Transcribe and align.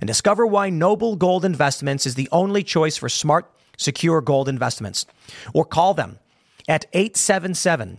and 0.00 0.08
discover 0.08 0.46
why 0.46 0.70
Noble 0.70 1.16
Gold 1.16 1.44
Investments 1.44 2.06
is 2.06 2.14
the 2.14 2.28
only 2.32 2.62
choice 2.62 2.96
for 2.96 3.08
smart, 3.08 3.50
secure 3.76 4.20
gold 4.20 4.48
investments. 4.48 5.06
Or 5.54 5.64
call 5.64 5.94
them 5.94 6.18
at 6.68 6.86
877 6.92 7.98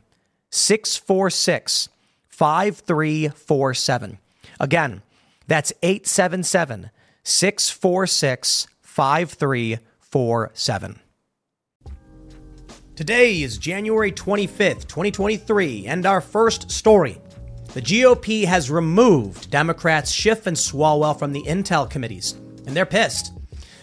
646 0.50 1.90
5347. 2.30 4.18
Again, 4.60 5.02
that's 5.48 5.74
877 5.82 6.92
646 7.24 8.68
5347. 8.82 11.00
Today 12.96 13.42
is 13.42 13.58
January 13.58 14.12
25th, 14.12 14.88
2023, 14.88 15.88
and 15.88 16.06
our 16.06 16.22
first 16.22 16.70
story. 16.70 17.18
The 17.74 17.82
GOP 17.82 18.46
has 18.46 18.70
removed 18.70 19.50
Democrats 19.50 20.12
Schiff 20.12 20.46
and 20.46 20.56
Swalwell 20.56 21.18
from 21.18 21.34
the 21.34 21.42
Intel 21.42 21.90
committees, 21.90 22.34
and 22.68 22.76
they're 22.76 22.86
pissed. 22.86 23.34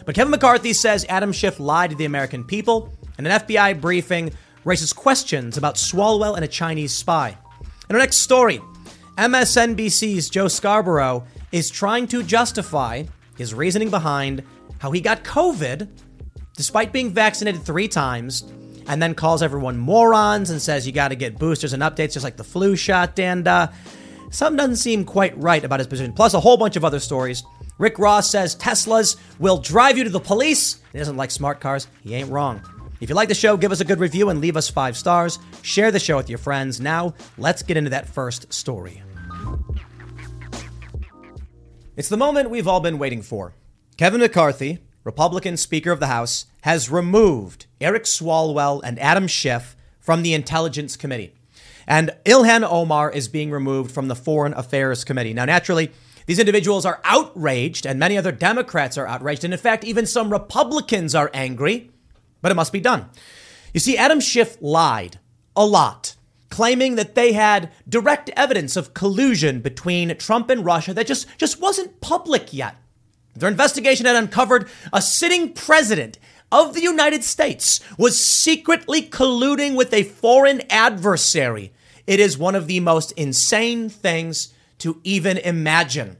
But 0.07 0.15
Kevin 0.15 0.31
McCarthy 0.31 0.73
says 0.73 1.05
Adam 1.09 1.33
Schiff 1.33 1.59
lied 1.59 1.91
to 1.91 1.97
the 1.97 2.05
American 2.05 2.45
people, 2.45 2.93
and 3.19 3.27
an 3.27 3.41
FBI 3.41 3.81
briefing 3.81 4.33
raises 4.65 4.93
questions 4.93 5.57
about 5.57 5.75
Swalwell 5.75 6.37
and 6.37 6.45
a 6.45 6.49
Chinese 6.49 6.95
spy. 6.95 7.37
In 7.89 7.97
our 7.97 7.99
next 7.99 8.19
story, 8.19 8.61
MSNBC's 9.19 10.31
Joe 10.31 10.47
Scarborough 10.47 11.27
is 11.51 11.69
trying 11.69 12.07
to 12.09 12.23
justify 12.23 13.03
his 13.37 13.55
reasoning 13.55 13.91
behind 13.91 14.45
how 14.79 14.93
he 14.93 15.01
got 15.01 15.25
COVID 15.25 15.89
despite 16.55 16.93
being 16.93 17.11
vaccinated 17.11 17.63
three 17.63 17.89
times 17.89 18.45
and 18.87 19.03
then 19.03 19.15
calls 19.15 19.43
everyone 19.43 19.77
morons 19.77 20.51
and 20.51 20.61
says 20.61 20.87
you 20.87 20.93
got 20.93 21.09
to 21.09 21.17
get 21.17 21.39
boosters 21.39 21.73
and 21.73 21.83
updates 21.83 22.13
just 22.13 22.25
like 22.25 22.37
the 22.37 22.45
flu 22.45 22.77
shot. 22.77 23.19
And 23.19 23.47
uh, 23.47 23.69
something 24.31 24.57
doesn't 24.57 24.77
seem 24.77 25.05
quite 25.05 25.37
right 25.39 25.65
about 25.65 25.81
his 25.81 25.87
position. 25.87 26.13
Plus, 26.13 26.35
a 26.35 26.41
whole 26.41 26.57
bunch 26.57 26.77
of 26.77 26.85
other 26.85 27.01
stories. 27.01 27.43
Rick 27.79 27.99
Ross 27.99 28.31
says 28.31 28.57
Teslas 28.57 29.17
will 29.39 29.59
drive 29.59 29.97
you 29.97 30.05
to 30.05 30.11
the 30.11 30.21
police. 30.21 30.81
He 30.93 30.99
doesn't 30.99 31.17
like 31.17 31.31
smart 31.31 31.61
cars. 31.61 31.87
He 32.03 32.15
ain't 32.15 32.31
wrong. 32.31 32.63
If 33.01 33.09
you 33.09 33.15
like 33.15 33.29
the 33.29 33.35
show, 33.35 33.57
give 33.57 33.73
us 33.73 33.81
a 33.81 33.85
good 33.85 33.99
review 33.99 34.29
and 34.29 34.41
leave 34.41 34.57
us 34.57 34.69
five 34.69 34.97
stars. 34.97 35.39
Share 35.63 35.91
the 35.91 35.99
show 35.99 36.19
with 36.19 36.29
your 36.29 36.39
friends. 36.39 36.81
Now, 36.81 37.15
let's 37.39 37.63
get 37.63 37.79
into 37.79 37.91
that 37.91 38.07
first 38.07 38.53
story. 38.53 39.03
It's 41.97 42.11
the 42.11 42.19
moment 42.19 42.51
we've 42.51 42.69
all 42.69 42.81
been 42.81 42.99
waiting 42.99 43.23
for. 43.23 43.55
Kevin 43.97 44.21
McCarthy, 44.21 44.81
Republican 45.05 45.57
Speaker 45.57 45.91
of 45.91 46.01
the 46.01 46.07
House, 46.07 46.45
has 46.63 46.91
removed 46.91 47.67
Eric 47.81 48.05
Swalwell 48.05 48.81
and 48.85 48.99
Adam 48.99 49.27
Schiff 49.27 49.77
from 49.99 50.23
the 50.23 50.35
Intelligence 50.35 50.97
Committee. 50.97 51.35
And 51.87 52.11
Ilhan 52.25 52.69
Omar 52.69 53.11
is 53.11 53.29
being 53.29 53.51
removed 53.51 53.91
from 53.91 54.09
the 54.09 54.15
Foreign 54.15 54.55
Affairs 54.55 55.05
Committee. 55.05 55.35
Now, 55.35 55.45
naturally, 55.45 55.91
these 56.27 56.39
individuals 56.39 56.87
are 56.87 57.01
outraged, 57.05 57.87
and 57.87 57.99
many 57.99 58.17
other 58.17 58.33
Democrats 58.33 58.97
are 58.97 59.07
outraged. 59.07 59.43
And 59.45 59.53
in 59.53 59.59
fact, 59.59 59.85
even 59.85 60.07
some 60.07 60.31
Republicans 60.31 61.15
are 61.15 61.31
angry, 61.35 61.91
but 62.43 62.53
it 62.53 62.57
must 62.57 62.73
be 62.73 62.81
done. 62.81 63.07
You 63.75 63.81
see, 63.81 63.97
Adam 63.97 64.21
Schiff 64.21 64.57
lied 64.61 65.19
a 65.57 65.67
lot, 65.67 66.15
claiming 66.49 66.95
that 66.97 67.15
they 67.15 67.33
had 67.33 67.73
direct 67.89 68.31
evidence 68.37 68.77
of 68.77 68.95
collusion 68.95 69.61
between 69.61 70.17
Trump 70.19 70.51
and 70.51 70.65
Russia 70.65 70.95
that 70.95 71.07
just, 71.07 71.27
just 71.39 71.61
wasn't 71.61 72.01
public 72.01 72.53
yet. 72.53 72.77
Their 73.35 73.49
investigation 73.49 74.07
had 74.07 74.17
uncovered 74.17 74.69
a 74.93 75.01
sitting 75.03 75.53
president 75.53 76.19
of 76.53 76.75
the 76.75 76.83
United 76.83 77.25
States 77.25 77.81
was 77.97 78.23
secretly 78.23 79.03
colluding 79.03 79.77
with 79.77 79.93
a 79.93 80.03
foreign 80.03 80.63
adversary. 80.71 81.73
It 82.07 82.21
is 82.21 82.37
one 82.37 82.55
of 82.55 82.67
the 82.67 82.81
most 82.81 83.13
insane 83.13 83.89
things 83.89 84.53
to 84.79 85.01
even 85.05 85.39
imagine. 85.39 86.17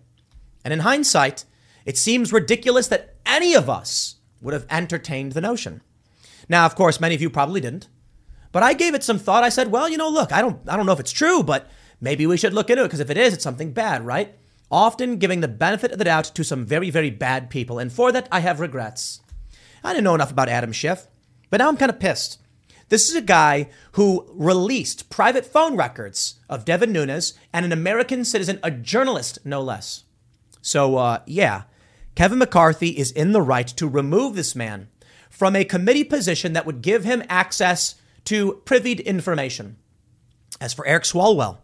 And 0.65 0.73
in 0.73 0.81
hindsight, 0.81 1.45
it 1.85 1.99
seems 1.99 2.33
ridiculous 2.33 2.87
that 2.89 3.17
any 3.27 3.55
of 3.55 3.69
us 3.69 4.17
would 4.41 4.55
have 4.55 4.67
entertained 4.71 5.33
the 5.33 5.41
notion. 5.41 5.83
Now, 6.49 6.67
of 6.67 6.75
course, 6.75 7.01
many 7.01 7.15
of 7.15 7.23
you 7.23 7.31
probably 7.31 7.61
didn't. 7.61 7.89
But 8.53 8.63
I 8.63 8.75
gave 8.75 8.95
it 8.95 9.05
some 9.05 9.19
thought. 9.19 9.45
I 9.45 9.49
said, 9.49 9.71
well, 9.71 9.89
you 9.89 9.97
know, 9.97 10.09
look, 10.09 10.33
I 10.33 10.41
don't 10.41 10.61
I 10.69 10.77
don't 10.77 10.87
know 10.87 10.93
if 10.93 11.01
it's 11.01 11.13
true, 11.13 11.43
but 11.43 11.71
maybe 12.01 12.27
we 12.27 12.37
should 12.37 12.53
look 12.53 12.71
into 12.71 12.83
it 12.83 12.87
because 12.87 13.01
if 13.01 13.11
it 13.11 13.17
is, 13.17 13.33
it's 13.33 13.45
something 13.45 13.73
bad, 13.73 14.05
right? 14.05 14.35
Often 14.71 15.19
giving 15.19 15.41
the 15.41 15.49
benefit 15.49 15.93
of 15.93 15.99
the 15.99 16.05
doubt 16.05 16.25
to 16.25 16.45
some 16.45 16.65
very, 16.65 16.91
very 16.91 17.11
bad 17.11 17.51
people. 17.51 17.79
And 17.79 17.93
for 17.93 18.13
that, 18.13 18.29
I 18.31 18.41
have 18.41 18.61
regrets. 18.61 19.21
I 19.83 19.93
didn't 19.93 20.05
know 20.05 20.15
enough 20.15 20.31
about 20.31 20.49
Adam 20.49 20.73
Schiff, 20.73 21.07
but 21.51 21.59
now 21.59 21.69
I'm 21.69 21.77
kind 21.77 21.91
of 21.91 22.01
pissed. 22.01 22.39
This 22.91 23.09
is 23.09 23.15
a 23.15 23.23
guy 23.23 23.69
who 23.93 24.27
released 24.31 25.11
private 25.11 25.47
phone 25.47 25.77
records 25.77 26.41
of 26.49 26.65
Devin 26.65 26.93
Nunes 26.93 27.35
and 27.53 27.65
an 27.65 27.73
American 27.73 28.25
citizen, 28.25 28.59
a 28.65 28.71
journalist, 28.71 29.39
no 29.45 29.63
less. 29.63 30.05
So, 30.61 30.97
uh, 30.97 31.21
yeah, 31.25 31.63
Kevin 32.17 32.39
McCarthy 32.39 32.91
is 32.91 33.13
in 33.13 33.33
the 33.33 33.43
right 33.43 33.69
to 33.69 33.87
remove 33.87 34.35
this 34.35 34.57
man 34.57 34.89
from 35.31 35.55
a 35.55 35.65
committee 35.65 36.05
position 36.05 36.53
that 36.53 36.67
would 36.67 36.83
give 36.83 37.05
him 37.05 37.23
access 37.29 37.95
to 38.25 38.61
privied 38.65 39.01
information. 39.01 39.77
As 40.61 40.75
for 40.75 40.87
Eric 40.87 41.05
Swalwell, 41.05 41.59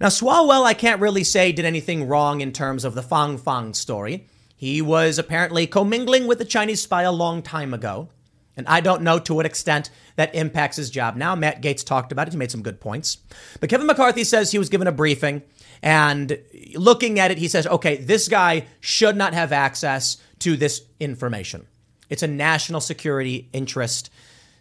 now 0.00 0.08
Swalwell, 0.08 0.64
I 0.64 0.74
can't 0.74 1.00
really 1.00 1.24
say 1.24 1.52
did 1.52 1.64
anything 1.64 2.06
wrong 2.06 2.42
in 2.42 2.52
terms 2.52 2.84
of 2.84 2.94
the 2.94 3.02
Fang 3.02 3.38
Fang 3.38 3.72
story. 3.72 4.28
He 4.56 4.80
was 4.80 5.18
apparently 5.18 5.66
commingling 5.66 6.26
with 6.26 6.40
a 6.40 6.44
Chinese 6.44 6.80
spy 6.80 7.02
a 7.02 7.12
long 7.12 7.42
time 7.42 7.74
ago. 7.74 8.08
And 8.56 8.66
I 8.66 8.80
don't 8.80 9.02
know 9.02 9.18
to 9.18 9.34
what 9.34 9.44
extent 9.44 9.90
that 10.16 10.34
impacts 10.34 10.78
his 10.78 10.88
job 10.88 11.14
now. 11.14 11.34
Matt 11.34 11.60
Gaetz 11.60 11.84
talked 11.84 12.10
about 12.10 12.26
it. 12.26 12.32
He 12.32 12.38
made 12.38 12.50
some 12.50 12.62
good 12.62 12.80
points. 12.80 13.18
But 13.60 13.68
Kevin 13.68 13.86
McCarthy 13.86 14.24
says 14.24 14.50
he 14.50 14.58
was 14.58 14.70
given 14.70 14.86
a 14.86 14.92
briefing. 14.92 15.42
And 15.82 16.38
looking 16.74 17.20
at 17.20 17.30
it, 17.30 17.36
he 17.36 17.48
says, 17.48 17.66
okay, 17.66 17.96
this 17.96 18.28
guy 18.28 18.64
should 18.80 19.14
not 19.14 19.34
have 19.34 19.52
access 19.52 20.16
to 20.38 20.56
this 20.56 20.82
information. 20.98 21.66
It's 22.08 22.22
a 22.22 22.28
national 22.28 22.80
security 22.80 23.50
interest 23.52 24.10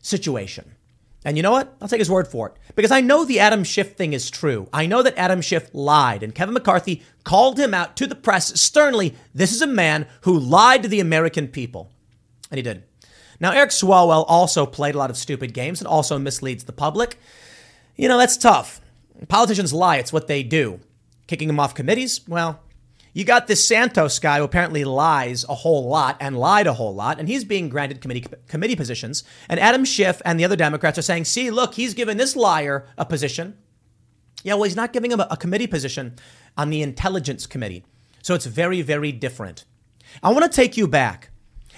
situation. 0.01 0.74
And 1.25 1.35
you 1.35 1.43
know 1.43 1.51
what? 1.51 1.75
I'll 1.81 1.87
take 1.87 1.99
his 1.99 2.09
word 2.09 2.27
for 2.27 2.49
it. 2.49 2.55
Because 2.75 2.91
I 2.91 3.01
know 3.01 3.25
the 3.25 3.39
Adam 3.39 3.63
Schiff 3.63 3.95
thing 3.95 4.13
is 4.13 4.29
true. 4.29 4.69
I 4.71 4.85
know 4.85 5.01
that 5.01 5.17
Adam 5.17 5.41
Schiff 5.41 5.69
lied, 5.73 6.21
and 6.21 6.35
Kevin 6.35 6.53
McCarthy 6.53 7.01
called 7.23 7.59
him 7.59 7.73
out 7.73 7.97
to 7.97 8.05
the 8.05 8.13
press 8.13 8.59
sternly. 8.61 9.15
This 9.33 9.51
is 9.51 9.61
a 9.63 9.67
man 9.67 10.05
who 10.21 10.37
lied 10.37 10.83
to 10.83 10.89
the 10.89 10.99
American 10.99 11.47
people. 11.47 11.89
And 12.51 12.59
he 12.59 12.61
did. 12.61 12.83
Now, 13.39 13.51
Eric 13.51 13.71
Swalwell 13.71 14.23
also 14.27 14.67
played 14.67 14.93
a 14.93 14.99
lot 14.99 15.09
of 15.09 15.17
stupid 15.17 15.53
games 15.53 15.81
and 15.81 15.87
also 15.87 16.19
misleads 16.19 16.66
the 16.66 16.72
public. 16.72 17.17
You 17.95 18.07
know, 18.07 18.19
that's 18.19 18.37
tough. 18.37 18.79
Politicians 19.28 19.73
lie, 19.73 19.97
it's 19.97 20.13
what 20.13 20.28
they 20.28 20.43
do. 20.43 20.79
Kicking 21.25 21.49
him 21.49 21.59
off 21.59 21.73
committees? 21.73 22.21
Well, 22.28 22.61
you 23.16 23.23
got 23.23 23.47
this 23.47 23.66
Santos 23.66 24.20
guy 24.20 24.40
who 24.40 24.44
apparently 24.44 24.84
lies 24.84 25.46
a 25.47 25.56
whole 25.56 25.88
lot 25.88 26.17
and 26.20 26.38
lied 26.38 26.67
a 26.67 26.73
whole 26.73 26.94
lot, 26.94 27.17
and 27.17 27.29
he's 27.29 27.46
being 27.46 27.70
granted 27.70 28.02
committee 28.02 28.26
committee 28.50 28.76
positions. 28.76 29.23
And 29.47 29.58
Adam 29.58 29.85
Schiff 29.85 30.22
and 30.26 30.38
the 30.38 30.44
other 30.44 30.58
Democrats 30.58 30.97
are 30.97 31.02
saying, 31.02 31.23
"See, 31.23 31.50
look, 31.50 31.76
he's 31.76 31.94
given 31.94 32.17
this 32.17 32.35
liar 32.35 32.88
a 32.97 33.06
position." 33.06 33.58
Yeah, 34.44 34.56
well, 34.56 34.64
he's 34.64 34.76
not 34.76 34.91
giving 34.91 35.12
him 35.12 35.22
a, 35.22 35.28
a 35.32 35.38
committee 35.38 35.66
position 35.66 36.16
on 36.58 36.70
the 36.70 36.82
Intelligence 36.82 37.47
Committee, 37.47 37.85
so 38.22 38.35
it's 38.35 38.47
very, 38.47 38.82
very 38.82 39.14
different. 39.14 39.64
I 40.22 40.34
want 40.34 40.44
to 40.44 40.53
take 40.53 40.76
you 40.76 40.85
back, 40.85 41.29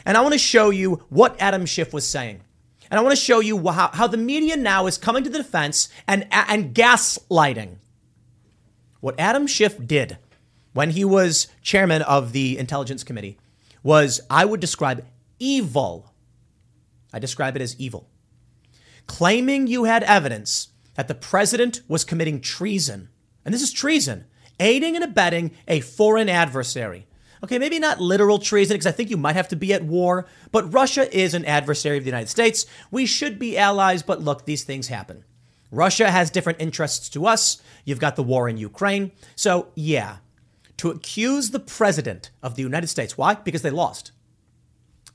and 0.08 0.18
I 0.18 0.22
want 0.22 0.34
to 0.34 0.40
show 0.40 0.72
you 0.72 1.04
what 1.10 1.40
Adam 1.40 1.68
Schiff 1.68 1.94
was 1.94 2.10
saying. 2.10 2.42
And 2.90 3.00
I 3.00 3.04
want 3.04 3.16
to 3.16 3.22
show 3.22 3.42
you 3.42 3.68
how, 3.68 3.90
how 3.90 4.08
the 4.08 4.18
media 4.18 4.56
now 4.56 4.88
is 4.88 4.98
coming 4.98 5.24
to 5.26 5.30
the 5.30 5.40
defense 5.40 5.90
and, 6.08 6.26
and 6.32 6.74
gaslighting. 6.74 7.76
What 9.02 9.20
Adam 9.20 9.46
Schiff 9.46 9.78
did 9.86 10.18
when 10.78 10.92
he 10.92 11.04
was 11.04 11.48
chairman 11.64 12.04
of 12.04 12.34
the 12.34 12.56
Intelligence 12.56 13.04
Committee 13.04 13.40
was, 13.82 14.22
I 14.30 14.46
would 14.46 14.60
describe 14.60 15.04
evil. 15.40 16.14
I 17.12 17.18
describe 17.18 17.56
it 17.56 17.64
as 17.64 17.76
evil. 17.80 18.08
claiming 19.08 19.68
you 19.68 19.86
had 19.86 20.04
evidence 20.04 20.70
that 20.96 21.08
the 21.08 21.16
president 21.16 21.82
was 21.88 22.04
committing 22.04 22.42
treason. 22.42 23.10
And 23.44 23.54
this 23.54 23.62
is 23.62 23.72
treason, 23.72 24.26
aiding 24.60 24.96
and 24.96 25.04
abetting 25.04 25.52
a 25.68 25.80
foreign 25.80 26.30
adversary. 26.30 27.08
Okay, 27.44 27.60
maybe 27.60 27.80
not 27.80 28.02
literal 28.02 28.40
treason, 28.40 28.76
because 28.76 28.88
I 28.88 28.92
think 28.92 29.10
you 29.10 29.18
might 29.18 29.36
have 29.36 29.48
to 29.50 29.56
be 29.56 29.74
at 29.74 29.84
war, 29.84 30.28
but 30.52 30.74
Russia 30.74 31.16
is 31.16 31.34
an 31.34 31.46
adversary 31.46 31.98
of 31.98 32.04
the 32.04 32.10
United 32.10 32.30
States. 32.30 32.66
We 32.92 33.06
should 33.06 33.40
be 33.40 33.58
allies, 33.58 34.04
but 34.04 34.22
look, 34.22 34.46
these 34.46 34.64
things 34.64 34.88
happen. 34.88 35.24
Russia 35.70 36.10
has 36.10 36.32
different 36.32 36.62
interests 36.62 37.10
to 37.10 37.28
us. 37.28 37.62
You've 37.86 38.00
got 38.00 38.16
the 38.16 38.24
war 38.24 38.50
in 38.50 38.58
Ukraine. 38.58 39.12
So, 39.36 39.68
yeah, 39.76 40.18
to 40.78 40.92
accuse 40.92 41.50
the 41.50 41.60
president 41.60 42.30
of 42.42 42.56
the 42.56 42.62
United 42.62 42.88
States, 42.88 43.18
why? 43.18 43.36
Because 43.36 43.62
they 43.62 43.70
lost. 43.70 44.12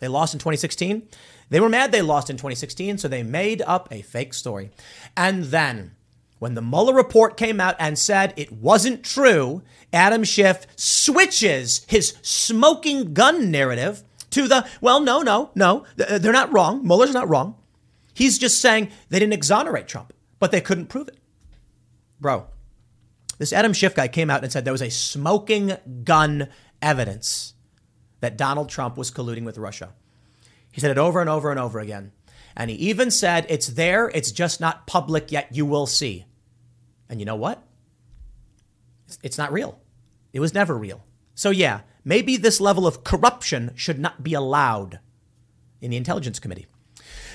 They 0.01 0.09
lost 0.09 0.35
in 0.35 0.39
2016. 0.39 1.09
They 1.51 1.61
were 1.61 1.69
mad 1.69 1.93
they 1.93 2.03
lost 2.03 2.31
in 2.31 2.37
2016, 2.37 2.99
so 2.99 3.09
they 3.09 3.23
made 3.23 3.63
up 3.63 3.89
a 3.91 4.03
fake 4.03 4.35
story. 4.35 4.71
And 5.17 5.45
then, 5.45 5.93
when 6.39 6.55
the 6.55 6.63
Mueller 6.63 6.95
report 6.95 7.37
came 7.37 7.61
out 7.61 7.77
and 7.79 7.99
said 7.99 8.35
it 8.37 8.51
wasn't 8.51 9.05
true, 9.05 9.63
Adam 9.93 10.25
Schiff 10.25 10.67
switches 10.75 11.85
his 11.89 12.17
smoking 12.23 13.15
gun 13.15 13.51
narrative 13.51 14.03
to 14.31 14.49
the, 14.49 14.67
well, 14.81 15.01
no, 15.01 15.23
no, 15.23 15.51
no, 15.55 15.85
uh, 16.01 16.19
they're 16.19 16.33
not 16.33 16.53
wrong. 16.53 16.85
Mueller's 16.85 17.15
not 17.15 17.29
wrong. 17.29 17.55
He's 18.15 18.39
just 18.39 18.61
saying 18.61 18.91
they 19.09 19.19
didn't 19.19 19.35
exonerate 19.35 19.87
Trump, 19.87 20.13
but 20.39 20.51
they 20.51 20.61
couldn't 20.61 20.87
prove 20.87 21.09
it. 21.09 21.19
Bro, 22.21 22.47
this 23.43 23.53
Adam 23.53 23.73
Schiff 23.73 23.97
guy 23.97 24.07
came 24.07 24.31
out 24.31 24.45
and 24.45 24.53
said 24.53 24.65
there 24.65 24.73
was 24.73 24.81
a 24.81 24.89
smoking 24.89 25.77
gun 26.05 26.47
evidence 26.81 27.55
that 28.21 28.39
Donald 28.39 28.69
Trump 28.69 28.97
was 28.97 29.11
colluding 29.11 29.43
with 29.43 29.59
Russia. 29.59 29.95
He 30.71 30.81
said 30.81 30.93
it 30.93 30.97
over 30.97 31.21
and 31.21 31.29
over 31.29 31.51
and 31.51 31.59
over 31.59 31.81
again. 31.81 32.13
And 32.57 32.71
he 32.71 32.77
even 32.77 33.11
said, 33.11 33.45
it's 33.49 33.67
there, 33.67 34.09
it's 34.15 34.31
just 34.31 34.61
not 34.61 34.87
public 34.87 35.33
yet, 35.33 35.49
you 35.51 35.67
will 35.67 35.87
see. 35.87 36.25
And 37.09 37.19
you 37.19 37.27
know 37.27 37.35
what? 37.35 37.61
It's 39.25 39.39
not 39.39 39.53
real. 39.53 39.81
It 40.33 40.39
was 40.39 40.55
never 40.55 40.79
real. 40.79 41.03
So, 41.35 41.51
yeah, 41.51 41.81
maybe 42.05 42.37
this 42.37 42.61
level 42.61 42.87
of 42.87 43.03
corruption 43.03 43.73
should 43.75 43.99
not 43.99 44.23
be 44.23 44.35
allowed 44.35 45.01
in 45.81 45.91
the 45.91 45.97
Intelligence 45.97 46.39
Committee. 46.39 46.69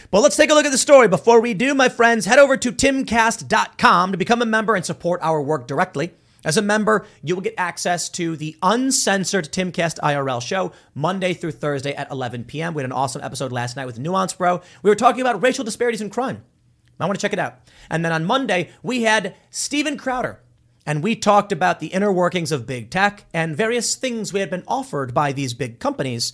But 0.10 0.22
let's 0.22 0.38
take 0.38 0.50
a 0.50 0.54
look 0.54 0.66
at 0.66 0.72
the 0.72 0.78
story. 0.78 1.10
Before 1.10 1.42
we 1.42 1.54
do, 1.54 1.74
my 1.74 1.90
friends, 1.90 2.26
head 2.26 2.40
over 2.40 2.56
to 2.56 2.72
timcast.com 2.72 4.12
to 4.12 4.18
become 4.18 4.42
a 4.42 4.46
member 4.46 4.76
and 4.76 4.86
support 4.86 5.20
our 5.22 5.42
work 5.42 5.68
directly. 5.68 6.14
As 6.46 6.56
a 6.56 6.62
member, 6.62 7.06
you 7.22 7.36
will 7.36 7.42
get 7.42 7.56
access 7.58 8.08
to 8.10 8.38
the 8.38 8.56
uncensored 8.62 9.52
Timcast 9.52 10.00
IRL 10.00 10.42
show 10.42 10.72
Monday 10.96 11.34
through 11.34 11.52
Thursday 11.52 11.94
at 11.94 12.10
11 12.10 12.46
p.m. 12.46 12.74
We 12.74 12.84
had 12.84 12.90
an 12.90 12.94
awesome 12.94 13.22
episode 13.22 13.52
last 13.52 13.76
night 13.76 13.86
with 13.86 14.00
Nuance 14.00 14.32
Bro. 14.34 14.62
We 14.82 14.90
were 14.90 14.96
talking 14.96 15.20
about 15.20 15.42
racial 15.42 15.66
disparities 15.66 16.00
in 16.00 16.10
crime. 16.10 16.44
I 17.02 17.06
want 17.06 17.20
to 17.20 17.22
check 17.22 17.34
it 17.34 17.40
out. 17.40 17.60
And 17.90 18.06
then 18.06 18.14
on 18.14 18.24
Monday, 18.24 18.70
we 18.82 19.02
had 19.02 19.36
Steven 19.50 19.98
Crowder, 19.98 20.40
and 20.86 21.04
we 21.04 21.18
talked 21.18 21.52
about 21.52 21.82
the 21.82 21.88
inner 21.88 22.14
workings 22.14 22.54
of 22.54 22.66
big 22.66 22.90
tech 22.90 23.26
and 23.34 23.58
various 23.58 23.96
things 23.96 24.32
we 24.32 24.40
had 24.40 24.50
been 24.50 24.64
offered 24.70 25.14
by 25.14 25.34
these 25.34 25.54
big 25.54 25.80
companies. 25.80 26.32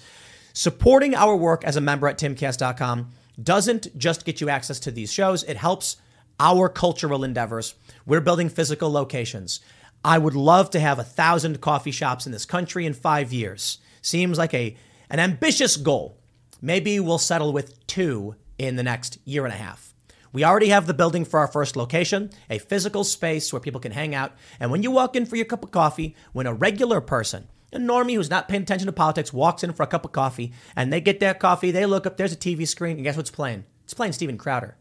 Supporting 0.54 1.16
our 1.16 1.36
work 1.36 1.64
as 1.64 1.76
a 1.76 1.82
member 1.82 2.08
at 2.08 2.20
timcast.com 2.20 3.10
doesn't 3.42 3.98
just 3.98 4.26
get 4.26 4.42
you 4.42 4.50
access 4.50 4.80
to 4.82 4.92
these 4.92 5.12
shows, 5.12 5.44
it 5.44 5.58
helps 5.58 5.98
our 6.40 6.70
cultural 6.70 7.24
endeavors. 7.24 7.76
We're 8.06 8.22
building 8.22 8.50
physical 8.50 8.92
locations. 8.92 9.60
I 10.04 10.18
would 10.18 10.36
love 10.36 10.70
to 10.72 10.80
have 10.80 11.00
a 11.00 11.04
thousand 11.04 11.62
coffee 11.62 11.92
shops 11.92 12.26
in 12.26 12.32
this 12.32 12.46
country 12.46 12.86
in 12.86 12.94
five 12.94 13.32
years. 13.32 13.78
Seems 14.02 14.38
like 14.38 14.54
a 14.54 14.76
an 15.10 15.20
ambitious 15.20 15.78
goal. 15.78 16.18
Maybe 16.62 17.00
we'll 17.00 17.18
settle 17.18 17.54
with 17.54 17.86
two 17.88 18.36
in 18.58 18.76
the 18.76 18.84
next 18.84 19.20
year 19.26 19.46
and 19.46 19.54
a 19.54 19.58
half. 19.58 19.94
We 20.32 20.44
already 20.44 20.70
have 20.70 20.88
the 20.88 20.94
building 20.94 21.26
for 21.26 21.40
our 21.40 21.48
first 21.48 21.76
location, 21.76 22.32
a 22.50 22.58
physical 22.58 23.04
space 23.04 23.54
where 23.54 23.60
people 23.60 23.80
can 23.80 23.92
hang 23.92 24.16
out. 24.16 24.34
And 24.60 24.72
when 24.72 24.82
you 24.82 24.90
walk 24.90 25.16
in 25.16 25.28
for 25.28 25.36
your 25.36 25.46
cup 25.46 25.64
of 25.64 25.72
coffee, 25.72 26.16
when 26.32 26.48
a 26.48 26.54
regular 26.54 27.00
person, 27.02 27.48
a 27.74 27.80
normie 27.80 28.16
who's 28.16 28.30
not 28.30 28.48
paying 28.48 28.64
attention 28.64 28.86
to 28.86 28.92
politics, 28.92 29.34
walks 29.34 29.64
in 29.64 29.74
for 29.74 29.84
a 29.84 29.88
cup 29.88 30.06
of 30.06 30.12
coffee 30.12 30.54
and 30.76 30.92
they 30.92 31.02
get 31.02 31.20
their 31.20 31.34
coffee, 31.34 31.72
they 31.72 31.86
look 31.86 32.06
up, 32.06 32.18
there's 32.18 32.34
a 32.34 32.38
TV 32.38 32.68
screen, 32.68 32.98
and 32.98 33.04
guess 33.04 33.18
what's 33.18 33.32
playing? 33.32 33.66
It's 33.84 33.94
playing 33.94 34.14
Steven 34.14 34.38
Crowder. 34.38 34.78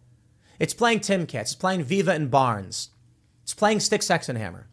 It's 0.59 0.75
playing 0.75 1.01
Timcast. 1.01 1.41
It's 1.41 1.55
playing 1.55 1.83
Viva 1.83 2.13
and 2.13 2.31
Barnes. 2.31 2.91
It's 3.43 3.55
playing 3.55 3.79
Styxhexenhammer. 3.79 4.65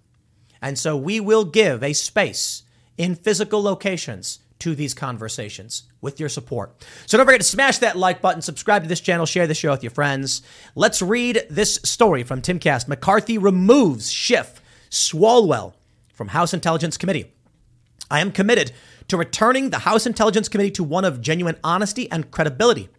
And 0.62 0.78
so 0.78 0.96
we 0.96 1.20
will 1.20 1.46
give 1.46 1.84
a 1.84 1.94
space 1.94 2.64
in 2.98 3.16
physical 3.16 3.64
locations 3.64 4.40
to 4.60 4.76
these 4.76 4.94
conversations 4.94 5.84
with 6.02 6.20
your 6.20 6.30
support. 6.30 6.86
So 7.06 7.18
don't 7.18 7.26
forget 7.26 7.42
to 7.42 7.48
smash 7.48 7.80
that 7.80 7.98
like 7.98 8.22
button, 8.22 8.42
subscribe 8.42 8.84
to 8.84 8.90
this 8.90 9.00
channel, 9.00 9.26
share 9.26 9.48
the 9.48 9.54
show 9.54 9.72
with 9.72 9.84
your 9.84 9.92
friends. 9.92 10.42
Let's 10.76 11.02
read 11.02 11.44
this 11.50 11.76
story 11.84 12.24
from 12.24 12.42
Timcast. 12.42 12.88
McCarthy 12.88 13.38
removes 13.38 14.12
Schiff 14.12 14.62
Swalwell 14.90 15.74
from 16.14 16.30
House 16.30 16.54
Intelligence 16.54 16.98
Committee. 16.98 17.34
I 18.12 18.20
am 18.20 18.32
committed 18.32 18.72
to 19.08 19.18
returning 19.18 19.70
the 19.70 19.80
House 19.80 20.06
Intelligence 20.06 20.50
Committee 20.50 20.72
to 20.72 20.84
one 20.84 21.06
of 21.06 21.22
genuine 21.22 21.58
honesty 21.64 22.10
and 22.12 22.32
credibility. 22.32 22.90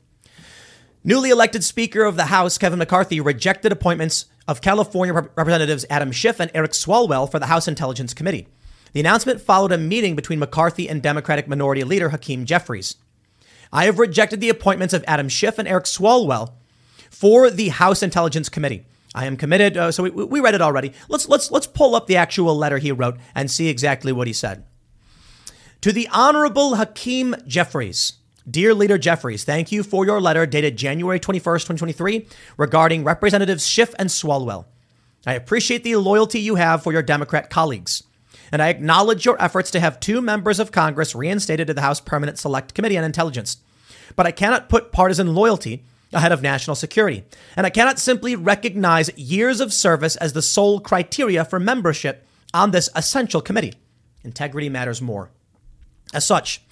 Newly 1.02 1.30
elected 1.30 1.64
Speaker 1.64 2.04
of 2.04 2.16
the 2.16 2.26
House, 2.26 2.58
Kevin 2.58 2.78
McCarthy, 2.78 3.20
rejected 3.20 3.72
appointments 3.72 4.26
of 4.46 4.60
California 4.60 5.14
Rep- 5.14 5.36
Representatives 5.36 5.86
Adam 5.88 6.12
Schiff 6.12 6.40
and 6.40 6.50
Eric 6.52 6.72
Swalwell 6.72 7.30
for 7.30 7.38
the 7.38 7.46
House 7.46 7.66
Intelligence 7.66 8.12
Committee. 8.12 8.48
The 8.92 9.00
announcement 9.00 9.40
followed 9.40 9.72
a 9.72 9.78
meeting 9.78 10.14
between 10.14 10.38
McCarthy 10.38 10.88
and 10.88 11.02
Democratic 11.02 11.48
Minority 11.48 11.84
Leader 11.84 12.10
Hakeem 12.10 12.44
Jeffries. 12.44 12.96
I 13.72 13.84
have 13.84 13.98
rejected 13.98 14.40
the 14.40 14.48
appointments 14.48 14.92
of 14.92 15.04
Adam 15.06 15.28
Schiff 15.28 15.58
and 15.58 15.68
Eric 15.68 15.84
Swalwell 15.84 16.52
for 17.08 17.50
the 17.50 17.68
House 17.68 18.02
Intelligence 18.02 18.48
Committee. 18.48 18.84
I 19.14 19.26
am 19.26 19.36
committed. 19.36 19.76
Uh, 19.76 19.92
so 19.92 20.02
we, 20.02 20.10
we 20.10 20.40
read 20.40 20.54
it 20.54 20.62
already. 20.62 20.92
Let's 21.08 21.28
let's 21.28 21.50
let's 21.50 21.66
pull 21.66 21.94
up 21.94 22.06
the 22.06 22.16
actual 22.16 22.56
letter 22.56 22.78
he 22.78 22.92
wrote 22.92 23.16
and 23.34 23.50
see 23.50 23.68
exactly 23.68 24.12
what 24.12 24.26
he 24.26 24.32
said. 24.32 24.64
To 25.82 25.92
the 25.92 26.08
Honorable 26.12 26.74
Hakeem 26.74 27.34
Jeffries. 27.46 28.12
Dear 28.48 28.74
Leader 28.74 28.98
Jeffries, 28.98 29.44
thank 29.44 29.72
you 29.72 29.82
for 29.82 30.04
your 30.04 30.20
letter 30.20 30.44
dated 30.44 30.76
January 30.76 31.18
21st, 31.18 31.40
2023, 31.40 32.26
regarding 32.58 33.02
Representatives 33.02 33.66
Schiff 33.66 33.94
and 33.98 34.10
Swalwell. 34.10 34.66
I 35.26 35.32
appreciate 35.32 35.82
the 35.82 35.96
loyalty 35.96 36.38
you 36.38 36.56
have 36.56 36.82
for 36.82 36.92
your 36.92 37.00
Democrat 37.00 37.48
colleagues, 37.48 38.02
and 38.52 38.60
I 38.60 38.68
acknowledge 38.68 39.24
your 39.24 39.42
efforts 39.42 39.70
to 39.70 39.80
have 39.80 39.98
two 40.00 40.20
members 40.20 40.60
of 40.60 40.70
Congress 40.70 41.14
reinstated 41.14 41.68
to 41.68 41.72
the 41.72 41.80
House 41.80 41.98
Permanent 41.98 42.38
Select 42.38 42.74
Committee 42.74 42.98
on 42.98 43.04
Intelligence. 43.04 43.56
But 44.16 44.26
I 44.26 44.32
cannot 44.32 44.68
put 44.68 44.92
partisan 44.92 45.34
loyalty 45.34 45.82
ahead 46.12 46.30
of 46.30 46.42
national 46.42 46.76
security, 46.76 47.24
and 47.56 47.66
I 47.66 47.70
cannot 47.70 47.98
simply 47.98 48.36
recognize 48.36 49.16
years 49.16 49.60
of 49.60 49.72
service 49.72 50.16
as 50.16 50.34
the 50.34 50.42
sole 50.42 50.78
criteria 50.78 51.42
for 51.42 51.58
membership 51.58 52.26
on 52.52 52.70
this 52.70 52.90
essential 52.94 53.40
committee. 53.40 53.72
Integrity 54.22 54.68
matters 54.68 55.00
more. 55.00 55.30
As 56.12 56.26
such, 56.26 56.62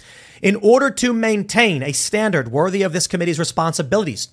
in 0.43 0.57
order 0.57 0.91
to 0.91 1.13
maintain 1.13 1.83
a 1.83 1.93
standard 1.93 2.49
worthy 2.51 2.83
of 2.83 2.93
this 2.93 3.07
committee's 3.07 3.39
responsibilities. 3.39 4.29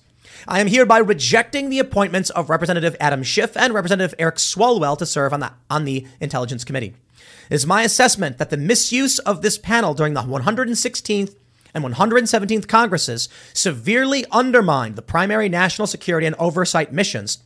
I 0.46 0.60
am 0.60 0.66
hereby 0.66 0.98
rejecting 0.98 1.70
the 1.70 1.78
appointments 1.78 2.30
of 2.30 2.50
Representative 2.50 2.96
Adam 3.00 3.22
Schiff 3.22 3.56
and 3.56 3.72
Representative 3.72 4.14
Eric 4.18 4.36
Swalwell 4.36 4.98
to 4.98 5.06
serve 5.06 5.32
on 5.32 5.40
the, 5.40 5.52
on 5.70 5.84
the 5.84 6.06
Intelligence 6.20 6.64
Committee. 6.64 6.94
It 7.50 7.54
is 7.54 7.66
my 7.66 7.82
assessment 7.82 8.38
that 8.38 8.50
the 8.50 8.56
misuse 8.56 9.18
of 9.20 9.42
this 9.42 9.58
panel 9.58 9.94
during 9.94 10.14
the 10.14 10.22
116th 10.22 11.34
and 11.74 11.84
117th 11.84 12.68
Congresses 12.68 13.28
severely 13.52 14.24
undermined 14.30 14.96
the 14.96 15.02
primary 15.02 15.48
national 15.48 15.86
security 15.86 16.26
and 16.26 16.36
oversight 16.36 16.92
missions, 16.92 17.38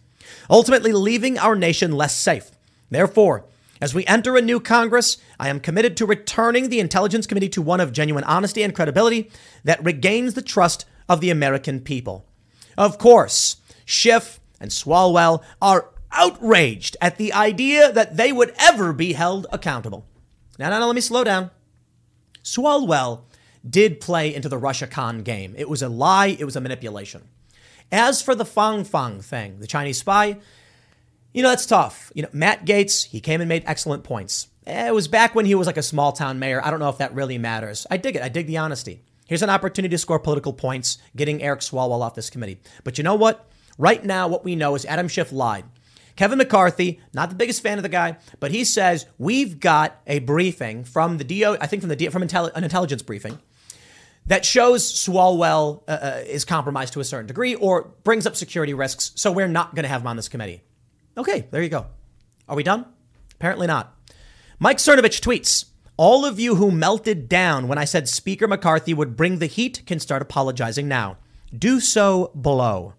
ultimately 0.49 0.93
leaving 0.93 1.39
our 1.39 1.57
nation 1.57 1.93
less 1.93 2.17
safe. 2.17 2.51
Therefore, 2.91 3.45
as 3.81 3.95
we 3.95 4.05
enter 4.07 4.37
a 4.37 4.43
new 4.43 4.61
Congress, 4.61 5.17
I 5.39 5.49
am 5.49 5.61
committed 5.61 5.97
to 5.97 6.07
returning 6.07 6.69
the 6.69 6.81
Intelligence 6.81 7.27
Committee 7.27 7.49
to 7.51 7.63
one 7.63 7.81
of 7.81 7.93
genuine 7.93 8.25
honesty 8.25 8.63
and 8.63 8.75
credibility 8.75 9.31
that 9.65 9.85
regains 9.85 10.35
the 10.35 10.43
trust 10.43 10.85
of 11.09 11.21
the 11.21 11.31
American 11.31 11.81
people. 11.81 12.27
Of 12.77 12.99
course, 12.99 13.57
Schiff 13.85 14.39
and 14.61 14.71
Swalwell 14.71 15.43
are 15.63 15.91
outraged 16.13 16.97
at 17.01 17.17
the 17.17 17.33
idea 17.33 17.91
that 17.93 18.17
they 18.17 18.33
would 18.33 18.55
ever 18.59 18.93
be 18.93 19.15
held 19.15 19.47
accountable. 19.53 20.07
Now, 20.59 20.71
now, 20.71 20.81
now 20.81 20.87
let 20.87 20.95
me 20.95 21.01
slow 21.01 21.25
down. 21.25 21.51
Swalwell 22.43 23.23
did 23.69 24.01
play 24.01 24.35
into 24.35 24.49
the 24.49 24.59
Russia 24.59 24.87
con 24.87 25.23
game. 25.23 25.55
It 25.57 25.69
was 25.69 25.83
a 25.83 25.89
lie, 25.89 26.37
it 26.39 26.45
was 26.45 26.57
a 26.57 26.61
manipulation. 26.61 27.29
As 27.93 28.23
for 28.23 28.35
the 28.35 28.45
Fang 28.45 28.85
Fang 28.85 29.21
thing, 29.21 29.59
the 29.59 29.67
Chinese 29.67 29.99
spy, 29.99 30.39
you 31.33 31.43
know, 31.43 31.51
that's 31.51 31.67
tough. 31.67 32.13
You 32.15 32.23
know, 32.23 32.29
Matt 32.33 32.65
Gaetz, 32.65 33.07
he 33.07 33.21
came 33.21 33.41
and 33.41 33.49
made 33.49 33.63
excellent 33.67 34.05
points. 34.05 34.49
Eh, 34.67 34.89
it 34.89 34.95
was 34.95 35.09
back 35.09 35.35
when 35.35 35.47
he 35.47 35.55
was 35.55 35.67
like 35.67 35.77
a 35.77 35.83
small 35.83 36.13
town 36.13 36.39
mayor. 36.39 36.65
I 36.65 36.71
don't 36.71 36.81
know 36.81 36.89
if 36.89 36.99
that 36.99 37.15
really 37.15 37.39
matters. 37.39 37.87
I 37.91 37.97
dig 37.97 38.17
it. 38.17 38.23
I 38.23 38.29
dig 38.29 38.47
the 38.47 38.59
honesty. 38.59 39.03
Here's 39.27 39.43
an 39.43 39.51
opportunity 39.51 39.93
to 39.93 39.99
score 39.99 40.19
political 40.19 40.53
points, 40.53 40.99
getting 41.15 41.43
Eric 41.43 41.61
Swalwell 41.61 42.03
off 42.03 42.17
this 42.17 42.31
committee. 42.31 42.61
But 42.83 42.99
you 42.99 43.05
know 43.05 43.15
what? 43.15 43.49
Right 43.79 44.05
now, 44.05 44.27
what 44.29 44.45
we 44.45 44.57
know 44.57 44.75
is 44.75 44.85
Adam 44.85 45.09
Schiff 45.09 45.33
lied. 45.33 45.65
Kevin 46.17 46.39
McCarthy, 46.39 47.01
not 47.15 47.31
the 47.31 47.37
biggest 47.37 47.63
fan 47.63 47.79
of 47.79 47.83
the 47.83 47.89
guy, 47.89 48.19
but 48.41 48.51
he 48.51 48.65
says 48.65 49.07
we've 49.19 49.59
got 49.61 50.01
a 50.07 50.19
briefing 50.19 50.85
from 50.85 51.17
the 51.17 51.25
DO, 51.25 51.57
I 51.61 51.67
think 51.67 51.83
from 51.83 51.89
the 51.89 52.09
from 52.09 52.23
intelli- 52.23 52.53
an 52.55 52.65
intelligence 52.65 53.03
briefing, 53.03 53.39
that 54.27 54.45
shows 54.45 54.93
Swalwell 54.93 55.83
uh, 55.89 55.93
uh, 55.93 56.23
is 56.27 56.45
compromised 56.45 56.93
to 56.93 57.01
a 57.01 57.05
certain 57.05 57.27
degree 57.27 57.55
or 57.55 57.85
brings 58.05 58.27
up 58.27 58.37
security 58.37 58.75
risks, 58.75 59.13
so 59.15 59.33
we're 59.33 59.49
not 59.49 59.75
going 59.75 59.85
to 59.85 59.89
have 59.89 60.03
him 60.03 60.09
on 60.09 60.17
this 60.17 60.29
committee. 60.29 60.63
Okay, 61.17 61.47
there 61.51 61.63
you 61.63 61.69
go. 61.69 61.87
Are 62.49 62.57
we 62.57 62.63
done? 62.63 62.87
Apparently 63.35 63.67
not. 63.67 63.95
Mike 64.59 64.79
Cernovich 64.79 65.21
tweets 65.21 65.67
All 65.97 66.25
of 66.25 66.39
you 66.39 66.57
who 66.57 66.71
melted 66.71 67.29
down 67.29 67.69
when 67.69 67.79
I 67.79 67.85
said 67.85 68.09
Speaker 68.09 68.47
McCarthy 68.47 68.95
would 68.95 69.17
bring 69.17 69.39
the 69.39 69.47
heat 69.47 69.83
can 69.87 69.99
start 69.99 70.23
apologizing 70.23 70.89
now. 70.89 71.17
Do 71.57 71.81
so 71.81 72.29
below. 72.41 72.95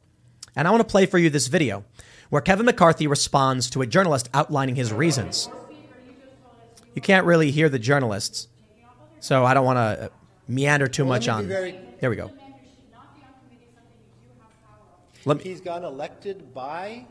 And 0.56 0.68
I 0.68 0.72
want 0.72 0.82
to 0.82 0.92
play 0.92 1.06
for 1.06 1.18
you 1.18 1.30
this 1.30 1.48
video 1.48 1.86
where 2.30 2.42
Kevin 2.42 2.66
McCarthy 2.66 3.08
responds 3.08 3.70
to 3.70 3.82
a 3.82 3.86
journalist 3.86 4.30
outlining 4.34 4.76
his 4.76 4.92
reasons. 4.92 5.50
You 6.96 7.02
can't 7.02 7.26
really 7.26 7.52
hear 7.52 7.70
the 7.70 7.80
journalists, 7.80 8.48
so 9.20 9.46
I 9.46 9.54
don't 9.54 9.66
want 9.66 9.78
to 9.78 10.06
uh, 10.06 10.10
meander 10.48 10.88
too 10.88 11.04
well, 11.04 11.10
much 11.10 11.28
on. 11.28 11.48
Very, 11.48 11.78
there 12.00 12.10
we 12.10 12.16
go. 12.16 12.32
Let 15.26 15.38
me, 15.38 15.44
He's 15.44 15.62
gotten 15.62 15.86
elected 15.86 16.54
by 16.54 17.06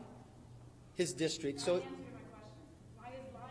his 1.01 1.13
district, 1.13 1.59
so. 1.59 1.83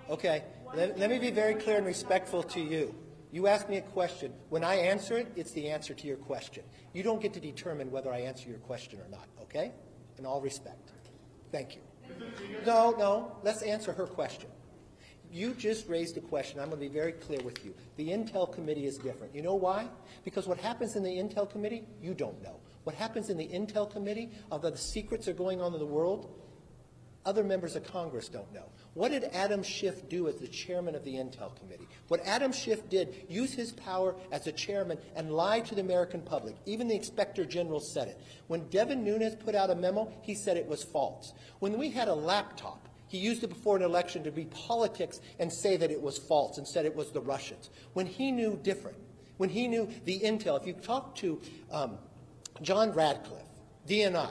Okay, 0.08 0.44
let, 0.74 0.98
let 0.98 1.10
me 1.10 1.18
be 1.18 1.30
very 1.30 1.54
clear 1.54 1.76
and 1.76 1.86
respectful 1.86 2.42
to 2.44 2.60
you. 2.60 2.94
You 3.32 3.46
ask 3.46 3.68
me 3.68 3.76
a 3.76 3.82
question. 3.82 4.32
When 4.48 4.64
I 4.64 4.74
answer 4.74 5.16
it, 5.18 5.32
it's 5.36 5.52
the 5.52 5.68
answer 5.68 5.94
to 5.94 6.06
your 6.06 6.16
question. 6.16 6.64
You 6.92 7.02
don't 7.02 7.20
get 7.20 7.32
to 7.34 7.40
determine 7.40 7.90
whether 7.90 8.12
I 8.12 8.20
answer 8.20 8.48
your 8.48 8.58
question 8.58 9.00
or 9.00 9.08
not, 9.08 9.26
okay? 9.42 9.72
In 10.18 10.26
all 10.26 10.40
respect. 10.40 10.90
Thank 11.52 11.76
you. 11.76 11.82
No, 12.66 12.94
no, 12.98 13.36
let's 13.42 13.62
answer 13.62 13.92
her 13.92 14.06
question. 14.06 14.50
You 15.32 15.54
just 15.54 15.88
raised 15.88 16.16
a 16.16 16.20
question. 16.20 16.58
I'm 16.58 16.70
going 16.70 16.80
to 16.80 16.88
be 16.88 16.92
very 16.92 17.12
clear 17.12 17.40
with 17.44 17.64
you. 17.64 17.72
The 17.96 18.08
Intel 18.08 18.52
Committee 18.52 18.86
is 18.86 18.98
different. 18.98 19.32
You 19.32 19.42
know 19.42 19.54
why? 19.54 19.88
Because 20.24 20.48
what 20.48 20.58
happens 20.58 20.96
in 20.96 21.04
the 21.04 21.10
Intel 21.10 21.48
Committee, 21.48 21.84
you 22.02 22.14
don't 22.14 22.42
know. 22.42 22.58
What 22.82 22.96
happens 22.96 23.30
in 23.30 23.36
the 23.36 23.46
Intel 23.46 23.88
Committee, 23.88 24.30
although 24.50 24.70
the 24.70 24.78
secrets 24.78 25.28
are 25.28 25.32
going 25.32 25.60
on 25.60 25.72
in 25.72 25.78
the 25.78 25.86
world, 25.86 26.32
other 27.24 27.44
members 27.44 27.76
of 27.76 27.84
Congress 27.84 28.28
don't 28.28 28.52
know. 28.52 28.64
What 28.94 29.10
did 29.10 29.24
Adam 29.24 29.62
Schiff 29.62 30.08
do 30.08 30.26
as 30.28 30.36
the 30.36 30.48
chairman 30.48 30.94
of 30.94 31.04
the 31.04 31.14
Intel 31.14 31.54
Committee? 31.56 31.86
What 32.08 32.24
Adam 32.24 32.50
Schiff 32.50 32.88
did, 32.88 33.26
use 33.28 33.52
his 33.52 33.72
power 33.72 34.14
as 34.32 34.46
a 34.46 34.52
chairman 34.52 34.98
and 35.14 35.32
lie 35.32 35.60
to 35.60 35.74
the 35.74 35.80
American 35.80 36.22
public. 36.22 36.56
Even 36.66 36.88
the 36.88 36.96
inspector 36.96 37.44
general 37.44 37.80
said 37.80 38.08
it. 38.08 38.20
When 38.46 38.68
Devin 38.68 39.04
Nunes 39.04 39.36
put 39.36 39.54
out 39.54 39.70
a 39.70 39.74
memo, 39.74 40.10
he 40.22 40.34
said 40.34 40.56
it 40.56 40.66
was 40.66 40.82
false. 40.82 41.32
When 41.58 41.78
we 41.78 41.90
had 41.90 42.08
a 42.08 42.14
laptop, 42.14 42.88
he 43.06 43.18
used 43.18 43.42
it 43.44 43.48
before 43.48 43.76
an 43.76 43.82
election 43.82 44.24
to 44.24 44.30
be 44.30 44.44
politics 44.46 45.20
and 45.38 45.52
say 45.52 45.76
that 45.76 45.90
it 45.90 46.00
was 46.00 46.16
false 46.16 46.58
and 46.58 46.66
said 46.66 46.86
it 46.86 46.94
was 46.94 47.10
the 47.10 47.20
Russians. 47.20 47.68
When 47.92 48.06
he 48.06 48.30
knew 48.30 48.58
different, 48.62 48.96
when 49.36 49.50
he 49.50 49.68
knew 49.68 49.88
the 50.04 50.20
intel, 50.20 50.60
if 50.60 50.66
you 50.66 50.74
talk 50.74 51.16
to 51.16 51.40
um, 51.70 51.98
John 52.62 52.92
Ratcliffe, 52.92 53.42
DNI, 53.88 54.30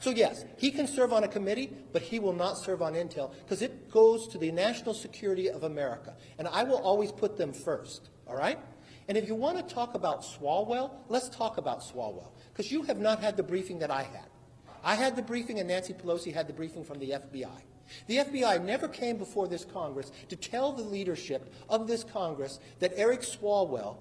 So, 0.00 0.10
yes, 0.10 0.44
he 0.56 0.70
can 0.70 0.86
serve 0.86 1.12
on 1.12 1.24
a 1.24 1.28
committee, 1.28 1.70
but 1.92 2.00
he 2.00 2.18
will 2.18 2.32
not 2.32 2.56
serve 2.56 2.80
on 2.80 2.94
Intel 2.94 3.32
because 3.44 3.60
it 3.60 3.90
goes 3.90 4.26
to 4.28 4.38
the 4.38 4.50
national 4.50 4.94
security 4.94 5.50
of 5.50 5.62
America. 5.62 6.16
And 6.38 6.48
I 6.48 6.64
will 6.64 6.78
always 6.78 7.12
put 7.12 7.36
them 7.36 7.52
first, 7.52 8.08
all 8.26 8.36
right? 8.36 8.58
And 9.08 9.18
if 9.18 9.28
you 9.28 9.34
want 9.34 9.56
to 9.58 9.74
talk 9.74 9.94
about 9.94 10.22
Swalwell, 10.22 10.92
let's 11.08 11.28
talk 11.28 11.58
about 11.58 11.82
Swalwell 11.82 12.30
because 12.52 12.72
you 12.72 12.82
have 12.82 12.98
not 12.98 13.20
had 13.20 13.36
the 13.36 13.42
briefing 13.42 13.78
that 13.80 13.90
I 13.90 14.02
had. 14.02 14.28
I 14.82 14.94
had 14.94 15.16
the 15.16 15.22
briefing, 15.22 15.58
and 15.58 15.68
Nancy 15.68 15.92
Pelosi 15.92 16.32
had 16.32 16.46
the 16.46 16.52
briefing 16.54 16.84
from 16.84 16.98
the 16.98 17.10
FBI. 17.10 17.62
The 18.06 18.18
FBI 18.18 18.64
never 18.64 18.88
came 18.88 19.18
before 19.18 19.48
this 19.48 19.64
Congress 19.64 20.12
to 20.28 20.36
tell 20.36 20.72
the 20.72 20.82
leadership 20.82 21.52
of 21.68 21.86
this 21.86 22.04
Congress 22.04 22.60
that 22.78 22.92
Eric 22.96 23.20
Swalwell 23.20 23.96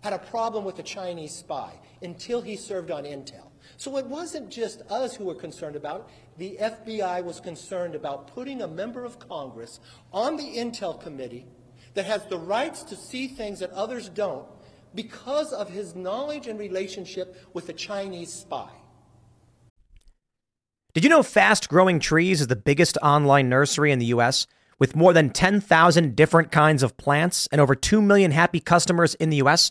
had 0.00 0.12
a 0.12 0.18
problem 0.18 0.64
with 0.64 0.78
a 0.78 0.82
Chinese 0.82 1.34
spy 1.34 1.78
until 2.02 2.40
he 2.40 2.56
served 2.56 2.90
on 2.90 3.04
Intel. 3.04 3.47
So 3.78 3.96
it 3.96 4.06
wasn't 4.06 4.50
just 4.50 4.82
us 4.90 5.14
who 5.14 5.24
were 5.24 5.36
concerned 5.36 5.76
about 5.76 6.00
it. 6.00 6.38
The 6.38 6.58
FBI 6.60 7.22
was 7.22 7.38
concerned 7.38 7.94
about 7.94 8.34
putting 8.34 8.60
a 8.60 8.66
member 8.66 9.04
of 9.04 9.20
Congress 9.20 9.78
on 10.12 10.36
the 10.36 10.56
Intel 10.56 11.00
Committee 11.00 11.46
that 11.94 12.04
has 12.04 12.26
the 12.26 12.38
rights 12.38 12.82
to 12.82 12.96
see 12.96 13.28
things 13.28 13.60
that 13.60 13.70
others 13.70 14.08
don't 14.08 14.46
because 14.96 15.52
of 15.52 15.70
his 15.70 15.94
knowledge 15.94 16.48
and 16.48 16.58
relationship 16.58 17.36
with 17.54 17.68
a 17.68 17.72
Chinese 17.72 18.32
spy. 18.32 18.68
Did 20.92 21.04
you 21.04 21.10
know 21.10 21.22
Fast 21.22 21.68
Growing 21.68 22.00
Trees 22.00 22.40
is 22.40 22.48
the 22.48 22.56
biggest 22.56 22.98
online 23.00 23.48
nursery 23.48 23.92
in 23.92 24.00
the 24.00 24.06
U.S. 24.06 24.48
with 24.80 24.96
more 24.96 25.12
than 25.12 25.30
10,000 25.30 26.16
different 26.16 26.50
kinds 26.50 26.82
of 26.82 26.96
plants 26.96 27.48
and 27.52 27.60
over 27.60 27.76
2 27.76 28.02
million 28.02 28.32
happy 28.32 28.58
customers 28.58 29.14
in 29.14 29.30
the 29.30 29.36
U.S.? 29.36 29.70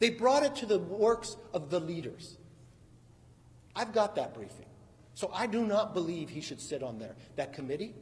They 0.00 0.10
brought 0.10 0.42
it 0.42 0.56
to 0.56 0.66
the 0.66 0.78
works 0.78 1.36
of 1.54 1.70
the 1.70 1.78
leaders. 1.78 2.36
I've 3.76 3.92
got 3.92 4.16
that 4.16 4.34
briefing. 4.34 4.66
So 5.14 5.30
I 5.32 5.46
do 5.46 5.64
not 5.66 5.94
believe 5.94 6.30
he 6.30 6.40
should 6.40 6.60
sit 6.60 6.82
on 6.82 6.98
there, 6.98 7.14
that 7.36 7.52
committee. 7.52 7.94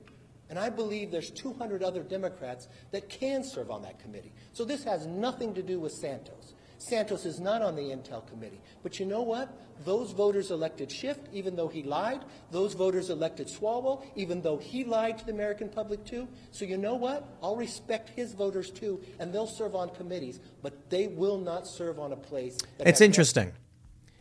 And 0.49 0.59
I 0.59 0.71
believe 0.71 1.11
there's 1.11 1.31
200 1.31 1.83
other 1.83 2.02
Democrats 2.02 2.69
that 2.93 3.09
can 3.09 3.45
serve 3.45 3.71
on 3.71 3.83
that 3.83 3.99
committee. 3.99 4.33
So 4.52 4.64
this 4.64 4.85
has 4.85 5.07
nothing 5.07 5.55
to 5.55 5.62
do 5.62 5.78
with 5.78 5.93
Santos. 5.93 6.55
Santos 6.78 7.26
is 7.26 7.40
not 7.40 7.61
on 7.61 7.76
the 7.76 7.82
Intel 7.82 8.26
committee. 8.28 8.61
But 8.82 8.99
you 8.99 9.06
know 9.06 9.23
what? 9.23 9.49
Those 9.85 10.12
voters 10.12 10.50
elected 10.50 10.90
Schiff, 10.90 11.18
even 11.32 11.56
though 11.56 11.68
he 11.68 11.82
lied. 11.82 12.25
Those 12.50 12.75
voters 12.75 13.11
elected 13.11 13.49
Swalwell, 13.49 14.04
even 14.16 14.42
though 14.42 14.56
he 14.56 14.85
lied 14.85 15.18
to 15.18 15.26
the 15.26 15.32
American 15.32 15.68
public 15.68 16.04
too. 16.04 16.28
So 16.50 16.64
you 16.64 16.76
know 16.76 16.94
what? 16.94 17.28
I'll 17.42 17.56
respect 17.56 18.11
his 18.11 18.32
voters 18.32 18.70
too, 18.70 19.00
and 19.18 19.32
they'll 19.32 19.47
serve 19.47 19.75
on 19.75 19.90
committees, 19.90 20.40
but 20.62 20.90
they 20.90 21.08
will 21.08 21.38
not 21.38 21.66
serve 21.66 21.99
on 21.99 22.12
a 22.12 22.16
place. 22.16 22.58
It's 22.80 23.00
interesting. 23.00 23.52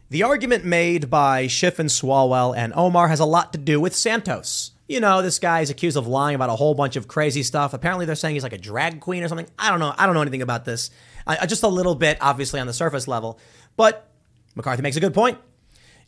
The 0.09 0.23
argument 0.23 0.63
made 0.63 1.09
by 1.09 1.47
Schiff 1.47 1.79
and 1.79 1.89
Swalwell 1.89 2.55
and 2.55 2.71
Omar 2.77 3.09
has 3.09 3.19
a 3.19 3.25
lot 3.25 3.51
to 3.51 3.57
do 3.57 3.81
with 3.81 3.93
Santos. 3.93 4.71
You 4.87 5.01
know, 5.01 5.21
this 5.21 5.37
guy 5.37 5.59
is 5.59 5.69
accused 5.69 5.97
of 5.97 6.07
lying 6.07 6.33
about 6.33 6.49
a 6.49 6.55
whole 6.55 6.73
bunch 6.73 6.95
of 6.95 7.09
crazy 7.09 7.43
stuff. 7.43 7.73
Apparently, 7.73 8.05
they're 8.05 8.15
saying 8.15 8.35
he's 8.35 8.43
like 8.43 8.53
a 8.53 8.57
drag 8.57 9.01
queen 9.01 9.21
or 9.21 9.27
something. 9.27 9.49
I 9.59 9.69
don't 9.69 9.81
know. 9.81 9.93
I 9.97 10.05
don't 10.05 10.15
know 10.15 10.21
anything 10.21 10.41
about 10.41 10.63
this. 10.63 10.91
I, 11.27 11.45
just 11.45 11.63
a 11.63 11.67
little 11.67 11.93
bit, 11.93 12.17
obviously, 12.21 12.61
on 12.61 12.67
the 12.67 12.73
surface 12.73 13.05
level. 13.05 13.37
But 13.75 14.09
McCarthy 14.55 14.81
makes 14.81 14.95
a 14.95 15.01
good 15.01 15.13
point. 15.13 15.39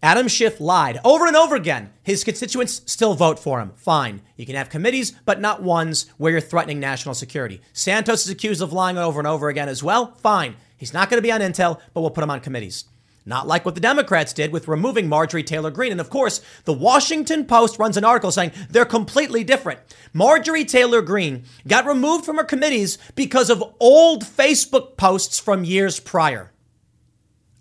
Adam 0.01 0.29
Schiff 0.29 0.61
lied 0.61 1.01
over 1.03 1.27
and 1.27 1.35
over 1.35 1.57
again. 1.57 1.91
His 2.01 2.23
constituents 2.23 2.81
still 2.85 3.15
vote 3.15 3.37
for 3.37 3.59
him. 3.59 3.73
Fine. 3.75 4.21
You 4.37 4.45
can 4.45 4.55
have 4.55 4.69
committees, 4.69 5.11
but 5.25 5.41
not 5.41 5.61
ones 5.61 6.05
where 6.15 6.31
you're 6.31 6.39
threatening 6.39 6.79
national 6.79 7.15
security. 7.15 7.59
Santos 7.73 8.25
is 8.25 8.31
accused 8.31 8.61
of 8.61 8.71
lying 8.71 8.97
over 8.97 9.19
and 9.19 9.27
over 9.27 9.49
again 9.49 9.67
as 9.67 9.83
well. 9.83 10.13
Fine. 10.21 10.55
He's 10.77 10.93
not 10.93 11.09
going 11.09 11.17
to 11.17 11.27
be 11.27 11.33
on 11.33 11.41
Intel, 11.41 11.81
but 11.93 11.99
we'll 11.99 12.11
put 12.11 12.23
him 12.23 12.31
on 12.31 12.39
committees. 12.39 12.85
Not 13.25 13.47
like 13.47 13.65
what 13.65 13.75
the 13.75 13.81
Democrats 13.81 14.33
did 14.33 14.51
with 14.51 14.67
removing 14.67 15.07
Marjorie 15.07 15.43
Taylor 15.43 15.71
Greene. 15.71 15.91
And 15.91 16.01
of 16.01 16.09
course, 16.09 16.41
the 16.65 16.73
Washington 16.73 17.45
Post 17.45 17.77
runs 17.77 17.97
an 17.97 18.05
article 18.05 18.31
saying 18.31 18.51
they're 18.69 18.85
completely 18.85 19.43
different. 19.43 19.79
Marjorie 20.13 20.65
Taylor 20.65 21.01
Greene 21.01 21.43
got 21.67 21.85
removed 21.85 22.25
from 22.25 22.37
her 22.37 22.43
committees 22.43 22.97
because 23.15 23.49
of 23.49 23.63
old 23.79 24.23
Facebook 24.23 24.97
posts 24.97 25.39
from 25.39 25.63
years 25.63 25.99
prior. 25.99 26.51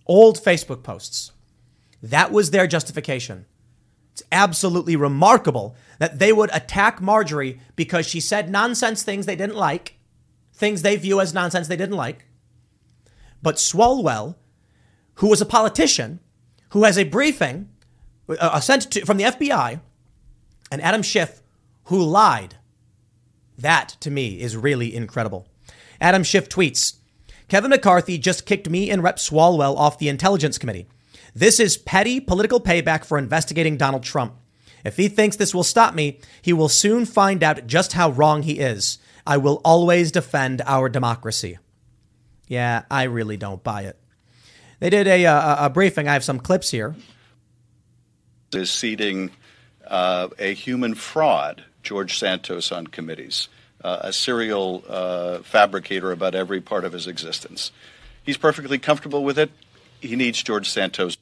Old 0.07 0.38
Facebook 0.38 0.83
posts. 0.83 1.33
That 2.03 2.33
was 2.33 2.50
their 2.50 2.67
justification. 2.67 3.47
It's 4.12 4.23
absolutely 4.33 4.97
remarkable 4.97 5.77
that 5.99 6.19
they 6.19 6.33
would 6.33 6.50
attack 6.53 7.00
Marjorie 7.00 7.61
because 7.77 8.07
she 8.07 8.21
said 8.21 8.50
nonsense 8.50 9.03
things 9.03 9.27
they 9.27 9.37
didn't 9.37 9.57
like, 9.57 9.97
things 10.53 10.83
they 10.83 10.97
view 10.97 11.21
as 11.21 11.35
nonsense 11.35 11.69
they 11.69 11.77
didn't 11.77 11.97
like. 11.97 12.25
But 13.43 13.57
Swalwell, 13.57 14.37
who 15.19 15.29
was 15.29 15.41
a 15.41 15.47
politician, 15.47 16.21
who 16.71 16.85
has 16.85 16.99
a 16.99 17.05
briefing 17.05 17.69
uh, 18.29 18.61
sent 18.61 18.91
to, 18.93 19.05
from 19.05 19.17
the 19.17 19.25
FBI, 19.25 19.81
and 20.71 20.83
Adam 20.83 21.03
Schiff, 21.03 21.43
who 21.85 22.03
lied. 22.03 22.57
That, 23.57 23.97
to 24.01 24.11
me, 24.11 24.41
is 24.41 24.57
really 24.57 24.95
incredible. 24.95 25.49
Adam 26.01 26.23
Schiff 26.23 26.49
tweets 26.49 26.99
Kevin 27.49 27.71
McCarthy 27.71 28.19
just 28.19 28.47
kicked 28.47 28.69
me 28.69 28.91
and 28.91 29.03
Rep 29.03 29.17
Swalwell 29.17 29.77
off 29.77 29.99
the 29.99 30.09
Intelligence 30.09 30.59
Committee. 30.59 30.87
This 31.35 31.59
is 31.59 31.77
petty 31.77 32.21
political 32.21 32.61
payback 32.61 33.05
for 33.05 33.19
investigating 33.19 33.77
Donald 33.77 34.03
Trump. 34.03 34.35
If 34.85 34.97
he 34.97 35.09
thinks 35.09 35.37
this 35.37 35.55
will 35.55 35.65
stop 35.65 35.95
me, 35.95 36.21
he 36.43 36.53
will 36.53 36.69
soon 36.69 37.05
find 37.07 37.43
out 37.43 37.67
just 37.67 37.95
how 37.95 38.11
wrong 38.11 38.43
he 38.43 38.61
is. 38.61 38.99
I 39.27 39.39
will 39.39 39.61
always 39.65 40.13
defend 40.13 40.63
our 40.67 40.89
democracy. 40.89 41.59
Yeah, 42.47 42.85
I 42.91 43.05
really 43.05 43.37
don't 43.37 43.65
buy 43.65 43.83
it. 43.83 43.99
They 44.80 44.90
did 44.90 45.06
a, 45.06 45.25
a, 45.25 45.56
a 45.66 45.70
briefing. 45.70 46.08
I 46.08 46.12
have 46.12 46.25
some 46.25 46.38
clips 46.38 46.70
here. 46.70 46.94
Is 48.52 48.70
seating 48.70 49.30
uh, 49.87 50.28
a 50.38 50.54
human 50.54 50.94
fraud, 50.94 51.64
George 51.82 52.18
Santos, 52.18 52.73
on 52.73 52.87
committees, 52.87 53.49
uh, 53.82 53.99
a 54.02 54.12
serial 54.12 54.85
uh, 54.88 55.40
fabricator 55.40 56.12
about 56.12 56.35
every 56.35 56.61
part 56.61 56.85
of 56.85 56.92
his 56.92 57.06
existence. 57.06 57.73
He's 58.23 58.37
perfectly 58.37 58.78
comfortable 58.78 59.25
with 59.25 59.38
it. 59.38 59.50
He 60.00 60.16
needs 60.16 60.42
George 60.42 60.70
Santos. 60.70 61.16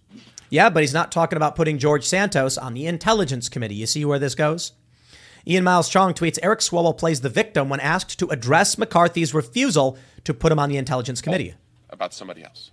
Yeah, 0.50 0.70
but 0.70 0.82
he's 0.82 0.94
not 0.94 1.10
talking 1.10 1.36
about 1.36 1.56
putting 1.56 1.78
George 1.78 2.04
Santos 2.04 2.56
on 2.58 2.74
the 2.74 2.86
Intelligence 2.86 3.48
Committee. 3.48 3.74
You 3.74 3.86
see 3.86 4.04
where 4.04 4.18
this 4.18 4.34
goes? 4.34 4.72
Ian 5.46 5.64
Miles 5.64 5.88
Chong 5.88 6.12
tweets 6.12 6.38
Eric 6.42 6.60
Swalwell 6.60 6.96
plays 6.96 7.20
the 7.20 7.28
victim 7.28 7.68
when 7.68 7.80
asked 7.80 8.18
to 8.18 8.28
address 8.28 8.76
McCarthy's 8.76 9.32
refusal 9.32 9.96
to 10.24 10.34
put 10.34 10.52
him 10.52 10.58
on 10.58 10.68
the 10.68 10.76
Intelligence 10.76 11.20
Committee. 11.20 11.54
About 11.88 12.12
somebody 12.12 12.42
else. 12.44 12.72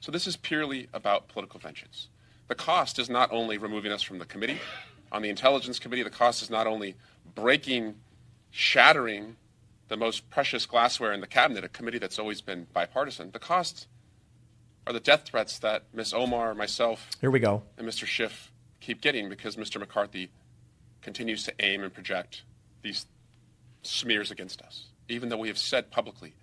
So 0.00 0.10
this 0.10 0.26
is 0.26 0.36
purely 0.36 0.88
about 0.92 1.28
political 1.28 1.60
vengeance. 1.60 2.08
The 2.48 2.54
cost 2.54 2.98
is 2.98 3.08
not 3.08 3.30
only 3.30 3.58
removing 3.58 3.92
us 3.92 4.02
from 4.02 4.18
the 4.18 4.24
committee. 4.24 4.58
On 5.12 5.22
the 5.22 5.28
Intelligence 5.28 5.78
Committee, 5.78 6.02
the 6.02 6.10
cost 6.10 6.42
is 6.42 6.50
not 6.50 6.66
only 6.66 6.96
breaking, 7.34 7.96
shattering 8.50 9.36
the 9.88 9.96
most 9.96 10.30
precious 10.30 10.66
glassware 10.66 11.12
in 11.12 11.20
the 11.20 11.26
cabinet, 11.26 11.64
a 11.64 11.68
committee 11.68 11.98
that's 11.98 12.18
always 12.18 12.40
been 12.40 12.66
bipartisan. 12.72 13.30
The 13.32 13.38
cost 13.38 13.88
are 14.86 14.92
the 14.92 15.00
death 15.00 15.24
threats 15.24 15.58
that 15.58 15.82
Ms. 15.92 16.14
Omar, 16.14 16.54
myself, 16.54 17.10
here 17.20 17.30
we 17.30 17.40
go, 17.40 17.62
and 17.76 17.86
Mr. 17.86 18.06
Schiff 18.06 18.50
keep 18.80 19.00
getting 19.00 19.28
because 19.28 19.56
Mr. 19.56 19.78
McCarthy 19.78 20.30
continues 21.02 21.42
to 21.44 21.52
aim 21.58 21.82
and 21.82 21.92
project 21.92 22.42
these 22.82 23.06
smears 23.82 24.30
against 24.30 24.62
us. 24.62 24.86
Even 25.08 25.28
though 25.28 25.36
we 25.36 25.48
have 25.48 25.58
said 25.58 25.90
publicly 25.90 26.34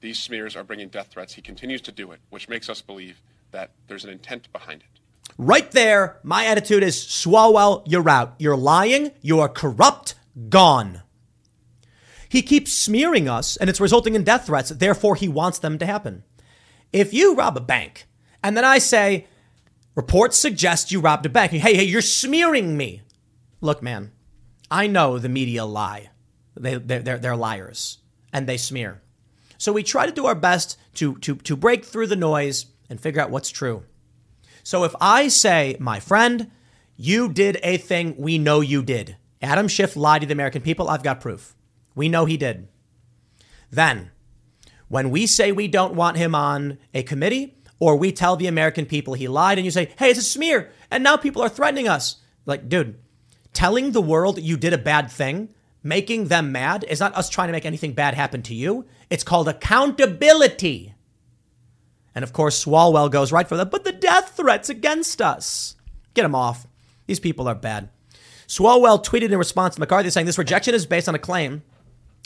these 0.00 0.18
smears 0.18 0.56
are 0.56 0.64
bringing 0.64 0.88
death 0.88 1.08
threats, 1.08 1.34
he 1.34 1.42
continues 1.42 1.80
to 1.82 1.92
do 1.92 2.12
it, 2.12 2.20
which 2.30 2.48
makes 2.48 2.68
us 2.68 2.80
believe 2.80 3.22
that 3.50 3.70
there's 3.88 4.04
an 4.04 4.10
intent 4.10 4.52
behind 4.52 4.82
it. 4.82 5.00
Right 5.38 5.70
there, 5.72 6.18
my 6.22 6.46
attitude 6.46 6.82
is 6.82 6.96
Swalwell, 6.96 7.82
you're 7.86 8.08
out. 8.08 8.34
You're 8.38 8.56
lying. 8.56 9.12
You 9.20 9.40
are 9.40 9.48
corrupt. 9.48 10.14
Gone. 10.48 11.02
He 12.28 12.42
keeps 12.42 12.72
smearing 12.72 13.28
us, 13.28 13.56
and 13.56 13.70
it's 13.70 13.80
resulting 13.80 14.14
in 14.14 14.24
death 14.24 14.46
threats. 14.46 14.70
Therefore, 14.70 15.14
he 15.14 15.28
wants 15.28 15.58
them 15.58 15.78
to 15.78 15.86
happen. 15.86 16.24
If 16.92 17.12
you 17.12 17.34
rob 17.34 17.56
a 17.56 17.60
bank, 17.60 18.06
and 18.42 18.56
then 18.56 18.64
I 18.64 18.78
say, 18.78 19.26
reports 19.94 20.36
suggest 20.36 20.92
you 20.92 21.00
robbed 21.00 21.26
a 21.26 21.30
bank, 21.30 21.52
hey, 21.52 21.74
hey, 21.74 21.84
you're 21.84 22.02
smearing 22.02 22.76
me. 22.76 23.02
Look, 23.60 23.82
man, 23.82 24.12
I 24.70 24.86
know 24.86 25.18
the 25.18 25.28
media 25.28 25.64
lie. 25.64 26.10
They, 26.56 26.74
they're, 26.76 27.00
they're, 27.00 27.18
they're 27.18 27.36
liars, 27.36 27.98
and 28.32 28.46
they 28.46 28.56
smear. 28.56 29.02
So 29.58 29.72
we 29.72 29.82
try 29.82 30.06
to 30.06 30.12
do 30.12 30.26
our 30.26 30.34
best 30.34 30.78
to, 30.94 31.16
to, 31.18 31.36
to 31.36 31.56
break 31.56 31.84
through 31.84 32.08
the 32.08 32.16
noise 32.16 32.66
and 32.88 33.00
figure 33.00 33.20
out 33.20 33.30
what's 33.30 33.50
true. 33.50 33.84
So 34.62 34.84
if 34.84 34.94
I 35.00 35.28
say, 35.28 35.76
my 35.78 36.00
friend, 36.00 36.50
you 36.96 37.32
did 37.32 37.58
a 37.62 37.76
thing 37.76 38.16
we 38.16 38.38
know 38.38 38.60
you 38.60 38.82
did, 38.82 39.16
Adam 39.42 39.68
Schiff 39.68 39.96
lied 39.96 40.22
to 40.22 40.26
the 40.26 40.32
American 40.32 40.62
people, 40.62 40.88
I've 40.88 41.02
got 41.02 41.20
proof. 41.20 41.54
We 41.94 42.08
know 42.08 42.24
he 42.24 42.36
did. 42.36 42.68
Then, 43.70 44.10
when 44.88 45.10
we 45.10 45.26
say 45.26 45.52
we 45.52 45.68
don't 45.68 45.94
want 45.94 46.16
him 46.16 46.34
on 46.34 46.78
a 46.94 47.02
committee, 47.02 47.58
or 47.78 47.96
we 47.96 48.12
tell 48.12 48.36
the 48.36 48.46
American 48.46 48.86
people 48.86 49.14
he 49.14 49.28
lied, 49.28 49.58
and 49.58 49.64
you 49.64 49.70
say, 49.70 49.92
hey, 49.98 50.10
it's 50.10 50.18
a 50.18 50.22
smear, 50.22 50.70
and 50.90 51.04
now 51.04 51.16
people 51.16 51.42
are 51.42 51.48
threatening 51.48 51.88
us. 51.88 52.16
Like, 52.46 52.68
dude, 52.68 52.98
telling 53.52 53.92
the 53.92 54.00
world 54.00 54.40
you 54.40 54.56
did 54.56 54.72
a 54.72 54.78
bad 54.78 55.10
thing, 55.10 55.50
making 55.86 56.26
them 56.26 56.52
mad, 56.52 56.84
is 56.88 57.00
not 57.00 57.14
us 57.14 57.28
trying 57.28 57.48
to 57.48 57.52
make 57.52 57.64
anything 57.64 57.92
bad 57.92 58.14
happen 58.14 58.42
to 58.42 58.54
you. 58.54 58.84
It's 59.08 59.24
called 59.24 59.48
accountability. 59.48 60.94
And 62.14 62.22
of 62.22 62.32
course, 62.32 62.64
Swalwell 62.64 63.10
goes 63.10 63.30
right 63.32 63.48
for 63.48 63.56
that. 63.56 63.70
But 63.70 63.84
the 63.84 63.92
death 63.92 64.36
threats 64.36 64.68
against 64.68 65.22
us. 65.22 65.76
Get 66.14 66.22
them 66.22 66.34
off. 66.34 66.66
These 67.06 67.20
people 67.20 67.46
are 67.46 67.54
bad. 67.54 67.90
Swalwell 68.48 69.04
tweeted 69.04 69.30
in 69.30 69.38
response 69.38 69.74
to 69.74 69.80
McCarthy 69.80 70.10
saying 70.10 70.26
this 70.26 70.38
rejection 70.38 70.74
is 70.74 70.86
based 70.86 71.08
on 71.08 71.14
a 71.14 71.20
claim. 71.20 71.62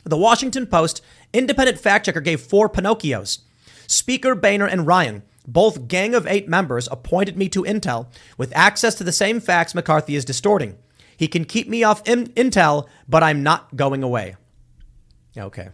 The 0.04 0.16
Washington 0.16 0.66
Post 0.66 1.02
independent 1.32 1.78
fact 1.78 2.06
checker 2.06 2.20
gave 2.20 2.40
four 2.40 2.68
Pinocchios. 2.68 3.40
Speaker 3.86 4.34
Boehner 4.34 4.66
and 4.66 4.86
Ryan, 4.86 5.22
both 5.46 5.88
Gang 5.88 6.14
of 6.14 6.26
Eight 6.26 6.48
members, 6.48 6.88
appointed 6.90 7.36
me 7.36 7.48
to 7.50 7.64
Intel 7.64 8.06
with 8.38 8.54
access 8.54 8.94
to 8.94 9.04
the 9.04 9.12
same 9.12 9.40
facts 9.40 9.74
McCarthy 9.74 10.14
is 10.14 10.24
distorting. 10.24 10.78
He 11.20 11.28
can 11.28 11.44
keep 11.44 11.68
me 11.68 11.84
off 11.84 12.00
in- 12.08 12.28
Intel, 12.28 12.88
but 13.06 13.22
I'm 13.22 13.42
not 13.42 13.76
going 13.76 14.02
away. 14.02 14.36
Okay. 15.36 15.68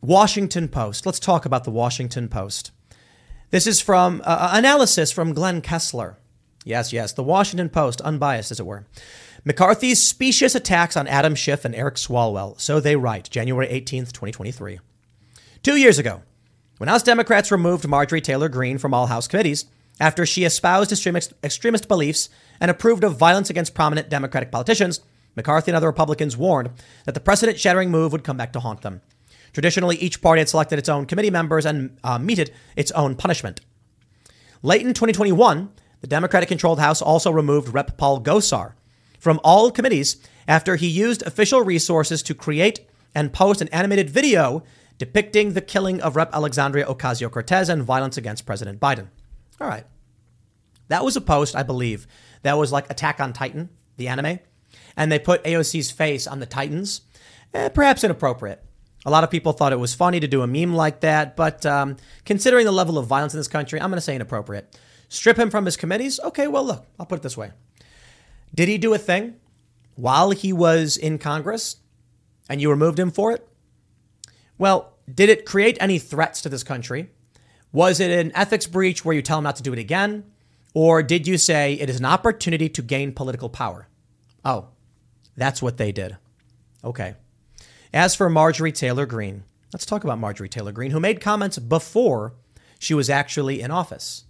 Washington 0.00 0.66
Post. 0.66 1.06
Let's 1.06 1.20
talk 1.20 1.46
about 1.46 1.62
the 1.62 1.70
Washington 1.70 2.28
Post. 2.28 2.72
This 3.50 3.68
is 3.68 3.80
from 3.80 4.20
uh, 4.22 4.30
uh, 4.30 4.50
analysis 4.54 5.12
from 5.12 5.32
Glenn 5.32 5.60
Kessler. 5.60 6.18
Yes, 6.64 6.92
yes, 6.92 7.12
the 7.12 7.22
Washington 7.22 7.68
Post, 7.68 8.00
unbiased 8.00 8.50
as 8.50 8.58
it 8.58 8.66
were. 8.66 8.84
McCarthy's 9.44 10.02
specious 10.02 10.56
attacks 10.56 10.96
on 10.96 11.06
Adam 11.06 11.36
Schiff 11.36 11.64
and 11.64 11.72
Eric 11.76 11.94
Swalwell. 11.94 12.60
So 12.60 12.80
they 12.80 12.96
write, 12.96 13.30
January 13.30 13.68
18th, 13.68 14.10
2023. 14.10 14.80
Two 15.62 15.76
years 15.76 16.00
ago, 16.00 16.22
when 16.78 16.88
House 16.88 17.04
Democrats 17.04 17.52
removed 17.52 17.86
Marjorie 17.86 18.20
Taylor 18.20 18.48
Greene 18.48 18.78
from 18.78 18.92
all 18.92 19.06
House 19.06 19.28
committees 19.28 19.66
after 20.00 20.24
she 20.24 20.44
espoused 20.44 20.90
extremist, 20.90 21.34
extremist 21.44 21.86
beliefs 21.86 22.30
and 22.60 22.70
approved 22.70 23.04
of 23.04 23.18
violence 23.18 23.50
against 23.50 23.74
prominent 23.74 24.08
Democratic 24.08 24.50
politicians, 24.50 25.00
McCarthy 25.36 25.70
and 25.70 25.76
other 25.76 25.86
Republicans 25.86 26.36
warned 26.36 26.70
that 27.04 27.14
the 27.14 27.20
precedent 27.20 27.60
shattering 27.60 27.90
move 27.90 28.10
would 28.10 28.24
come 28.24 28.36
back 28.36 28.52
to 28.54 28.60
haunt 28.60 28.80
them. 28.80 29.02
Traditionally, 29.52 29.96
each 29.96 30.22
party 30.22 30.40
had 30.40 30.48
selected 30.48 30.78
its 30.78 30.88
own 30.88 31.06
committee 31.06 31.30
members 31.30 31.66
and 31.66 31.98
uh, 32.02 32.18
meted 32.18 32.52
its 32.76 32.90
own 32.92 33.14
punishment. 33.14 33.60
Late 34.62 34.82
in 34.82 34.94
2021, 34.94 35.70
the 36.00 36.06
Democratic 36.06 36.48
controlled 36.48 36.80
House 36.80 37.02
also 37.02 37.30
removed 37.30 37.72
Rep. 37.72 37.96
Paul 37.96 38.22
Gosar 38.22 38.72
from 39.18 39.40
all 39.44 39.70
committees 39.70 40.16
after 40.48 40.76
he 40.76 40.86
used 40.86 41.22
official 41.22 41.60
resources 41.62 42.22
to 42.22 42.34
create 42.34 42.80
and 43.14 43.32
post 43.32 43.60
an 43.60 43.68
animated 43.68 44.08
video 44.08 44.62
depicting 44.98 45.52
the 45.52 45.60
killing 45.60 46.00
of 46.00 46.16
Rep. 46.16 46.34
Alexandria 46.34 46.86
Ocasio 46.86 47.30
Cortez 47.30 47.68
and 47.68 47.82
violence 47.82 48.16
against 48.16 48.46
President 48.46 48.80
Biden. 48.80 49.08
All 49.60 49.68
right. 49.68 49.84
That 50.88 51.04
was 51.04 51.16
a 51.16 51.20
post, 51.20 51.54
I 51.54 51.62
believe, 51.62 52.06
that 52.42 52.58
was 52.58 52.72
like 52.72 52.90
Attack 52.90 53.20
on 53.20 53.32
Titan, 53.32 53.68
the 53.96 54.08
anime, 54.08 54.40
and 54.96 55.12
they 55.12 55.18
put 55.18 55.44
AOC's 55.44 55.90
face 55.90 56.26
on 56.26 56.40
the 56.40 56.46
Titans. 56.46 57.02
Eh, 57.54 57.68
perhaps 57.68 58.02
inappropriate. 58.02 58.64
A 59.06 59.10
lot 59.10 59.24
of 59.24 59.30
people 59.30 59.52
thought 59.52 59.72
it 59.72 59.78
was 59.78 59.94
funny 59.94 60.20
to 60.20 60.28
do 60.28 60.42
a 60.42 60.46
meme 60.46 60.74
like 60.74 61.00
that, 61.00 61.36
but 61.36 61.64
um, 61.64 61.96
considering 62.24 62.66
the 62.66 62.72
level 62.72 62.98
of 62.98 63.06
violence 63.06 63.32
in 63.32 63.40
this 63.40 63.48
country, 63.48 63.80
I'm 63.80 63.90
going 63.90 63.96
to 63.96 64.02
say 64.02 64.14
inappropriate. 64.14 64.76
Strip 65.08 65.38
him 65.38 65.50
from 65.50 65.64
his 65.64 65.76
committees? 65.76 66.20
Okay, 66.20 66.46
well, 66.46 66.64
look, 66.64 66.86
I'll 66.98 67.06
put 67.06 67.20
it 67.20 67.22
this 67.22 67.36
way. 67.36 67.52
Did 68.54 68.68
he 68.68 68.78
do 68.78 68.92
a 68.94 68.98
thing 68.98 69.36
while 69.94 70.30
he 70.30 70.52
was 70.52 70.96
in 70.96 71.18
Congress 71.18 71.76
and 72.48 72.60
you 72.60 72.70
removed 72.70 72.98
him 72.98 73.10
for 73.10 73.32
it? 73.32 73.46
Well, 74.58 74.94
did 75.12 75.28
it 75.28 75.46
create 75.46 75.78
any 75.80 75.98
threats 75.98 76.42
to 76.42 76.48
this 76.48 76.62
country? 76.62 77.10
Was 77.72 78.00
it 78.00 78.10
an 78.10 78.32
ethics 78.34 78.66
breach 78.66 79.04
where 79.04 79.14
you 79.14 79.22
tell 79.22 79.38
him 79.38 79.44
not 79.44 79.56
to 79.56 79.62
do 79.62 79.72
it 79.72 79.78
again? 79.78 80.24
Or 80.74 81.02
did 81.02 81.26
you 81.26 81.38
say 81.38 81.74
it 81.74 81.90
is 81.90 81.98
an 81.98 82.04
opportunity 82.04 82.68
to 82.68 82.82
gain 82.82 83.12
political 83.12 83.48
power? 83.48 83.88
Oh, 84.44 84.68
that's 85.36 85.62
what 85.62 85.76
they 85.76 85.92
did. 85.92 86.16
Okay. 86.84 87.14
As 87.92 88.14
for 88.14 88.30
Marjorie 88.30 88.72
Taylor 88.72 89.06
Greene, 89.06 89.44
let's 89.72 89.86
talk 89.86 90.04
about 90.04 90.18
Marjorie 90.18 90.48
Taylor 90.48 90.72
Greene, 90.72 90.92
who 90.92 91.00
made 91.00 91.20
comments 91.20 91.58
before 91.58 92.34
she 92.78 92.94
was 92.94 93.10
actually 93.10 93.60
in 93.60 93.70
office. 93.70 94.24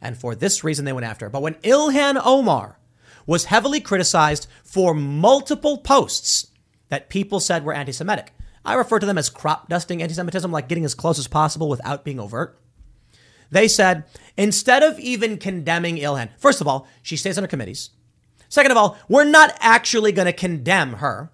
And 0.00 0.16
for 0.16 0.34
this 0.34 0.62
reason, 0.62 0.84
they 0.84 0.92
went 0.92 1.06
after 1.06 1.26
her. 1.26 1.30
But 1.30 1.42
when 1.42 1.54
Ilhan 1.54 2.20
Omar 2.22 2.78
was 3.26 3.46
heavily 3.46 3.80
criticized 3.80 4.46
for 4.62 4.94
multiple 4.94 5.78
posts 5.78 6.48
that 6.88 7.08
people 7.08 7.40
said 7.40 7.64
were 7.64 7.72
anti 7.72 7.92
Semitic, 7.92 8.32
I 8.64 8.74
refer 8.74 8.98
to 8.98 9.06
them 9.06 9.18
as 9.18 9.30
crop 9.30 9.68
dusting 9.68 10.02
anti 10.02 10.14
Semitism, 10.14 10.52
like 10.52 10.68
getting 10.68 10.84
as 10.84 10.94
close 10.94 11.18
as 11.18 11.26
possible 11.26 11.68
without 11.68 12.04
being 12.04 12.20
overt. 12.20 12.60
They 13.50 13.68
said, 13.68 14.04
instead 14.36 14.82
of 14.82 14.98
even 14.98 15.38
condemning 15.38 15.96
Ilhan, 15.96 16.30
first 16.38 16.60
of 16.60 16.68
all, 16.68 16.86
she 17.02 17.16
stays 17.16 17.38
on 17.38 17.44
her 17.44 17.48
committees. 17.48 17.90
Second 18.48 18.70
of 18.72 18.76
all, 18.76 18.98
we're 19.08 19.24
not 19.24 19.56
actually 19.60 20.12
going 20.12 20.26
to 20.26 20.32
condemn 20.32 20.94
her. 20.94 21.30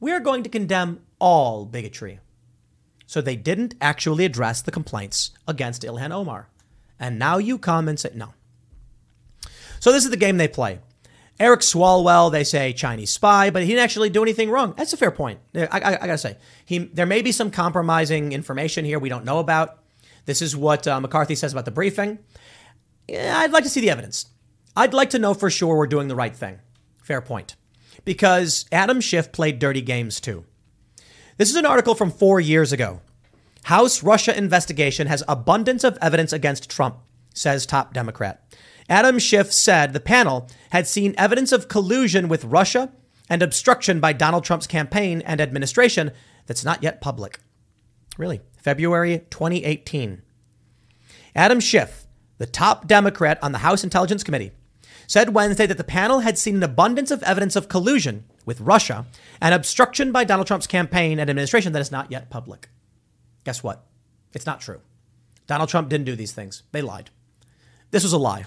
We 0.00 0.12
are 0.12 0.20
going 0.20 0.42
to 0.42 0.50
condemn 0.50 1.00
all 1.18 1.64
bigotry. 1.64 2.20
So 3.06 3.20
they 3.20 3.36
didn't 3.36 3.74
actually 3.80 4.24
address 4.24 4.62
the 4.62 4.70
complaints 4.70 5.30
against 5.46 5.82
Ilhan 5.82 6.12
Omar. 6.12 6.48
And 6.98 7.18
now 7.18 7.38
you 7.38 7.58
come 7.58 7.88
and 7.88 7.98
say, 7.98 8.10
no. 8.14 8.34
So 9.80 9.92
this 9.92 10.04
is 10.04 10.10
the 10.10 10.16
game 10.16 10.36
they 10.36 10.48
play. 10.48 10.80
Eric 11.40 11.60
Swalwell, 11.60 12.30
they 12.30 12.44
say 12.44 12.72
Chinese 12.72 13.10
spy, 13.10 13.50
but 13.50 13.62
he 13.62 13.68
didn't 13.68 13.82
actually 13.82 14.10
do 14.10 14.22
anything 14.22 14.48
wrong. 14.48 14.74
That's 14.76 14.92
a 14.92 14.96
fair 14.96 15.10
point. 15.10 15.40
I, 15.54 15.66
I, 15.72 15.94
I 15.94 16.06
gotta 16.06 16.18
say, 16.18 16.36
he 16.64 16.78
there 16.78 17.06
may 17.06 17.22
be 17.22 17.32
some 17.32 17.50
compromising 17.50 18.32
information 18.32 18.84
here 18.84 18.98
we 18.98 19.08
don't 19.08 19.24
know 19.24 19.40
about. 19.40 19.81
This 20.24 20.42
is 20.42 20.56
what 20.56 20.86
uh, 20.86 21.00
McCarthy 21.00 21.34
says 21.34 21.52
about 21.52 21.64
the 21.64 21.70
briefing. 21.70 22.18
I'd 23.08 23.52
like 23.52 23.64
to 23.64 23.70
see 23.70 23.80
the 23.80 23.90
evidence. 23.90 24.26
I'd 24.76 24.94
like 24.94 25.10
to 25.10 25.18
know 25.18 25.34
for 25.34 25.50
sure 25.50 25.76
we're 25.76 25.86
doing 25.86 26.08
the 26.08 26.16
right 26.16 26.34
thing. 26.34 26.60
Fair 27.02 27.20
point. 27.20 27.56
Because 28.04 28.64
Adam 28.72 29.00
Schiff 29.00 29.32
played 29.32 29.58
dirty 29.58 29.82
games 29.82 30.20
too. 30.20 30.44
This 31.36 31.50
is 31.50 31.56
an 31.56 31.66
article 31.66 31.94
from 31.94 32.10
four 32.10 32.40
years 32.40 32.72
ago. 32.72 33.00
House 33.64 34.02
Russia 34.02 34.36
investigation 34.36 35.06
has 35.06 35.22
abundance 35.28 35.84
of 35.84 35.98
evidence 36.00 36.32
against 36.32 36.70
Trump, 36.70 36.96
says 37.34 37.66
top 37.66 37.92
Democrat. 37.92 38.42
Adam 38.88 39.18
Schiff 39.18 39.52
said 39.52 39.92
the 39.92 40.00
panel 40.00 40.48
had 40.70 40.86
seen 40.86 41.14
evidence 41.16 41.52
of 41.52 41.68
collusion 41.68 42.28
with 42.28 42.44
Russia 42.44 42.92
and 43.28 43.42
obstruction 43.42 44.00
by 44.00 44.12
Donald 44.12 44.44
Trump's 44.44 44.66
campaign 44.66 45.22
and 45.22 45.40
administration 45.40 46.10
that's 46.46 46.64
not 46.64 46.82
yet 46.82 47.00
public. 47.00 47.38
Really, 48.18 48.40
February 48.58 49.26
2018. 49.30 50.22
Adam 51.34 51.60
Schiff, 51.60 52.06
the 52.38 52.46
top 52.46 52.86
Democrat 52.86 53.38
on 53.42 53.52
the 53.52 53.58
House 53.58 53.84
Intelligence 53.84 54.22
Committee, 54.22 54.52
said 55.06 55.34
Wednesday 55.34 55.66
that 55.66 55.78
the 55.78 55.84
panel 55.84 56.20
had 56.20 56.38
seen 56.38 56.56
an 56.56 56.62
abundance 56.62 57.10
of 57.10 57.22
evidence 57.22 57.56
of 57.56 57.68
collusion 57.68 58.24
with 58.44 58.60
Russia 58.60 59.06
and 59.40 59.54
obstruction 59.54 60.12
by 60.12 60.24
Donald 60.24 60.46
Trump's 60.46 60.66
campaign 60.66 61.18
and 61.18 61.28
administration 61.28 61.72
that 61.72 61.82
is 61.82 61.92
not 61.92 62.10
yet 62.10 62.30
public. 62.30 62.68
Guess 63.44 63.62
what? 63.62 63.86
It's 64.34 64.46
not 64.46 64.60
true. 64.60 64.80
Donald 65.46 65.68
Trump 65.68 65.88
didn't 65.88 66.06
do 66.06 66.16
these 66.16 66.32
things. 66.32 66.62
They 66.72 66.82
lied. 66.82 67.10
This 67.90 68.04
was 68.04 68.12
a 68.12 68.18
lie. 68.18 68.44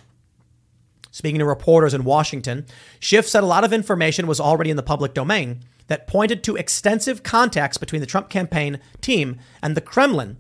Speaking 1.12 1.40
to 1.40 1.46
reporters 1.46 1.94
in 1.94 2.04
Washington, 2.04 2.66
Schiff 3.00 3.28
said 3.28 3.44
a 3.44 3.48
lot 3.48 3.64
of 3.64 3.72
information 3.72 4.28
was 4.28 4.40
already 4.40 4.70
in 4.70 4.78
the 4.78 4.84
public 4.84 5.14
domain 5.14 5.62
that 5.88 6.08
pointed 6.08 6.44
to 6.44 6.56
extensive 6.56 7.24
contacts 7.24 7.78
between 7.78 8.02
the 8.02 8.08
Trump 8.08 8.30
campaign 8.30 8.80
team 9.02 9.40
and 9.62 9.76
the 9.76 9.82
Kremlin, 9.82 10.38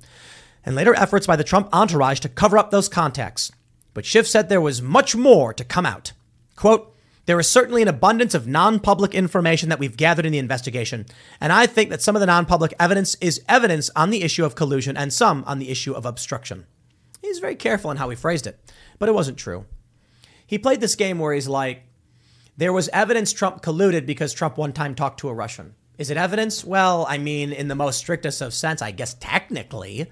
and 0.65 0.75
later 0.75 0.95
efforts 0.95 1.27
by 1.27 1.35
the 1.35 1.43
Trump 1.43 1.69
entourage 1.71 2.19
to 2.19 2.29
cover 2.29 2.57
up 2.57 2.71
those 2.71 2.89
contacts. 2.89 3.51
But 3.93 4.05
Schiff 4.05 4.27
said 4.27 4.49
there 4.49 4.61
was 4.61 4.81
much 4.81 5.15
more 5.15 5.53
to 5.53 5.63
come 5.63 5.85
out. 5.85 6.13
Quote, 6.55 6.93
there 7.25 7.39
is 7.39 7.49
certainly 7.49 7.81
an 7.81 7.87
abundance 7.87 8.33
of 8.33 8.47
non 8.47 8.79
public 8.79 9.15
information 9.15 9.69
that 9.69 9.79
we've 9.79 9.97
gathered 9.97 10.25
in 10.25 10.31
the 10.31 10.37
investigation, 10.37 11.05
and 11.41 11.51
I 11.51 11.65
think 11.65 11.89
that 11.89 12.01
some 12.01 12.15
of 12.15 12.19
the 12.19 12.27
non 12.27 12.45
public 12.45 12.73
evidence 12.79 13.15
is 13.15 13.41
evidence 13.49 13.89
on 13.95 14.11
the 14.11 14.21
issue 14.21 14.45
of 14.45 14.55
collusion 14.55 14.95
and 14.95 15.11
some 15.11 15.43
on 15.47 15.59
the 15.59 15.69
issue 15.69 15.93
of 15.93 16.05
obstruction. 16.05 16.67
He's 17.21 17.39
very 17.39 17.55
careful 17.55 17.89
in 17.89 17.97
how 17.97 18.09
he 18.09 18.15
phrased 18.15 18.45
it, 18.45 18.59
but 18.99 19.09
it 19.09 19.13
wasn't 19.13 19.39
true. 19.39 19.65
He 20.45 20.59
played 20.59 20.81
this 20.81 20.95
game 20.95 21.17
where 21.17 21.33
he's 21.33 21.47
like, 21.47 21.83
there 22.57 22.73
was 22.73 22.89
evidence 22.89 23.33
Trump 23.33 23.61
colluded 23.61 24.05
because 24.05 24.33
Trump 24.33 24.57
one 24.57 24.73
time 24.73 24.95
talked 24.95 25.19
to 25.19 25.29
a 25.29 25.33
Russian. 25.33 25.75
Is 25.97 26.09
it 26.09 26.17
evidence? 26.17 26.63
Well, 26.63 27.05
I 27.09 27.17
mean, 27.17 27.51
in 27.51 27.67
the 27.67 27.75
most 27.75 27.97
strictest 27.97 28.41
of 28.41 28.53
sense, 28.53 28.81
I 28.81 28.91
guess 28.91 29.15
technically, 29.15 30.11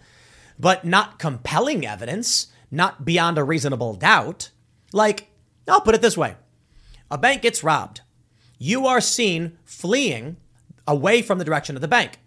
but 0.60 0.86
not 0.86 1.20
compelling 1.20 1.86
evidence, 1.86 2.48
not 2.72 3.06
beyond 3.06 3.38
a 3.38 3.44
reasonable 3.44 3.96
doubt. 3.96 4.52
Like, 4.92 5.30
I'll 5.68 5.82
put 5.82 5.96
it 5.96 6.02
this 6.02 6.18
way 6.18 6.36
a 7.10 7.18
bank 7.18 7.42
gets 7.42 7.64
robbed. 7.64 8.02
You 8.58 8.88
are 8.88 9.02
seen 9.02 9.58
fleeing 9.66 10.38
away 10.88 11.22
from 11.22 11.38
the 11.38 11.46
direction 11.46 11.76
of 11.76 11.82
the 11.82 11.88
bank. 11.88 12.20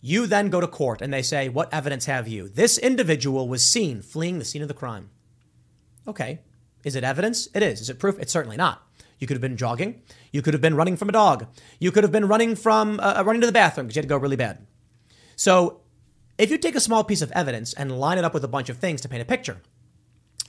You 0.00 0.26
then 0.26 0.50
go 0.50 0.60
to 0.60 0.66
court 0.66 1.00
and 1.00 1.12
they 1.12 1.22
say, 1.22 1.48
What 1.48 1.72
evidence 1.72 2.06
have 2.06 2.28
you? 2.28 2.48
This 2.48 2.76
individual 2.76 3.48
was 3.48 3.64
seen 3.64 4.02
fleeing 4.02 4.38
the 4.38 4.44
scene 4.44 4.62
of 4.62 4.68
the 4.68 4.74
crime. 4.74 5.10
Okay, 6.06 6.40
is 6.84 6.94
it 6.94 7.04
evidence? 7.04 7.48
It 7.54 7.62
is. 7.62 7.80
Is 7.80 7.88
it 7.88 7.98
proof? 7.98 8.18
It's 8.18 8.32
certainly 8.32 8.58
not. 8.58 8.86
You 9.24 9.26
could 9.26 9.36
have 9.36 9.40
been 9.40 9.56
jogging. 9.56 10.02
You 10.32 10.42
could 10.42 10.52
have 10.52 10.60
been 10.60 10.74
running 10.74 10.98
from 10.98 11.08
a 11.08 11.12
dog. 11.12 11.46
You 11.78 11.90
could 11.90 12.04
have 12.04 12.12
been 12.12 12.28
running 12.28 12.54
from 12.54 13.00
uh, 13.00 13.22
running 13.24 13.40
to 13.40 13.46
the 13.46 13.54
bathroom 13.54 13.86
because 13.86 13.96
you 13.96 14.00
had 14.00 14.04
to 14.04 14.14
go 14.14 14.18
really 14.18 14.36
bad. 14.36 14.66
So, 15.34 15.80
if 16.36 16.50
you 16.50 16.58
take 16.58 16.74
a 16.74 16.80
small 16.80 17.04
piece 17.04 17.22
of 17.22 17.32
evidence 17.32 17.72
and 17.72 17.98
line 17.98 18.18
it 18.18 18.24
up 18.26 18.34
with 18.34 18.44
a 18.44 18.48
bunch 18.48 18.68
of 18.68 18.76
things 18.76 19.00
to 19.00 19.08
paint 19.08 19.22
a 19.22 19.24
picture, 19.24 19.62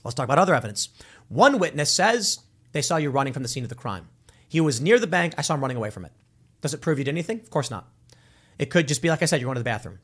let's 0.04 0.14
talk 0.14 0.24
about 0.24 0.38
other 0.38 0.54
evidence. 0.54 0.90
One 1.28 1.58
witness 1.58 1.90
says 1.90 2.40
they 2.72 2.82
saw 2.82 2.98
you 2.98 3.08
running 3.08 3.32
from 3.32 3.42
the 3.42 3.48
scene 3.48 3.62
of 3.62 3.70
the 3.70 3.74
crime. 3.74 4.10
He 4.46 4.60
was 4.60 4.78
near 4.78 4.98
the 4.98 5.06
bank. 5.06 5.32
I 5.38 5.40
saw 5.40 5.54
him 5.54 5.62
running 5.62 5.78
away 5.78 5.88
from 5.88 6.04
it. 6.04 6.12
Does 6.60 6.74
it 6.74 6.82
prove 6.82 6.98
you 6.98 7.04
did 7.04 7.12
anything? 7.12 7.40
Of 7.40 7.48
course 7.48 7.70
not. 7.70 7.88
It 8.58 8.68
could 8.68 8.88
just 8.88 9.00
be 9.00 9.08
like 9.08 9.22
I 9.22 9.24
said, 9.24 9.40
you're 9.40 9.46
going 9.46 9.54
to 9.54 9.60
the 9.60 9.64
bathroom. 9.64 10.00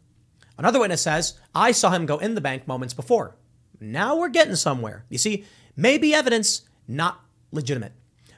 Another 0.56 0.80
witness 0.80 1.02
says, 1.02 1.38
I 1.54 1.72
saw 1.72 1.90
him 1.90 2.06
go 2.06 2.16
in 2.16 2.37
the 2.37 2.40
bank 2.40 2.66
moments 2.66 2.94
before. 2.94 3.37
Now 3.80 4.16
we're 4.16 4.30
getting 4.30 4.56
somewhere. 4.56 5.04
You 5.11 5.18
see, 5.18 5.44
may 5.76 5.98
be 5.98 6.14
evidence, 6.14 6.62
not 6.88 7.20
legitimate. 7.50 7.92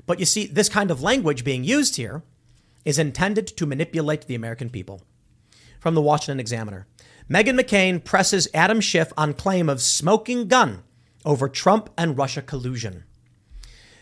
But 0.07 0.21
you 0.21 0.27
see, 0.27 0.47
this 0.47 0.69
kind 0.69 0.91
of 0.91 1.03
language 1.03 1.45
being 1.45 1.65
used 1.65 1.97
here 1.97 2.23
is 2.85 2.99
intended 2.99 3.47
to 3.47 3.67
manipulate 3.67 4.27
the 4.27 4.35
American 4.35 4.71
people. 4.71 5.03
From 5.81 5.95
the 5.95 6.03
Washington 6.03 6.41
Examiner 6.41 6.87
Meghan 7.29 7.59
McCain 7.59 8.05
presses 8.05 8.49
Adam 8.53 8.81
Schiff 8.81 9.13
on 9.17 9.33
claim 9.33 9.69
of 9.69 9.81
smoking 9.81 10.47
gun 10.47 10.83
over 11.25 11.49
Trump 11.49 11.89
and 11.97 12.19
Russia 12.19 12.43
collusion. 12.43 13.05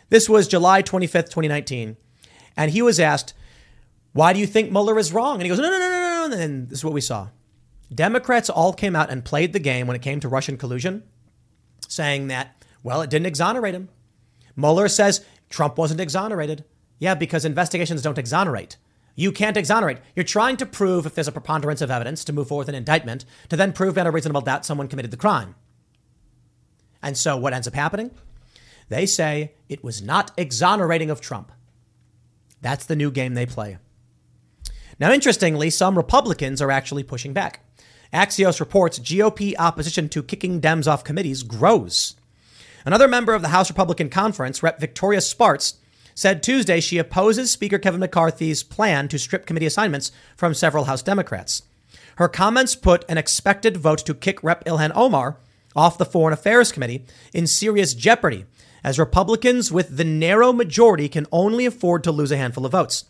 This 0.08 0.28
was 0.28 0.48
July 0.48 0.82
25th, 0.82 1.30
2019. 1.30 1.96
And 2.56 2.70
he 2.70 2.82
was 2.82 2.98
asked, 2.98 3.34
Why 4.12 4.32
do 4.32 4.40
you 4.40 4.46
think 4.46 4.70
Mueller 4.70 4.98
is 4.98 5.12
wrong? 5.12 5.34
And 5.34 5.42
he 5.42 5.48
goes, 5.48 5.58
No, 5.58 5.70
no, 5.70 5.78
no, 5.78 5.88
no, 5.88 6.28
no. 6.28 6.36
And 6.36 6.68
this 6.68 6.80
is 6.80 6.84
what 6.84 6.94
we 6.94 7.00
saw. 7.00 7.28
Democrats 7.94 8.50
all 8.50 8.72
came 8.72 8.96
out 8.96 9.10
and 9.10 9.24
played 9.24 9.52
the 9.52 9.58
game 9.58 9.86
when 9.86 9.96
it 9.96 10.02
came 10.02 10.20
to 10.20 10.28
Russian 10.28 10.56
collusion, 10.56 11.02
saying 11.88 12.28
that 12.28 12.62
well, 12.82 13.02
it 13.02 13.10
didn't 13.10 13.26
exonerate 13.26 13.74
him. 13.74 13.88
Mueller 14.56 14.88
says 14.88 15.24
Trump 15.52 15.78
wasn't 15.78 16.00
exonerated. 16.00 16.64
Yeah, 16.98 17.14
because 17.14 17.44
investigations 17.44 18.02
don't 18.02 18.18
exonerate. 18.18 18.76
You 19.14 19.30
can't 19.30 19.56
exonerate. 19.56 19.98
You're 20.16 20.24
trying 20.24 20.56
to 20.56 20.66
prove 20.66 21.04
if 21.06 21.14
there's 21.14 21.28
a 21.28 21.32
preponderance 21.32 21.82
of 21.82 21.90
evidence 21.90 22.24
to 22.24 22.32
move 22.32 22.48
forward 22.48 22.62
with 22.62 22.70
an 22.70 22.78
indictment 22.78 23.24
to 23.50 23.56
then 23.56 23.72
prove 23.72 23.94
beyond 23.94 24.08
a 24.08 24.12
reasonable 24.12 24.40
doubt 24.40 24.64
someone 24.64 24.88
committed 24.88 25.10
the 25.10 25.16
crime. 25.16 25.54
And 27.02 27.16
so 27.16 27.36
what 27.36 27.52
ends 27.52 27.68
up 27.68 27.74
happening? 27.74 28.10
They 28.88 29.06
say 29.06 29.52
it 29.68 29.84
was 29.84 30.02
not 30.02 30.30
exonerating 30.36 31.10
of 31.10 31.20
Trump. 31.20 31.52
That's 32.60 32.86
the 32.86 32.96
new 32.96 33.10
game 33.10 33.34
they 33.34 33.46
play. 33.46 33.78
Now, 34.98 35.12
interestingly, 35.12 35.70
some 35.70 35.96
Republicans 35.96 36.62
are 36.62 36.70
actually 36.70 37.02
pushing 37.02 37.32
back. 37.32 37.64
Axios 38.12 38.60
reports 38.60 38.98
GOP 38.98 39.54
opposition 39.58 40.08
to 40.10 40.22
kicking 40.22 40.60
Dems 40.60 40.86
off 40.86 41.02
committees 41.02 41.42
grows. 41.42 42.14
Another 42.84 43.08
member 43.08 43.34
of 43.34 43.42
the 43.42 43.48
House 43.48 43.70
Republican 43.70 44.10
Conference, 44.10 44.62
Rep. 44.62 44.80
Victoria 44.80 45.20
Spartz, 45.20 45.74
said 46.14 46.42
Tuesday 46.42 46.80
she 46.80 46.98
opposes 46.98 47.50
Speaker 47.50 47.78
Kevin 47.78 48.00
McCarthy's 48.00 48.62
plan 48.62 49.08
to 49.08 49.18
strip 49.18 49.46
committee 49.46 49.66
assignments 49.66 50.12
from 50.36 50.54
several 50.54 50.84
House 50.84 51.02
Democrats. 51.02 51.62
Her 52.16 52.28
comments 52.28 52.74
put 52.74 53.04
an 53.08 53.18
expected 53.18 53.76
vote 53.76 54.04
to 54.06 54.14
kick 54.14 54.42
Rep. 54.42 54.64
Ilhan 54.64 54.92
Omar 54.94 55.36
off 55.74 55.98
the 55.98 56.04
Foreign 56.04 56.34
Affairs 56.34 56.72
Committee 56.72 57.04
in 57.32 57.46
serious 57.46 57.94
jeopardy, 57.94 58.44
as 58.84 58.98
Republicans 58.98 59.72
with 59.72 59.96
the 59.96 60.04
narrow 60.04 60.52
majority 60.52 61.08
can 61.08 61.26
only 61.32 61.64
afford 61.64 62.04
to 62.04 62.12
lose 62.12 62.32
a 62.32 62.36
handful 62.36 62.66
of 62.66 62.72
votes. 62.72 63.04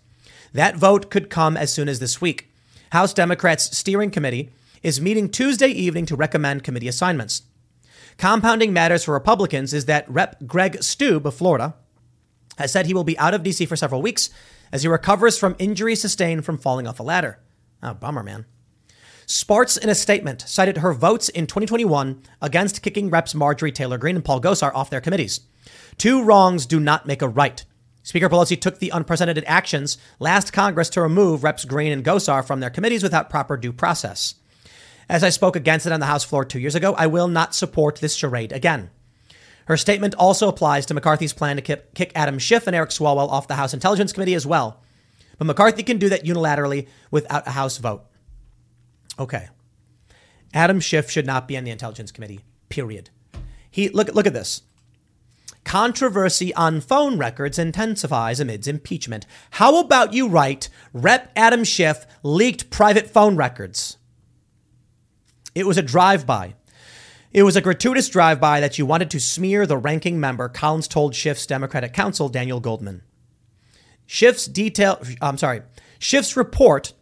That 0.52 0.76
vote 0.76 1.10
could 1.10 1.30
come 1.30 1.56
as 1.56 1.72
soon 1.72 1.88
as 1.88 1.98
this 1.98 2.20
week. 2.20 2.48
House 2.90 3.14
Democrats' 3.14 3.76
steering 3.76 4.10
committee 4.10 4.50
is 4.82 5.00
meeting 5.00 5.28
Tuesday 5.28 5.68
evening 5.68 6.06
to 6.06 6.16
recommend 6.16 6.62
committee 6.62 6.88
assignments. 6.88 7.42
Compounding 8.22 8.72
matters 8.72 9.02
for 9.02 9.14
Republicans 9.14 9.74
is 9.74 9.86
that 9.86 10.08
Rep. 10.08 10.46
Greg 10.46 10.74
Steube 10.74 11.24
of 11.24 11.34
Florida 11.34 11.74
has 12.56 12.70
said 12.70 12.86
he 12.86 12.94
will 12.94 13.02
be 13.02 13.18
out 13.18 13.34
of 13.34 13.42
D.C. 13.42 13.66
for 13.66 13.74
several 13.74 14.00
weeks 14.00 14.30
as 14.70 14.82
he 14.82 14.88
recovers 14.88 15.36
from 15.36 15.56
injuries 15.58 16.00
sustained 16.00 16.44
from 16.44 16.56
falling 16.56 16.86
off 16.86 17.00
a 17.00 17.02
ladder. 17.02 17.40
Oh, 17.82 17.94
bummer, 17.94 18.22
man. 18.22 18.46
Spartz, 19.26 19.76
in 19.76 19.88
a 19.88 19.94
statement, 19.96 20.42
cited 20.42 20.76
her 20.76 20.92
votes 20.92 21.30
in 21.30 21.48
2021 21.48 22.22
against 22.40 22.80
kicking 22.80 23.10
Reps 23.10 23.34
Marjorie 23.34 23.72
Taylor 23.72 23.98
Greene 23.98 24.14
and 24.14 24.24
Paul 24.24 24.40
Gosar 24.40 24.72
off 24.72 24.88
their 24.88 25.00
committees. 25.00 25.40
Two 25.98 26.22
wrongs 26.22 26.64
do 26.64 26.78
not 26.78 27.06
make 27.06 27.22
a 27.22 27.28
right. 27.28 27.64
Speaker 28.04 28.28
Pelosi 28.28 28.60
took 28.60 28.78
the 28.78 28.90
unprecedented 28.90 29.42
actions 29.48 29.98
last 30.20 30.52
Congress 30.52 30.90
to 30.90 31.02
remove 31.02 31.42
Reps 31.42 31.64
Greene 31.64 31.90
and 31.90 32.04
Gosar 32.04 32.46
from 32.46 32.60
their 32.60 32.70
committees 32.70 33.02
without 33.02 33.30
proper 33.30 33.56
due 33.56 33.72
process. 33.72 34.36
As 35.08 35.24
I 35.24 35.30
spoke 35.30 35.56
against 35.56 35.86
it 35.86 35.92
on 35.92 36.00
the 36.00 36.06
House 36.06 36.24
floor 36.24 36.44
two 36.44 36.60
years 36.60 36.74
ago, 36.74 36.94
I 36.94 37.06
will 37.06 37.28
not 37.28 37.54
support 37.54 37.96
this 37.96 38.14
charade 38.14 38.52
again. 38.52 38.90
Her 39.66 39.76
statement 39.76 40.14
also 40.14 40.48
applies 40.48 40.86
to 40.86 40.94
McCarthy's 40.94 41.32
plan 41.32 41.56
to 41.56 41.62
kick 41.62 42.12
Adam 42.14 42.38
Schiff 42.38 42.66
and 42.66 42.74
Eric 42.74 42.90
Swalwell 42.90 43.28
off 43.28 43.48
the 43.48 43.54
House 43.54 43.74
Intelligence 43.74 44.12
Committee 44.12 44.34
as 44.34 44.46
well. 44.46 44.82
But 45.38 45.46
McCarthy 45.46 45.82
can 45.82 45.98
do 45.98 46.08
that 46.08 46.24
unilaterally 46.24 46.88
without 47.10 47.46
a 47.46 47.50
House 47.50 47.78
vote. 47.78 48.04
Okay. 49.18 49.48
Adam 50.54 50.80
Schiff 50.80 51.10
should 51.10 51.26
not 51.26 51.48
be 51.48 51.56
on 51.56 51.64
the 51.64 51.70
Intelligence 51.70 52.10
Committee, 52.10 52.40
period. 52.68 53.10
He 53.70 53.88
look 53.88 54.08
look 54.14 54.26
at 54.26 54.32
this. 54.32 54.62
Controversy 55.64 56.52
on 56.54 56.80
phone 56.80 57.18
records 57.18 57.58
intensifies 57.58 58.40
amidst 58.40 58.68
impeachment. 58.68 59.26
How 59.52 59.78
about 59.78 60.12
you 60.12 60.28
write 60.28 60.68
Rep 60.92 61.30
Adam 61.36 61.64
Schiff 61.64 62.04
leaked 62.22 62.68
private 62.68 63.08
phone 63.08 63.36
records? 63.36 63.96
It 65.54 65.66
was 65.66 65.78
a 65.78 65.82
drive-by. 65.82 66.54
It 67.32 67.42
was 67.42 67.56
a 67.56 67.60
gratuitous 67.60 68.08
drive-by 68.08 68.60
that 68.60 68.78
you 68.78 68.86
wanted 68.86 69.10
to 69.10 69.20
smear 69.20 69.66
the 69.66 69.78
ranking 69.78 70.20
member, 70.20 70.48
Collins 70.48 70.88
told 70.88 71.14
Schiff's 71.14 71.46
Democratic 71.46 71.92
counsel, 71.92 72.28
Daniel 72.28 72.60
Goldman. 72.60 73.02
Schiff's 74.06 74.46
detail, 74.46 75.00
I'm 75.20 75.38
sorry, 75.38 75.62
Schiff's 75.98 76.36
report 76.36 76.92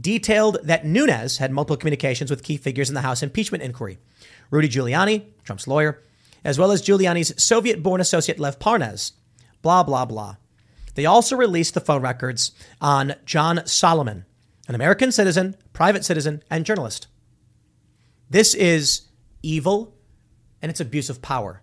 detailed 0.00 0.58
that 0.62 0.86
Nunes 0.86 1.38
had 1.38 1.50
multiple 1.50 1.76
communications 1.76 2.30
with 2.30 2.42
key 2.42 2.56
figures 2.56 2.88
in 2.88 2.94
the 2.94 3.00
House 3.00 3.22
impeachment 3.22 3.64
inquiry. 3.64 3.98
Rudy 4.50 4.68
Giuliani, 4.68 5.24
Trump's 5.44 5.66
lawyer, 5.66 6.02
as 6.44 6.58
well 6.58 6.70
as 6.70 6.82
Giuliani's 6.82 7.42
Soviet 7.42 7.82
born 7.82 8.00
associate 8.00 8.38
Lev 8.38 8.58
Parnas. 8.58 9.12
Blah, 9.62 9.82
blah, 9.82 10.04
blah. 10.04 10.36
They 10.94 11.06
also 11.06 11.36
released 11.36 11.74
the 11.74 11.80
phone 11.80 12.02
records 12.02 12.52
on 12.80 13.14
John 13.24 13.66
Solomon, 13.66 14.24
an 14.68 14.74
American 14.74 15.12
citizen, 15.12 15.56
private 15.72 16.04
citizen, 16.04 16.42
and 16.50 16.64
journalist. 16.64 17.08
This 18.30 18.54
is 18.54 19.02
evil 19.42 19.94
and 20.62 20.70
it's 20.70 20.80
abuse 20.80 21.10
of 21.10 21.20
power. 21.20 21.60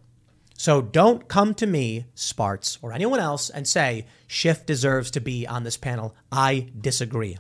So 0.55 0.81
don't 0.81 1.27
come 1.27 1.53
to 1.55 1.67
me, 1.67 2.05
Spartz, 2.13 2.77
or 2.81 2.91
anyone 2.91 3.19
else 3.19 3.49
and 3.49 3.67
say 3.67 4.05
Schiff 4.27 4.65
deserves 4.65 5.11
to 5.11 5.21
be 5.21 5.47
on 5.47 5.63
this 5.63 5.77
panel. 5.77 6.15
I 6.31 6.69
disagree. 6.79 7.37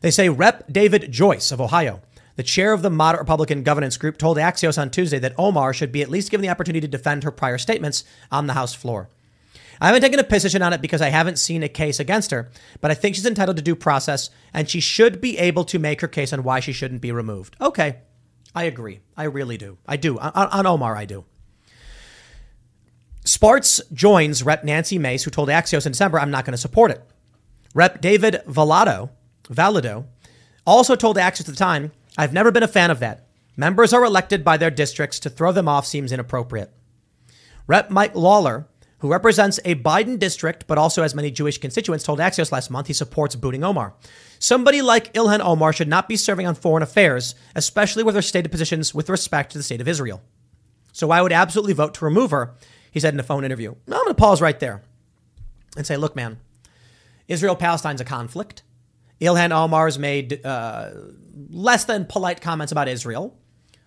They 0.00 0.10
say 0.10 0.28
Rep. 0.28 0.70
David 0.72 1.10
Joyce 1.10 1.52
of 1.52 1.60
Ohio 1.60 2.00
the 2.40 2.44
chair 2.44 2.72
of 2.72 2.80
the 2.80 2.88
moderate 2.88 3.20
Republican 3.20 3.62
governance 3.62 3.98
group 3.98 4.16
told 4.16 4.38
Axios 4.38 4.80
on 4.80 4.88
Tuesday 4.88 5.18
that 5.18 5.34
Omar 5.36 5.74
should 5.74 5.92
be 5.92 6.00
at 6.00 6.08
least 6.08 6.30
given 6.30 6.40
the 6.40 6.48
opportunity 6.48 6.80
to 6.80 6.88
defend 6.88 7.22
her 7.22 7.30
prior 7.30 7.58
statements 7.58 8.02
on 8.32 8.46
the 8.46 8.54
House 8.54 8.72
floor. 8.72 9.10
I 9.80 9.86
haven't 9.86 10.02
taken 10.02 10.20
a 10.20 10.24
position 10.24 10.62
on 10.62 10.72
it 10.72 10.82
because 10.82 11.00
I 11.00 11.08
haven't 11.08 11.38
seen 11.38 11.62
a 11.62 11.68
case 11.68 11.98
against 11.98 12.30
her, 12.32 12.50
but 12.80 12.90
I 12.90 12.94
think 12.94 13.14
she's 13.14 13.24
entitled 13.24 13.56
to 13.56 13.62
due 13.62 13.76
process 13.76 14.30
and 14.52 14.68
she 14.68 14.80
should 14.80 15.20
be 15.20 15.38
able 15.38 15.64
to 15.64 15.78
make 15.78 16.00
her 16.02 16.08
case 16.08 16.32
on 16.32 16.42
why 16.42 16.60
she 16.60 16.72
shouldn't 16.72 17.00
be 17.00 17.12
removed. 17.12 17.56
Okay, 17.60 17.98
I 18.54 18.64
agree. 18.64 19.00
I 19.16 19.24
really 19.24 19.56
do. 19.56 19.78
I 19.86 19.96
do. 19.96 20.18
On, 20.18 20.32
on 20.34 20.66
Omar, 20.66 20.96
I 20.96 21.06
do. 21.06 21.24
Spartz 23.24 23.80
joins 23.92 24.42
Rep. 24.42 24.64
Nancy 24.64 24.98
Mace, 24.98 25.24
who 25.24 25.30
told 25.30 25.48
Axios 25.48 25.86
in 25.86 25.92
December, 25.92 26.18
I'm 26.18 26.30
not 26.30 26.44
going 26.44 26.52
to 26.52 26.58
support 26.58 26.90
it. 26.90 27.02
Rep. 27.74 28.00
David 28.00 28.42
Valadao, 28.46 29.10
Valadao 29.44 30.06
also 30.66 30.96
told 30.96 31.16
Axios 31.16 31.40
at 31.40 31.46
the 31.46 31.56
time, 31.56 31.92
I've 32.18 32.32
never 32.32 32.50
been 32.50 32.62
a 32.62 32.68
fan 32.68 32.90
of 32.90 33.00
that. 33.00 33.26
Members 33.56 33.92
are 33.92 34.04
elected 34.04 34.44
by 34.44 34.56
their 34.56 34.70
districts. 34.70 35.20
To 35.20 35.30
throw 35.30 35.52
them 35.52 35.68
off 35.68 35.86
seems 35.86 36.12
inappropriate. 36.12 36.72
Rep. 37.66 37.90
Mike 37.90 38.14
Lawler, 38.14 38.66
who 39.00 39.10
represents 39.10 39.58
a 39.64 39.74
Biden 39.74 40.18
district 40.18 40.66
but 40.66 40.78
also 40.78 41.02
has 41.02 41.14
many 41.14 41.30
Jewish 41.30 41.58
constituents, 41.58 42.04
told 42.04 42.18
Axios 42.18 42.52
last 42.52 42.70
month 42.70 42.86
he 42.86 42.92
supports 42.92 43.34
booting 43.34 43.64
Omar. 43.64 43.94
Somebody 44.38 44.80
like 44.82 45.12
Ilhan 45.12 45.40
Omar 45.40 45.72
should 45.72 45.88
not 45.88 46.08
be 46.08 46.16
serving 46.16 46.46
on 46.46 46.54
foreign 46.54 46.82
affairs, 46.82 47.34
especially 47.54 48.02
with 48.02 48.14
her 48.14 48.22
stated 48.22 48.50
positions 48.50 48.94
with 48.94 49.10
respect 49.10 49.52
to 49.52 49.58
the 49.58 49.64
state 49.64 49.80
of 49.80 49.88
Israel. 49.88 50.22
So 50.92 51.10
I 51.10 51.22
would 51.22 51.32
absolutely 51.32 51.72
vote 51.72 51.94
to 51.94 52.04
remove 52.04 52.30
her, 52.30 52.54
he 52.90 53.00
said 53.00 53.14
in 53.14 53.20
a 53.20 53.24
phone 53.24 53.44
interview. 53.44 53.74
Now 53.86 53.96
I'm 53.96 54.04
going 54.04 54.14
to 54.14 54.20
pause 54.20 54.40
right 54.40 54.58
there 54.58 54.82
and 55.76 55.86
say, 55.86 55.96
look, 55.96 56.16
man, 56.16 56.38
Israel 57.28 57.56
Palestine's 57.56 58.00
a 58.00 58.04
conflict. 58.04 58.62
Ilhan 59.20 59.50
Omar's 59.50 59.98
made 59.98 60.44
uh, 60.44 60.90
less 61.50 61.84
than 61.84 62.06
polite 62.06 62.40
comments 62.40 62.72
about 62.72 62.88
Israel, 62.88 63.36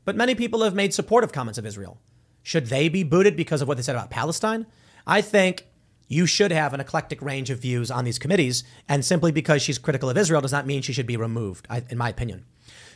but 0.05 0.15
many 0.15 0.33
people 0.35 0.63
have 0.63 0.75
made 0.75 0.93
supportive 0.93 1.31
comments 1.31 1.57
of 1.57 1.65
Israel. 1.65 1.99
Should 2.41 2.67
they 2.67 2.89
be 2.89 3.03
booted 3.03 3.35
because 3.35 3.61
of 3.61 3.67
what 3.67 3.77
they 3.77 3.83
said 3.83 3.95
about 3.95 4.09
Palestine? 4.09 4.65
I 5.05 5.21
think 5.21 5.67
you 6.07 6.25
should 6.25 6.51
have 6.51 6.73
an 6.73 6.79
eclectic 6.79 7.21
range 7.21 7.49
of 7.49 7.59
views 7.59 7.89
on 7.89 8.05
these 8.05 8.19
committees, 8.19 8.63
and 8.87 9.03
simply 9.03 9.31
because 9.31 9.61
she's 9.61 9.77
critical 9.77 10.09
of 10.09 10.17
Israel 10.17 10.41
does 10.41 10.51
not 10.51 10.67
mean 10.67 10.81
she 10.81 10.93
should 10.93 11.07
be 11.07 11.17
removed, 11.17 11.67
in 11.89 11.97
my 11.97 12.09
opinion. 12.09 12.45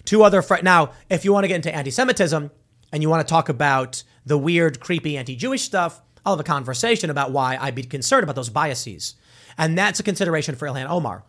Two 0.05 0.23
other 0.23 0.41
fr- 0.41 0.61
now, 0.61 0.91
if 1.09 1.25
you 1.25 1.33
want 1.33 1.43
to 1.43 1.47
get 1.47 1.55
into 1.55 1.73
anti-Semitism 1.73 2.51
and 2.91 3.01
you 3.01 3.09
want 3.09 3.27
to 3.27 3.29
talk 3.29 3.49
about 3.49 4.03
the 4.25 4.37
weird, 4.37 4.79
creepy 4.79 5.17
anti-Jewish 5.17 5.63
stuff, 5.63 6.01
I'll 6.25 6.33
have 6.33 6.39
a 6.39 6.43
conversation 6.43 7.09
about 7.09 7.31
why 7.31 7.57
I'd 7.59 7.75
be 7.75 7.83
concerned 7.83 8.23
about 8.23 8.35
those 8.35 8.49
biases, 8.49 9.15
and 9.57 9.77
that's 9.77 9.99
a 9.99 10.03
consideration 10.03 10.55
for 10.55 10.67
Ilhan 10.67 10.89
Omar. 10.89 11.23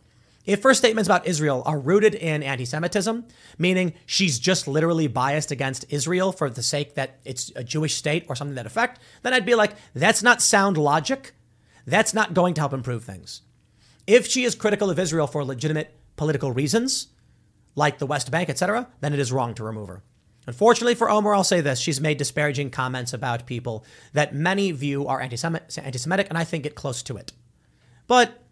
If 0.49 0.63
her 0.63 0.73
statements 0.73 1.07
about 1.07 1.27
Israel 1.27 1.63
are 1.67 1.79
rooted 1.79 2.15
in 2.15 2.43
anti 2.43 2.65
Semitism, 2.65 3.27
meaning 3.59 3.93
she's 4.07 4.39
just 4.39 4.67
literally 4.67 5.07
biased 5.07 5.51
against 5.51 5.85
Israel 5.91 6.33
for 6.33 6.49
the 6.49 6.63
sake 6.63 6.95
that 6.95 7.19
it's 7.23 7.53
a 7.55 7.63
Jewish 7.63 7.97
state 7.97 8.25
or 8.31 8.35
something 8.35 8.55
that 8.55 8.65
effect, 8.65 8.99
then 9.23 9.35
I'd 9.35 9.45
be 9.45 9.55
like, 9.55 9.75
that's 9.93 10.23
not 10.23 10.41
sound 10.41 10.79
logic. 10.79 11.35
That's 11.87 12.15
not 12.15 12.33
going 12.33 12.55
to 12.55 12.63
help 12.63 12.73
improve 12.73 13.05
things. 13.05 13.43
If 14.07 14.27
she 14.27 14.45
is 14.45 14.55
critical 14.55 14.89
of 14.89 14.99
Israel 14.99 15.27
for 15.27 15.45
legitimate 15.45 15.95
political 16.17 16.51
reasons, 16.51 17.09
like 17.75 17.99
the 17.99 18.07
West 18.07 18.31
Bank, 18.31 18.49
etc., 18.49 18.89
then 19.03 19.13
it 19.13 19.21
is 19.21 19.31
wrong 19.31 19.53
to 19.53 19.65
remove 19.65 19.89
her. 19.89 20.03
Unfortunately 20.47 20.95
for 20.95 21.11
Omar, 21.11 21.35
I'll 21.35 21.45
say 21.45 21.61
this: 21.61 21.79
she's 21.79 22.01
made 22.01 22.17
disparaging 22.17 22.71
comments 22.71 23.13
about 23.13 23.45
people 23.45 23.85
that 24.15 24.35
many 24.35 24.71
view 24.71 25.07
are 25.09 25.21
anti-Semitic, 25.21 26.29
and 26.31 26.39
I 26.39 26.45
think 26.45 26.65
get 26.65 26.75
close 26.75 27.03
to 27.03 27.19
it. 27.19 27.35
But 28.07 28.43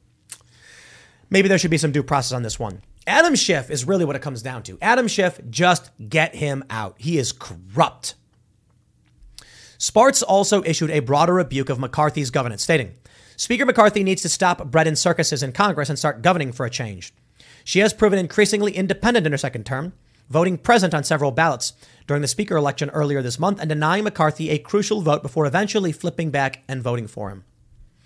maybe 1.30 1.48
there 1.48 1.58
should 1.58 1.70
be 1.70 1.78
some 1.78 1.92
due 1.92 2.02
process 2.02 2.34
on 2.34 2.42
this 2.42 2.58
one. 2.58 2.82
Adam 3.06 3.34
Schiff 3.34 3.70
is 3.70 3.86
really 3.86 4.04
what 4.04 4.16
it 4.16 4.22
comes 4.22 4.42
down 4.42 4.62
to. 4.64 4.78
Adam 4.82 5.06
Schiff, 5.06 5.40
just 5.48 5.90
get 6.08 6.34
him 6.34 6.64
out. 6.68 6.96
He 6.98 7.18
is 7.18 7.32
corrupt. 7.32 8.14
Spartz 9.78 10.22
also 10.22 10.62
issued 10.64 10.90
a 10.90 11.00
broader 11.00 11.34
rebuke 11.34 11.68
of 11.68 11.78
McCarthy's 11.78 12.30
governance, 12.30 12.62
stating, 12.62 12.94
Speaker 13.36 13.66
McCarthy 13.66 14.02
needs 14.02 14.22
to 14.22 14.30
stop 14.30 14.70
bread 14.70 14.86
and 14.86 14.98
circuses 14.98 15.42
in 15.42 15.52
Congress 15.52 15.90
and 15.90 15.98
start 15.98 16.22
governing 16.22 16.52
for 16.52 16.64
a 16.64 16.70
change. 16.70 17.12
She 17.64 17.80
has 17.80 17.92
proven 17.92 18.18
increasingly 18.18 18.72
independent 18.72 19.26
in 19.26 19.32
her 19.32 19.38
second 19.38 19.66
term, 19.66 19.92
voting 20.30 20.56
present 20.56 20.94
on 20.94 21.04
several 21.04 21.30
ballots 21.32 21.74
during 22.06 22.22
the 22.22 22.28
speaker 22.28 22.56
election 22.56 22.88
earlier 22.90 23.20
this 23.20 23.38
month 23.38 23.60
and 23.60 23.68
denying 23.68 24.04
McCarthy 24.04 24.50
a 24.50 24.58
crucial 24.58 25.02
vote 25.02 25.22
before 25.22 25.46
eventually 25.46 25.92
flipping 25.92 26.30
back 26.30 26.62
and 26.66 26.82
voting 26.82 27.06
for 27.06 27.30
him. 27.30 27.44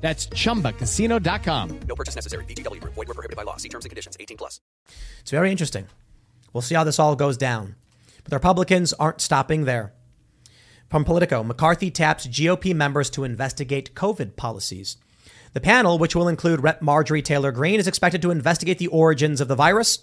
That's 0.00 0.28
ChumbaCasino.com. 0.28 1.80
No 1.80 1.94
purchase 1.94 2.14
necessary. 2.14 2.44
VGW. 2.44 2.80
Void 2.82 2.96
were 2.96 3.06
prohibited 3.06 3.36
by 3.36 3.42
law. 3.42 3.56
See 3.56 3.68
terms 3.68 3.84
and 3.84 3.90
conditions. 3.90 4.16
18 4.18 4.36
plus. 4.38 4.60
It's 5.20 5.30
very 5.30 5.50
interesting. 5.50 5.88
We'll 6.52 6.62
see 6.62 6.74
how 6.74 6.84
this 6.84 6.98
all 6.98 7.16
goes 7.16 7.36
down. 7.36 7.74
But 8.22 8.30
the 8.30 8.36
Republicans 8.36 8.92
aren't 8.94 9.20
stopping 9.20 9.64
there. 9.64 9.92
From 10.88 11.04
Politico, 11.04 11.42
McCarthy 11.42 11.90
taps 11.90 12.26
GOP 12.26 12.74
members 12.74 13.10
to 13.10 13.24
investigate 13.24 13.94
COVID 13.94 14.36
policies. 14.36 14.96
The 15.52 15.60
panel, 15.60 15.98
which 15.98 16.14
will 16.14 16.28
include 16.28 16.62
Rep. 16.62 16.80
Marjorie 16.80 17.22
Taylor 17.22 17.52
Greene, 17.52 17.80
is 17.80 17.86
expected 17.86 18.22
to 18.22 18.30
investigate 18.30 18.78
the 18.78 18.86
origins 18.86 19.40
of 19.40 19.48
the 19.48 19.54
virus 19.54 19.98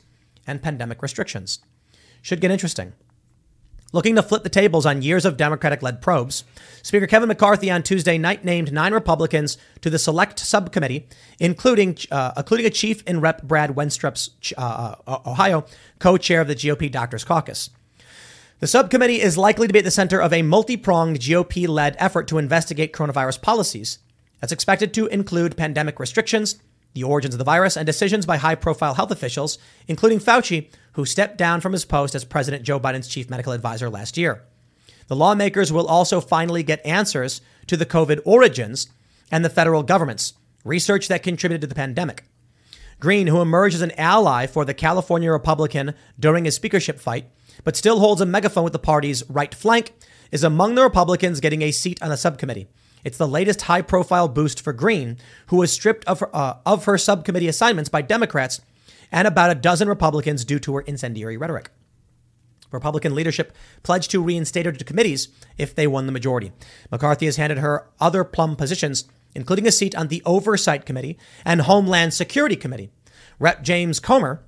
and 0.45 0.61
pandemic 0.61 1.01
restrictions. 1.01 1.59
Should 2.21 2.41
get 2.41 2.51
interesting. 2.51 2.93
Looking 3.95 4.17
to 4.17 4.23
flip 4.23 4.43
the 4.43 4.49
tables 4.49 4.85
on 4.85 5.03
years 5.03 5.23
of 5.23 5.37
Democratic 5.37 5.81
led 5.81 6.01
probes, 6.01 6.43
Speaker 6.83 7.07
Kevin 7.07 7.29
McCarthy 7.29 7.71
on 7.71 7.81
Tuesday 7.81 8.17
night 8.17 8.43
named 8.43 8.73
nine 8.73 8.93
Republicans 8.93 9.57
to 9.79 9.89
the 9.89 9.97
select 9.97 10.37
subcommittee, 10.37 11.07
including, 11.39 11.97
uh, 12.11 12.33
including 12.35 12.65
a 12.65 12.69
chief 12.69 13.01
in 13.03 13.21
Rep. 13.21 13.43
Brad 13.43 13.69
Wenstrup's 13.69 14.31
uh, 14.57 14.95
uh, 15.07 15.19
Ohio 15.25 15.63
co 15.99 16.17
chair 16.17 16.41
of 16.41 16.49
the 16.49 16.55
GOP 16.55 16.91
Doctors 16.91 17.23
Caucus. 17.23 17.69
The 18.59 18.67
subcommittee 18.67 19.21
is 19.21 19.37
likely 19.37 19.65
to 19.65 19.71
be 19.71 19.79
at 19.79 19.85
the 19.85 19.91
center 19.91 20.21
of 20.21 20.33
a 20.33 20.41
multi 20.41 20.75
pronged 20.75 21.19
GOP 21.19 21.65
led 21.65 21.95
effort 21.97 22.27
to 22.27 22.37
investigate 22.37 22.91
coronavirus 22.91 23.41
policies. 23.41 23.99
That's 24.41 24.51
expected 24.51 24.93
to 24.95 25.07
include 25.07 25.55
pandemic 25.55 26.01
restrictions, 26.01 26.59
the 26.95 27.03
origins 27.03 27.35
of 27.35 27.37
the 27.37 27.43
virus, 27.43 27.77
and 27.77 27.85
decisions 27.85 28.25
by 28.25 28.37
high 28.37 28.55
profile 28.55 28.95
health 28.95 29.11
officials, 29.11 29.59
including 29.87 30.19
Fauci, 30.19 30.69
who 30.93 31.05
stepped 31.05 31.37
down 31.37 31.61
from 31.61 31.73
his 31.73 31.85
post 31.85 32.15
as 32.15 32.25
President 32.25 32.63
Joe 32.63 32.79
Biden's 32.79 33.07
chief 33.07 33.29
medical 33.29 33.53
advisor 33.53 33.89
last 33.89 34.17
year. 34.17 34.43
The 35.07 35.15
lawmakers 35.15 35.71
will 35.71 35.85
also 35.85 36.19
finally 36.19 36.63
get 36.63 36.83
answers 36.85 37.41
to 37.67 37.77
the 37.77 37.85
COVID 37.85 38.21
origins 38.25 38.87
and 39.31 39.45
the 39.45 39.49
federal 39.49 39.83
government's 39.83 40.33
research 40.63 41.07
that 41.09 41.21
contributed 41.21 41.61
to 41.61 41.67
the 41.67 41.75
pandemic. 41.75 42.23
Greene, 42.99 43.27
who 43.27 43.41
emerged 43.41 43.75
as 43.75 43.81
an 43.81 43.91
ally 43.99 44.47
for 44.47 44.65
the 44.65 44.73
California 44.73 45.31
Republican 45.31 45.93
during 46.19 46.45
his 46.45 46.55
speakership 46.55 46.99
fight, 46.99 47.29
but 47.63 47.75
still 47.75 47.99
holds 47.99 48.21
a 48.21 48.25
megaphone 48.25 48.63
with 48.63 48.73
the 48.73 48.79
party's 48.79 49.29
right 49.29 49.53
flank, 49.53 49.93
is 50.31 50.43
among 50.43 50.75
the 50.75 50.83
Republicans 50.83 51.39
getting 51.39 51.61
a 51.61 51.71
seat 51.71 52.01
on 52.01 52.09
the 52.09 52.17
subcommittee. 52.17 52.67
It's 53.05 53.19
the 53.19 53.27
latest 53.27 53.61
high 53.61 53.83
profile 53.83 54.27
boost 54.27 54.59
for 54.59 54.73
Greene, 54.73 55.17
who 55.47 55.57
was 55.57 55.71
stripped 55.71 56.03
of 56.05 56.19
her, 56.21 56.35
uh, 56.35 56.57
of 56.65 56.85
her 56.85 56.97
subcommittee 56.97 57.47
assignments 57.47 57.87
by 57.87 58.01
Democrats 58.01 58.61
and 59.11 59.27
about 59.27 59.51
a 59.51 59.55
dozen 59.55 59.87
Republicans 59.87 60.43
due 60.43 60.57
to 60.59 60.73
her 60.73 60.81
incendiary 60.81 61.37
rhetoric. 61.37 61.69
Republican 62.71 63.13
leadership 63.13 63.55
pledged 63.83 64.09
to 64.09 64.21
reinstate 64.21 64.65
her 64.65 64.71
to 64.71 64.83
committees 64.83 65.29
if 65.55 65.75
they 65.75 65.85
won 65.85 66.07
the 66.07 66.11
majority. 66.11 66.51
McCarthy 66.91 67.27
has 67.27 67.37
handed 67.37 67.59
her 67.59 67.87
other 67.99 68.23
plum 68.23 68.55
positions, 68.55 69.05
including 69.35 69.67
a 69.67 69.71
seat 69.71 69.95
on 69.95 70.07
the 70.07 70.23
Oversight 70.25 70.85
Committee 70.85 71.17
and 71.45 71.61
Homeland 71.61 72.13
Security 72.13 72.55
Committee. 72.55 72.89
Rep. 73.37 73.61
James 73.61 73.99
Comer, 73.99 74.41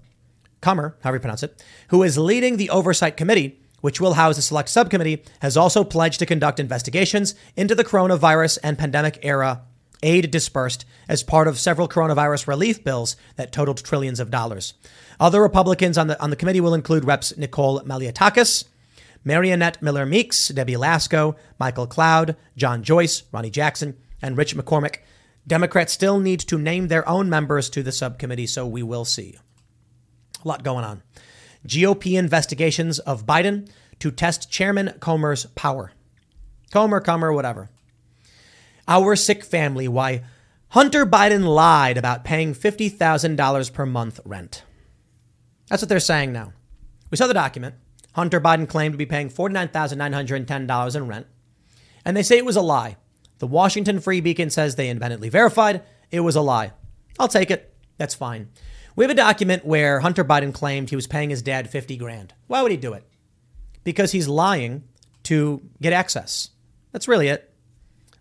Comer, 0.61 0.97
however 1.03 1.17
you 1.17 1.21
pronounce 1.21 1.43
it, 1.43 1.63
who 1.89 2.01
is 2.01 2.17
leading 2.17 2.57
the 2.57 2.71
Oversight 2.71 3.17
Committee, 3.17 3.59
which 3.81 4.01
will 4.01 4.13
house 4.13 4.37
a 4.37 4.41
select 4.41 4.69
subcommittee, 4.69 5.23
has 5.41 5.57
also 5.57 5.83
pledged 5.83 6.19
to 6.19 6.25
conduct 6.25 6.59
investigations 6.59 7.35
into 7.55 7.75
the 7.75 7.83
coronavirus 7.83 8.57
and 8.63 8.77
pandemic 8.77 9.19
era 9.21 9.61
aid 10.03 10.29
dispersed 10.31 10.85
as 11.07 11.23
part 11.23 11.47
of 11.47 11.59
several 11.59 11.87
coronavirus 11.87 12.47
relief 12.47 12.83
bills 12.83 13.15
that 13.35 13.51
totaled 13.51 13.83
trillions 13.83 14.19
of 14.19 14.29
dollars. 14.29 14.73
Other 15.19 15.41
Republicans 15.41 15.97
on 15.97 16.07
the, 16.07 16.21
on 16.21 16.29
the 16.29 16.35
committee 16.35 16.61
will 16.61 16.73
include 16.73 17.05
Reps 17.05 17.35
Nicole 17.37 17.81
Malliotakis, 17.81 18.65
Mariannette 19.25 19.81
Miller 19.81 20.05
Meeks, 20.05 20.49
Debbie 20.49 20.75
Lesko, 20.75 21.35
Michael 21.59 21.87
Cloud, 21.87 22.35
John 22.55 22.83
Joyce, 22.83 23.23
Ronnie 23.31 23.49
Jackson, 23.49 23.97
and 24.21 24.37
Rich 24.37 24.55
McCormick. 24.55 24.97
Democrats 25.45 25.93
still 25.93 26.19
need 26.19 26.39
to 26.41 26.57
name 26.57 26.87
their 26.87 27.07
own 27.07 27.29
members 27.29 27.69
to 27.71 27.81
the 27.81 27.91
subcommittee, 27.91 28.47
so 28.47 28.67
we 28.67 28.83
will 28.83 29.05
see. 29.05 29.37
A 30.43 30.47
lot 30.47 30.63
going 30.63 30.85
on. 30.85 31.01
GOP 31.65 32.17
investigations 32.17 32.99
of 32.99 33.25
Biden 33.25 33.69
to 33.99 34.11
test 34.11 34.51
Chairman 34.51 34.93
Comer's 34.99 35.45
power. 35.47 35.91
Comer, 36.71 36.99
Comer, 36.99 37.33
whatever. 37.33 37.69
Our 38.87 39.15
sick 39.15 39.43
family, 39.43 39.87
why 39.87 40.23
Hunter 40.69 41.05
Biden 41.05 41.45
lied 41.45 41.97
about 41.97 42.23
paying 42.23 42.53
$50,000 42.53 43.73
per 43.73 43.85
month 43.85 44.19
rent. 44.25 44.63
That's 45.69 45.81
what 45.81 45.89
they're 45.89 45.99
saying 45.99 46.31
now. 46.31 46.53
We 47.09 47.17
saw 47.17 47.27
the 47.27 47.33
document. 47.33 47.75
Hunter 48.13 48.41
Biden 48.41 48.67
claimed 48.67 48.93
to 48.93 48.97
be 48.97 49.05
paying 49.05 49.29
$49,910 49.29 50.95
in 50.95 51.07
rent. 51.07 51.27
And 52.05 52.15
they 52.15 52.23
say 52.23 52.37
it 52.37 52.45
was 52.45 52.55
a 52.55 52.61
lie. 52.61 52.97
The 53.39 53.47
Washington 53.47 53.99
Free 53.99 54.21
Beacon 54.21 54.49
says 54.49 54.75
they 54.75 54.89
independently 54.89 55.29
verified 55.29 55.83
it 56.11 56.21
was 56.21 56.35
a 56.35 56.41
lie. 56.41 56.71
I'll 57.19 57.27
take 57.27 57.51
it. 57.51 57.73
That's 57.97 58.15
fine. 58.15 58.49
We 58.97 59.03
have 59.03 59.11
a 59.11 59.13
document 59.13 59.63
where 59.63 59.99
Hunter 59.99 60.25
Biden 60.25 60.51
claimed 60.51 60.89
he 60.89 60.95
was 60.95 61.05
paying 61.05 61.29
his 61.29 61.43
dad 61.43 61.69
50 61.69 61.97
grand. 61.97 62.33
Why 62.47 62.63
would 62.63 62.71
he 62.71 62.77
do 62.77 62.93
it? 62.93 63.03
Because 63.83 64.11
he's 64.11 64.27
lying 64.27 64.85
to 65.21 65.61
get 65.79 65.93
access. 65.93 66.49
That's 66.91 67.07
really 67.07 67.27
it. 67.27 67.53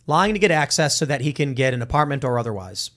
Lying 0.06 0.34
to 0.34 0.38
get 0.38 0.50
access 0.50 0.94
so 0.94 1.06
that 1.06 1.22
he 1.22 1.32
can 1.32 1.54
get 1.54 1.72
an 1.72 1.80
apartment 1.80 2.24
or 2.24 2.38
otherwise. 2.38 2.90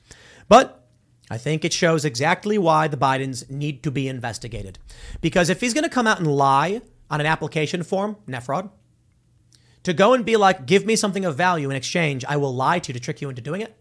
But 0.50 0.90
I 1.32 1.38
think 1.38 1.64
it 1.64 1.72
shows 1.72 2.04
exactly 2.04 2.58
why 2.58 2.90
the 2.90 2.98
Bidens 2.98 3.50
need 3.50 3.82
to 3.84 3.92
be 3.92 4.10
investigated. 4.10 4.78
Because 5.22 5.50
if 5.50 5.62
he's 5.62 5.74
going 5.74 5.86
to 5.86 5.90
come 5.90 6.06
out 6.06 6.20
and 6.20 6.28
lie 6.28 6.82
on 7.10 7.22
an 7.22 7.28
application 7.28 7.84
form, 7.84 8.18
net 8.28 8.44
fraud, 8.44 8.70
to 9.84 9.94
go 9.94 10.14
and 10.14 10.26
be 10.26 10.36
like, 10.36 10.66
give 10.66 10.86
me 10.86 10.98
something 10.98 11.24
of 11.24 11.38
value 11.38 11.70
in 11.70 11.78
exchange, 11.78 12.26
I 12.28 12.36
will 12.36 12.54
lie 12.54 12.80
to 12.80 12.90
you 12.90 12.94
to 12.94 13.00
trick 13.00 13.22
you 13.22 13.30
into 13.30 13.42
doing 13.42 13.62
it. 13.62 13.74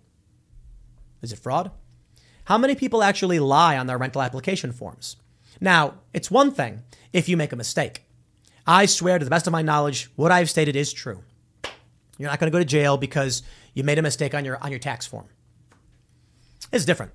Is 1.20 1.32
it 1.32 1.40
fraud? 1.40 1.72
How 2.48 2.56
many 2.56 2.74
people 2.74 3.02
actually 3.02 3.40
lie 3.40 3.76
on 3.76 3.88
their 3.88 3.98
rental 3.98 4.22
application 4.22 4.72
forms? 4.72 5.16
Now, 5.60 5.96
it's 6.14 6.30
one 6.30 6.50
thing 6.50 6.82
if 7.12 7.28
you 7.28 7.36
make 7.36 7.52
a 7.52 7.56
mistake. 7.56 8.04
I 8.66 8.86
swear 8.86 9.18
to 9.18 9.24
the 9.26 9.30
best 9.30 9.46
of 9.46 9.52
my 9.52 9.60
knowledge, 9.60 10.10
what 10.16 10.32
I've 10.32 10.48
stated 10.48 10.74
is 10.74 10.90
true. 10.90 11.22
You're 12.16 12.30
not 12.30 12.40
going 12.40 12.50
to 12.50 12.56
go 12.56 12.58
to 12.58 12.64
jail 12.64 12.96
because 12.96 13.42
you 13.74 13.84
made 13.84 13.98
a 13.98 14.02
mistake 14.02 14.34
on 14.34 14.46
your 14.46 14.56
on 14.64 14.70
your 14.70 14.78
tax 14.78 15.06
form. 15.06 15.26
It's 16.72 16.86
different. 16.86 17.12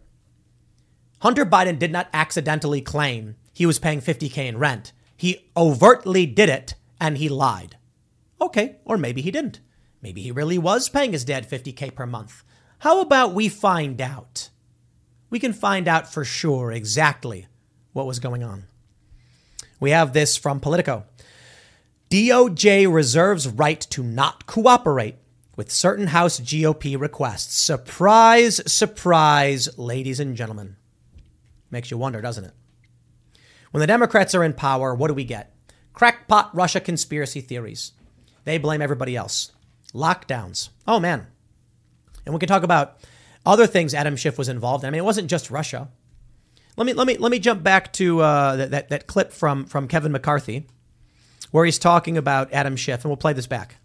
Hunter 1.22 1.48
Biden 1.48 1.80
did 1.80 1.92
not 1.92 2.10
accidentally 2.14 2.82
claim 2.82 3.36
he 3.54 3.66
was 3.66 3.80
paying 3.80 4.02
50k 4.02 4.38
in 4.38 4.60
rent. 4.60 4.92
He 5.18 5.50
overtly 5.58 6.28
did 6.28 6.50
it 6.50 6.76
and 7.02 7.18
he 7.18 7.28
lied. 7.28 7.78
Okay, 8.40 8.76
or 8.86 9.00
maybe 9.00 9.24
he 9.24 9.32
didn't. 9.32 9.62
Maybe 10.00 10.22
he 10.22 10.32
really 10.32 10.60
was 10.60 10.90
paying 10.90 11.12
his 11.12 11.26
dad 11.26 11.50
50k 11.50 11.96
per 11.96 12.06
month. 12.06 12.44
How 12.78 13.02
about 13.02 13.34
we 13.34 13.50
find 13.50 14.00
out? 14.00 14.50
We 15.34 15.40
can 15.40 15.54
find 15.54 15.88
out 15.88 16.14
for 16.14 16.24
sure 16.24 16.72
exactly 16.72 17.48
what 17.92 18.06
was 18.06 18.20
going 18.20 18.44
on. 18.44 18.66
We 19.80 19.90
have 19.90 20.14
this 20.14 20.38
from 20.38 20.60
Politico. 20.60 21.06
DOJ 22.12 22.94
reserves 22.94 23.48
right 23.48 23.82
to 23.90 24.04
not 24.04 24.46
cooperate 24.46 25.16
with 25.56 25.72
certain 25.72 26.06
House 26.06 26.40
GOP 26.40 27.02
requests. 27.02 27.58
Surprise, 27.58 28.62
surprise, 28.72 29.76
ladies 29.76 30.20
and 30.20 30.36
gentlemen. 30.36 30.76
Makes 31.72 31.90
you 31.90 31.98
wonder, 31.98 32.22
doesn't 32.22 32.46
it? 32.46 32.54
When 33.72 33.82
the 33.82 33.88
Democrats 33.88 34.36
are 34.36 34.44
in 34.44 34.54
power, 34.54 34.94
what 34.94 35.08
do 35.08 35.16
we 35.16 35.24
get? 35.24 35.52
Crackpot 35.94 36.54
Russia 36.54 36.80
conspiracy 36.80 37.42
theories. 37.42 37.94
They 38.44 38.60
blame 38.60 38.84
everybody 38.84 39.16
else. 39.16 39.52
Lockdowns. 39.96 40.70
Oh, 40.88 41.00
man. 41.00 41.26
And 42.24 42.36
we 42.36 42.40
can 42.40 42.48
talk 42.48 42.62
about 42.62 43.00
other 43.46 43.68
things 43.68 43.94
Adam 43.94 44.16
Schiff 44.16 44.38
was 44.38 44.50
involved 44.50 44.84
in. 44.84 44.88
I 44.88 44.92
mean, 44.92 45.00
it 45.00 45.06
wasn't 45.06 45.30
just 45.30 45.52
Russia. 45.52 45.90
Let 46.76 46.86
me 46.86 46.94
let 46.94 47.06
me 47.06 47.18
let 47.18 47.32
me 47.32 47.40
jump 47.40 47.62
back 47.62 47.94
to 47.94 48.22
uh, 48.22 48.56
that, 48.56 48.72
that 48.72 48.90
that 48.90 49.08
clip 49.08 49.32
from 49.32 49.66
from 49.66 49.88
Kevin 49.88 50.12
McCarthy, 50.12 50.68
where 51.52 51.66
he's 51.66 51.78
talking 51.78 52.18
about 52.18 52.52
Adam 52.52 52.76
Schiff, 52.76 53.04
and 53.04 53.10
we'll 53.10 53.18
play 53.18 53.34
this 53.34 53.48
back. 53.48 53.76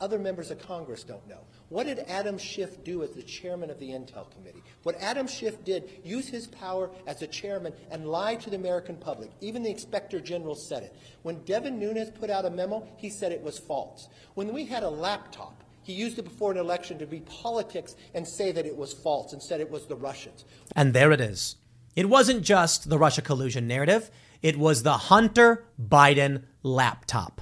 Other 0.00 0.18
members 0.18 0.52
of 0.52 0.60
Congress 0.60 1.02
don't 1.02 1.26
know. 1.28 1.40
What 1.70 1.86
did 1.86 1.98
Adam 2.06 2.38
Schiff 2.38 2.82
do 2.84 3.02
as 3.02 3.10
the 3.10 3.22
chairman 3.22 3.68
of 3.68 3.78
the 3.78 3.90
Intel 3.90 4.30
Committee? 4.30 4.62
What 4.84 4.94
Adam 5.00 5.26
Schiff 5.26 5.64
did, 5.64 5.90
use 6.02 6.28
his 6.28 6.46
power 6.46 6.90
as 7.06 7.20
a 7.20 7.26
chairman 7.26 7.74
and 7.90 8.06
lie 8.06 8.36
to 8.36 8.48
the 8.48 8.56
American 8.56 8.96
public. 8.96 9.30
Even 9.40 9.62
the 9.62 9.70
inspector 9.70 10.20
general 10.20 10.54
said 10.54 10.84
it. 10.84 10.96
When 11.22 11.42
Devin 11.44 11.78
Nunes 11.78 12.10
put 12.10 12.30
out 12.30 12.46
a 12.46 12.50
memo, 12.50 12.86
he 12.96 13.10
said 13.10 13.32
it 13.32 13.42
was 13.42 13.58
false. 13.58 14.08
When 14.34 14.54
we 14.54 14.64
had 14.64 14.82
a 14.82 14.88
laptop, 14.88 15.62
he 15.88 15.94
used 15.94 16.18
it 16.18 16.24
before 16.24 16.52
an 16.52 16.58
election 16.58 16.98
to 16.98 17.06
be 17.06 17.20
politics 17.20 17.96
and 18.12 18.28
say 18.28 18.52
that 18.52 18.66
it 18.66 18.76
was 18.76 18.92
false 18.92 19.32
and 19.32 19.42
said 19.42 19.58
it 19.58 19.70
was 19.70 19.86
the 19.86 19.96
Russians. 19.96 20.44
And 20.76 20.92
there 20.92 21.12
it 21.12 21.20
is. 21.20 21.56
It 21.96 22.10
wasn't 22.10 22.42
just 22.42 22.90
the 22.90 22.98
Russia 22.98 23.22
collusion 23.22 23.66
narrative, 23.66 24.10
it 24.42 24.58
was 24.58 24.82
the 24.82 24.98
Hunter 24.98 25.64
Biden 25.82 26.42
laptop. 26.62 27.40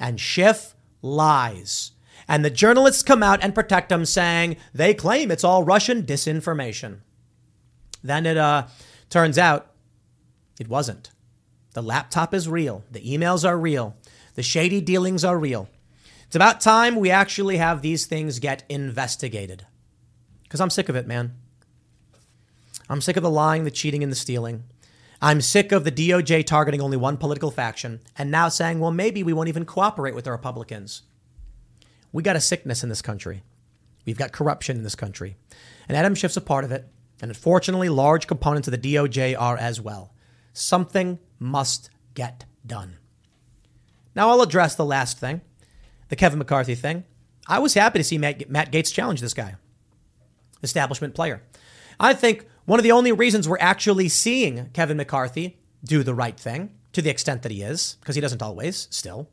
And 0.00 0.18
Schiff 0.18 0.74
lies. 1.02 1.92
And 2.26 2.42
the 2.42 2.48
journalists 2.48 3.02
come 3.02 3.22
out 3.22 3.42
and 3.42 3.54
protect 3.54 3.92
him, 3.92 4.06
saying 4.06 4.56
they 4.72 4.94
claim 4.94 5.30
it's 5.30 5.44
all 5.44 5.62
Russian 5.62 6.04
disinformation. 6.04 7.00
Then 8.02 8.24
it 8.24 8.38
uh, 8.38 8.68
turns 9.10 9.36
out 9.36 9.72
it 10.58 10.68
wasn't. 10.68 11.10
The 11.74 11.82
laptop 11.82 12.32
is 12.32 12.48
real, 12.48 12.82
the 12.90 13.00
emails 13.00 13.46
are 13.46 13.58
real, 13.58 13.94
the 14.36 14.42
shady 14.42 14.80
dealings 14.80 15.22
are 15.22 15.38
real. 15.38 15.68
It's 16.26 16.36
about 16.36 16.60
time 16.60 16.96
we 16.96 17.10
actually 17.10 17.56
have 17.58 17.82
these 17.82 18.06
things 18.06 18.38
get 18.38 18.64
investigated. 18.68 19.66
Because 20.42 20.60
I'm 20.60 20.70
sick 20.70 20.88
of 20.88 20.96
it, 20.96 21.06
man. 21.06 21.34
I'm 22.88 23.00
sick 23.00 23.16
of 23.16 23.22
the 23.22 23.30
lying, 23.30 23.64
the 23.64 23.70
cheating, 23.70 24.02
and 24.02 24.12
the 24.12 24.16
stealing. 24.16 24.64
I'm 25.20 25.40
sick 25.40 25.72
of 25.72 25.84
the 25.84 25.92
DOJ 25.92 26.44
targeting 26.44 26.80
only 26.80 26.96
one 26.96 27.16
political 27.16 27.50
faction 27.50 28.00
and 28.16 28.30
now 28.30 28.48
saying, 28.48 28.80
well, 28.80 28.90
maybe 28.90 29.22
we 29.22 29.32
won't 29.32 29.48
even 29.48 29.64
cooperate 29.64 30.14
with 30.14 30.24
the 30.24 30.30
Republicans. 30.30 31.02
We 32.12 32.22
got 32.22 32.36
a 32.36 32.40
sickness 32.40 32.82
in 32.82 32.88
this 32.88 33.02
country. 33.02 33.42
We've 34.04 34.18
got 34.18 34.32
corruption 34.32 34.76
in 34.76 34.82
this 34.82 34.94
country. 34.94 35.36
And 35.88 35.96
Adam 35.96 36.14
Schiff's 36.14 36.36
a 36.36 36.40
part 36.40 36.64
of 36.64 36.72
it. 36.72 36.88
And 37.20 37.30
unfortunately, 37.30 37.88
large 37.88 38.26
components 38.26 38.68
of 38.68 38.72
the 38.72 38.94
DOJ 38.94 39.36
are 39.38 39.56
as 39.56 39.80
well. 39.80 40.12
Something 40.52 41.18
must 41.38 41.90
get 42.14 42.44
done. 42.66 42.98
Now, 44.14 44.30
I'll 44.30 44.42
address 44.42 44.74
the 44.74 44.84
last 44.84 45.18
thing 45.18 45.40
the 46.08 46.16
Kevin 46.16 46.38
McCarthy 46.38 46.74
thing. 46.74 47.04
I 47.46 47.58
was 47.58 47.74
happy 47.74 47.98
to 47.98 48.04
see 48.04 48.18
Matt, 48.18 48.50
Matt 48.50 48.72
Gaetz 48.72 48.92
challenge 48.92 49.20
this 49.20 49.34
guy, 49.34 49.56
establishment 50.62 51.14
player. 51.14 51.42
I 51.98 52.14
think 52.14 52.46
one 52.64 52.80
of 52.80 52.84
the 52.84 52.92
only 52.92 53.12
reasons 53.12 53.48
we're 53.48 53.58
actually 53.60 54.08
seeing 54.08 54.70
Kevin 54.70 54.96
McCarthy 54.96 55.58
do 55.84 56.02
the 56.02 56.14
right 56.14 56.38
thing, 56.38 56.70
to 56.92 57.02
the 57.02 57.10
extent 57.10 57.42
that 57.42 57.52
he 57.52 57.62
is, 57.62 57.96
because 58.00 58.14
he 58.14 58.20
doesn't 58.20 58.42
always 58.42 58.88
still, 58.90 59.28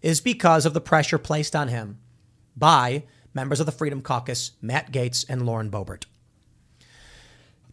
is 0.00 0.20
because 0.20 0.64
of 0.64 0.74
the 0.74 0.80
pressure 0.80 1.18
placed 1.18 1.54
on 1.54 1.68
him 1.68 1.98
by 2.56 3.04
members 3.34 3.60
of 3.60 3.66
the 3.66 3.72
Freedom 3.72 4.00
Caucus, 4.00 4.52
Matt 4.60 4.92
Gaetz 4.92 5.24
and 5.28 5.44
Lauren 5.44 5.70
Boebert. 5.70 6.04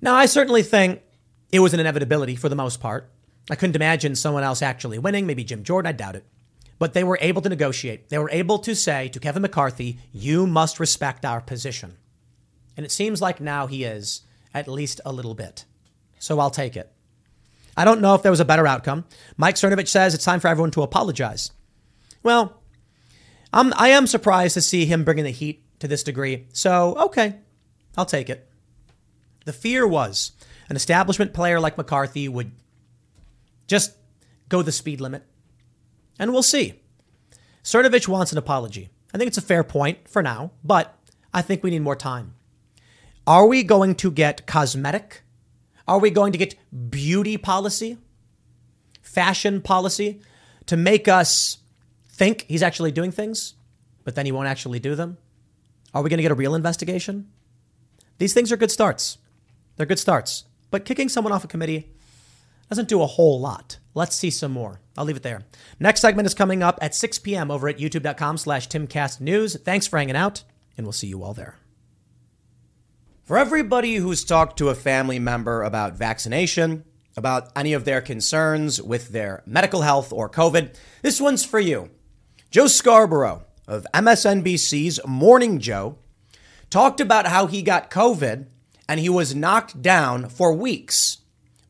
Now, 0.02 0.16
I 0.16 0.26
certainly 0.26 0.64
think 0.64 1.02
it 1.52 1.60
was 1.60 1.74
an 1.74 1.80
inevitability 1.80 2.36
for 2.36 2.50
the 2.50 2.56
most 2.56 2.80
part. 2.80 3.10
I 3.50 3.56
couldn't 3.56 3.76
imagine 3.76 4.16
someone 4.16 4.44
else 4.44 4.62
actually 4.62 5.00
winning, 5.00 5.26
maybe 5.26 5.44
Jim 5.44 5.64
Jordan, 5.64 5.90
I 5.90 5.94
doubt 5.94 6.16
it. 6.16 6.26
But 6.80 6.94
they 6.94 7.04
were 7.04 7.20
able 7.22 7.42
to 7.42 7.50
negotiate. 7.50 8.10
They 8.10 8.18
were 8.18 8.30
able 8.32 8.58
to 8.60 8.74
say 8.74 9.10
to 9.10 9.20
Kevin 9.20 9.42
McCarthy, 9.42 10.00
you 10.12 10.48
must 10.48 10.80
respect 10.80 11.26
our 11.26 11.42
position. 11.42 11.98
And 12.78 12.86
it 12.86 12.92
seems 12.92 13.22
like 13.22 13.42
now 13.42 13.68
he 13.68 13.84
is, 13.84 14.22
at 14.54 14.68
least 14.68 15.02
a 15.06 15.12
little 15.12 15.36
bit. 15.36 15.66
So 16.20 16.40
I'll 16.40 16.50
take 16.50 16.78
it. 16.78 16.92
I 17.76 17.86
don't 17.86 18.02
know 18.02 18.16
if 18.16 18.24
there 18.24 18.32
was 18.32 18.40
a 18.40 18.46
better 18.46 18.66
outcome. 18.66 19.06
Mike 19.38 19.56
Cernovich 19.56 19.88
says 19.88 20.14
it's 20.14 20.26
time 20.26 20.40
for 20.40 20.48
everyone 20.48 20.72
to 20.72 20.82
apologize. 20.82 21.52
Well, 22.24 22.62
I'm, 23.54 23.74
I 23.76 23.90
am 23.90 24.08
surprised 24.08 24.54
to 24.56 24.62
see 24.62 24.86
him 24.86 25.04
bringing 25.04 25.24
the 25.24 25.32
heat 25.32 25.64
to 25.80 25.88
this 25.88 26.04
degree. 26.04 26.48
So, 26.54 26.96
okay, 27.06 27.36
I'll 27.98 28.06
take 28.06 28.30
it. 28.30 28.50
The 29.46 29.54
fear 29.54 29.88
was 29.88 30.34
an 30.70 30.76
establishment 30.76 31.34
player 31.34 31.60
like 31.60 31.78
McCarthy 31.78 32.28
would 32.28 32.52
just 33.68 33.94
go 34.50 34.62
the 34.62 34.72
speed 34.72 35.02
limit. 35.02 35.24
And 36.20 36.32
we'll 36.34 36.44
see. 36.44 36.82
Cernovich 37.64 38.08
wants 38.08 38.32
an 38.32 38.38
apology. 38.38 38.90
I 39.14 39.18
think 39.18 39.30
it's 39.30 39.38
a 39.38 39.42
fair 39.42 39.64
point 39.64 40.08
for 40.08 40.22
now, 40.22 40.52
but 40.64 40.96
I 41.34 41.42
think 41.42 41.64
we 41.64 41.72
need 41.72 41.82
more 41.82 41.96
time. 41.96 42.36
Are 43.26 43.48
we 43.48 43.64
going 43.64 43.96
to 43.96 44.12
get 44.12 44.46
cosmetic? 44.46 45.22
Are 45.88 46.00
we 46.00 46.12
going 46.12 46.32
to 46.34 46.38
get 46.38 46.56
beauty 46.90 47.38
policy? 47.38 47.98
Fashion 49.02 49.62
policy 49.62 50.22
to 50.66 50.78
make 50.78 51.08
us 51.08 51.58
think 52.10 52.46
he's 52.48 52.62
actually 52.62 52.92
doing 52.92 53.12
things, 53.12 53.56
but 54.04 54.16
then 54.16 54.26
he 54.26 54.32
won't 54.32 54.48
actually 54.48 54.80
do 54.80 54.94
them? 54.94 55.18
Are 55.94 56.04
we 56.04 56.10
going 56.10 56.18
to 56.18 56.24
get 56.24 56.32
a 56.32 56.36
real 56.36 56.54
investigation? 56.54 57.30
These 58.20 58.34
things 58.34 58.52
are 58.52 58.58
good 58.58 58.72
starts. 58.72 59.18
They're 59.76 59.86
good 59.86 60.00
starts. 60.00 60.44
But 60.70 60.86
kicking 60.86 61.10
someone 61.10 61.34
off 61.34 61.44
a 61.44 61.48
committee 61.48 61.90
doesn't 62.70 62.88
do 62.88 63.02
a 63.02 63.08
whole 63.08 63.40
lot. 63.40 63.80
Let's 63.94 64.16
see 64.16 64.30
some 64.30 64.52
more. 64.52 64.80
I'll 64.98 65.06
leave 65.06 65.18
it 65.18 65.24
there. 65.24 65.44
Next 65.80 66.02
segment 66.02 66.28
is 66.28 66.34
coming 66.34 66.62
up 66.62 66.78
at 66.82 66.96
6 66.96 67.20
p.m. 67.20 67.52
over 67.52 67.68
at 67.68 67.78
youtube.com 67.78 68.38
slash 68.38 68.68
timcastnews. 68.70 69.62
Thanks 69.64 69.88
for 69.88 69.98
hanging 69.98 70.16
out, 70.16 70.44
and 70.78 70.86
we'll 70.86 70.94
see 70.94 71.08
you 71.08 71.24
all 71.24 71.34
there. 71.34 71.58
For 73.24 73.38
everybody 73.38 73.96
who's 73.96 74.24
talked 74.24 74.58
to 74.58 74.70
a 74.70 74.76
family 74.76 75.20
member 75.20 75.64
about 75.64 75.94
vaccination, 75.94 76.84
about 77.16 77.52
any 77.56 77.74
of 77.74 77.86
their 77.86 78.02
concerns 78.02 78.82
with 78.82 79.10
their 79.10 79.44
medical 79.46 79.82
health 79.82 80.12
or 80.12 80.30
COVID, 80.30 80.76
this 81.02 81.22
one's 81.22 81.46
for 81.46 81.60
you. 81.60 81.90
Joe 82.50 82.68
Scarborough 82.68 83.46
of 83.68 83.86
MSNBC's 83.94 85.00
Morning 85.06 85.60
Joe 85.60 85.98
talked 86.70 87.00
about 87.00 87.28
how 87.28 87.46
he 87.46 87.62
got 87.62 87.92
COVID 87.92 88.48
and 88.88 89.00
he 89.00 89.10
was 89.10 89.36
knocked 89.36 89.82
down 89.82 90.28
for 90.30 90.52
weeks. 90.52 91.20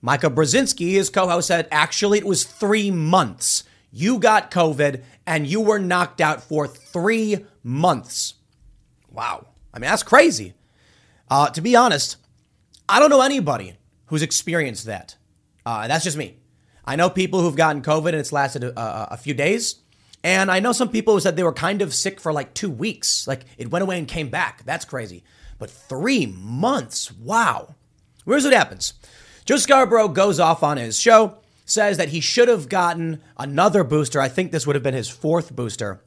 Mika 0.02 0.30
Brzezinski, 0.30 0.91
his 0.91 1.10
co 1.10 1.28
host, 1.28 1.47
said 1.47 1.68
actually 1.72 2.20
it 2.20 2.26
was 2.26 2.43
three 2.43 2.91
months. 2.91 3.64
You 3.91 4.20
got 4.20 4.52
COVID 4.52 5.04
and 5.26 5.47
you 5.47 5.62
were 5.62 5.80
knocked 5.80 6.22
out 6.22 6.43
for 6.43 6.68
three 6.68 7.45
months. 7.64 8.36
Wow. 9.12 9.47
I 9.74 9.80
mean, 9.80 9.89
that's 9.89 10.04
crazy. 10.04 10.54
Uh, 11.30 11.50
to 11.50 11.62
be 11.62 11.76
honest, 11.76 12.18
I 12.88 13.00
don't 13.00 13.10
know 13.10 13.22
anybody 13.22 13.76
who's 14.08 14.22
experienced 14.22 14.86
that. 14.86 15.16
Uh, 15.66 15.88
that's 15.88 16.04
just 16.04 16.18
me. 16.18 16.38
I 16.86 16.95
know 16.95 17.10
people 17.10 17.41
who've 17.41 17.56
gotten 17.56 17.82
COVID 17.82 18.08
and 18.08 18.16
it's 18.16 18.32
lasted 18.32 18.64
a, 18.64 19.14
a 19.14 19.18
few 19.18 19.34
days. 19.34 19.76
And 20.24 20.52
I 20.52 20.60
know 20.60 20.72
some 20.72 20.89
people 20.89 21.14
who 21.14 21.20
said 21.20 21.36
they 21.36 21.43
were 21.43 21.54
kind 21.54 21.82
of 21.82 21.93
sick 21.93 22.20
for 22.20 22.34
like 22.34 22.54
two 22.54 22.70
weeks. 22.70 23.28
Like 23.28 23.45
it 23.58 23.72
went 23.72 23.84
away 23.84 23.97
and 23.97 24.08
came 24.08 24.30
back. 24.30 24.64
That's 24.66 24.86
crazy. 24.86 25.24
But 25.60 25.70
three 25.70 26.26
months? 26.26 27.12
Wow. 27.12 27.76
Here's 28.26 28.43
what 28.43 28.54
happens 28.54 28.93
Joe 29.50 29.58
Scarborough 29.58 30.10
goes 30.10 30.39
off 30.39 30.62
on 30.62 30.78
his 30.78 31.00
show, 31.00 31.39
says 31.66 31.97
that 31.97 32.10
he 32.10 32.20
should 32.20 32.50
have 32.50 32.70
gotten 32.70 33.20
another 33.36 33.84
booster. 33.84 34.22
I 34.22 34.30
think 34.30 34.52
this 34.52 34.68
would 34.68 34.76
have 34.76 34.84
been 34.84 34.93
his 34.93 35.10
fourth 35.10 35.56
booster. 35.56 36.02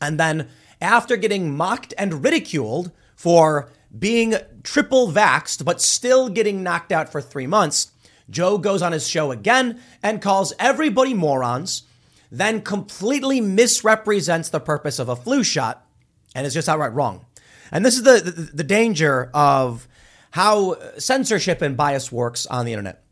And 0.00 0.18
then, 0.18 0.48
after 0.80 1.18
getting 1.18 1.54
mocked 1.54 1.92
and 1.98 2.24
ridiculed 2.24 2.90
for 3.16 3.68
being 3.98 4.36
triple 4.62 5.12
vaxxed, 5.12 5.62
but 5.62 5.82
still 5.82 6.30
getting 6.30 6.62
knocked 6.62 6.90
out 6.90 7.12
for 7.12 7.20
three 7.20 7.46
months, 7.46 7.92
Joe 8.30 8.56
goes 8.56 8.80
on 8.80 8.92
his 8.92 9.06
show 9.06 9.30
again 9.30 9.78
and 10.02 10.22
calls 10.22 10.54
everybody 10.58 11.12
morons 11.12 11.82
then 12.30 12.62
completely 12.62 13.42
misrepresents 13.42 14.48
the 14.48 14.58
purpose 14.58 14.98
of 14.98 15.10
a 15.10 15.16
flu 15.16 15.44
shot 15.44 15.86
and 16.34 16.46
is 16.46 16.54
just 16.54 16.70
outright 16.70 16.94
wrong. 16.94 17.26
And 17.70 17.84
this 17.84 17.98
is 17.98 18.04
the, 18.04 18.22
the, 18.22 18.30
the 18.30 18.64
danger 18.64 19.30
of 19.34 19.86
how 20.34 20.74
censorship 20.98 21.62
and 21.62 21.76
bias 21.76 22.10
works 22.10 22.44
on 22.46 22.66
the 22.66 22.72
internet. 22.72 23.04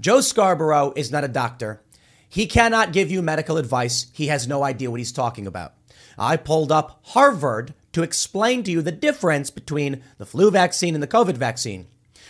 Joe 0.00 0.22
Scarborough 0.22 0.94
is 0.96 1.12
not 1.12 1.24
a 1.24 1.28
doctor. 1.28 1.82
He 2.26 2.46
cannot 2.46 2.94
give 2.94 3.10
you 3.10 3.20
medical 3.20 3.58
advice. 3.58 4.06
He 4.14 4.28
has 4.28 4.48
no 4.48 4.64
idea 4.64 4.90
what 4.90 4.98
he's 4.98 5.12
talking 5.12 5.46
about. 5.46 5.74
I 6.16 6.38
pulled 6.38 6.72
up 6.72 7.00
Harvard 7.08 7.74
to 7.92 8.02
explain 8.02 8.62
to 8.62 8.70
you 8.70 8.80
the 8.80 8.92
difference 8.92 9.50
between 9.50 10.02
the 10.16 10.24
flu 10.24 10.50
vaccine 10.50 10.94
and 10.94 11.02
the 11.02 11.06
COVID 11.06 11.36
vaccine. 11.36 11.86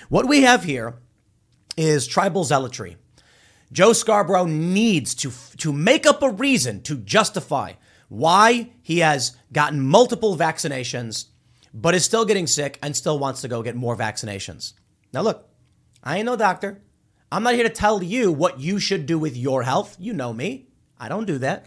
What 0.09 0.27
we 0.27 0.43
have 0.43 0.65
here 0.65 0.95
is 1.77 2.09
tribal 2.09 2.43
zealotry. 2.43 2.97
Joe 3.71 3.93
Scarborough 3.93 4.47
needs 4.47 5.15
to, 5.15 5.31
to 5.59 5.73
make 5.73 6.07
up 6.07 6.25
a 6.25 6.31
reason 6.31 6.83
to 6.83 6.97
justify 6.97 7.75
why 8.09 8.73
he 8.83 8.99
has 8.99 9.37
gotten 9.53 9.81
multiple 9.81 10.37
vaccinations, 10.37 11.27
but 11.73 11.95
is 11.95 12.05
still 12.05 12.25
getting 12.25 12.47
sick 12.47 12.79
and 12.83 12.97
still 12.97 13.19
wants 13.19 13.41
to 13.43 13.49
go 13.49 13.63
get 13.63 13.77
more 13.77 13.97
vaccinations. 13.97 14.73
Now, 15.13 15.23
look, 15.23 15.49
I 16.03 16.17
ain't 16.19 16.27
no 16.27 16.37
doctor. 16.37 16.83
I'm 17.33 17.43
not 17.43 17.55
here 17.55 17.65
to 17.65 17.71
tell 17.71 18.03
you 18.03 18.33
what 18.33 18.61
you 18.61 18.79
should 18.79 19.07
do 19.07 19.19
with 19.19 19.37
your 19.37 19.63
health. 19.63 19.97
You 19.99 20.13
know 20.13 20.33
me. 20.33 20.69
I 20.99 21.09
don't 21.09 21.27
do 21.27 21.39
that. 21.39 21.67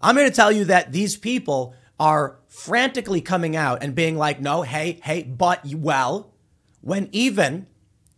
I'm 0.00 0.16
here 0.16 0.28
to 0.28 0.34
tell 0.34 0.52
you 0.52 0.66
that 0.66 0.92
these 0.92 1.16
people 1.16 1.74
are 1.98 2.38
frantically 2.48 3.20
coming 3.20 3.56
out 3.56 3.82
and 3.82 3.94
being 3.94 4.16
like, 4.16 4.40
no, 4.40 4.62
hey, 4.62 5.00
hey, 5.02 5.22
but 5.22 5.64
well, 5.74 6.34
when 6.80 7.08
even 7.12 7.66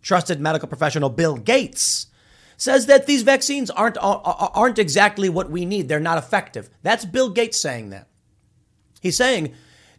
trusted 0.02 0.40
medical 0.40 0.68
professional 0.68 1.10
Bill 1.10 1.36
Gates 1.36 2.06
says 2.56 2.86
that 2.86 3.06
these 3.06 3.22
vaccines 3.22 3.70
aren't 3.70 3.98
aren't 4.00 4.78
exactly 4.78 5.28
what 5.28 5.50
we 5.50 5.64
need. 5.64 5.88
They're 5.88 6.00
not 6.00 6.18
effective. 6.18 6.70
That's 6.82 7.04
Bill 7.04 7.30
Gates 7.30 7.60
saying 7.60 7.90
that. 7.90 8.08
He's 9.00 9.16
saying 9.16 9.54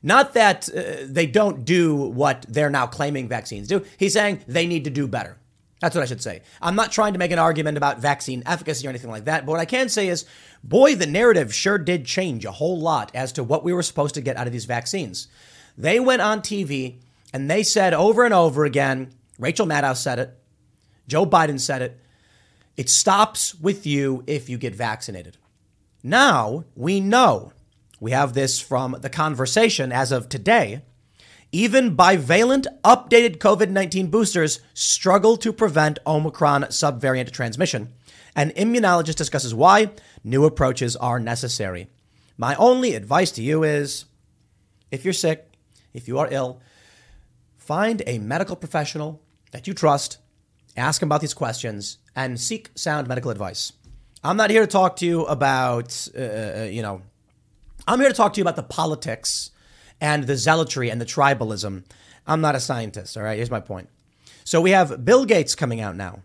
not 0.07 0.35
that 0.35 0.69
uh, 0.69 1.05
they 1.05 1.27
don't 1.27 1.65
do 1.65 1.93
what 1.93 2.45
they're 2.47 2.69
now 2.69 2.87
claiming 2.87 3.27
vaccines 3.27 3.67
do. 3.67 3.83
He's 3.97 4.13
saying 4.13 4.39
they 4.47 4.65
need 4.65 4.85
to 4.85 4.89
do 4.89 5.05
better. 5.05 5.37
That's 5.81 5.95
what 5.95 6.01
I 6.01 6.05
should 6.05 6.23
say. 6.23 6.43
I'm 6.61 6.77
not 6.77 6.93
trying 6.93 7.11
to 7.11 7.19
make 7.19 7.31
an 7.31 7.39
argument 7.39 7.77
about 7.77 7.99
vaccine 7.99 8.41
efficacy 8.45 8.87
or 8.87 8.89
anything 8.89 9.11
like 9.11 9.25
that, 9.25 9.45
but 9.45 9.51
what 9.51 9.59
I 9.59 9.65
can 9.65 9.89
say 9.89 10.07
is, 10.07 10.25
boy, 10.63 10.95
the 10.95 11.05
narrative 11.05 11.53
sure 11.53 11.77
did 11.77 12.05
change 12.05 12.45
a 12.45 12.53
whole 12.53 12.79
lot 12.79 13.11
as 13.13 13.33
to 13.33 13.43
what 13.43 13.65
we 13.65 13.73
were 13.73 13.83
supposed 13.83 14.15
to 14.15 14.21
get 14.21 14.37
out 14.37 14.47
of 14.47 14.53
these 14.53 14.63
vaccines. 14.63 15.27
They 15.77 15.99
went 15.99 16.21
on 16.21 16.39
TV 16.39 16.95
and 17.33 17.51
they 17.51 17.61
said 17.61 17.93
over 17.93 18.23
and 18.23 18.33
over 18.33 18.63
again, 18.63 19.11
Rachel 19.37 19.67
Maddow 19.67 19.97
said 19.97 20.19
it, 20.19 20.39
Joe 21.09 21.25
Biden 21.25 21.59
said 21.59 21.81
it, 21.81 21.99
it 22.77 22.89
stops 22.89 23.55
with 23.55 23.85
you 23.85 24.23
if 24.25 24.47
you 24.47 24.57
get 24.57 24.73
vaccinated. 24.73 25.35
Now 26.01 26.63
we 26.77 27.01
know, 27.01 27.51
we 27.99 28.11
have 28.11 28.33
this 28.33 28.59
from 28.59 28.97
the 29.01 29.09
conversation 29.09 29.91
as 29.91 30.11
of 30.11 30.29
today. 30.29 30.81
Even 31.51 31.95
bivalent 31.95 32.67
updated 32.83 33.37
COVID 33.37 33.69
19 33.69 34.07
boosters 34.07 34.59
struggle 34.73 35.37
to 35.37 35.53
prevent 35.53 35.99
Omicron 36.05 36.63
subvariant 36.63 37.31
transmission. 37.31 37.93
An 38.35 38.51
immunologist 38.51 39.15
discusses 39.15 39.53
why 39.53 39.91
new 40.23 40.45
approaches 40.45 40.95
are 40.95 41.19
necessary. 41.19 41.87
My 42.37 42.55
only 42.55 42.93
advice 42.93 43.31
to 43.31 43.41
you 43.41 43.63
is 43.63 44.05
if 44.91 45.03
you're 45.03 45.13
sick, 45.13 45.51
if 45.93 46.07
you 46.07 46.19
are 46.19 46.27
ill, 46.29 46.61
find 47.55 48.03
a 48.05 48.19
medical 48.19 48.55
professional 48.55 49.21
that 49.51 49.67
you 49.67 49.73
trust 49.73 50.19
ask 50.77 51.01
him 51.01 51.07
about 51.07 51.21
these 51.21 51.33
questions, 51.33 51.97
and 52.15 52.39
seek 52.39 52.69
sound 52.75 53.07
medical 53.07 53.31
advice. 53.31 53.73
I'm 54.23 54.37
not 54.37 54.49
here 54.49 54.61
to 54.61 54.67
talk 54.67 54.95
to 54.97 55.05
you 55.05 55.25
about, 55.25 56.07
uh, 56.17 56.21
uh, 56.21 56.67
you 56.69 56.81
know, 56.81 57.01
I'm 57.87 57.99
here 57.99 58.09
to 58.09 58.15
talk 58.15 58.33
to 58.33 58.39
you 58.39 58.43
about 58.43 58.57
the 58.57 58.63
politics 58.63 59.51
and 60.01 60.25
the 60.25 60.35
zealotry 60.35 60.89
and 60.89 60.99
the 60.99 61.05
tribalism. 61.05 61.85
I'm 62.27 62.41
not 62.41 62.55
a 62.55 62.59
scientist, 62.59 63.15
all 63.15 63.23
right? 63.23 63.37
Here's 63.37 63.49
my 63.49 63.61
point. 63.61 63.89
So 64.43 64.59
we 64.59 64.71
have 64.71 65.05
Bill 65.05 65.25
Gates 65.25 65.55
coming 65.55 65.79
out 65.79 65.95
now. 65.95 66.19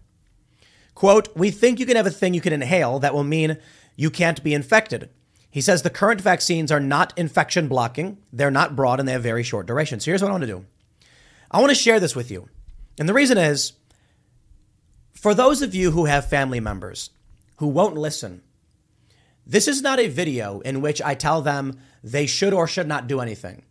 Quote, 0.95 1.35
we 1.37 1.51
think 1.51 1.79
you 1.79 1.87
can 1.87 1.97
have 1.97 2.07
a 2.07 2.11
thing 2.11 2.35
you 2.35 2.41
can 2.41 2.53
inhale 2.53 2.99
that 2.99 3.15
will 3.15 3.25
mean 3.25 3.59
you 3.97 4.11
can't 4.11 4.43
be 4.43 4.55
infected. 4.55 5.09
He 5.51 5.61
says 5.61 5.83
the 5.83 5.91
current 5.91 6.21
vaccines 6.21 6.73
are 6.73 6.81
not 6.81 7.17
infection 7.17 7.69
blocking, 7.69 8.19
they're 8.33 8.51
not 8.51 8.75
broad, 8.75 8.99
and 8.99 9.09
they 9.09 9.13
have 9.13 9.23
very 9.23 9.43
short 9.43 9.67
duration. 9.67 10.01
So 10.01 10.11
here's 10.11 10.23
what 10.23 10.29
I 10.29 10.33
want 10.33 10.43
to 10.43 10.47
do 10.47 10.65
I 11.51 11.61
want 11.61 11.71
to 11.71 11.75
share 11.77 12.01
this 12.01 12.17
with 12.17 12.31
you. 12.31 12.49
And 12.99 13.09
the 13.09 13.15
reason 13.15 13.39
is 13.39 13.73
for 15.13 15.35
those 15.35 15.63
of 15.63 15.75
you 15.75 15.93
who 15.93 16.07
have 16.07 16.29
family 16.29 16.61
members 16.61 17.11
who 17.57 17.69
won't 17.69 17.97
listen, 17.97 18.43
this 19.47 19.69
is 19.69 19.83
not 19.83 20.01
a 20.01 20.09
video 20.09 20.61
in 20.61 20.81
which 20.81 21.03
I 21.03 21.15
tell 21.15 21.43
them 21.43 21.79
they 22.03 22.27
should 22.27 22.53
or 22.53 22.67
should 22.67 22.87
not 22.87 23.07
do 23.07 23.21
anything. 23.21 23.65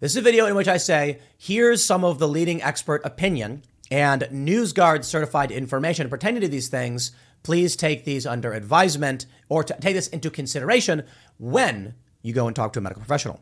This 0.00 0.12
is 0.12 0.16
a 0.16 0.22
video 0.22 0.46
in 0.46 0.54
which 0.54 0.68
I 0.68 0.78
say, 0.78 1.20
here's 1.38 1.84
some 1.84 2.04
of 2.04 2.18
the 2.18 2.28
leading 2.28 2.62
expert 2.62 3.02
opinion 3.04 3.62
and 3.90 4.22
NewsGuard 4.22 5.04
certified 5.04 5.52
information 5.52 6.08
pertaining 6.08 6.40
to 6.40 6.48
these 6.48 6.68
things. 6.68 7.12
please 7.42 7.74
take 7.74 8.04
these 8.04 8.24
under 8.26 8.52
advisement 8.52 9.26
or 9.48 9.64
to 9.64 9.76
take 9.80 9.94
this 9.94 10.06
into 10.08 10.30
consideration 10.30 11.04
when 11.38 11.94
you 12.22 12.32
go 12.32 12.46
and 12.46 12.54
talk 12.54 12.72
to 12.72 12.78
a 12.78 12.82
medical 12.82 13.00
professional. 13.00 13.40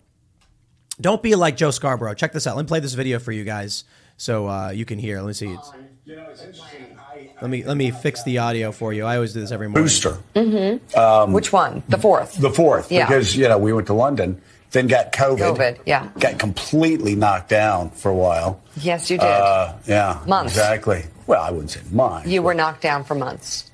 Don't 1.00 1.22
be 1.22 1.34
like 1.34 1.56
Joe 1.56 1.70
Scarborough. 1.70 2.14
Check 2.14 2.32
this 2.32 2.46
out. 2.46 2.56
Let 2.56 2.64
me 2.64 2.68
play 2.68 2.80
this 2.80 2.94
video 2.94 3.18
for 3.18 3.32
you 3.32 3.44
guys 3.44 3.84
so 4.16 4.48
uh, 4.48 4.70
you 4.70 4.84
can 4.84 4.98
hear. 4.98 5.18
Let 5.18 5.26
me 5.26 5.32
see. 5.34 5.89
Let 6.06 7.50
me 7.50 7.64
let 7.64 7.76
me 7.76 7.90
fix 7.90 8.22
the 8.24 8.38
audio 8.38 8.72
for 8.72 8.92
you. 8.92 9.04
I 9.04 9.16
always 9.16 9.32
do 9.32 9.40
this 9.40 9.52
every 9.52 9.68
morning. 9.68 9.84
booster, 9.84 10.18
Mm 10.34 10.80
hmm. 11.26 11.32
Which 11.32 11.52
one? 11.52 11.82
The 11.88 11.98
fourth. 11.98 12.34
the 12.38 12.50
fourth, 12.50 12.90
Yeah. 12.90 13.06
because 13.06 13.36
you 13.36 13.48
know 13.48 13.58
we 13.58 13.72
went 13.72 13.86
to 13.88 13.94
London, 13.94 14.40
then 14.70 14.86
got 14.86 15.12
COVID. 15.12 15.38
COVID, 15.56 15.78
yeah. 15.86 16.08
got 16.18 16.38
completely 16.38 17.14
knocked 17.14 17.48
down 17.50 17.90
for 17.90 18.10
a 18.10 18.14
while. 18.14 18.60
Yes, 18.76 19.10
you 19.10 19.18
did. 19.18 19.26
Uh, 19.26 19.74
yeah, 19.86 20.20
Months. 20.26 20.52
exactly. 20.54 21.04
Well, 21.26 21.42
I 21.42 21.50
wouldn't 21.50 21.70
say 21.70 21.80
months. 21.90 22.28
you 22.28 22.42
were 22.42 22.54
knocked 22.54 22.82
down 22.82 23.04
for 23.04 23.14
months. 23.14 23.70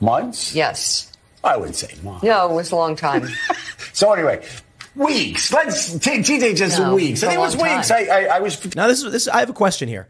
months? 0.00 0.54
Yes. 0.54 1.10
I 1.42 1.56
wouldn't 1.56 1.76
say 1.76 1.94
months. 2.02 2.22
No, 2.24 2.50
it 2.50 2.54
was 2.54 2.70
a 2.72 2.76
long 2.76 2.96
time. 2.96 3.28
So 3.92 4.12
anyway, 4.12 4.46
weeks. 4.94 5.52
Let's 5.52 5.92
t- 5.98 6.18
TJ 6.18 6.56
just 6.56 6.78
No, 6.78 6.94
weeks. 6.94 7.22
I 7.22 7.26
think 7.26 7.38
it 7.38 7.42
was 7.42 7.56
weeks. 7.56 7.90
I, 7.90 8.04
I, 8.04 8.24
I 8.36 8.40
was. 8.40 8.74
Now 8.76 8.86
this 8.86 9.02
is 9.02 9.12
this. 9.12 9.28
I 9.28 9.40
have 9.40 9.50
a 9.50 9.52
question 9.52 9.88
here. 9.88 10.06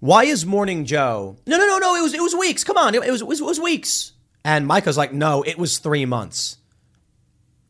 Why 0.00 0.24
is 0.24 0.44
Morning 0.44 0.84
Joe? 0.84 1.36
No, 1.46 1.56
no, 1.56 1.66
no, 1.66 1.78
no. 1.78 1.94
It 1.94 2.02
was 2.02 2.14
it 2.14 2.22
was 2.22 2.34
weeks. 2.34 2.64
Come 2.64 2.76
on, 2.76 2.94
it, 2.94 3.02
it 3.02 3.10
was 3.10 3.22
it 3.22 3.26
was, 3.26 3.40
it 3.40 3.44
was 3.44 3.60
weeks. 3.60 4.12
And 4.44 4.66
Mika's 4.66 4.96
like, 4.96 5.12
no, 5.12 5.42
it 5.42 5.58
was 5.58 5.78
three 5.78 6.04
months. 6.04 6.58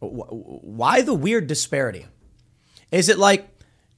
Why 0.00 1.00
the 1.00 1.14
weird 1.14 1.46
disparity? 1.46 2.06
Is 2.92 3.08
it 3.08 3.18
like 3.18 3.48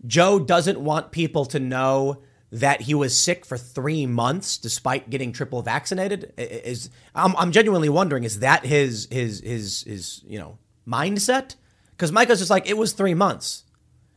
Joe 0.06 0.38
doesn't 0.38 0.78
want 0.78 1.10
people 1.10 1.44
to 1.46 1.58
know 1.58 2.22
that 2.50 2.82
he 2.82 2.94
was 2.94 3.18
sick 3.18 3.44
for 3.44 3.58
three 3.58 4.06
months 4.06 4.56
despite 4.58 5.10
getting 5.10 5.32
triple 5.32 5.60
vaccinated? 5.62 6.32
Is 6.36 6.90
I'm, 7.14 7.34
I'm 7.36 7.50
genuinely 7.52 7.88
wondering, 7.88 8.24
is 8.24 8.40
that 8.40 8.64
his 8.64 9.08
his 9.10 9.40
his 9.40 9.82
his 9.82 10.22
you 10.26 10.38
know 10.38 10.58
mindset? 10.86 11.56
Because 11.90 12.12
Mika's 12.12 12.38
just 12.38 12.50
like, 12.50 12.68
it 12.68 12.78
was 12.78 12.92
three 12.92 13.14
months. 13.14 13.64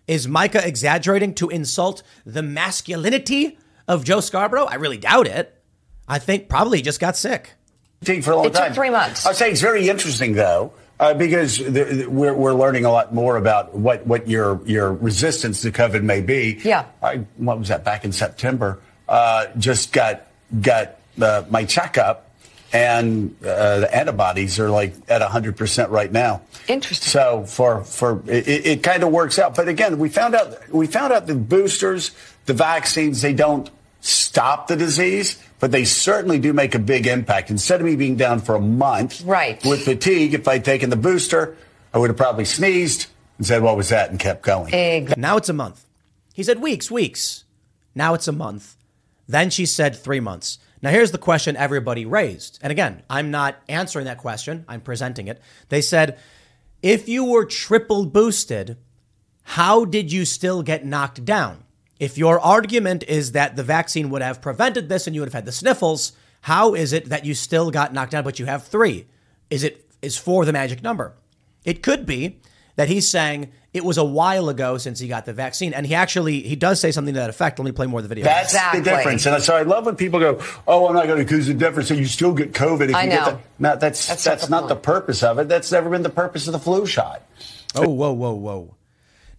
Is 0.08 0.28
Mika 0.28 0.66
exaggerating 0.66 1.34
to 1.36 1.50
insult 1.50 2.04
the 2.26 2.44
masculinity 2.44 3.58
of 3.92 4.04
Joe 4.04 4.22
Scarborough? 4.22 4.66
I 4.66 4.76
really 4.76 4.98
doubt 4.98 5.28
it. 5.28 5.54
I 6.08 6.18
think 6.20 6.50
probably 6.50 6.80
he 6.80 6.82
just 6.82 7.00
got 7.00 7.16
sick. 7.18 7.52
T 8.04 8.22
for 8.22 8.32
a 8.32 8.36
long 8.38 8.46
It 8.48 8.54
took 8.54 8.62
time. 8.64 8.74
three 8.74 8.90
months. 8.90 9.26
I'd 9.28 9.36
say 9.36 9.52
it's 9.52 9.62
very 9.62 9.88
interesting 9.90 10.34
though. 10.34 10.74
Uh, 11.00 11.16
because 11.16 11.58
the, 11.58 11.70
the- 11.72 12.06
we're, 12.08 12.34
we're 12.34 12.54
learning 12.54 12.86
a 12.86 12.92
lot 12.92 13.12
more 13.14 13.36
about 13.36 13.74
what, 13.74 14.06
what 14.06 14.28
your 14.28 14.62
your 14.68 14.94
resistance 14.94 15.62
to 15.62 15.72
COVID 15.72 16.04
may 16.04 16.22
be. 16.22 16.60
Yeah. 16.64 16.86
I, 17.02 17.26
what 17.38 17.58
was 17.60 17.70
that 17.70 17.84
back 17.84 18.06
in 18.06 18.12
September? 18.12 18.80
Uh, 19.10 19.48
just 19.58 19.94
got 19.94 20.28
got 20.62 20.98
uh, 21.20 21.44
my 21.50 21.66
checkup, 21.66 22.30
and 22.72 23.36
uh, 23.44 23.80
the 23.80 23.96
antibodies 23.96 24.60
are 24.60 24.70
like 24.70 24.94
at 25.10 25.22
hundred 25.24 25.58
percent 25.58 25.90
right 25.90 26.12
now. 26.12 26.42
Interesting. 26.68 27.10
So 27.10 27.46
for 27.48 27.84
for 27.84 28.22
it, 28.28 28.48
it, 28.48 28.66
it 28.68 28.84
kind 28.84 29.02
of 29.04 29.10
works 29.10 29.40
out. 29.40 29.56
But 29.56 29.68
again, 29.70 29.98
we 29.98 30.08
found 30.10 30.36
out 30.36 30.70
we 30.70 30.86
found 30.88 31.14
out 31.14 31.26
the 31.26 31.36
boosters, 31.36 32.12
the 32.46 32.54
vaccines, 32.54 33.22
they 33.24 33.34
don't 33.34 33.70
stop 34.02 34.68
the 34.68 34.76
disease, 34.76 35.42
but 35.60 35.72
they 35.72 35.86
certainly 35.86 36.40
do 36.40 36.52
make 36.54 36.76
a 36.76 36.80
big 36.80 37.08
impact. 37.08 37.50
Instead 37.50 37.80
of 37.80 37.86
me 37.86 37.96
being 37.96 38.16
down 38.18 38.40
for 38.40 38.56
a 38.56 38.60
month 38.60 39.22
Right. 39.24 39.64
with 39.64 39.84
fatigue, 39.86 40.34
if 40.34 40.48
I'd 40.48 40.66
taken 40.66 40.90
the 40.90 40.96
booster, 40.96 41.56
I 41.94 41.98
would 41.98 42.10
have 42.10 42.18
probably 42.18 42.46
sneezed 42.46 43.08
and 43.38 43.46
said, 43.48 43.62
"What 43.62 43.78
was 43.78 43.90
that?" 43.90 44.10
and 44.10 44.20
kept 44.20 44.42
going. 44.44 44.74
Exactly. 44.74 45.22
Now 45.22 45.38
it's 45.38 45.50
a 45.50 45.54
month. 45.54 45.86
He 46.34 46.44
said 46.44 46.62
weeks, 46.62 46.90
weeks. 46.92 47.44
Now 47.96 48.14
it's 48.14 48.28
a 48.28 48.32
month. 48.32 48.76
Then 49.28 49.50
she 49.50 49.66
said 49.66 49.96
three 49.96 50.20
months. 50.20 50.58
Now 50.82 50.90
here's 50.90 51.12
the 51.12 51.18
question 51.18 51.56
everybody 51.56 52.06
raised. 52.06 52.58
And 52.64 52.72
again, 52.72 53.04
I'm 53.10 53.30
not 53.30 53.58
answering 53.70 54.06
that 54.06 54.18
question, 54.18 54.66
I'm 54.68 54.82
presenting 54.82 55.28
it. 55.28 55.40
They 55.70 55.82
said, 55.82 56.18
if 56.82 57.08
you 57.08 57.26
were 57.26 57.46
triple 57.46 58.06
boosted, 58.08 58.78
how 59.44 59.86
did 59.86 60.12
you 60.12 60.26
still 60.26 60.64
get 60.64 60.84
knocked 60.86 61.24
down? 61.24 61.64
If 62.02 62.18
your 62.18 62.40
argument 62.40 63.04
is 63.08 63.34
that 63.34 63.56
the 63.56 63.62
vaccine 63.62 64.10
would 64.10 64.24
have 64.24 64.42
prevented 64.42 64.90
this 64.90 65.06
and 65.06 65.16
you 65.16 65.22
would 65.22 65.28
have 65.28 65.36
had 65.36 65.46
the 65.46 65.52
sniffles, 65.52 66.14
how 66.42 66.74
is 66.74 66.94
it 66.94 67.10
that 67.10 67.26
you 67.26 67.36
still 67.36 67.70
got 67.70 67.94
knocked 67.94 68.12
down 68.12 68.24
but 68.24 68.40
you 68.40 68.48
have 68.48 68.66
three? 68.66 69.06
Is 69.52 69.64
it 69.64 69.86
is 70.02 70.18
four 70.18 70.44
the 70.44 70.52
magic 70.52 70.82
number? 70.82 71.14
It 71.64 71.84
could 71.84 72.08
be 72.08 72.40
that 72.76 72.88
he's 72.88 73.08
saying 73.08 73.52
it 73.72 73.86
was 73.86 74.00
a 74.00 74.04
while 74.04 74.50
ago 74.50 74.80
since 74.80 75.00
he 75.00 75.08
got 75.08 75.26
the 75.26 75.34
vaccine, 75.34 75.76
and 75.76 75.86
he 75.86 75.94
actually 75.94 76.42
he 76.42 76.56
does 76.56 76.80
say 76.80 76.92
something 76.92 77.14
to 77.14 77.20
that 77.20 77.30
effect. 77.30 77.60
Let 77.60 77.66
me 77.66 77.72
play 77.72 77.86
more 77.86 78.00
of 78.00 78.04
the 78.04 78.10
video. 78.10 78.26
That's 78.26 78.52
Exactly. 78.52 78.80
the 78.80 78.90
difference. 78.90 79.26
And 79.28 79.44
so 79.44 79.56
I 79.56 79.62
love 79.62 79.86
when 79.86 79.96
people 79.96 80.20
go, 80.20 80.42
"Oh, 80.68 80.88
I'm 80.88 80.96
not 80.96 81.06
going 81.06 81.20
to 81.20 81.24
accuse 81.24 81.46
the 81.46 81.54
difference." 81.54 81.90
So 81.90 81.94
you 81.94 82.06
still 82.06 82.34
get 82.34 82.54
COVID 82.54 82.90
if 82.90 82.96
I 82.96 83.04
you 83.04 83.10
know. 83.12 83.16
get 83.18 83.26
the. 83.26 83.40
No, 83.60 83.76
that's 83.76 84.08
That's 84.08 84.24
that's, 84.24 84.50
not 84.50 84.62
the 84.62 84.68
not 84.68 84.70
the 84.70 84.82
purpose 84.82 85.22
of 85.22 85.38
it. 85.38 85.48
That's 85.48 85.72
never 85.72 85.92
been 85.92 86.02
the 86.02 86.10
purpose 86.10 86.48
of 86.48 86.54
the 86.54 86.60
flu 86.60 86.88
shot. 86.88 87.22
Oh, 87.76 87.88
whoa, 87.90 88.12
whoa, 88.12 88.34
whoa. 88.34 88.76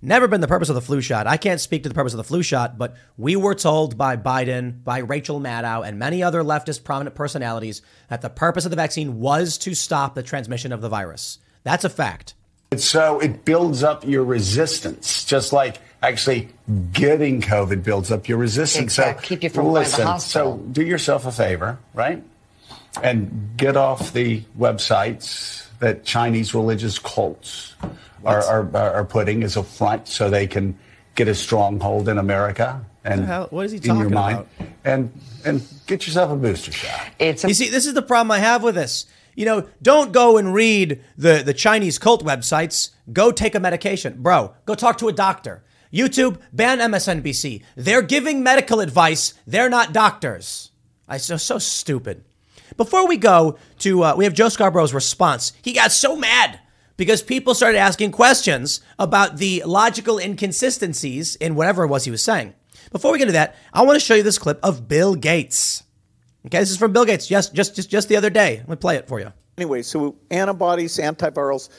Never 0.05 0.27
been 0.27 0.41
the 0.41 0.49
purpose 0.49 0.69
of 0.69 0.75
the 0.75 0.81
flu 0.81 1.01
shot. 1.01 1.29
I 1.29 1.37
can't 1.37 1.61
speak 1.61 1.85
to 1.85 1.89
the 1.89 1.95
purpose 1.95 2.13
of 2.13 2.17
the 2.17 2.25
flu 2.25 2.43
shot, 2.43 2.77
but 2.77 2.97
we 3.17 3.37
were 3.37 3.55
told 3.55 3.97
by 3.97 4.17
Biden, 4.17 4.83
by 4.83 4.99
Rachel 4.99 5.39
Maddow, 5.39 5.87
and 5.87 5.97
many 5.97 6.25
other 6.25 6.43
leftist 6.43 6.83
prominent 6.83 7.15
personalities 7.15 7.83
that 8.09 8.21
the 8.21 8.29
purpose 8.29 8.65
of 8.65 8.71
the 8.71 8.77
vaccine 8.77 9.21
was 9.21 9.59
to 9.59 9.77
stop 9.77 10.17
the 10.17 10.23
transmission 10.25 10.73
of 10.73 10.81
the 10.81 10.89
virus. 10.89 11.39
That's 11.63 11.85
a 11.85 11.89
fact. 11.89 12.35
So 12.77 13.21
it 13.21 13.45
builds 13.45 13.85
up 13.85 14.05
your 14.05 14.25
resistance, 14.25 15.25
just 15.25 15.53
like 15.53 15.79
actually 16.03 16.49
getting 16.93 17.41
COVID 17.41 17.85
builds 17.85 18.11
up 18.11 18.27
your 18.29 18.39
resistance. 18.39 18.83
Exact. 18.83 19.21
So 19.21 19.27
Keep 19.29 19.45
you 19.45 19.51
from 19.51 19.67
going 19.67 19.85
to 19.85 19.91
the 19.91 19.97
listen. 19.99 20.07
hospital. 20.07 20.59
So 20.59 20.65
do 20.73 20.83
yourself 20.83 21.27
a 21.27 21.33
favor, 21.33 21.79
right? 21.95 22.21
And 23.01 23.51
get 23.57 23.77
off 23.77 24.13
the 24.13 24.43
websites 24.59 25.69
that 25.79 26.05
Chinese 26.05 26.55
religious 26.55 26.99
cults 26.99 27.77
are, 28.25 28.43
are, 28.43 28.77
are 28.77 29.05
putting 29.05 29.43
as 29.43 29.57
a 29.57 29.63
front 29.63 30.09
so 30.09 30.31
they 30.31 30.47
can 30.47 30.79
get 31.15 31.29
a 31.29 31.35
stronghold 31.35 32.09
in 32.09 32.19
America 32.19 32.85
and 33.05 33.23
The 33.23 33.27
hell- 33.27 33.47
what 33.51 33.67
is 33.67 33.73
he 33.73 33.79
in 33.79 33.85
your 33.85 33.95
talking 33.97 34.15
mind. 34.15 34.39
about? 34.59 34.69
And 34.85 35.13
and 35.45 35.63
get 35.87 36.07
yourself 36.07 36.31
a 36.31 36.37
booster 36.37 36.71
shot. 36.73 37.01
It's 37.19 37.43
a, 37.45 37.49
You 37.49 37.55
see, 37.55 37.69
this 37.69 37.85
is 37.87 37.95
the 37.95 38.03
problem 38.03 38.31
I 38.31 38.39
have 38.39 38.63
with 38.63 38.77
this. 38.77 39.07
You 39.35 39.45
know, 39.47 39.67
don't 39.81 40.13
go 40.13 40.37
and 40.37 40.55
read 40.55 41.03
the, 41.17 41.43
the 41.45 41.55
Chinese 41.55 41.99
cult 41.99 42.25
websites. 42.25 42.91
Go 43.13 43.33
take 43.33 43.55
a 43.57 43.61
medication. 43.61 44.23
Bro, 44.23 44.55
go 44.67 44.75
talk 44.75 44.99
to 44.99 45.09
a 45.09 45.13
doctor. 45.13 45.65
YouTube, 45.93 46.39
ban 46.53 46.79
MSNBC. 46.79 47.63
They're 47.77 48.03
giving 48.03 48.43
medical 48.43 48.79
advice. 48.81 49.35
They're 49.47 49.69
not 49.71 49.93
doctors. 49.93 50.71
I 51.09 51.17
so 51.17 51.37
so 51.37 51.59
stupid. 51.59 52.25
Before 52.77 53.07
we 53.09 53.17
go 53.17 53.59
to, 53.81 54.03
uh, 54.05 54.15
we 54.17 54.25
have 54.25 54.33
Joe 54.33 54.49
Scarborough's 54.49 54.95
response. 54.95 55.53
He 55.61 55.73
got 55.73 55.93
so 55.93 56.15
mad 56.17 56.61
because 57.03 57.21
people 57.21 57.53
started 57.53 57.79
asking 57.79 58.13
questions 58.13 58.81
about 58.97 59.39
the 59.39 59.61
logical 59.67 60.21
inconsistencies 60.21 61.35
in 61.35 61.57
whatever 61.57 61.83
it 61.83 61.89
was 61.89 62.05
he 62.05 62.13
was 62.13 62.23
saying. 62.23 62.55
Before 62.93 63.11
we 63.11 63.19
get 63.19 63.25
to 63.25 63.33
that, 63.33 63.57
I 63.73 63.83
want 63.83 63.97
to 63.97 64.01
show 64.01 64.15
you 64.15 64.23
this 64.23 64.39
clip 64.39 64.61
of 64.63 64.87
Bill 64.87 65.17
Gates. 65.17 65.83
Okay, 66.47 66.61
this 66.61 66.71
is 66.71 66.77
from 66.77 66.93
Bill 66.93 67.05
Gates 67.05 67.27
just 67.27 67.57
just 67.57 67.75
just, 67.75 67.91
just 67.91 68.09
the 68.09 68.15
other 68.15 68.31
day. 68.31 68.59
Let 68.59 68.69
me 68.69 68.77
play 68.77 68.95
it 68.95 69.09
for 69.09 69.19
you. 69.19 69.33
Anyway, 69.59 69.83
so 69.83 70.15
antibodies, 70.31 70.97
antivirals. 70.99 71.71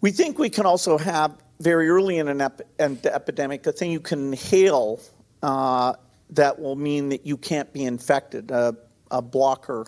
We 0.00 0.10
think 0.10 0.40
we 0.40 0.50
can 0.50 0.66
also 0.66 0.98
have 0.98 1.36
very 1.60 1.88
early 1.88 2.18
in 2.18 2.26
an, 2.26 2.40
ep- 2.40 2.62
an 2.80 2.98
epidemic 3.04 3.64
a 3.68 3.70
thing 3.70 3.92
you 3.92 4.00
can 4.00 4.32
inhale 4.32 5.00
uh, 5.44 5.92
that 6.30 6.58
will 6.58 6.74
mean 6.74 7.10
that 7.10 7.24
you 7.24 7.36
can't 7.36 7.72
be 7.72 7.84
infected, 7.84 8.50
a 8.50 9.22
blocker, 9.22 9.86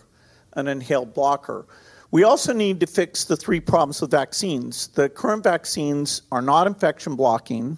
an 0.53 0.69
inhaled 0.69 1.13
blocker. 1.13 1.67
We 2.15 2.23
also 2.23 2.53
need 2.53 2.79
to 2.79 2.87
fix 2.87 3.25
the 3.25 3.37
three 3.37 3.59
problems 3.59 4.01
with 4.01 4.13
vaccines. 4.13 4.87
The 4.87 5.09
current 5.09 5.43
vaccines 5.43 6.23
are 6.31 6.41
not 6.41 6.69
infection 6.69 7.17
blocking. 7.17 7.77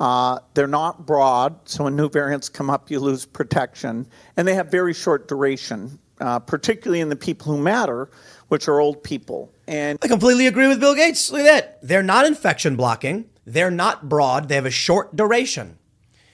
Uh, 0.00 0.40
they're 0.54 0.66
not 0.66 1.06
broad, 1.06 1.56
so 1.66 1.84
when 1.84 1.94
new 1.94 2.08
variants 2.08 2.48
come 2.48 2.68
up, 2.68 2.90
you 2.90 2.98
lose 2.98 3.24
protection. 3.24 4.08
And 4.36 4.48
they 4.48 4.56
have 4.56 4.72
very 4.72 4.92
short 4.92 5.28
duration, 5.28 6.00
uh, 6.20 6.40
particularly 6.40 6.98
in 6.98 7.10
the 7.10 7.14
people 7.14 7.52
who 7.52 7.62
matter, 7.62 8.10
which 8.48 8.66
are 8.66 8.80
old 8.80 9.04
people. 9.04 9.52
And 9.68 10.00
I 10.02 10.08
completely 10.08 10.48
agree 10.48 10.66
with 10.66 10.80
Bill 10.80 10.96
Gates. 10.96 11.30
Look 11.30 11.42
at 11.42 11.44
that. 11.44 11.78
They're 11.80 12.02
not 12.02 12.26
infection 12.26 12.74
blocking. 12.74 13.30
They're 13.46 13.70
not 13.70 14.08
broad. 14.08 14.48
They 14.48 14.56
have 14.56 14.66
a 14.66 14.72
short 14.72 15.14
duration. 15.14 15.78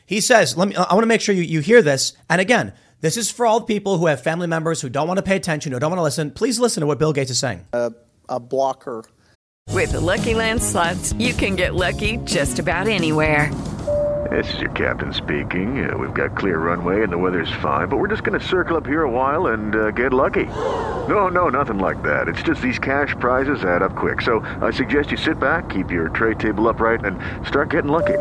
He 0.07 0.23
says, 0.23 0.57
let 0.57 0.69
me 0.69 0.77
I 0.77 0.95
want 0.95 1.03
to 1.03 1.07
make 1.07 1.21
sure 1.21 1.35
you, 1.35 1.43
you 1.43 1.61
hear 1.61 1.83
this. 1.83 2.15
And 2.31 2.41
again, 2.41 2.73
this 3.01 3.17
is 3.17 3.31
for 3.31 3.47
all 3.47 3.61
the 3.61 3.67
people 3.67 3.99
who 3.99 4.07
have 4.07 4.23
family 4.23 4.47
members 4.47 4.81
who 4.81 4.89
don't 4.89 5.09
want 5.09 5.19
to 5.19 5.23
pay 5.23 5.37
attention, 5.37 5.73
who 5.73 5.79
don't 5.79 5.91
want 5.91 5.99
to 5.99 6.05
listen. 6.05 6.31
Please 6.31 6.59
listen 6.59 6.81
to 6.81 6.87
what 6.87 6.99
Bill 6.99 7.13
Gates 7.13 7.31
is 7.31 7.39
saying. 7.39 7.67
a 8.29 8.41
blocker. 8.41 9.05
With 9.73 9.93
the 9.93 10.01
Lucky 10.01 10.35
Land 10.35 10.63
slots, 10.63 11.13
you 11.15 11.35
can 11.35 11.57
get 11.57 11.75
lucky 11.75 12.17
just 12.25 12.59
about 12.59 12.89
anywhere. 12.89 13.53
This 14.31 14.55
is 14.55 14.61
your 14.61 14.71
captain 14.71 15.13
speaking. 15.13 15.89
Uh, 15.89 15.97
we've 15.97 16.15
got 16.15 16.37
clear 16.37 16.59
runway 16.59 17.03
and 17.03 17.13
the 17.13 17.19
weather's 17.19 17.53
fine, 17.63 17.89
but 17.89 17.99
we're 17.99 18.09
just 18.09 18.25
going 18.25 18.39
to 18.39 18.45
circle 18.45 18.77
up 18.77 18.87
here 18.87 19.03
a 19.03 19.11
while 19.11 19.49
and 19.49 19.77
uh, 19.77 19.91
get 19.93 20.13
lucky. 20.13 20.47
No, 20.47 21.29
no, 21.29 21.49
nothing 21.49 21.79
like 21.79 22.03
that. 22.03 22.27
It's 22.27 22.43
just 22.43 22.61
these 22.61 22.79
cash 22.79 23.15
prizes 23.21 23.63
add 23.63 23.83
up 23.83 23.95
quick. 23.95 24.23
So 24.23 24.41
I 24.61 24.73
suggest 24.73 25.11
you 25.11 25.17
sit 25.17 25.39
back, 25.39 25.69
keep 25.69 25.91
your 25.91 26.09
tray 26.09 26.35
table 26.35 26.69
upright, 26.69 27.05
and 27.05 27.19
start 27.47 27.71
getting 27.71 27.91
lucky. 27.91 28.19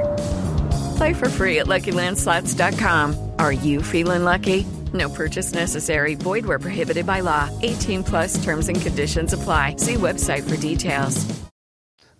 Play 0.96 1.14
for 1.14 1.30
free 1.30 1.60
at 1.60 1.68
LuckyLandSlots.com. 1.68 3.32
Are 3.39 3.52
you 3.52 3.82
feeling 3.82 4.24
lucky? 4.24 4.66
No 4.93 5.10
purchase 5.10 5.54
necessary. 5.54 6.16
Void 6.16 6.46
where 6.46 6.60
prohibited 6.60 7.06
by 7.06 7.20
law. 7.20 7.50
18 7.64 8.04
plus 8.04 8.43
terms 8.43 8.70
and 8.70 8.80
conditions 8.82 9.34
apply. 9.34 9.76
See 9.78 9.96
website 9.96 10.48
for 10.50 10.58
details. 10.58 11.26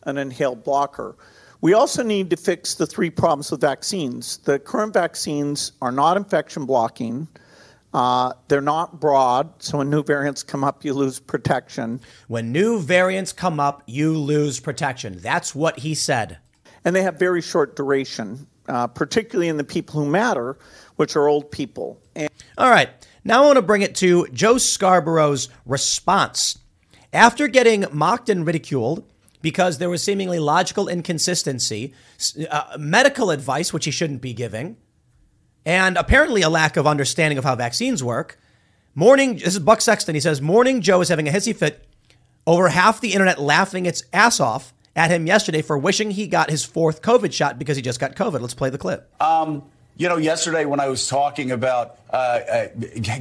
An 0.04 0.18
inhaled 0.18 0.64
blocker. 0.64 1.16
We 1.62 1.74
also 1.74 2.04
need 2.04 2.30
to 2.30 2.38
fix 2.38 2.76
the 2.76 2.86
three 2.86 3.10
problems 3.10 3.50
with 3.50 3.62
vaccines. 3.62 4.38
The 4.38 4.60
current 4.60 4.94
vaccines 4.94 5.72
are 5.82 5.92
not 5.92 6.18
infection 6.18 6.66
blocking. 6.66 7.28
Uh, 7.94 8.34
they're 8.50 8.62
not 8.62 9.00
broad, 9.00 9.50
so 9.64 9.78
when 9.78 9.90
new 9.90 10.04
variants 10.04 10.44
come 10.44 10.66
up, 10.66 10.84
you 10.84 10.94
lose 10.94 11.18
protection. 11.18 12.02
When 12.28 12.52
new 12.52 12.82
variants 12.82 13.32
come 13.32 13.58
up, 13.60 13.84
you 13.88 14.18
lose 14.18 14.60
protection. 14.60 15.18
That's 15.22 15.56
what 15.56 15.80
he 15.80 15.96
said. 15.96 16.40
And 16.84 16.94
they 16.94 17.04
have 17.04 17.18
very 17.18 17.42
short 17.42 17.78
duration, 17.78 18.48
uh, 18.68 18.88
particularly 18.88 19.48
in 19.48 19.58
the 19.58 19.64
people 19.64 20.00
who 20.02 20.10
matter, 20.10 20.58
which 20.96 21.16
are 21.16 21.28
old 21.28 21.52
people. 21.52 22.00
And- 22.16 22.30
All 22.58 22.70
right, 22.70 22.90
now 23.24 23.44
I 23.44 23.46
want 23.46 23.58
to 23.58 23.62
bring 23.62 23.82
it 23.82 23.96
to 23.96 24.28
Joe 24.34 24.56
Scarborough's 24.58 25.50
response. 25.66 26.60
After 27.14 27.48
getting 27.48 27.86
mocked 27.92 28.30
and 28.30 28.46
ridiculed, 28.46 29.10
because 29.42 29.78
there 29.78 29.90
was 29.90 30.04
seemingly 30.04 30.40
logical 30.40 30.88
inconsistency, 30.88 31.94
uh, 32.50 32.78
medical 32.80 33.30
advice, 33.32 33.72
which 33.72 33.86
he 33.86 33.92
shouldn't 33.92 34.22
be 34.22 34.34
giving, 34.34 34.78
and 35.66 35.98
apparently 35.98 36.42
a 36.42 36.50
lack 36.50 36.78
of 36.78 36.86
understanding 36.86 37.38
of 37.38 37.44
how 37.44 37.56
vaccines 37.56 38.04
work. 38.04 38.40
Morning, 38.94 39.36
this 39.38 39.54
is 39.54 39.60
Buck 39.60 39.82
Sexton. 39.82 40.16
He 40.16 40.22
says, 40.22 40.42
Morning 40.42 40.82
Joe 40.82 41.02
is 41.02 41.10
having 41.10 41.28
a 41.28 41.32
hissy 41.32 41.56
fit 41.56 41.86
over 42.48 42.70
half 42.70 43.02
the 43.02 43.14
internet 43.14 43.40
laughing 43.40 43.86
its 43.86 44.04
ass 44.14 44.40
off 44.40 44.74
at 44.96 45.12
him 45.12 45.28
yesterday 45.28 45.62
for 45.62 45.78
wishing 45.78 46.12
he 46.12 46.28
got 46.28 46.50
his 46.50 46.64
fourth 46.64 47.02
COVID 47.02 47.34
shot 47.34 47.60
because 47.60 47.76
he 47.76 47.82
just 47.82 48.00
got 48.00 48.16
COVID. 48.16 48.40
Let's 48.40 48.54
play 48.54 48.70
the 48.70 48.78
clip. 48.78 49.10
Um, 49.22 49.64
you 49.98 50.10
know, 50.10 50.18
yesterday 50.18 50.66
when 50.66 50.80
I 50.80 50.88
was 50.88 51.08
talking 51.08 51.52
about 51.52 52.00
uh, 52.12 52.16
uh, 52.16 52.68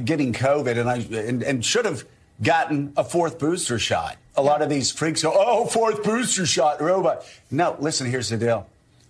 getting 0.03 0.33
COVID 0.33 0.77
and 0.77 0.89
I 0.89 0.97
and, 1.19 1.43
and 1.43 1.65
should 1.65 1.85
have 1.85 2.05
gotten 2.41 2.93
a 2.97 3.03
fourth 3.03 3.39
booster 3.39 3.79
shot, 3.79 4.17
a 4.35 4.41
lot 4.41 4.61
of 4.61 4.69
these 4.69 4.91
freaks 4.91 5.23
go, 5.23 5.31
"Oh, 5.33 5.65
fourth 5.65 6.03
booster 6.03 6.45
shot, 6.45 6.81
robot." 6.81 7.25
No, 7.49 7.77
listen. 7.79 8.09
Here's 8.09 8.29
the 8.29 8.37
deal, 8.37 8.67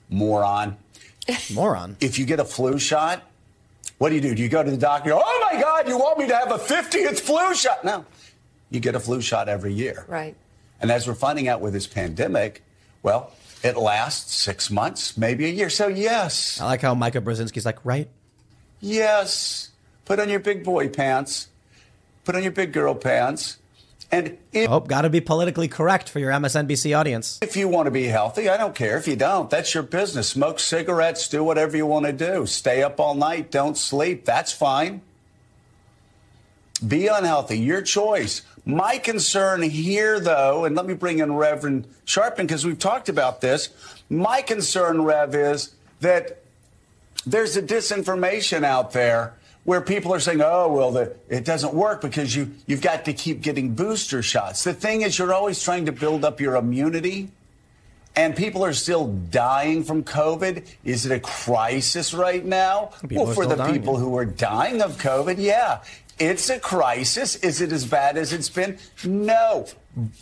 moron. 0.09 0.77
Moron. 1.53 1.97
If 1.99 2.19
you 2.19 2.25
get 2.25 2.39
a 2.39 2.45
flu 2.45 2.77
shot, 2.77 3.23
what 3.97 4.09
do 4.09 4.15
you 4.15 4.21
do? 4.21 4.35
Do 4.35 4.43
you 4.43 4.49
go 4.49 4.61
to 4.61 4.69
the 4.69 4.77
doctor? 4.77 5.09
Go, 5.09 5.21
oh 5.23 5.49
my 5.51 5.59
God, 5.59 5.87
you 5.87 5.97
want 5.97 6.19
me 6.19 6.27
to 6.27 6.35
have 6.35 6.51
a 6.51 6.57
50th 6.57 7.19
flu 7.19 7.55
shot? 7.55 7.83
No, 7.83 8.05
you 8.69 8.79
get 8.79 8.93
a 8.93 8.99
flu 8.99 9.21
shot 9.21 9.49
every 9.49 9.73
year. 9.73 10.05
Right. 10.07 10.35
And 10.81 10.91
as 10.91 11.07
we're 11.07 11.15
finding 11.15 11.47
out 11.47 11.61
with 11.61 11.73
this 11.73 11.87
pandemic, 11.87 12.63
well, 13.01 13.31
it 13.63 13.77
lasts 13.77 14.33
six 14.33 14.69
months, 14.69 15.17
maybe 15.17 15.45
a 15.45 15.49
year. 15.49 15.69
So 15.69 15.87
yes. 15.87 16.59
I 16.59 16.65
like 16.65 16.81
how 16.81 16.93
Mika 16.93 17.21
Brzezinski's 17.21 17.65
like, 17.65 17.83
right? 17.83 18.09
Yes. 18.79 19.71
Put 20.05 20.19
on 20.19 20.29
your 20.29 20.39
big 20.39 20.63
boy 20.63 20.89
pants. 20.89 21.47
Put 22.23 22.35
on 22.35 22.43
your 22.43 22.51
big 22.51 22.73
girl 22.73 22.93
pants. 22.93 23.57
And 24.11 24.37
if, 24.51 24.69
oh, 24.69 24.79
got 24.79 25.01
to 25.01 25.09
be 25.09 25.19
politically 25.19 25.67
correct 25.67 26.09
for 26.09 26.19
your 26.19 26.31
MSNBC 26.31 26.97
audience. 26.97 27.39
If 27.41 27.57
you 27.57 27.67
want 27.67 27.87
to 27.87 27.91
be 27.91 28.05
healthy, 28.05 28.49
I 28.49 28.57
don't 28.57 28.75
care. 28.75 28.97
If 28.97 29.07
you 29.07 29.15
don't, 29.15 29.49
that's 29.49 29.73
your 29.73 29.83
business. 29.83 30.29
Smoke 30.29 30.59
cigarettes, 30.59 31.27
do 31.27 31.43
whatever 31.43 31.75
you 31.75 31.85
want 31.87 32.05
to 32.05 32.13
do. 32.13 32.45
Stay 32.45 32.83
up 32.83 32.99
all 32.99 33.15
night, 33.15 33.51
don't 33.51 33.77
sleep. 33.77 34.25
That's 34.25 34.51
fine. 34.51 35.01
Be 36.85 37.07
unhealthy, 37.07 37.57
your 37.57 37.81
choice. 37.81 38.43
My 38.65 38.97
concern 38.97 39.61
here, 39.61 40.19
though, 40.19 40.65
and 40.65 40.75
let 40.75 40.87
me 40.87 40.95
bring 40.95 41.19
in 41.19 41.35
Reverend 41.35 41.87
Sharpton 42.05 42.37
because 42.37 42.65
we've 42.65 42.79
talked 42.79 43.09
about 43.09 43.41
this. 43.41 43.69
My 44.09 44.41
concern, 44.41 45.03
Rev, 45.03 45.35
is 45.35 45.75
that 45.99 46.41
there's 47.25 47.55
a 47.57 47.61
disinformation 47.61 48.63
out 48.63 48.91
there 48.91 49.35
where 49.65 49.81
people 49.81 50.13
are 50.13 50.19
saying, 50.19 50.41
oh, 50.41 50.71
well, 50.71 50.91
the, 50.91 51.15
it 51.27 51.43
doesn't 51.43 51.73
work 51.73 52.01
because 52.01 52.35
you, 52.35 52.51
you've 52.67 52.81
got 52.81 53.05
to 53.05 53.13
keep 53.13 53.41
getting 53.41 53.73
booster 53.73 54.21
shots. 54.21 54.63
The 54.63 54.73
thing 54.73 55.01
is, 55.01 55.17
you're 55.17 55.33
always 55.33 55.61
trying 55.61 55.87
to 55.87 55.91
build 55.91 56.23
up 56.23 56.39
your 56.39 56.55
immunity, 56.55 57.29
and 58.15 58.35
people 58.35 58.63
are 58.63 58.73
still 58.73 59.07
dying 59.07 59.83
from 59.83 60.03
COVID. 60.03 60.65
Is 60.83 61.05
it 61.05 61.11
a 61.11 61.19
crisis 61.19 62.13
right 62.13 62.45
now? 62.45 62.91
People 63.07 63.25
well, 63.25 63.33
for 63.33 63.45
the 63.45 63.55
dying, 63.55 63.73
people 63.73 63.97
who 63.97 64.15
are 64.17 64.25
dying 64.25 64.81
of 64.81 64.97
COVID, 64.97 65.37
yeah. 65.39 65.81
It's 66.17 66.49
a 66.49 66.59
crisis. 66.59 67.35
Is 67.37 67.59
it 67.59 67.73
as 67.73 67.85
bad 67.85 68.15
as 68.15 68.31
it's 68.31 68.49
been? 68.49 68.77
No. 69.03 69.67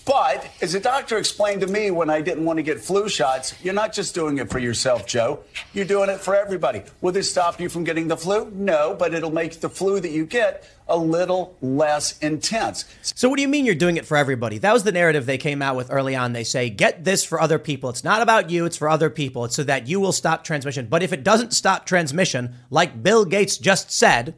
But 0.06 0.48
as 0.62 0.76
a 0.76 0.80
doctor 0.80 1.18
explained 1.18 1.62
to 1.62 1.68
me 1.68 1.90
when 1.90 2.10
I 2.10 2.22
didn't 2.22 2.46
want 2.46 2.58
to 2.58 2.64
get 2.64 2.80
flu 2.80 3.10
shots, 3.10 3.56
you're 3.64 3.74
not 3.74 3.94
just 3.94 4.14
doing 4.14 4.38
it 4.38 4.50
for 4.50 4.60
yourself, 4.60 5.08
Joe. 5.08 5.40
You're 5.74 5.86
doing 5.86 6.10
it 6.10 6.20
for 6.20 6.36
everybody. 6.36 6.84
Will 7.02 7.12
this 7.12 7.30
stop 7.30 7.60
you 7.60 7.70
from 7.70 7.84
getting 7.84 8.08
the 8.08 8.18
flu? 8.18 8.52
No, 8.52 8.96
but 8.98 9.16
it'll 9.16 9.32
make 9.32 9.60
the 9.62 9.70
flu 9.70 10.00
that 10.00 10.12
you 10.12 10.26
get 10.26 10.68
a 10.88 10.98
little 10.98 11.58
less 11.62 12.18
intense. 12.20 12.86
So, 13.02 13.30
what 13.30 13.38
do 13.38 13.42
you 13.42 13.48
mean 13.48 13.66
you're 13.66 13.74
doing 13.74 13.98
it 13.98 14.06
for 14.06 14.16
everybody? 14.18 14.60
That 14.60 14.74
was 14.74 14.84
the 14.84 14.92
narrative 14.92 15.26
they 15.26 15.40
came 15.40 15.62
out 15.62 15.76
with 15.76 15.92
early 15.92 16.16
on. 16.16 16.34
They 16.34 16.44
say, 16.44 16.70
get 16.70 17.04
this 17.04 17.24
for 17.24 17.42
other 17.42 17.58
people. 17.58 17.90
It's 17.90 18.04
not 18.04 18.22
about 18.22 18.52
you, 18.52 18.66
it's 18.66 18.78
for 18.78 18.90
other 18.90 19.10
people. 19.10 19.46
It's 19.46 19.56
so 19.56 19.64
that 19.64 19.88
you 19.88 20.00
will 20.00 20.12
stop 20.12 20.44
transmission. 20.44 20.88
But 20.88 21.02
if 21.02 21.14
it 21.14 21.24
doesn't 21.24 21.54
stop 21.54 21.86
transmission, 21.86 22.56
like 22.70 23.02
Bill 23.02 23.26
Gates 23.26 23.58
just 23.58 23.92
said, 23.92 24.36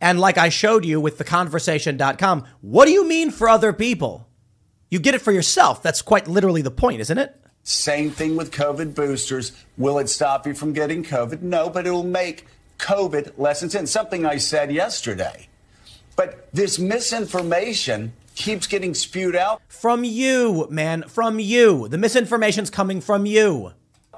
and 0.00 0.20
like 0.20 0.38
I 0.38 0.48
showed 0.48 0.84
you 0.84 1.00
with 1.00 1.18
theconversation.com, 1.18 2.44
what 2.60 2.86
do 2.86 2.92
you 2.92 3.06
mean 3.06 3.30
for 3.30 3.48
other 3.48 3.72
people? 3.72 4.28
You 4.90 4.98
get 4.98 5.14
it 5.14 5.22
for 5.22 5.32
yourself. 5.32 5.82
That's 5.82 6.02
quite 6.02 6.28
literally 6.28 6.62
the 6.62 6.70
point, 6.70 7.00
isn't 7.00 7.18
it? 7.18 7.34
Same 7.62 8.10
thing 8.10 8.36
with 8.36 8.50
COVID 8.52 8.94
boosters. 8.94 9.52
Will 9.78 9.98
it 9.98 10.08
stop 10.08 10.46
you 10.46 10.54
from 10.54 10.72
getting 10.72 11.02
COVID? 11.02 11.42
No, 11.42 11.70
but 11.70 11.86
it 11.86 11.90
will 11.90 12.04
make 12.04 12.46
COVID 12.78 13.32
less 13.38 13.62
intense. 13.62 13.90
Something 13.90 14.26
I 14.26 14.36
said 14.36 14.70
yesterday. 14.70 15.48
But 16.16 16.48
this 16.52 16.78
misinformation 16.78 18.12
keeps 18.36 18.66
getting 18.66 18.94
spewed 18.94 19.34
out 19.34 19.62
From 19.68 20.04
you, 20.04 20.66
man. 20.70 21.04
From 21.08 21.38
you. 21.40 21.88
The 21.88 21.98
misinformation's 21.98 22.70
coming 22.70 23.00
from 23.00 23.26
you. 23.26 23.72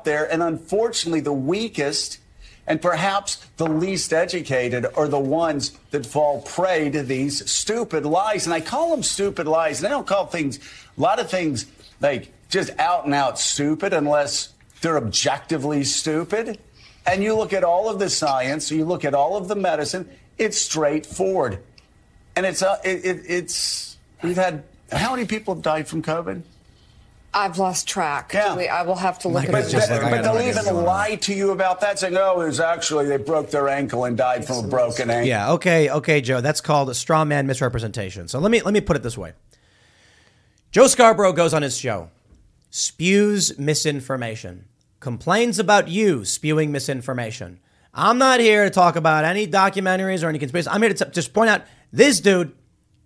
there, 0.04 0.30
and 0.30 0.42
unfortunately, 0.42 1.20
the 1.20 1.32
weakest 1.32 2.18
and 2.66 2.82
perhaps 2.82 3.36
the 3.56 3.66
least 3.66 4.12
educated 4.12 4.86
are 4.96 5.08
the 5.08 5.18
ones 5.18 5.72
that 5.92 6.04
fall 6.04 6.42
prey 6.42 6.90
to 6.90 7.02
these 7.02 7.48
stupid 7.50 8.04
lies. 8.04 8.44
And 8.44 8.54
I 8.54 8.60
call 8.60 8.90
them 8.90 9.02
stupid 9.02 9.46
lies. 9.46 9.78
And 9.78 9.86
I 9.86 9.90
don't 9.90 10.06
call 10.06 10.26
things, 10.26 10.58
a 10.96 11.00
lot 11.00 11.20
of 11.20 11.30
things 11.30 11.66
like 12.00 12.32
just 12.48 12.70
out 12.78 13.04
and 13.04 13.14
out 13.14 13.38
stupid 13.38 13.92
unless 13.92 14.52
they're 14.80 14.96
objectively 14.96 15.84
stupid. 15.84 16.58
And 17.06 17.22
you 17.22 17.36
look 17.36 17.52
at 17.52 17.62
all 17.62 17.88
of 17.88 18.00
the 18.00 18.10
science, 18.10 18.70
you 18.70 18.84
look 18.84 19.04
at 19.04 19.14
all 19.14 19.36
of 19.36 19.46
the 19.46 19.54
medicine, 19.54 20.08
it's 20.38 20.58
straightforward. 20.58 21.60
And 22.34 22.44
it's, 22.44 22.62
uh, 22.62 22.78
it, 22.84 23.04
it, 23.04 23.22
it's, 23.28 23.96
we've 24.22 24.36
had, 24.36 24.64
how 24.90 25.12
many 25.12 25.24
people 25.24 25.54
have 25.54 25.62
died 25.62 25.86
from 25.86 26.02
COVID? 26.02 26.42
I've 27.36 27.58
lost 27.58 27.86
track. 27.86 28.32
Yeah. 28.32 28.54
I 28.54 28.82
will 28.82 28.96
have 28.96 29.18
to 29.20 29.28
look 29.28 29.44
at 29.44 29.50
it. 29.50 29.52
But, 29.52 30.10
but 30.10 30.22
they'll 30.22 30.40
even 30.40 30.54
what's 30.54 30.64
going 30.64 30.78
on. 30.78 30.84
lie 30.84 31.16
to 31.16 31.34
you 31.34 31.50
about 31.50 31.82
that, 31.82 31.98
saying, 31.98 32.16
"Oh, 32.16 32.40
it 32.40 32.46
was 32.46 32.60
actually 32.60 33.06
they 33.06 33.18
broke 33.18 33.50
their 33.50 33.68
ankle 33.68 34.06
and 34.06 34.16
died 34.16 34.46
from 34.46 34.64
a 34.64 34.68
broken 34.68 35.10
ankle." 35.10 35.28
Yeah, 35.28 35.52
okay, 35.52 35.90
okay, 35.90 36.22
Joe. 36.22 36.40
That's 36.40 36.62
called 36.62 36.88
a 36.88 36.94
straw 36.94 37.26
man 37.26 37.46
misrepresentation. 37.46 38.26
So 38.28 38.38
let 38.38 38.50
me 38.50 38.62
let 38.62 38.72
me 38.72 38.80
put 38.80 38.96
it 38.96 39.02
this 39.02 39.18
way. 39.18 39.34
Joe 40.72 40.86
Scarborough 40.86 41.34
goes 41.34 41.52
on 41.52 41.60
his 41.60 41.76
show, 41.76 42.08
spews 42.70 43.58
misinformation, 43.58 44.64
complains 45.00 45.58
about 45.58 45.88
you 45.88 46.24
spewing 46.24 46.72
misinformation. 46.72 47.60
I'm 47.92 48.16
not 48.16 48.40
here 48.40 48.64
to 48.64 48.70
talk 48.70 48.96
about 48.96 49.26
any 49.26 49.46
documentaries 49.46 50.24
or 50.24 50.28
any 50.28 50.38
conspiracy. 50.38 50.70
I'm 50.70 50.80
here 50.80 50.92
to 50.92 51.04
t- 51.04 51.10
just 51.12 51.34
point 51.34 51.50
out 51.50 51.62
this 51.92 52.20
dude 52.20 52.52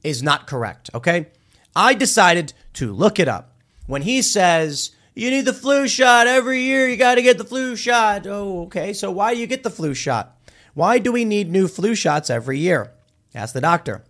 is 0.04 0.22
not 0.22 0.46
correct, 0.46 0.90
okay? 0.94 1.28
I 1.76 1.94
decided 1.94 2.52
to 2.74 2.92
look 2.92 3.20
it 3.20 3.28
up. 3.28 3.49
When 3.90 4.02
he 4.02 4.22
says, 4.22 4.92
you 5.16 5.32
need 5.32 5.46
the 5.46 5.52
flu 5.52 5.88
shot 5.88 6.28
every 6.28 6.62
year, 6.62 6.88
you 6.88 6.96
got 6.96 7.16
to 7.16 7.22
get 7.22 7.38
the 7.38 7.44
flu 7.44 7.74
shot. 7.74 8.24
Oh, 8.24 8.62
okay. 8.62 8.92
So 8.92 9.10
why 9.10 9.34
do 9.34 9.40
you 9.40 9.48
get 9.48 9.64
the 9.64 9.68
flu 9.68 9.94
shot? 9.94 10.40
Why 10.74 11.00
do 11.00 11.10
we 11.10 11.24
need 11.24 11.50
new 11.50 11.66
flu 11.66 11.96
shots 11.96 12.30
every 12.30 12.60
year? 12.60 12.92
Ask 13.34 13.52
the 13.52 13.60
doctor. 13.60 14.04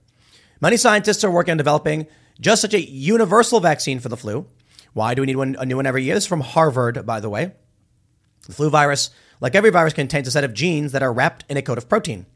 Many 0.61 0.77
scientists 0.77 1.25
are 1.25 1.31
working 1.31 1.53
on 1.53 1.57
developing 1.57 2.09
just 2.39 2.61
such 2.61 2.75
a 2.75 2.91
universal 2.91 3.59
vaccine 3.59 4.01
for 4.01 4.11
the 4.11 4.19
flu. 4.19 4.47
Why 4.93 5.15
do 5.15 5.23
we 5.23 5.27
need 5.27 5.37
one, 5.37 5.57
a 5.59 5.65
new 5.65 5.77
one 5.77 5.87
every 5.87 6.05
year? 6.05 6.15
This 6.15 6.25
is 6.25 6.29
from 6.29 6.43
Harvard, 6.43 7.07
by 7.07 7.19
the 7.19 7.31
way. 7.31 7.53
The 8.49 8.53
flu 8.53 8.69
virus, 8.69 9.09
like 9.41 9.55
every 9.55 9.71
virus, 9.71 9.95
contains 9.95 10.29
a 10.29 10.31
set 10.31 10.45
of 10.45 10.53
genes 10.53 10.93
that 10.93 11.03
are 11.03 11.11
wrapped 11.11 11.47
in 11.49 11.57
a 11.57 11.63
coat 11.63 11.79
of 11.79 11.89
protein. 11.89 12.27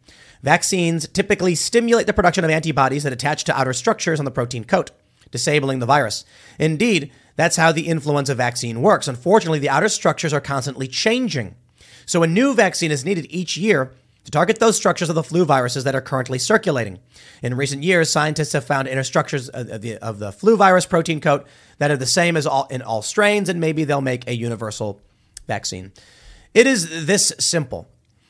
Vaccines 0.43 1.07
typically 1.09 1.55
stimulate 1.55 2.07
the 2.07 2.15
production 2.15 2.43
of 2.43 2.51
antibodies 2.51 3.03
that 3.03 3.13
attach 3.13 3.45
to 3.45 3.59
outer 3.59 3.75
structures 3.75 4.19
on 4.19 4.25
the 4.25 4.31
protein 4.31 4.65
coat, 4.65 4.93
disabling 5.31 5.81
the 5.81 5.87
virus. 5.87 6.25
Indeed, 6.59 7.13
that's 7.37 7.57
how 7.57 7.73
the 7.73 7.89
influenza 7.89 8.35
vaccine 8.35 8.81
works. 8.83 9.09
Unfortunately, 9.09 9.59
the 9.59 9.69
outer 9.69 9.89
structures 9.89 10.33
are 10.33 10.41
constantly 10.41 10.87
changing. 10.87 11.55
So 12.07 12.23
a 12.23 12.27
new 12.27 12.55
vaccine 12.55 12.91
is 12.91 13.05
needed 13.05 13.27
each 13.31 13.57
year 13.57 13.93
to 14.25 14.31
target 14.31 14.59
those 14.59 14.77
structures 14.77 15.09
of 15.09 15.15
the 15.15 15.23
flu 15.23 15.45
viruses 15.45 15.85
that 15.85 15.95
are 15.95 16.01
currently 16.01 16.39
circulating. 16.39 16.99
In 17.43 17.55
recent 17.55 17.83
years, 17.83 18.11
scientists 18.11 18.53
have 18.53 18.65
found 18.65 18.89
inner 18.89 19.03
structures 19.03 19.49
of 19.51 19.83
the, 19.83 19.99
of 19.99 20.19
the 20.19 20.33
flu 20.33 20.57
virus 20.57 20.87
protein 20.87 21.21
coat 21.21 21.47
that 21.79 21.91
are 21.91 21.97
the 21.97 22.07
same 22.07 22.37
as 22.37 22.47
all 22.47 22.67
in 22.71 22.83
all 22.83 23.03
strains, 23.03 23.49
and 23.49 23.61
maybe 23.61 23.85
they'll 23.85 24.01
make 24.01 24.27
a 24.27 24.35
universal 24.35 25.01
vaccine. 25.47 25.93
It 26.55 26.67
is 26.67 27.07
this 27.07 27.33
simple. 27.39 27.89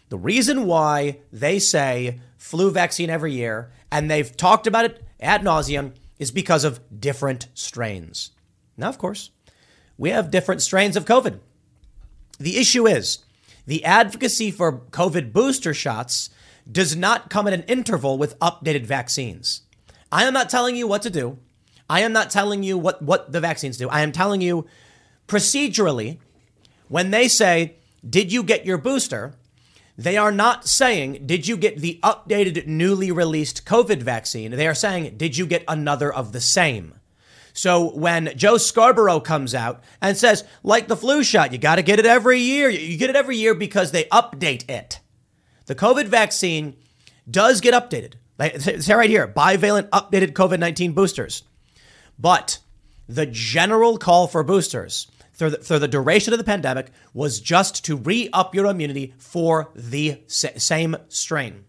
The 0.09 0.19
reason 0.19 0.67
why 0.67 1.19
they 1.33 1.59
say 1.59 2.21
flu 2.39 2.71
vaccine 2.71 3.11
every 3.11 3.33
year, 3.33 3.71
and 3.91 4.11
they've 4.11 4.37
talked 4.37 4.67
about 4.67 4.85
it 4.85 5.03
ad 5.21 5.43
nauseum, 5.43 5.93
is 6.19 6.31
because 6.31 6.65
of 6.65 6.81
different 7.01 7.49
strains. 7.55 8.31
Now, 8.77 8.89
of 8.89 8.99
course, 8.99 9.31
we 9.97 10.11
have 10.11 10.31
different 10.31 10.63
strains 10.63 10.97
of 10.97 11.05
COVID. 11.05 11.39
The 12.39 12.59
issue 12.59 12.87
is 12.87 13.25
the 13.67 13.85
advocacy 13.85 14.51
for 14.51 14.81
COVID 14.91 15.33
booster 15.33 15.73
shots 15.73 16.31
does 16.71 16.97
not 16.97 17.31
come 17.31 17.47
at 17.47 17.53
an 17.53 17.63
interval 17.65 18.19
with 18.19 18.39
updated 18.39 18.87
vaccines. 18.87 19.63
I 20.11 20.25
am 20.25 20.33
not 20.33 20.51
telling 20.51 20.77
you 20.77 20.87
what 20.87 21.03
to 21.03 21.11
do. 21.11 21.39
I 21.89 22.01
am 22.01 22.13
not 22.13 22.31
telling 22.31 22.63
you 22.63 22.79
what, 22.79 23.03
what 23.03 23.33
the 23.33 23.41
vaccines 23.41 23.77
do. 23.77 23.89
I 23.89 24.01
am 24.01 24.13
telling 24.13 24.41
you 24.41 24.67
procedurally, 25.29 26.19
when 26.89 27.11
they 27.11 27.29
say, 27.29 27.77
Did 28.09 28.33
you 28.33 28.43
get 28.43 28.67
your 28.67 28.79
booster? 28.79 29.35
They 29.97 30.17
are 30.17 30.33
not 30.33 30.67
saying, 30.67 31.27
Did 31.27 31.47
you 31.47 31.57
get 31.57 31.79
the 31.79 32.01
updated, 32.03 32.67
newly 32.67 33.13
released 33.13 33.67
COVID 33.67 34.03
vaccine? 34.03 34.53
They 34.53 34.67
are 34.67 34.75
saying, 34.75 35.17
Did 35.17 35.37
you 35.37 35.47
get 35.47 35.65
another 35.69 36.13
of 36.13 36.33
the 36.33 36.41
same? 36.41 36.95
So 37.55 37.93
when 37.93 38.33
Joe 38.37 38.59
Scarborough 38.59 39.21
comes 39.21 39.55
out 39.55 39.83
and 40.03 40.17
says, 40.17 40.45
like 40.65 40.89
the 40.89 40.97
flu 40.97 41.23
shot, 41.23 41.53
you 41.53 41.59
got 41.59 41.77
to 41.77 41.83
get 41.83 42.01
it 42.01 42.05
every 42.05 42.41
year. 42.41 42.69
You 42.69 42.99
get 42.99 43.11
it 43.11 43.17
every 43.17 43.37
year 43.37 43.55
because 43.55 43.93
they 43.93 44.05
update 44.05 44.69
it. 44.69 44.99
The 45.67 45.77
COVID 45.77 46.07
vaccine 46.07 46.77
does 47.31 47.63
get 47.63 47.73
updated. 47.73 48.15
It's 48.41 48.89
right 48.91 49.09
here 49.09 49.29
bivalent 49.29 49.89
updated 49.91 50.33
COVID 50.33 50.59
19 50.59 50.93
boosters. 50.93 51.45
But 52.19 52.59
the 53.09 53.27
general 53.27 53.99
call 53.99 54.27
for 54.27 54.43
boosters 54.43 55.07
through 55.35 55.51
the, 55.51 55.57
through 55.59 55.79
the 55.79 55.89
duration 55.89 56.33
of 56.33 56.39
the 56.39 56.45
pandemic 56.45 56.91
was 57.13 57.41
just 57.41 57.85
to 57.85 57.97
re 57.97 58.29
up 58.33 58.53
your 58.55 58.67
immunity 58.67 59.15
for 59.19 59.71
the 59.77 60.21
same 60.27 60.97
strain. 61.09 61.65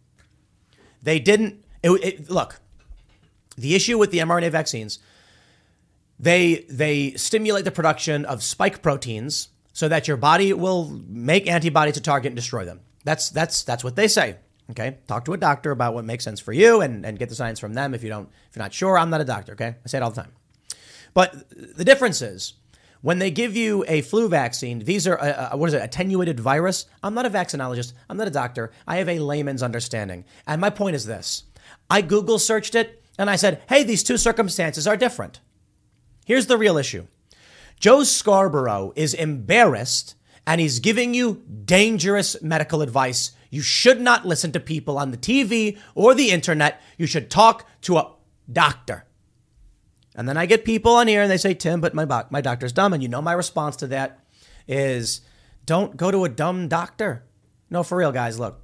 They 1.03 1.19
didn't, 1.19 1.63
it, 1.83 1.91
it, 1.91 2.29
look, 2.31 2.59
the 3.55 3.75
issue 3.75 3.99
with 3.99 4.09
the 4.09 4.19
mRNA 4.19 4.49
vaccines, 4.49 4.97
they, 6.25 6.65
they 6.67 7.11
stimulate 7.11 7.65
the 7.65 7.71
production 7.71 8.25
of 8.25 8.41
spike 8.41 8.81
proteins 8.81 9.49
so 9.73 9.87
that 9.87 10.07
your 10.07 10.17
body 10.17 10.53
will 10.53 10.99
make 11.07 11.47
antibodies 11.47 11.93
to 11.93 12.01
target 12.01 12.31
and 12.31 12.35
destroy 12.35 12.65
them. 12.65 12.79
That's, 13.03 13.29
that's, 13.29 13.63
that's 13.63 13.83
what 13.83 13.95
they 13.95 14.07
say. 14.07 14.37
Okay. 14.71 14.97
Talk 15.05 15.25
to 15.25 15.33
a 15.33 15.37
doctor 15.37 15.69
about 15.69 15.93
what 15.93 16.03
makes 16.03 16.23
sense 16.23 16.39
for 16.39 16.51
you 16.51 16.81
and, 16.81 17.05
and 17.05 17.19
get 17.19 17.29
the 17.29 17.35
science 17.35 17.59
from 17.59 17.75
them 17.75 17.93
if 17.93 18.01
you 18.01 18.09
don't, 18.09 18.27
if 18.49 18.55
you're 18.55 18.63
not 18.63 18.73
sure. 18.73 18.97
I'm 18.97 19.11
not 19.11 19.21
a 19.21 19.25
doctor. 19.25 19.51
Okay. 19.51 19.75
I 19.85 19.87
say 19.87 19.99
it 19.99 20.01
all 20.01 20.09
the 20.09 20.23
time. 20.23 20.31
But 21.13 21.47
the 21.77 21.85
difference 21.85 22.23
is 22.23 22.55
when 23.01 23.19
they 23.19 23.29
give 23.29 23.55
you 23.55 23.85
a 23.87 24.01
flu 24.01 24.27
vaccine, 24.27 24.79
these 24.79 25.05
are, 25.05 25.17
a, 25.17 25.49
a, 25.51 25.57
what 25.57 25.67
is 25.67 25.75
it, 25.75 25.83
attenuated 25.83 26.39
virus? 26.39 26.87
I'm 27.03 27.13
not 27.13 27.27
a 27.27 27.29
vaccinologist. 27.29 27.93
I'm 28.09 28.17
not 28.17 28.27
a 28.27 28.31
doctor. 28.31 28.71
I 28.87 28.97
have 28.97 29.09
a 29.09 29.19
layman's 29.19 29.61
understanding. 29.61 30.25
And 30.47 30.59
my 30.59 30.71
point 30.71 30.95
is 30.95 31.05
this 31.05 31.43
I 31.87 32.01
Google 32.01 32.39
searched 32.39 32.73
it 32.73 33.03
and 33.19 33.29
I 33.29 33.35
said, 33.35 33.61
hey, 33.69 33.83
these 33.83 34.01
two 34.01 34.17
circumstances 34.17 34.87
are 34.87 34.97
different. 34.97 35.39
Here's 36.25 36.47
the 36.47 36.57
real 36.57 36.77
issue 36.77 37.07
Joe 37.79 38.03
Scarborough 38.03 38.91
is 38.95 39.13
embarrassed 39.13 40.15
and 40.45 40.59
he's 40.59 40.79
giving 40.79 41.13
you 41.13 41.43
dangerous 41.65 42.41
medical 42.41 42.81
advice. 42.81 43.31
You 43.49 43.61
should 43.61 44.01
not 44.01 44.25
listen 44.25 44.51
to 44.51 44.59
people 44.59 44.97
on 44.97 45.11
the 45.11 45.17
TV 45.17 45.77
or 45.93 46.13
the 46.13 46.31
internet. 46.31 46.81
You 46.97 47.07
should 47.07 47.29
talk 47.29 47.65
to 47.81 47.97
a 47.97 48.11
doctor. 48.51 49.05
And 50.15 50.29
then 50.29 50.37
I 50.37 50.45
get 50.45 50.65
people 50.65 50.93
on 50.93 51.07
here 51.07 51.21
and 51.21 51.31
they 51.31 51.37
say, 51.37 51.53
Tim, 51.53 51.81
but 51.81 51.93
my, 51.93 52.05
my 52.29 52.41
doctor's 52.41 52.71
dumb. 52.71 52.93
And 52.93 53.01
you 53.01 53.09
know, 53.09 53.21
my 53.21 53.33
response 53.33 53.75
to 53.77 53.87
that 53.87 54.19
is 54.67 55.21
don't 55.65 55.97
go 55.97 56.11
to 56.11 56.25
a 56.25 56.29
dumb 56.29 56.67
doctor. 56.67 57.23
No, 57.69 57.83
for 57.83 57.97
real, 57.97 58.11
guys, 58.11 58.39
look, 58.39 58.61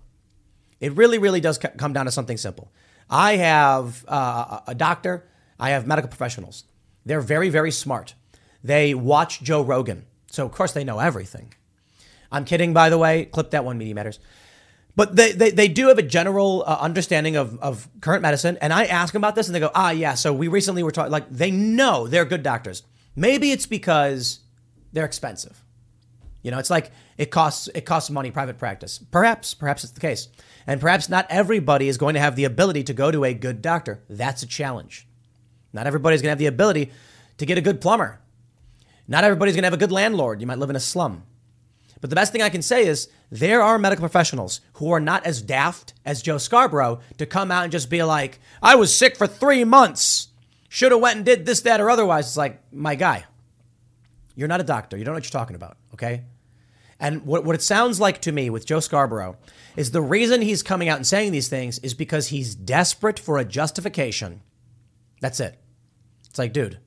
it 0.80 0.93
really, 0.93 1.18
really 1.18 1.41
does 1.41 1.57
come 1.57 1.93
down 1.93 2.05
to 2.05 2.12
something 2.12 2.38
simple. 2.38 2.72
I 3.09 3.38
have 3.38 4.05
uh, 4.07 4.62
a 4.68 4.76
doctor, 4.76 5.28
I 5.59 5.72
have 5.72 5.86
medical 5.86 6.09
professionals. 6.09 6.64
They're 7.06 7.22
very, 7.22 7.49
very 7.49 7.72
smart. 7.72 8.16
They 8.64 8.93
watch 8.93 9.41
Joe 9.41 9.62
Rogan. 9.62 10.06
So, 10.30 10.45
of 10.45 10.52
course, 10.52 10.72
they 10.72 10.84
know 10.84 10.99
everything. 10.99 11.54
I'm 12.32 12.45
kidding, 12.45 12.74
by 12.74 12.89
the 12.89 12.97
way. 12.97 13.26
Clip 13.26 13.52
that 13.52 13.66
one, 13.66 13.78
Media 13.78 13.95
Matters. 13.95 14.20
But 14.95 15.16
they, 15.16 15.32
they, 15.32 15.52
they 15.52 15.68
do 15.68 15.88
have 15.88 15.97
a 15.97 16.04
general 16.04 16.64
uh, 16.66 16.78
understanding 16.80 17.36
of, 17.36 17.58
of 17.60 17.88
current 18.02 18.22
medicine. 18.22 18.58
And 18.62 18.74
I 18.74 18.86
ask 18.86 19.14
them 19.14 19.22
about 19.22 19.36
this 19.36 19.47
and 19.47 19.56
they 19.56 19.60
go, 19.60 19.72
ah, 19.74 19.91
yeah. 19.91 20.16
So 20.16 20.34
we 20.34 20.47
recently 20.47 20.84
were 20.84 20.91
talking, 20.91 21.12
like, 21.12 21.30
they 21.30 21.52
know 21.52 22.08
they're 22.08 22.26
good 22.26 22.43
doctors. 22.43 22.84
Maybe 23.16 23.52
it's 23.52 23.66
because 23.66 24.39
they're 24.91 25.06
expensive. 25.06 25.64
You 26.43 26.52
know, 26.52 26.60
it's 26.60 26.70
like 26.70 26.91
it 27.18 27.30
costs 27.30 27.70
it 27.76 27.82
costs 27.82 28.10
money 28.10 28.32
private 28.32 28.58
practice. 28.58 28.99
Perhaps, 29.12 29.54
perhaps 29.54 29.84
it's 29.84 29.93
the 29.93 29.99
case. 29.99 30.28
And 30.66 30.82
perhaps 30.82 31.08
not 31.08 31.28
everybody 31.30 31.88
is 31.88 31.97
going 31.97 32.16
to 32.16 32.20
have 32.20 32.36
the 32.36 32.45
ability 32.45 32.84
to 32.86 32.93
go 32.93 33.12
to 33.12 33.26
a 33.26 33.34
good 33.34 33.62
doctor. 33.62 34.04
That's 34.10 34.41
a 34.41 34.47
challenge. 34.47 35.08
Not 35.74 35.88
everybody's 35.88 36.22
going 36.22 36.30
to 36.30 36.32
have 36.32 36.40
the 36.40 36.46
ability 36.48 36.92
to 37.38 37.46
get 37.46 37.58
a 37.58 37.62
good 37.62 37.82
plumber. 37.82 38.20
Not 39.08 39.24
everybody's 39.24 39.56
going 39.56 39.64
to 39.64 39.68
have 39.68 39.74
a 39.74 39.78
good 39.78 39.92
landlord. 39.92 40.42
You 40.42 40.48
might 40.48 40.60
live 40.60 40.70
in 40.70 40.76
a 40.76 40.82
slum. 40.82 41.24
But 42.02 42.10
the 42.10 42.16
best 42.16 42.32
thing 42.32 42.42
I 42.42 42.50
can 42.50 42.64
say 42.64 42.88
is 42.88 43.10
there 43.30 43.62
are 43.62 43.78
medical 43.78 44.02
professionals 44.02 44.62
who 44.74 44.92
are 44.92 45.00
not 45.00 45.26
as 45.26 45.42
daft 45.42 45.94
as 46.04 46.22
Joe 46.22 46.40
Scarborough 46.40 47.00
to 47.18 47.26
come 47.26 47.52
out 47.52 47.64
and 47.64 47.72
just 47.72 47.90
be 47.90 48.02
like, 48.04 48.40
I 48.62 48.76
was 48.76 48.96
sick 48.96 49.16
for 49.16 49.28
three 49.28 49.64
months. 49.64 50.30
Should 50.68 50.92
have 50.92 51.02
went 51.02 51.18
and 51.18 51.26
did 51.26 51.46
this, 51.46 51.62
that, 51.62 51.80
or 51.80 51.90
otherwise. 51.90 52.28
It's 52.28 52.38
like, 52.38 52.60
my 52.74 52.96
guy, 52.96 53.26
you're 54.36 54.48
not 54.48 54.62
a 54.62 54.64
doctor. 54.66 54.98
You 54.98 55.04
don't 55.04 55.14
know 55.14 55.18
what 55.18 55.26
you're 55.26 55.40
talking 55.40 55.56
about, 55.56 55.78
okay? 55.94 56.24
And 57.00 57.26
what, 57.26 57.44
what 57.44 57.56
it 57.56 57.62
sounds 57.62 58.00
like 58.00 58.22
to 58.22 58.32
me 58.32 58.50
with 58.50 58.66
Joe 58.66 58.80
Scarborough 58.80 59.38
is 59.76 59.92
the 59.92 60.02
reason 60.02 60.42
he's 60.42 60.64
coming 60.64 60.90
out 60.90 60.98
and 60.98 61.06
saying 61.06 61.32
these 61.32 61.50
things 61.50 61.78
is 61.80 61.94
because 61.94 62.30
he's 62.30 62.56
desperate 62.56 63.20
for 63.20 63.38
a 63.38 63.46
justification. 63.46 64.42
That's 65.20 65.40
it. 65.40 65.61
It's 66.32 66.40
like, 66.40 66.54
dude, 66.54 66.80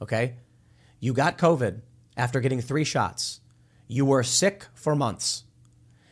okay? 0.00 0.36
You 1.00 1.12
got 1.12 1.36
COVID 1.36 1.80
after 2.16 2.38
getting 2.38 2.60
three 2.60 2.84
shots. 2.84 3.40
You 3.88 4.06
were 4.06 4.22
sick 4.22 4.66
for 4.74 4.94
months. 4.94 5.42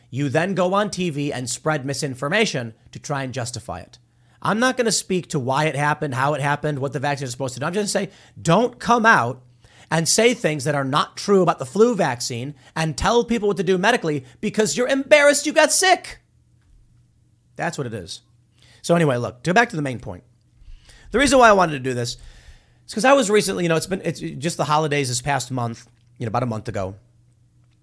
You 0.09 0.27
then 0.27 0.55
go 0.55 0.73
on 0.73 0.89
TV 0.89 1.31
and 1.33 1.49
spread 1.49 1.85
misinformation 1.85 2.73
to 2.91 2.99
try 2.99 3.23
and 3.23 3.33
justify 3.33 3.79
it. 3.79 3.97
I'm 4.41 4.59
not 4.59 4.75
going 4.75 4.87
to 4.87 4.91
speak 4.91 5.29
to 5.29 5.39
why 5.39 5.65
it 5.65 5.75
happened, 5.77 6.15
how 6.15 6.33
it 6.33 6.41
happened, 6.41 6.79
what 6.79 6.91
the 6.91 6.99
vaccine 6.99 7.27
is 7.27 7.31
supposed 7.31 7.53
to 7.53 7.61
do. 7.61 7.65
I'm 7.65 7.71
just 7.71 7.93
going 7.93 8.07
to 8.07 8.11
say, 8.11 8.17
don't 8.41 8.77
come 8.77 9.05
out 9.05 9.41
and 9.89 10.05
say 10.05 10.33
things 10.33 10.65
that 10.65 10.75
are 10.75 10.83
not 10.83 11.15
true 11.15 11.41
about 11.41 11.59
the 11.59 11.65
flu 11.65 11.95
vaccine 11.95 12.55
and 12.75 12.97
tell 12.97 13.23
people 13.23 13.47
what 13.47 13.55
to 13.57 13.63
do 13.63 13.77
medically 13.77 14.25
because 14.41 14.75
you're 14.75 14.89
embarrassed 14.89 15.45
you 15.45 15.53
got 15.53 15.71
sick. 15.71 16.19
That's 17.55 17.77
what 17.77 17.87
it 17.87 17.93
is. 17.93 18.19
So, 18.81 18.95
anyway, 18.95 19.15
look, 19.15 19.43
to 19.43 19.51
go 19.51 19.53
back 19.53 19.69
to 19.69 19.77
the 19.77 19.81
main 19.81 19.99
point. 19.99 20.25
The 21.11 21.19
reason 21.19 21.39
why 21.39 21.47
I 21.47 21.53
wanted 21.53 21.73
to 21.73 21.79
do 21.79 21.93
this 21.93 22.17
is 22.91 22.93
because 22.93 23.05
I 23.05 23.13
was 23.13 23.29
recently, 23.29 23.63
you 23.63 23.69
know, 23.69 23.77
it's 23.77 23.87
been 23.87 24.01
it's 24.03 24.19
just 24.19 24.57
the 24.57 24.65
holidays 24.65 25.07
this 25.07 25.21
past 25.21 25.49
month, 25.49 25.87
you 26.17 26.25
know, 26.25 26.27
about 26.27 26.43
a 26.43 26.45
month 26.45 26.67
ago. 26.67 26.95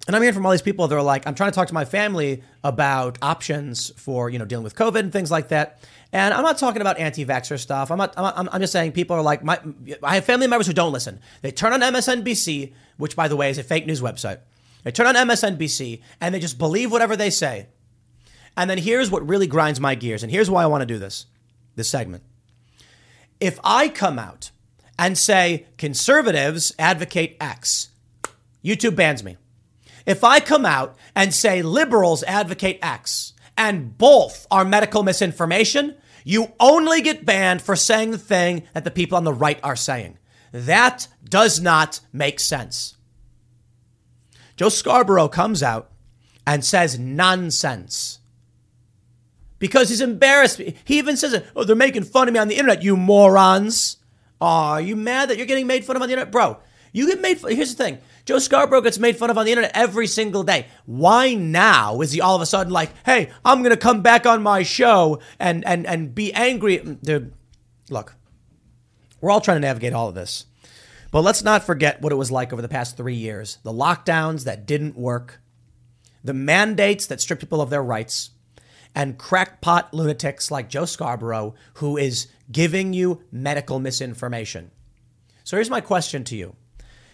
And 0.07 0.15
I'm 0.15 0.21
hearing 0.21 0.35
from 0.35 0.45
all 0.45 0.53
these 0.53 0.63
people, 0.63 0.87
they're 0.87 1.01
like, 1.01 1.27
I'm 1.27 1.35
trying 1.35 1.51
to 1.51 1.55
talk 1.55 1.69
to 1.69 1.75
my 1.75 1.87
family 1.87 2.43
about 2.63 3.17
options 3.23 3.91
for, 3.97 4.29
you 4.29 4.39
know, 4.39 4.45
dealing 4.45 4.65
with 4.65 4.75
COVID 4.75 5.01
and 5.01 5.13
things 5.13 5.31
like 5.31 5.49
that. 5.49 5.81
And 6.13 6.35
I'm 6.35 6.43
not 6.43 6.59
talking 6.59 6.83
about 6.83 6.99
anti-vaxxer 6.99 7.59
stuff. 7.59 7.91
I'm 7.91 7.99
not, 7.99 8.15
I'm, 8.17 8.49
I'm 8.53 8.61
just 8.61 8.73
saying 8.73 8.93
people 8.93 9.17
are 9.17 9.23
like, 9.23 9.43
my, 9.43 9.59
I 10.03 10.15
have 10.17 10.25
family 10.25 10.47
members 10.47 10.67
who 10.67 10.73
don't 10.73 10.93
listen. 10.93 11.21
They 11.43 11.51
turn 11.51 11.73
on 11.73 11.81
MSNBC, 11.81 12.73
which 12.97 13.17
by 13.17 13.29
the 13.29 13.37
way 13.37 13.51
is 13.51 13.59
a 13.59 13.63
fake 13.63 13.87
news 13.87 14.01
website. 14.01 14.41
They 14.83 14.93
turn 14.93 15.07
on 15.07 15.15
MSNBC 15.15 16.01
and 16.21 16.35
they 16.35 16.41
just 16.41 16.59
believe 16.59 16.93
whatever 16.93 17.17
they 17.17 17.31
say. 17.31 17.67
And 18.57 18.69
then 18.69 18.79
here's 18.79 19.11
what 19.11 19.27
really 19.27 19.47
grinds 19.47 19.81
my 19.81 19.95
gears. 19.95 20.23
And 20.23 20.31
here's 20.33 20.51
why 20.51 20.63
I 20.63 20.67
want 20.67 20.83
to 20.83 20.87
do 20.87 20.99
this, 20.99 21.27
this 21.77 21.89
segment. 21.89 22.23
If 23.41 23.59
I 23.63 23.89
come 23.89 24.19
out 24.19 24.53
and 24.99 25.17
say 25.17 25.67
conservatives 25.77 26.75
advocate 26.79 27.37
X, 27.41 27.91
YouTube 28.65 28.97
bans 28.97 29.23
me. 29.23 29.37
If 30.07 30.25
I 30.25 30.41
come 30.41 30.65
out 30.67 30.97
and 31.15 31.33
say 31.33 31.63
liberals 31.63 32.23
advocate 32.25 32.79
X 32.83 33.35
and 33.57 33.97
both 33.97 34.47
are 34.51 34.65
medical 34.65 35.03
misinformation, 35.03 35.95
you 36.25 36.53
only 36.59 37.01
get 37.03 37.25
banned 37.25 37.63
for 37.63 37.77
saying 37.77 38.11
the 38.11 38.19
thing 38.19 38.65
that 38.75 38.85
the 38.85 38.91
people 38.91 39.17
on 39.17 39.25
the 39.25 39.33
right 39.33 39.61
are 39.63 39.77
saying. 39.77 40.19
That 40.53 41.09
does 41.25 41.61
not 41.61 42.01
make 42.13 42.41
sense. 42.41 42.97
Joe 44.57 44.71
Scarborough 44.71 45.29
comes 45.29 45.63
out 45.63 45.91
and 46.47 46.65
says 46.65 46.99
nonsense 46.99 48.19
because 49.59 49.89
he's 49.89 50.01
embarrassed. 50.01 50.59
He 50.59 50.99
even 50.99 51.17
says, 51.17 51.43
Oh, 51.55 51.65
they're 51.65 51.77
making 51.77 52.05
fun 52.05 52.29
of 52.29 52.35
me 52.35 52.41
on 52.41 52.49
the 52.49 52.57
internet, 52.57 52.83
you 52.83 52.97
morons. 52.97 53.98
Oh, 54.41 54.47
are 54.47 54.81
you 54.81 54.97
mad 54.97 55.31
that 55.31 55.37
you're 55.37 55.47
getting 55.47 55.67
made 55.67 55.85
fun 55.85 55.97
of 55.97 56.03
on 56.03 56.09
the 56.09 56.13
internet? 56.13 56.33
Bro, 56.33 56.59
you 56.93 57.07
get 57.07 57.21
made 57.21 57.39
fun. 57.39 57.53
Here's 57.53 57.75
the 57.75 57.83
thing 57.83 57.99
Joe 58.25 58.39
Scarborough 58.39 58.83
gets 58.83 58.99
made 58.99 59.17
fun 59.17 59.31
of 59.31 59.39
on 59.39 59.47
the 59.47 59.53
internet 59.53 59.73
every 59.75 60.07
single 60.07 60.43
day. 60.45 60.67
Why 60.87 61.35
now 61.35 62.01
is 62.01 62.13
he 62.13 62.21
all 62.21 62.37
of 62.37 62.43
a 62.43 62.47
sudden 62.47 62.73
like, 62.73 62.91
hey, 63.05 63.31
I'm 63.45 63.61
going 63.61 63.71
to 63.71 63.77
come 63.77 64.03
back 64.03 64.27
on 64.27 64.43
my 64.43 64.63
show 64.63 65.21
and, 65.39 65.67
and, 65.67 65.87
and 65.87 66.15
be 66.15 66.33
angry? 66.33 66.79
Mm, 66.79 67.01
dude, 67.03 67.33
look, 67.91 68.15
we're 69.21 69.31
all 69.31 69.41
trying 69.41 69.57
to 69.57 69.67
navigate 69.67 69.93
all 69.93 70.09
of 70.09 70.15
this. 70.15 70.47
But 71.11 71.23
let's 71.23 71.43
not 71.43 71.65
forget 71.65 72.03
what 72.03 72.13
it 72.13 72.17
was 72.17 72.31
like 72.31 72.53
over 72.53 72.61
the 72.61 72.69
past 72.69 72.97
three 72.97 73.15
years 73.15 73.59
the 73.63 73.73
lockdowns 73.73 74.45
that 74.45 74.67
didn't 74.67 74.97
work, 74.97 75.41
the 76.23 76.35
mandates 76.35 77.07
that 77.07 77.21
stripped 77.21 77.41
people 77.41 77.61
of 77.61 77.71
their 77.71 77.83
rights, 77.83 78.31
and 78.99 79.17
crackpot 79.17 79.95
lunatics 79.95 80.51
like 80.51 80.69
Joe 80.69 80.85
Scarborough 80.85 81.55
who 81.75 81.97
is 81.97 82.27
giving 82.51 82.93
you 82.93 83.23
medical 83.31 83.79
misinformation. 83.79 84.73
So 85.45 85.57
here's 85.57 85.71
my 85.71 85.81
question 85.81 86.25
to 86.25 86.37
you. 86.37 86.57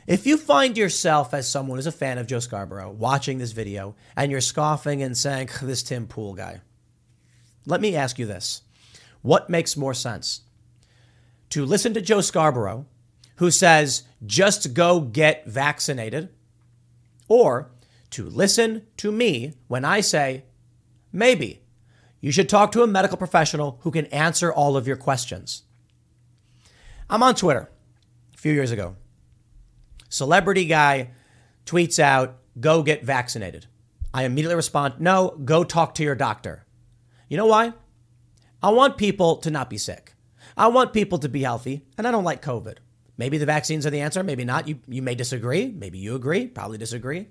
If 0.06 0.26
you 0.26 0.38
find 0.38 0.78
yourself 0.78 1.34
as 1.34 1.46
someone 1.46 1.76
who's 1.76 1.86
a 1.86 1.92
fan 1.92 2.16
of 2.16 2.26
Joe 2.26 2.40
Scarborough 2.40 2.90
watching 2.90 3.36
this 3.36 3.52
video 3.52 3.96
and 4.16 4.32
you're 4.32 4.40
scoffing 4.40 5.02
and 5.02 5.14
saying, 5.14 5.50
this 5.60 5.82
Tim 5.82 6.06
Pool 6.06 6.32
guy, 6.32 6.62
let 7.66 7.82
me 7.82 7.94
ask 7.94 8.18
you 8.18 8.24
this. 8.24 8.62
What 9.20 9.50
makes 9.50 9.76
more 9.76 9.94
sense? 9.94 10.40
To 11.50 11.66
listen 11.66 11.92
to 11.92 12.00
Joe 12.00 12.22
Scarborough, 12.22 12.86
who 13.36 13.50
says, 13.50 14.04
just 14.24 14.72
go 14.72 15.00
get 15.00 15.46
vaccinated, 15.46 16.30
or 17.28 17.70
to 18.10 18.24
listen 18.24 18.86
to 18.96 19.12
me 19.12 19.52
when 19.68 19.84
I 19.84 20.00
say, 20.00 20.44
maybe 21.12 21.60
you 22.24 22.32
should 22.32 22.48
talk 22.48 22.72
to 22.72 22.82
a 22.82 22.86
medical 22.86 23.18
professional 23.18 23.78
who 23.82 23.90
can 23.90 24.06
answer 24.06 24.50
all 24.50 24.78
of 24.78 24.86
your 24.86 24.96
questions. 24.96 25.64
I'm 27.10 27.22
on 27.22 27.34
Twitter 27.34 27.68
a 28.32 28.38
few 28.38 28.54
years 28.54 28.70
ago. 28.70 28.96
Celebrity 30.08 30.64
guy 30.64 31.10
tweets 31.66 31.98
out, 31.98 32.38
go 32.58 32.82
get 32.82 33.04
vaccinated. 33.04 33.66
I 34.14 34.24
immediately 34.24 34.56
respond, 34.56 34.94
no, 35.00 35.38
go 35.44 35.64
talk 35.64 35.96
to 35.96 36.02
your 36.02 36.14
doctor. 36.14 36.64
You 37.28 37.36
know 37.36 37.44
why? 37.44 37.74
I 38.62 38.70
want 38.70 38.96
people 38.96 39.36
to 39.36 39.50
not 39.50 39.68
be 39.68 39.76
sick. 39.76 40.14
I 40.56 40.68
want 40.68 40.94
people 40.94 41.18
to 41.18 41.28
be 41.28 41.42
healthy, 41.42 41.84
and 41.98 42.08
I 42.08 42.10
don't 42.10 42.24
like 42.24 42.40
COVID. 42.40 42.78
Maybe 43.18 43.36
the 43.36 43.44
vaccines 43.44 43.84
are 43.84 43.90
the 43.90 44.00
answer, 44.00 44.22
maybe 44.22 44.46
not. 44.46 44.66
You, 44.66 44.78
you 44.88 45.02
may 45.02 45.14
disagree. 45.14 45.70
Maybe 45.70 45.98
you 45.98 46.14
agree, 46.14 46.46
probably 46.46 46.78
disagree. 46.78 47.28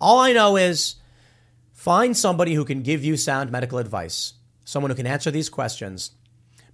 All 0.00 0.20
I 0.20 0.32
know 0.32 0.56
is 0.56 0.94
find 1.78 2.16
somebody 2.16 2.54
who 2.54 2.64
can 2.64 2.82
give 2.82 3.04
you 3.04 3.16
sound 3.16 3.52
medical 3.52 3.78
advice, 3.78 4.34
someone 4.64 4.90
who 4.90 4.96
can 4.96 5.06
answer 5.06 5.30
these 5.30 5.48
questions, 5.48 6.10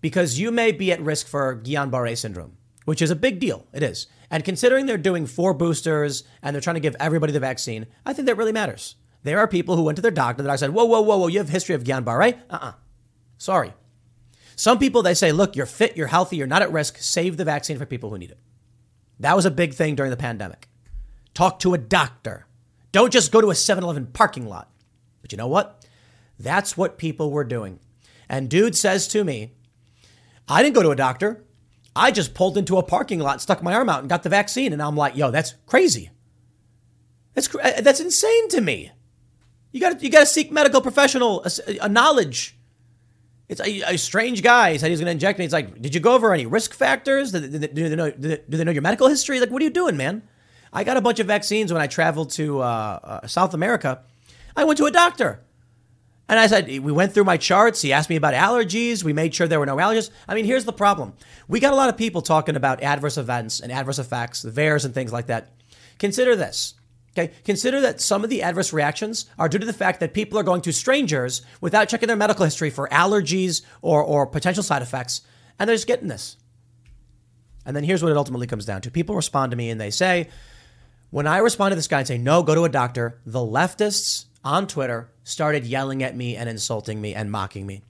because 0.01 0.39
you 0.39 0.51
may 0.51 0.73
be 0.73 0.91
at 0.91 1.01
risk 1.03 1.27
for 1.27 1.61
Guillain 1.63 1.91
Barre 1.91 2.17
syndrome, 2.17 2.57
which 2.87 3.03
is 3.03 3.11
a 3.11 3.17
big 3.17 3.39
deal. 3.39 3.67
It 3.75 3.83
is. 3.83 4.07
And 4.31 4.47
considering 4.47 4.87
they're 4.87 4.97
doing 4.97 5.27
four 5.27 5.53
boosters 5.53 6.25
and 6.43 6.55
they're 6.55 6.63
trying 6.63 6.77
to 6.77 6.81
give 6.81 6.97
everybody 6.99 7.35
the 7.35 7.39
vaccine, 7.39 7.87
I 8.07 8.15
think 8.15 8.25
that 8.25 8.39
really 8.39 8.51
matters. 8.51 8.97
There 9.25 9.39
are 9.39 9.47
people 9.47 9.77
who 9.77 9.83
went 9.83 9.97
to 9.97 10.03
their 10.03 10.11
doctor 10.11 10.43
that 10.43 10.51
I 10.51 10.57
said, 10.57 10.71
whoa, 10.71 10.87
whoa, 10.87 11.03
whoa, 11.03 11.19
whoa, 11.19 11.27
you 11.27 11.39
have 11.39 11.51
history 11.51 11.75
of 11.75 11.85
Guillain 11.85 12.07
Barre? 12.07 12.39
Uh 12.49 12.59
uh 12.63 12.73
Sorry. 13.37 13.75
Some 14.57 14.79
people, 14.79 15.03
they 15.03 15.13
say, 15.13 15.33
look, 15.33 15.55
you're 15.55 15.67
fit, 15.67 15.99
you're 15.99 16.07
healthy, 16.07 16.37
you're 16.37 16.47
not 16.47 16.63
at 16.63 16.73
risk, 16.73 16.97
save 16.97 17.37
the 17.37 17.45
vaccine 17.45 17.77
for 17.77 17.85
people 17.85 18.09
who 18.09 18.17
need 18.17 18.31
it. 18.31 18.39
That 19.21 19.37
was 19.37 19.45
a 19.45 19.51
big 19.51 19.75
thing 19.75 19.97
during 19.97 20.11
the 20.11 20.17
pandemic. 20.17 20.67
Talk 21.35 21.59
to 21.59 21.75
a 21.75 21.79
doctor. 21.79 22.47
Don't 22.91 23.13
just 23.13 23.33
go 23.33 23.43
to 23.43 23.51
a 23.51 23.55
7 23.55 23.85
Eleven 23.85 24.07
parking 24.07 24.49
lot. 24.49 24.71
But 25.25 25.33
you 25.33 25.39
know 25.39 25.49
what? 25.49 25.83
That's 26.39 26.77
what 26.77 26.99
people 26.99 27.31
were 27.31 27.45
doing. 27.45 27.79
And 28.29 28.51
dude 28.51 28.77
says 28.77 29.09
to 29.09 29.25
me, 29.25 29.53
I 30.47 30.63
didn't 30.63 30.75
go 30.75 30.83
to 30.83 30.91
a 30.91 30.97
doctor. 30.97 31.47
I 31.97 32.11
just 32.11 32.35
pulled 32.35 32.59
into 32.59 32.77
a 32.77 32.83
parking 32.83 33.21
lot, 33.21 33.41
stuck 33.41 33.63
my 33.63 33.73
arm 33.73 33.89
out, 33.89 34.01
and 34.01 34.09
got 34.11 34.23
the 34.23 34.29
vaccine. 34.29 34.75
And 34.75 34.83
I'm 34.83 34.99
like, 34.99 35.17
yo, 35.17 35.31
that's 35.31 35.55
crazy. 35.65 36.11
That's 37.33 37.49
that's 37.81 38.01
insane 38.01 38.51
to 38.51 38.61
me. 38.61 38.91
You 39.73 39.81
got 39.81 40.03
you 40.03 40.11
got 40.11 40.21
to 40.21 40.27
seek 40.27 40.53
medical 40.53 40.83
professional 40.83 41.43
a, 41.43 41.79
a 41.81 41.89
knowledge. 41.89 42.59
It's 43.49 43.63
a, 43.63 43.95
a, 43.95 43.97
strange 43.97 44.43
guy. 44.43 44.73
He 44.73 44.79
said 44.79 44.91
he's 44.91 45.01
going 45.01 45.07
to 45.07 45.13
inject 45.13 45.39
me. 45.39 45.47
He's 45.47 45.55
like, 45.55 45.81
did 45.81 45.95
you 45.95 46.03
go 46.03 46.15
over 46.15 46.35
any 46.35 46.45
risk 46.45 46.75
factors? 46.75 47.33
Do 47.33 47.41
they, 47.41 47.67
do 47.67 47.89
they 47.89 47.97
know, 47.97 48.11
do 48.11 48.39
they 48.47 48.65
know 48.65 48.73
your 48.73 48.83
medical 48.83 49.09
history? 49.09 49.41
Like, 49.41 49.51
what 49.51 49.63
are 49.63 49.65
you 49.65 49.71
doing, 49.71 49.97
man? 49.97 50.23
I 50.71 50.85
got 50.85 50.99
a 50.99 51.01
bunch 51.01 51.19
of 51.19 51.27
vaccines 51.27 51.73
when 51.73 51.81
I 51.81 51.87
traveled 51.87 52.31
to 52.33 52.61
uh, 52.61 52.65
uh, 53.23 53.27
South 53.27 53.55
America. 53.55 54.03
I 54.57 54.65
went 54.65 54.79
to 54.79 54.87
a 54.87 54.91
doctor. 54.91 55.41
And 56.29 56.41
I 56.41 56.47
said, 56.47 56.67
we 56.67 56.93
went 56.93 57.13
through 57.13 57.25
my 57.25 57.37
charts. 57.37 57.83
He 57.83 57.93
asked 57.93 58.09
me 58.09 58.17
about 58.17 58.33
allergies. 58.33 59.05
We 59.05 59.13
made 59.13 59.35
sure 59.35 59.47
there 59.47 59.61
were 59.61 59.67
no 59.67 59.77
allergies. 59.77 60.11
I 60.27 60.35
mean, 60.35 60.47
here's 60.47 60.65
the 60.65 60.73
problem. 60.73 61.13
We 61.49 61.61
got 61.61 61.75
a 61.75 61.77
lot 61.77 61.91
of 61.91 61.99
people 61.99 62.23
talking 62.23 62.57
about 62.57 62.83
adverse 62.83 63.19
events 63.19 63.61
and 63.61 63.71
adverse 63.71 63.99
effects, 63.99 64.41
the 64.41 64.51
VAERS 64.51 64.87
and 64.87 64.95
things 64.95 65.13
like 65.13 65.27
that. 65.27 65.51
Consider 65.99 66.35
this. 66.35 66.75
Okay. 67.17 67.33
Consider 67.45 67.81
that 67.83 68.01
some 68.01 68.25
of 68.25 68.31
the 68.31 68.43
adverse 68.43 68.73
reactions 68.73 69.27
are 69.39 69.49
due 69.49 69.59
to 69.59 69.67
the 69.67 69.73
fact 69.73 70.01
that 70.01 70.15
people 70.15 70.39
are 70.39 70.43
going 70.43 70.63
to 70.63 70.73
strangers 70.73 71.43
without 71.61 71.89
checking 71.89 72.09
their 72.09 72.17
medical 72.17 72.45
history 72.45 72.71
for 72.71 72.89
allergies 72.89 73.63
or, 73.83 74.03
or 74.03 74.27
potential 74.27 74.65
side 74.65 74.83
effects, 74.83 75.21
and 75.59 75.69
they're 75.69 75.77
just 75.77 75.87
getting 75.87 76.09
this. 76.09 76.37
And 77.65 77.77
then 77.77 77.85
here's 77.85 78.03
what 78.03 78.11
it 78.11 78.17
ultimately 78.17 78.49
comes 78.49 78.65
down 78.65 78.81
to. 78.83 78.91
People 78.91 79.15
respond 79.15 79.53
to 79.53 79.57
me 79.57 79.71
and 79.71 79.81
they 79.81 79.91
say, 79.91 80.29
when 81.11 81.27
I 81.29 81.39
respond 81.39 81.71
to 81.71 81.77
this 81.77 81.87
guy 81.87 82.01
and 82.01 82.09
say, 82.09 82.19
no, 82.19 82.43
go 82.43 82.55
to 82.55 82.65
a 82.65 82.69
doctor, 82.69 83.21
the 83.25 83.39
leftists 83.39 84.25
on 84.45 84.67
Twitter 84.67 85.11
started 85.25 85.65
yelling 85.65 86.03
at 86.03 86.17
me 86.17 86.37
and 86.37 86.49
insulting 86.49 87.01
me 87.01 87.15
and 87.15 87.31
mocking 87.31 87.67
me. 87.67 87.83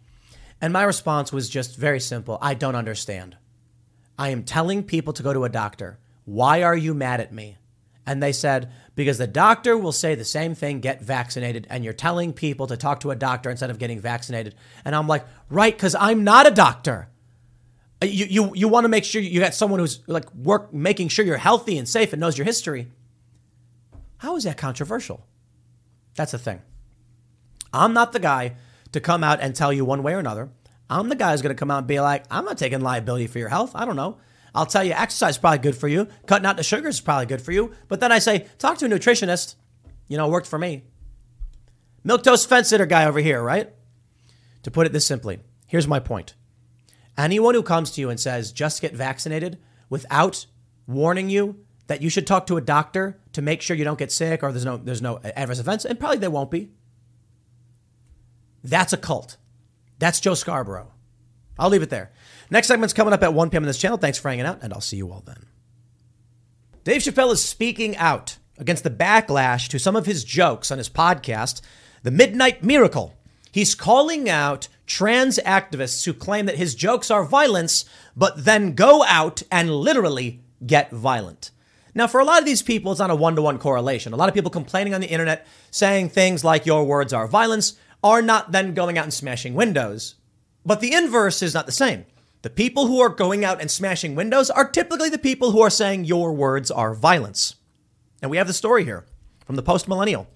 And 0.60 0.72
my 0.72 0.84
response 0.84 1.32
was 1.32 1.48
just 1.48 1.76
very 1.76 2.00
simple 2.00 2.38
I 2.40 2.54
don't 2.54 2.76
understand. 2.76 3.36
I 4.18 4.28
am 4.28 4.44
telling 4.44 4.84
people 4.84 5.12
to 5.14 5.22
go 5.22 5.32
to 5.32 5.44
a 5.44 5.48
doctor. 5.48 5.98
Why 6.24 6.62
are 6.62 6.76
you 6.76 6.94
mad 6.94 7.20
at 7.20 7.32
me? 7.32 7.58
And 8.06 8.22
they 8.22 8.32
said, 8.32 8.70
because 8.94 9.18
the 9.18 9.26
doctor 9.26 9.76
will 9.76 9.92
say 9.92 10.14
the 10.14 10.24
same 10.24 10.54
thing, 10.54 10.80
get 10.80 11.02
vaccinated. 11.02 11.66
And 11.70 11.82
you're 11.82 11.92
telling 11.92 12.32
people 12.32 12.66
to 12.66 12.76
talk 12.76 13.00
to 13.00 13.10
a 13.10 13.16
doctor 13.16 13.50
instead 13.50 13.70
of 13.70 13.78
getting 13.78 13.98
vaccinated. 13.98 14.54
And 14.84 14.94
I'm 14.94 15.08
like, 15.08 15.24
right, 15.48 15.74
because 15.74 15.94
I'm 15.98 16.22
not 16.22 16.46
a 16.46 16.50
doctor. 16.50 17.08
Uh, 18.02 18.06
you, 18.06 18.26
you, 18.26 18.52
you 18.54 18.68
want 18.68 18.84
to 18.84 18.88
make 18.88 19.04
sure 19.04 19.22
you 19.22 19.40
got 19.40 19.54
someone 19.54 19.80
who's 19.80 20.00
like 20.06 20.32
work, 20.34 20.72
making 20.72 21.08
sure 21.08 21.24
you're 21.24 21.38
healthy 21.38 21.78
and 21.78 21.88
safe 21.88 22.12
and 22.12 22.20
knows 22.20 22.36
your 22.36 22.44
history. 22.44 22.88
How 24.18 24.36
is 24.36 24.44
that 24.44 24.58
controversial? 24.58 25.26
That's 26.16 26.32
the 26.32 26.38
thing. 26.38 26.62
I'm 27.72 27.92
not 27.92 28.12
the 28.12 28.20
guy 28.20 28.56
to 28.92 29.00
come 29.00 29.24
out 29.24 29.40
and 29.40 29.54
tell 29.54 29.72
you 29.72 29.84
one 29.84 30.02
way 30.02 30.14
or 30.14 30.18
another. 30.18 30.50
I'm 30.88 31.08
the 31.08 31.16
guy 31.16 31.32
who's 31.32 31.42
going 31.42 31.54
to 31.54 31.58
come 31.58 31.70
out 31.70 31.78
and 31.78 31.86
be 31.86 32.00
like, 32.00 32.24
I'm 32.30 32.44
not 32.44 32.58
taking 32.58 32.80
liability 32.80 33.26
for 33.26 33.38
your 33.38 33.48
health. 33.48 33.72
I 33.74 33.84
don't 33.84 33.96
know. 33.96 34.18
I'll 34.54 34.66
tell 34.66 34.84
you 34.84 34.92
exercise 34.92 35.34
is 35.34 35.38
probably 35.38 35.58
good 35.58 35.76
for 35.76 35.88
you. 35.88 36.06
Cutting 36.26 36.46
out 36.46 36.56
the 36.56 36.62
sugars 36.62 36.96
is 36.96 37.00
probably 37.00 37.26
good 37.26 37.42
for 37.42 37.50
you. 37.50 37.72
But 37.88 38.00
then 38.00 38.12
I 38.12 38.20
say, 38.20 38.46
talk 38.58 38.78
to 38.78 38.86
a 38.86 38.88
nutritionist. 38.88 39.56
You 40.06 40.16
know, 40.16 40.28
worked 40.28 40.46
for 40.46 40.58
me. 40.58 40.84
Milk 42.04 42.22
toast 42.22 42.48
fence 42.48 42.68
sitter 42.68 42.86
guy 42.86 43.06
over 43.06 43.18
here, 43.18 43.42
right? 43.42 43.72
To 44.62 44.70
put 44.70 44.86
it 44.86 44.92
this 44.92 45.06
simply, 45.06 45.40
here's 45.66 45.88
my 45.88 45.98
point. 45.98 46.34
Anyone 47.16 47.54
who 47.54 47.62
comes 47.62 47.90
to 47.92 48.00
you 48.00 48.10
and 48.10 48.20
says, 48.20 48.52
just 48.52 48.82
get 48.82 48.94
vaccinated 48.94 49.58
without 49.88 50.46
warning 50.86 51.30
you 51.30 51.63
that 51.86 52.02
you 52.02 52.08
should 52.08 52.26
talk 52.26 52.46
to 52.46 52.56
a 52.56 52.60
doctor 52.60 53.20
to 53.32 53.42
make 53.42 53.62
sure 53.62 53.76
you 53.76 53.84
don't 53.84 53.98
get 53.98 54.12
sick 54.12 54.42
or 54.42 54.52
there's 54.52 54.64
no 54.64 54.76
there's 54.76 55.02
no 55.02 55.18
adverse 55.18 55.58
events, 55.58 55.84
and 55.84 55.98
probably 55.98 56.18
there 56.18 56.30
won't 56.30 56.50
be. 56.50 56.70
That's 58.62 58.92
a 58.92 58.96
cult. 58.96 59.36
That's 59.98 60.20
Joe 60.20 60.34
Scarborough. 60.34 60.90
I'll 61.58 61.68
leave 61.68 61.82
it 61.82 61.90
there. 61.90 62.10
Next 62.50 62.66
segment's 62.66 62.94
coming 62.94 63.12
up 63.12 63.22
at 63.22 63.34
1 63.34 63.50
p.m. 63.50 63.62
on 63.62 63.66
this 63.66 63.78
channel. 63.78 63.98
Thanks 63.98 64.18
for 64.18 64.28
hanging 64.28 64.46
out, 64.46 64.62
and 64.62 64.72
I'll 64.72 64.80
see 64.80 64.96
you 64.96 65.12
all 65.12 65.22
then. 65.24 65.46
Dave 66.82 67.02
Chappelle 67.02 67.32
is 67.32 67.44
speaking 67.44 67.96
out 67.96 68.38
against 68.58 68.84
the 68.84 68.90
backlash 68.90 69.68
to 69.68 69.78
some 69.78 69.96
of 69.96 70.06
his 70.06 70.24
jokes 70.24 70.70
on 70.70 70.78
his 70.78 70.88
podcast, 70.88 71.60
The 72.02 72.10
Midnight 72.10 72.62
Miracle. 72.64 73.14
He's 73.50 73.74
calling 73.74 74.28
out 74.28 74.68
trans 74.86 75.38
activists 75.38 76.04
who 76.04 76.12
claim 76.12 76.46
that 76.46 76.56
his 76.56 76.74
jokes 76.74 77.10
are 77.10 77.24
violence, 77.24 77.84
but 78.16 78.44
then 78.44 78.74
go 78.74 79.04
out 79.04 79.42
and 79.50 79.74
literally 79.74 80.42
get 80.66 80.90
violent. 80.90 81.50
Now, 81.94 82.06
for 82.06 82.20
a 82.20 82.24
lot 82.24 82.40
of 82.40 82.44
these 82.44 82.62
people, 82.62 82.90
it's 82.90 82.98
not 82.98 83.10
a 83.10 83.14
one 83.14 83.36
to 83.36 83.42
one 83.42 83.58
correlation. 83.58 84.12
A 84.12 84.16
lot 84.16 84.28
of 84.28 84.34
people 84.34 84.50
complaining 84.50 84.94
on 84.94 85.00
the 85.00 85.06
internet 85.06 85.46
saying 85.70 86.08
things 86.08 86.42
like, 86.42 86.66
your 86.66 86.84
words 86.84 87.12
are 87.12 87.28
violence, 87.28 87.74
are 88.02 88.20
not 88.20 88.52
then 88.52 88.74
going 88.74 88.98
out 88.98 89.04
and 89.04 89.14
smashing 89.14 89.54
windows. 89.54 90.16
But 90.66 90.80
the 90.80 90.92
inverse 90.92 91.42
is 91.42 91.54
not 91.54 91.66
the 91.66 91.72
same. 91.72 92.04
The 92.42 92.50
people 92.50 92.88
who 92.88 93.00
are 93.00 93.08
going 93.08 93.44
out 93.44 93.60
and 93.60 93.70
smashing 93.70 94.14
windows 94.14 94.50
are 94.50 94.68
typically 94.68 95.08
the 95.08 95.18
people 95.18 95.52
who 95.52 95.62
are 95.62 95.70
saying 95.70 96.04
your 96.04 96.32
words 96.32 96.70
are 96.70 96.94
violence. 96.94 97.54
And 98.20 98.30
we 98.30 98.36
have 98.36 98.46
the 98.46 98.52
story 98.52 98.84
here 98.84 99.04
from 99.46 99.56
the 99.56 99.62
post 99.62 99.88
millennial. 99.88 100.26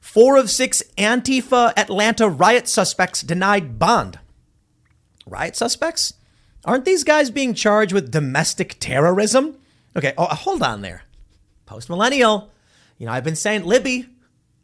Four 0.00 0.36
of 0.36 0.50
six 0.50 0.82
Antifa 0.96 1.72
Atlanta 1.76 2.28
riot 2.28 2.66
suspects 2.66 3.22
denied 3.22 3.78
bond. 3.78 4.18
Riot 5.26 5.54
suspects? 5.54 6.14
Aren't 6.64 6.84
these 6.84 7.04
guys 7.04 7.30
being 7.30 7.54
charged 7.54 7.92
with 7.92 8.10
domestic 8.10 8.76
terrorism? 8.80 9.57
Okay, 9.98 10.14
oh, 10.16 10.26
hold 10.26 10.62
on 10.62 10.80
there. 10.80 11.02
Post 11.66 11.90
millennial. 11.90 12.52
You 12.98 13.06
know, 13.06 13.12
I've 13.12 13.24
been 13.24 13.34
saying 13.34 13.64
Libby. 13.64 14.06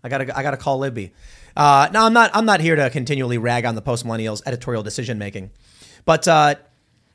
I 0.04 0.08
gotta, 0.08 0.38
I 0.38 0.44
gotta 0.44 0.56
call 0.56 0.78
Libby. 0.78 1.12
Uh, 1.56 1.88
now, 1.92 2.06
I'm 2.06 2.12
not, 2.12 2.30
I'm 2.34 2.46
not 2.46 2.60
here 2.60 2.76
to 2.76 2.88
continually 2.88 3.36
rag 3.36 3.64
on 3.64 3.74
the 3.74 3.82
post 3.82 4.06
millennials' 4.06 4.42
editorial 4.46 4.84
decision 4.84 5.18
making, 5.18 5.50
but 6.04 6.28
uh, 6.28 6.54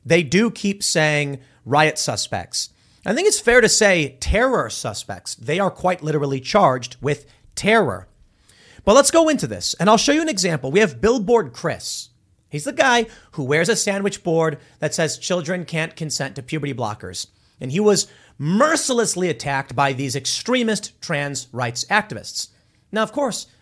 they 0.06 0.22
do 0.22 0.52
keep 0.52 0.84
saying 0.84 1.40
riot 1.64 1.98
suspects. 1.98 2.72
I 3.06 3.14
think 3.14 3.26
it's 3.26 3.40
fair 3.40 3.62
to 3.62 3.70
say 3.70 4.18
terror 4.20 4.70
suspects. 4.70 5.36
They 5.36 5.58
are 5.60 5.72
quite 5.72 6.04
literally 6.04 6.42
charged 6.42 6.98
with 7.00 7.26
terror. 7.56 8.10
But 8.84 8.96
let's 8.96 9.12
go 9.12 9.30
into 9.30 9.48
this, 9.48 9.76
and 9.76 9.90
I'll 9.90 9.96
show 9.96 10.12
you 10.12 10.22
an 10.22 10.28
example. 10.28 10.72
We 10.72 10.82
have 10.82 11.00
Billboard 11.00 11.54
Chris. 11.54 12.10
He's 12.50 12.66
the 12.66 12.74
guy 12.74 13.06
who 13.32 13.46
wears 13.46 13.70
a 13.70 13.78
sandwich 13.78 14.24
board 14.24 14.60
that 14.80 14.94
says 14.94 15.18
children 15.18 15.64
can't 15.64 15.96
consent 15.96 16.36
to 16.36 16.44
puberty 16.44 16.74
blockers. 16.74 17.28
And 17.62 17.72
he 17.72 17.80
was 17.80 18.08
mercilessly 18.38 19.30
attacked 19.30 19.76
by 19.76 19.94
these 19.94 20.16
extremist 20.16 21.00
trans 21.02 21.48
rights 21.52 21.86
activists. 21.86 22.50
Now, 22.92 23.04
of 23.04 23.12
course, 23.12 23.48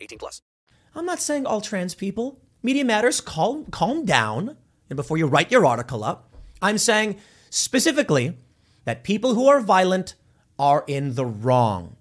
18 0.00 0.18
plus. 0.18 0.42
I'm 0.94 1.06
not 1.06 1.20
saying 1.20 1.46
all 1.46 1.60
trans 1.60 1.94
people. 1.94 2.40
Media 2.62 2.84
Matters, 2.84 3.20
calm, 3.20 3.66
calm 3.66 4.04
down. 4.04 4.56
And 4.88 4.96
before 4.96 5.16
you 5.16 5.26
write 5.26 5.50
your 5.50 5.64
article 5.64 6.02
up, 6.02 6.34
I'm 6.60 6.78
saying 6.78 7.16
specifically 7.48 8.36
that 8.84 9.04
people 9.04 9.34
who 9.34 9.46
are 9.48 9.60
violent 9.60 10.14
are 10.58 10.84
in 10.86 11.14
the 11.14 11.24
wrong. 11.24 11.96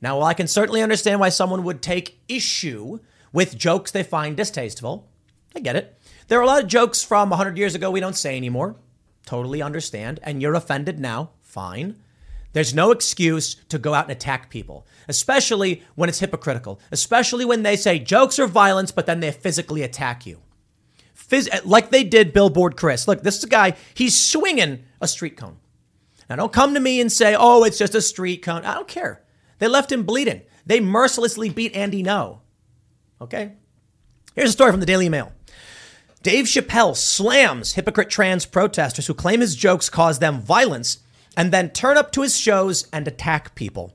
Now, 0.00 0.18
while 0.18 0.26
I 0.26 0.34
can 0.34 0.46
certainly 0.46 0.82
understand 0.82 1.20
why 1.20 1.28
someone 1.28 1.64
would 1.64 1.82
take 1.82 2.20
issue 2.28 2.98
with 3.32 3.58
jokes 3.58 3.90
they 3.90 4.02
find 4.02 4.36
distasteful, 4.36 5.08
I 5.54 5.60
get 5.60 5.76
it. 5.76 5.98
There 6.28 6.38
are 6.38 6.42
a 6.42 6.46
lot 6.46 6.62
of 6.62 6.68
jokes 6.68 7.02
from 7.02 7.30
100 7.30 7.58
years 7.58 7.74
ago 7.74 7.90
we 7.90 8.00
don't 8.00 8.16
say 8.16 8.36
anymore. 8.36 8.76
Totally 9.26 9.60
understand. 9.60 10.20
And 10.22 10.40
you're 10.40 10.54
offended 10.54 10.98
now. 11.00 11.30
Fine. 11.40 11.96
There's 12.52 12.74
no 12.74 12.90
excuse 12.90 13.54
to 13.68 13.78
go 13.78 13.94
out 13.94 14.06
and 14.06 14.12
attack 14.12 14.50
people, 14.50 14.86
especially 15.08 15.82
when 15.94 16.08
it's 16.08 16.18
hypocritical, 16.18 16.80
especially 16.90 17.44
when 17.44 17.62
they 17.62 17.76
say 17.76 17.98
jokes 17.98 18.38
are 18.38 18.46
violence, 18.46 18.90
but 18.90 19.06
then 19.06 19.20
they 19.20 19.30
physically 19.30 19.82
attack 19.82 20.26
you. 20.26 20.40
Phys- 21.16 21.48
eh, 21.52 21.60
like 21.64 21.90
they 21.90 22.02
did 22.02 22.32
Billboard 22.32 22.76
Chris. 22.76 23.06
Look, 23.06 23.22
this 23.22 23.38
is 23.38 23.44
a 23.44 23.48
guy, 23.48 23.76
he's 23.94 24.20
swinging 24.20 24.84
a 25.00 25.06
street 25.06 25.36
cone. 25.36 25.58
Now, 26.28 26.36
don't 26.36 26.52
come 26.52 26.74
to 26.74 26.80
me 26.80 27.00
and 27.00 27.10
say, 27.10 27.36
oh, 27.38 27.64
it's 27.64 27.78
just 27.78 27.94
a 27.94 28.00
street 28.00 28.42
cone. 28.42 28.64
I 28.64 28.74
don't 28.74 28.88
care. 28.88 29.22
They 29.58 29.68
left 29.68 29.92
him 29.92 30.04
bleeding. 30.04 30.42
They 30.66 30.80
mercilessly 30.80 31.50
beat 31.50 31.74
Andy 31.74 32.02
Ngo. 32.02 32.38
Okay? 33.20 33.52
Here's 34.34 34.50
a 34.50 34.52
story 34.52 34.70
from 34.70 34.80
the 34.80 34.86
Daily 34.86 35.08
Mail. 35.08 35.32
Dave 36.22 36.44
Chappelle 36.44 36.96
slams 36.96 37.74
hypocrite 37.74 38.10
trans 38.10 38.44
protesters 38.46 39.06
who 39.06 39.14
claim 39.14 39.40
his 39.40 39.56
jokes 39.56 39.88
cause 39.88 40.18
them 40.18 40.40
violence 40.40 40.98
and 41.36 41.52
then 41.52 41.70
turn 41.70 41.96
up 41.96 42.12
to 42.12 42.22
his 42.22 42.36
shows 42.36 42.86
and 42.92 43.06
attack 43.06 43.54
people. 43.54 43.94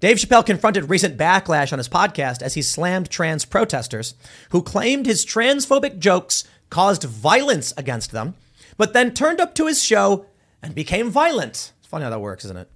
Dave 0.00 0.18
Chappelle 0.18 0.44
confronted 0.44 0.90
recent 0.90 1.16
backlash 1.16 1.72
on 1.72 1.78
his 1.78 1.88
podcast 1.88 2.42
as 2.42 2.54
he 2.54 2.62
slammed 2.62 3.08
trans 3.08 3.44
protesters 3.44 4.14
who 4.50 4.62
claimed 4.62 5.06
his 5.06 5.24
transphobic 5.24 5.98
jokes 5.98 6.44
caused 6.68 7.04
violence 7.04 7.72
against 7.76 8.10
them, 8.10 8.34
but 8.76 8.92
then 8.92 9.14
turned 9.14 9.40
up 9.40 9.54
to 9.54 9.66
his 9.66 9.82
show 9.82 10.26
and 10.62 10.74
became 10.74 11.10
violent. 11.10 11.72
It's 11.78 11.88
funny 11.88 12.04
how 12.04 12.10
that 12.10 12.20
works, 12.20 12.44
isn't 12.44 12.58
it? 12.58 12.70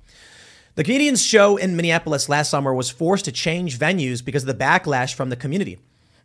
The 0.76 0.84
comedian's 0.84 1.22
show 1.22 1.56
in 1.56 1.76
Minneapolis 1.76 2.28
last 2.28 2.48
summer 2.48 2.72
was 2.72 2.88
forced 2.88 3.26
to 3.26 3.32
change 3.32 3.78
venues 3.78 4.24
because 4.24 4.44
of 4.44 4.46
the 4.46 4.64
backlash 4.64 5.12
from 5.12 5.28
the 5.28 5.36
community. 5.36 5.78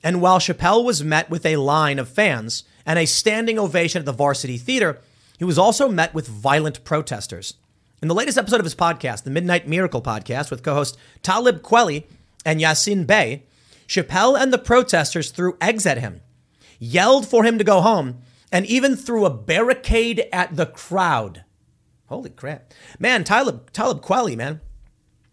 And 0.03 0.21
while 0.21 0.39
Chappelle 0.39 0.85
was 0.85 1.03
met 1.03 1.29
with 1.29 1.45
a 1.45 1.57
line 1.57 1.99
of 1.99 2.07
fans 2.07 2.63
and 2.85 2.99
a 2.99 3.05
standing 3.05 3.57
ovation 3.57 3.99
at 3.99 4.05
the 4.05 4.13
Varsity 4.13 4.57
Theater, 4.57 4.99
he 5.37 5.45
was 5.45 5.57
also 5.57 5.89
met 5.89 6.13
with 6.13 6.27
violent 6.27 6.83
protesters. 6.83 7.55
In 8.01 8.07
the 8.07 8.15
latest 8.15 8.37
episode 8.37 8.59
of 8.59 8.65
his 8.65 8.75
podcast, 8.75 9.23
the 9.23 9.31
Midnight 9.31 9.67
Miracle 9.67 10.01
podcast, 10.01 10.51
with 10.51 10.63
co 10.63 10.73
host 10.73 10.97
Talib 11.23 11.61
Kweli 11.61 12.03
and 12.45 12.59
Yasin 12.59 13.07
Bey, 13.07 13.43
Chappelle 13.87 14.39
and 14.39 14.51
the 14.51 14.57
protesters 14.57 15.31
threw 15.31 15.57
eggs 15.61 15.85
at 15.85 15.97
him, 15.97 16.21
yelled 16.79 17.27
for 17.27 17.43
him 17.43 17.57
to 17.57 17.63
go 17.63 17.81
home, 17.81 18.19
and 18.51 18.65
even 18.65 18.95
threw 18.95 19.25
a 19.25 19.29
barricade 19.29 20.27
at 20.31 20.55
the 20.55 20.65
crowd. 20.65 21.43
Holy 22.07 22.29
crap. 22.29 22.73
Man, 22.99 23.23
Talib, 23.23 23.71
Talib 23.71 24.01
Kweli, 24.01 24.35
man. 24.35 24.61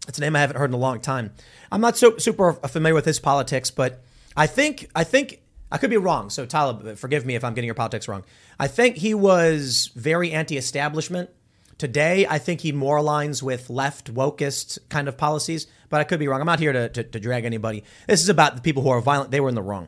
That's 0.05 0.17
a 0.17 0.21
name 0.21 0.35
I 0.35 0.41
haven't 0.41 0.57
heard 0.57 0.69
in 0.69 0.73
a 0.73 0.77
long 0.77 0.99
time. 0.99 1.31
I'm 1.71 1.81
not 1.81 1.97
so 1.97 2.17
super 2.17 2.53
familiar 2.53 2.95
with 2.95 3.05
his 3.05 3.19
politics, 3.19 3.71
but 3.71 4.03
I 4.35 4.47
think 4.47 4.89
I 4.95 5.03
think 5.03 5.41
I 5.71 5.77
could 5.77 5.89
be 5.89 5.97
wrong. 5.97 6.29
So 6.29 6.45
Talib, 6.45 6.97
forgive 6.97 7.25
me 7.25 7.35
if 7.35 7.43
I'm 7.43 7.53
getting 7.53 7.67
your 7.67 7.75
politics 7.75 8.07
wrong. 8.07 8.23
I 8.59 8.67
think 8.67 8.97
he 8.97 9.13
was 9.13 9.91
very 9.95 10.31
anti-establishment. 10.31 11.29
Today, 11.77 12.25
I 12.27 12.37
think 12.37 12.61
he 12.61 12.71
more 12.71 12.97
aligns 12.97 13.41
with 13.41 13.69
left 13.69 14.13
wokist 14.13 14.77
kind 14.89 15.07
of 15.07 15.17
policies, 15.17 15.67
but 15.89 15.99
I 15.99 16.03
could 16.03 16.19
be 16.19 16.27
wrong. 16.27 16.39
I'm 16.39 16.45
not 16.45 16.59
here 16.59 16.71
to, 16.71 16.87
to, 16.89 17.03
to 17.03 17.19
drag 17.19 17.45
anybody. 17.45 17.83
This 18.07 18.21
is 18.21 18.29
about 18.29 18.55
the 18.55 18.61
people 18.61 18.83
who 18.83 18.89
are 18.89 19.01
violent. 19.01 19.31
They 19.31 19.39
were 19.39 19.49
in 19.49 19.55
the 19.55 19.61
wrong. 19.61 19.87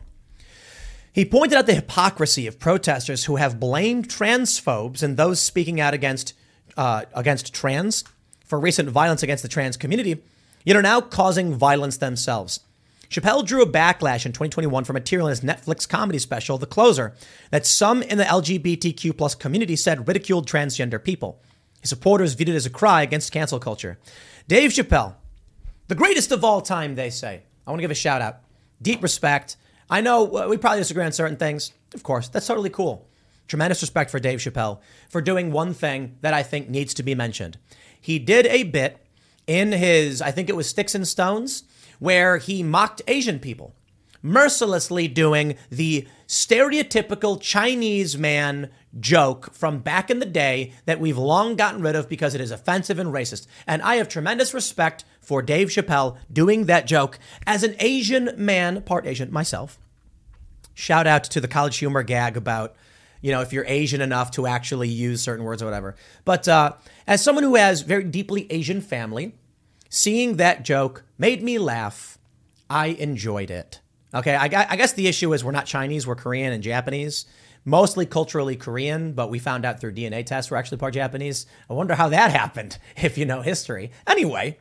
He 1.13 1.24
pointed 1.24 1.57
out 1.57 1.66
the 1.66 1.76
hypocrisy 1.76 2.47
of 2.47 2.59
protesters 2.59 3.26
who 3.26 3.38
have 3.38 3.59
blamed 3.59 4.09
transphobes 4.09 5.01
and 5.01 5.16
those 5.16 5.39
speaking 5.39 5.80
out 5.80 5.93
against 5.93 6.34
uh, 6.76 7.05
against 7.13 7.53
trans 7.53 8.03
for 8.43 8.59
recent 8.59 8.89
violence 8.89 9.24
against 9.24 9.41
the 9.41 9.47
trans 9.47 9.78
community, 9.78 10.22
yet 10.66 10.76
are 10.76 10.82
now 10.82 10.99
causing 10.99 11.53
violence 11.53 11.97
themselves. 11.97 12.59
Chappelle 13.10 13.45
drew 13.45 13.62
a 13.62 13.70
backlash 13.70 14.26
in 14.26 14.32
2021 14.32 14.84
from 14.84 14.93
material 14.95 15.28
in 15.28 15.32
his 15.32 15.41
Netflix 15.41 15.88
comedy 15.88 16.20
special, 16.20 16.58
The 16.58 16.66
Closer, 16.66 17.14
that 17.51 17.66
some 17.66 18.01
in 18.01 18.18
the 18.18 18.24
LGBTQ 18.24 19.18
plus 19.18 19.36
community 19.36 19.76
said 19.76 20.08
ridiculed 20.08 20.47
transgender 20.47 21.03
people. 21.03 21.41
His 21.82 21.89
supporters 21.89 22.34
viewed 22.34 22.49
it 22.49 22.56
as 22.56 22.66
a 22.66 22.72
cry 22.72 23.03
against 23.03 23.32
cancel 23.32 23.60
culture. 23.60 23.99
Dave 24.47 24.72
Chappelle, 24.72 25.16
the 25.88 25.95
greatest 25.95 26.32
of 26.32 26.43
all 26.43 26.62
time, 26.62 26.95
they 26.95 27.10
say. 27.10 27.43
I 27.66 27.70
want 27.70 27.80
to 27.80 27.84
give 27.84 27.91
a 27.91 27.95
shout 27.95 28.22
out. 28.22 28.39
Deep 28.82 29.01
respect. 29.03 29.58
I 29.89 30.01
know 30.01 30.26
uh, 30.36 30.47
we 30.47 30.58
probably 30.58 30.80
disagree 30.80 31.03
on 31.03 31.12
certain 31.12 31.38
things. 31.38 31.72
Of 31.93 32.03
course, 32.03 32.28
that's 32.28 32.47
totally 32.47 32.70
cool. 32.70 33.08
Tremendous 33.47 33.82
respect 33.82 34.10
for 34.10 34.20
Dave 34.20 34.39
Chappelle 34.39 34.80
for 35.10 35.22
doing 35.22 35.51
one 35.51 35.74
thing 35.74 36.18
that 36.22 36.34
I 36.34 36.41
think 36.41 36.70
needs 36.70 36.93
to 36.95 37.03
be 37.03 37.14
mentioned. 37.14 37.58
He 37.99 38.18
did 38.18 38.47
a 38.47 38.64
bit 38.64 38.97
in 39.47 39.72
his, 39.72 40.22
I 40.22 40.32
think 40.32 40.49
it 40.49 40.56
was 40.56 40.68
Sticks 40.68 40.95
and 40.95 41.08
Stones, 41.08 41.64
where 41.99 42.37
he 42.37 42.63
mocked 42.63 43.01
Asian 43.07 43.39
people, 43.39 43.75
mercilessly 44.21 45.07
doing 45.07 45.55
the 45.69 46.07
stereotypical 46.27 47.39
Chinese 47.39 48.17
man 48.17 48.69
joke 48.99 49.53
from 49.53 49.79
back 49.79 50.09
in 50.09 50.19
the 50.19 50.25
day 50.25 50.71
that 50.85 50.99
we've 50.99 51.17
long 51.17 51.55
gotten 51.55 51.81
rid 51.81 51.95
of 51.95 52.09
because 52.09 52.33
it 52.33 52.41
is 52.41 52.51
offensive 52.51 52.97
and 52.97 53.13
racist. 53.13 53.45
And 53.67 53.81
I 53.81 53.95
have 53.95 54.07
tremendous 54.07 54.53
respect 54.53 55.03
for 55.21 55.41
Dave 55.41 55.69
Chappelle 55.69 56.17
doing 56.31 56.65
that 56.65 56.87
joke 56.87 57.19
as 57.45 57.63
an 57.63 57.75
Asian 57.79 58.31
man, 58.37 58.81
part 58.81 59.05
Asian 59.05 59.31
myself. 59.31 59.77
Shout 60.73 61.07
out 61.07 61.23
to 61.25 61.41
the 61.41 61.47
college 61.47 61.77
humor 61.77 62.03
gag 62.03 62.35
about, 62.37 62.75
you 63.21 63.31
know, 63.31 63.41
if 63.41 63.53
you're 63.53 63.65
Asian 63.65 64.01
enough 64.01 64.31
to 64.31 64.45
actually 64.45 64.89
use 64.89 65.21
certain 65.21 65.45
words 65.45 65.61
or 65.61 65.65
whatever. 65.65 65.95
But 66.25 66.47
uh, 66.47 66.73
as 67.07 67.23
someone 67.23 67.43
who 67.43 67.55
has 67.55 67.81
very 67.81 68.03
deeply 68.03 68.45
Asian 68.51 68.81
family, 68.81 69.33
seeing 69.95 70.37
that 70.37 70.63
joke 70.63 71.03
made 71.17 71.41
me 71.41 71.57
laugh. 71.57 72.17
I 72.69 72.87
enjoyed 72.87 73.51
it. 73.51 73.79
Okay, 74.13 74.35
I, 74.35 74.45
I 74.45 74.75
guess 74.75 74.93
the 74.93 75.07
issue 75.07 75.33
is 75.33 75.43
we're 75.43 75.51
not 75.51 75.65
Chinese, 75.65 76.07
we're 76.07 76.15
Korean 76.15 76.53
and 76.53 76.63
Japanese 76.63 77.25
mostly 77.65 78.05
culturally 78.05 78.55
Korean, 78.55 79.13
but 79.13 79.29
we 79.29 79.39
found 79.39 79.65
out 79.65 79.81
through 79.81 79.93
DNA 79.93 80.23
tests 80.25 80.51
we're 80.51 80.57
actually 80.57 80.77
part 80.77 80.93
Japanese. 80.93 81.47
I 81.69 81.73
wonder 81.73 81.95
how 81.95 82.09
that 82.09 82.31
happened, 82.41 82.77
if 82.95 83.17
you 83.17 83.25
know 83.25 83.41
history. 83.41 83.91
Anyway, 84.07 84.59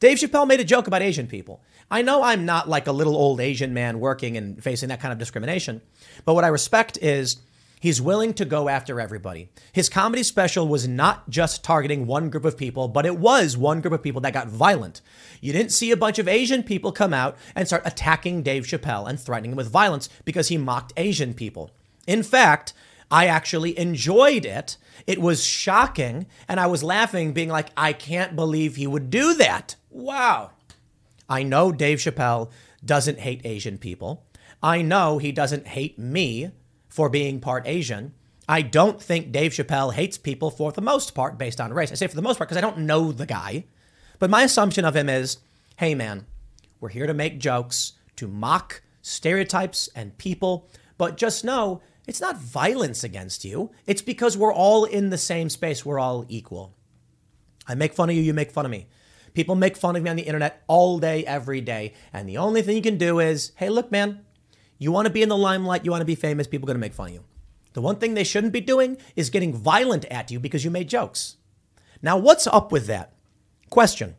Dave 0.00 0.18
Chappelle 0.18 0.48
made 0.48 0.60
a 0.60 0.64
joke 0.64 0.88
about 0.88 1.02
Asian 1.02 1.28
people. 1.28 1.62
I 1.90 2.02
know 2.02 2.22
I'm 2.22 2.44
not 2.44 2.68
like 2.68 2.86
a 2.86 2.92
little 2.92 3.14
old 3.14 3.40
Asian 3.40 3.72
man 3.72 4.00
working 4.00 4.36
and 4.36 4.62
facing 4.62 4.88
that 4.88 5.00
kind 5.00 5.12
of 5.12 5.18
discrimination, 5.18 5.80
but 6.24 6.34
what 6.34 6.44
I 6.44 6.48
respect 6.48 6.98
is 7.00 7.36
he's 7.82 8.00
willing 8.00 8.32
to 8.32 8.44
go 8.44 8.68
after 8.68 9.00
everybody. 9.00 9.48
His 9.72 9.88
comedy 9.88 10.22
special 10.22 10.68
was 10.68 10.86
not 10.86 11.28
just 11.28 11.64
targeting 11.64 12.06
one 12.06 12.30
group 12.30 12.44
of 12.44 12.56
people, 12.56 12.86
but 12.86 13.04
it 13.04 13.18
was 13.18 13.56
one 13.56 13.80
group 13.80 13.92
of 13.92 14.02
people 14.02 14.20
that 14.20 14.32
got 14.32 14.46
violent. 14.46 15.00
You 15.40 15.52
didn't 15.52 15.72
see 15.72 15.90
a 15.90 15.96
bunch 15.96 16.20
of 16.20 16.28
Asian 16.28 16.62
people 16.62 16.92
come 16.92 17.12
out 17.12 17.36
and 17.56 17.66
start 17.66 17.82
attacking 17.84 18.44
Dave 18.44 18.66
Chappelle 18.66 19.08
and 19.08 19.18
threatening 19.18 19.50
him 19.50 19.56
with 19.56 19.68
violence 19.68 20.08
because 20.24 20.46
he 20.46 20.56
mocked 20.56 20.92
Asian 20.96 21.34
people. 21.34 21.72
In 22.06 22.22
fact, 22.22 22.72
I 23.10 23.26
actually 23.26 23.76
enjoyed 23.76 24.46
it. 24.46 24.76
It 25.04 25.20
was 25.20 25.44
shocking, 25.44 26.26
and 26.46 26.60
I 26.60 26.66
was 26.66 26.84
laughing, 26.84 27.32
being 27.32 27.48
like, 27.48 27.70
I 27.76 27.92
can't 27.92 28.36
believe 28.36 28.76
he 28.76 28.86
would 28.86 29.10
do 29.10 29.34
that. 29.34 29.74
Wow. 29.90 30.52
I 31.28 31.42
know 31.42 31.72
Dave 31.72 31.98
Chappelle 31.98 32.52
doesn't 32.84 33.18
hate 33.18 33.40
Asian 33.44 33.76
people. 33.76 34.24
I 34.62 34.82
know 34.82 35.18
he 35.18 35.32
doesn't 35.32 35.66
hate 35.66 35.98
me 35.98 36.52
for 36.92 37.08
being 37.08 37.40
part 37.40 37.66
Asian. 37.66 38.12
I 38.46 38.60
don't 38.60 39.00
think 39.00 39.32
Dave 39.32 39.52
Chappelle 39.52 39.94
hates 39.94 40.18
people 40.18 40.50
for 40.50 40.72
the 40.72 40.82
most 40.82 41.14
part 41.14 41.38
based 41.38 41.58
on 41.58 41.72
race. 41.72 41.90
I 41.90 41.94
say 41.94 42.06
for 42.06 42.16
the 42.16 42.20
most 42.20 42.36
part 42.36 42.50
because 42.50 42.58
I 42.58 42.66
don't 42.66 42.80
know 42.80 43.12
the 43.12 43.24
guy. 43.24 43.64
But 44.18 44.28
my 44.28 44.42
assumption 44.42 44.84
of 44.84 44.94
him 44.94 45.08
is 45.08 45.38
hey, 45.78 45.94
man, 45.94 46.26
we're 46.80 46.90
here 46.90 47.06
to 47.06 47.14
make 47.14 47.40
jokes, 47.40 47.94
to 48.16 48.28
mock 48.28 48.82
stereotypes 49.00 49.88
and 49.96 50.18
people, 50.18 50.68
but 50.98 51.16
just 51.16 51.46
know 51.46 51.80
it's 52.06 52.20
not 52.20 52.36
violence 52.36 53.02
against 53.02 53.42
you. 53.42 53.70
It's 53.86 54.02
because 54.02 54.36
we're 54.36 54.52
all 54.52 54.84
in 54.84 55.08
the 55.08 55.16
same 55.16 55.48
space. 55.48 55.86
We're 55.86 55.98
all 55.98 56.26
equal. 56.28 56.74
I 57.66 57.74
make 57.74 57.94
fun 57.94 58.10
of 58.10 58.16
you, 58.16 58.20
you 58.20 58.34
make 58.34 58.50
fun 58.50 58.66
of 58.66 58.70
me. 58.70 58.86
People 59.32 59.54
make 59.54 59.78
fun 59.78 59.96
of 59.96 60.02
me 60.02 60.10
on 60.10 60.16
the 60.16 60.24
internet 60.24 60.62
all 60.66 60.98
day, 60.98 61.24
every 61.24 61.62
day. 61.62 61.94
And 62.12 62.28
the 62.28 62.36
only 62.36 62.60
thing 62.60 62.76
you 62.76 62.82
can 62.82 62.98
do 62.98 63.18
is, 63.18 63.52
hey, 63.56 63.70
look, 63.70 63.90
man, 63.90 64.26
you 64.82 64.92
want 64.92 65.06
to 65.06 65.12
be 65.12 65.22
in 65.22 65.28
the 65.28 65.36
limelight, 65.36 65.84
you 65.84 65.90
want 65.90 66.00
to 66.00 66.06
be 66.06 66.14
famous, 66.14 66.46
people 66.46 66.66
are 66.66 66.72
going 66.72 66.76
to 66.76 66.80
make 66.80 66.94
fun 66.94 67.08
of 67.08 67.14
you. 67.14 67.24
The 67.74 67.80
one 67.80 67.96
thing 67.96 68.14
they 68.14 68.24
shouldn't 68.24 68.52
be 68.52 68.60
doing 68.60 68.98
is 69.16 69.30
getting 69.30 69.54
violent 69.54 70.04
at 70.06 70.30
you 70.30 70.40
because 70.40 70.64
you 70.64 70.70
made 70.70 70.88
jokes. 70.88 71.36
Now, 72.02 72.18
what's 72.18 72.46
up 72.46 72.72
with 72.72 72.86
that? 72.86 73.14
Question 73.70 74.16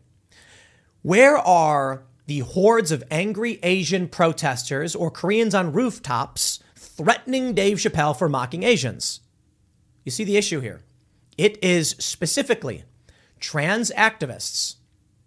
Where 1.01 1.37
are 1.37 2.05
the 2.25 2.39
hordes 2.39 2.91
of 2.91 3.03
angry 3.11 3.59
Asian 3.61 4.07
protesters 4.07 4.95
or 4.95 5.11
Koreans 5.11 5.53
on 5.53 5.73
rooftops 5.73 6.59
threatening 6.75 7.53
Dave 7.53 7.77
Chappelle 7.77 8.17
for 8.17 8.29
mocking 8.29 8.63
Asians? 8.63 9.19
You 10.03 10.11
see 10.11 10.23
the 10.23 10.37
issue 10.37 10.61
here. 10.61 10.81
It 11.37 11.61
is 11.63 11.95
specifically 11.99 12.83
trans 13.39 13.91
activists, 13.91 14.75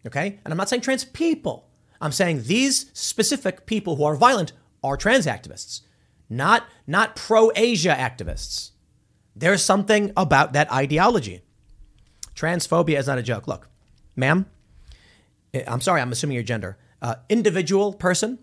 okay? 0.07 0.41
And 0.45 0.53
I'm 0.53 0.59
not 0.59 0.69
saying 0.69 0.83
trans 0.83 1.05
people. 1.05 1.69
I'm 2.01 2.13
saying 2.13 2.45
these 2.45 2.91
specific 2.93 3.67
people 3.67 3.97
who 3.97 4.05
are 4.05 4.17
violent 4.17 4.53
are 4.83 4.97
trans 4.97 5.27
activists, 5.27 5.83
not, 6.29 6.65
not 6.87 7.17
pro 7.17 7.51
Asia 7.55 7.95
activists. 7.99 8.71
There's 9.35 9.63
something 9.63 10.13
about 10.17 10.53
that 10.55 10.73
ideology. 10.73 11.43
Transphobia 12.35 12.99
is 12.99 13.07
not 13.07 13.19
a 13.19 13.23
joke. 13.23 13.47
Look, 13.47 13.69
ma'am, 14.15 14.47
eh, 15.55 15.65
I'm 15.67 15.81
sorry, 15.81 16.01
I'm 16.01 16.13
assuming 16.13 16.35
your 16.35 16.43
gender. 16.43 16.79
Uh, 17.03 17.17
individual 17.29 17.93
person, 17.93 18.39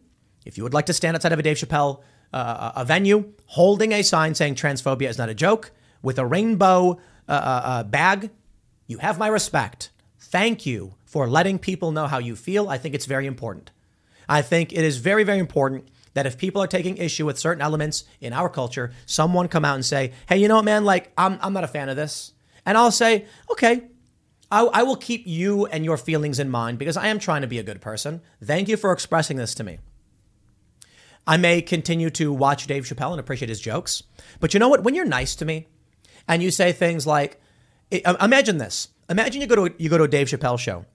if 0.45 0.57
you 0.57 0.63
would 0.63 0.73
like 0.73 0.85
to 0.87 0.93
stand 0.93 1.15
outside 1.15 1.31
of 1.31 1.39
a 1.39 1.43
Dave 1.43 1.57
Chappelle 1.57 2.03
uh, 2.33 2.71
a 2.75 2.85
venue 2.85 3.31
holding 3.45 3.91
a 3.91 4.01
sign 4.01 4.33
saying 4.33 4.55
transphobia 4.55 5.07
is 5.07 5.17
not 5.17 5.29
a 5.29 5.35
joke 5.35 5.71
with 6.01 6.17
a 6.17 6.25
rainbow 6.25 6.99
uh, 7.27 7.31
uh, 7.31 7.61
uh, 7.63 7.83
bag, 7.83 8.31
you 8.87 8.97
have 8.97 9.17
my 9.17 9.27
respect. 9.27 9.91
Thank 10.19 10.65
you 10.65 10.95
for 11.05 11.29
letting 11.29 11.59
people 11.59 11.91
know 11.91 12.07
how 12.07 12.17
you 12.17 12.35
feel. 12.35 12.69
I 12.69 12.77
think 12.77 12.95
it's 12.95 13.05
very 13.05 13.27
important. 13.27 13.71
I 14.27 14.41
think 14.41 14.73
it 14.73 14.83
is 14.83 14.97
very, 14.97 15.23
very 15.23 15.39
important 15.39 15.87
that 16.13 16.25
if 16.25 16.37
people 16.37 16.61
are 16.61 16.67
taking 16.67 16.97
issue 16.97 17.25
with 17.25 17.39
certain 17.39 17.61
elements 17.61 18.03
in 18.21 18.33
our 18.33 18.49
culture, 18.49 18.91
someone 19.05 19.47
come 19.47 19.65
out 19.65 19.75
and 19.75 19.85
say, 19.85 20.11
hey, 20.27 20.37
you 20.37 20.47
know 20.47 20.55
what, 20.57 20.65
man, 20.65 20.85
like, 20.85 21.11
I'm, 21.17 21.39
I'm 21.41 21.53
not 21.53 21.63
a 21.63 21.67
fan 21.67 21.89
of 21.89 21.95
this. 21.95 22.33
And 22.65 22.77
I'll 22.77 22.91
say, 22.91 23.25
okay, 23.51 23.83
I, 24.51 24.63
I 24.65 24.83
will 24.83 24.95
keep 24.95 25.23
you 25.25 25.65
and 25.65 25.83
your 25.83 25.97
feelings 25.97 26.39
in 26.39 26.49
mind 26.49 26.77
because 26.77 26.97
I 26.97 27.07
am 27.07 27.19
trying 27.19 27.41
to 27.41 27.47
be 27.47 27.59
a 27.59 27.63
good 27.63 27.81
person. 27.81 28.21
Thank 28.43 28.67
you 28.67 28.77
for 28.77 28.91
expressing 28.91 29.37
this 29.37 29.55
to 29.55 29.63
me. 29.63 29.79
I 31.25 31.37
may 31.37 31.61
continue 31.61 32.09
to 32.11 32.31
watch 32.31 32.67
Dave 32.67 32.83
Chappelle 32.83 33.11
and 33.11 33.19
appreciate 33.19 33.49
his 33.49 33.61
jokes. 33.61 34.03
But 34.39 34.53
you 34.53 34.59
know 34.59 34.69
what? 34.69 34.83
When 34.83 34.93
you're 34.93 35.05
nice 35.05 35.35
to 35.37 35.45
me 35.45 35.67
and 36.27 36.43
you 36.43 36.51
say 36.51 36.71
things 36.71 37.07
like, 37.07 37.41
imagine 37.91 38.57
this. 38.57 38.89
Imagine 39.09 39.41
you 39.41 39.47
go 39.47 39.67
to 39.67 39.75
you 39.77 39.89
go 39.89 39.97
to 39.97 40.05
a 40.05 40.07
Dave 40.07 40.27
Chappelle 40.27 40.57
show, 40.57 40.85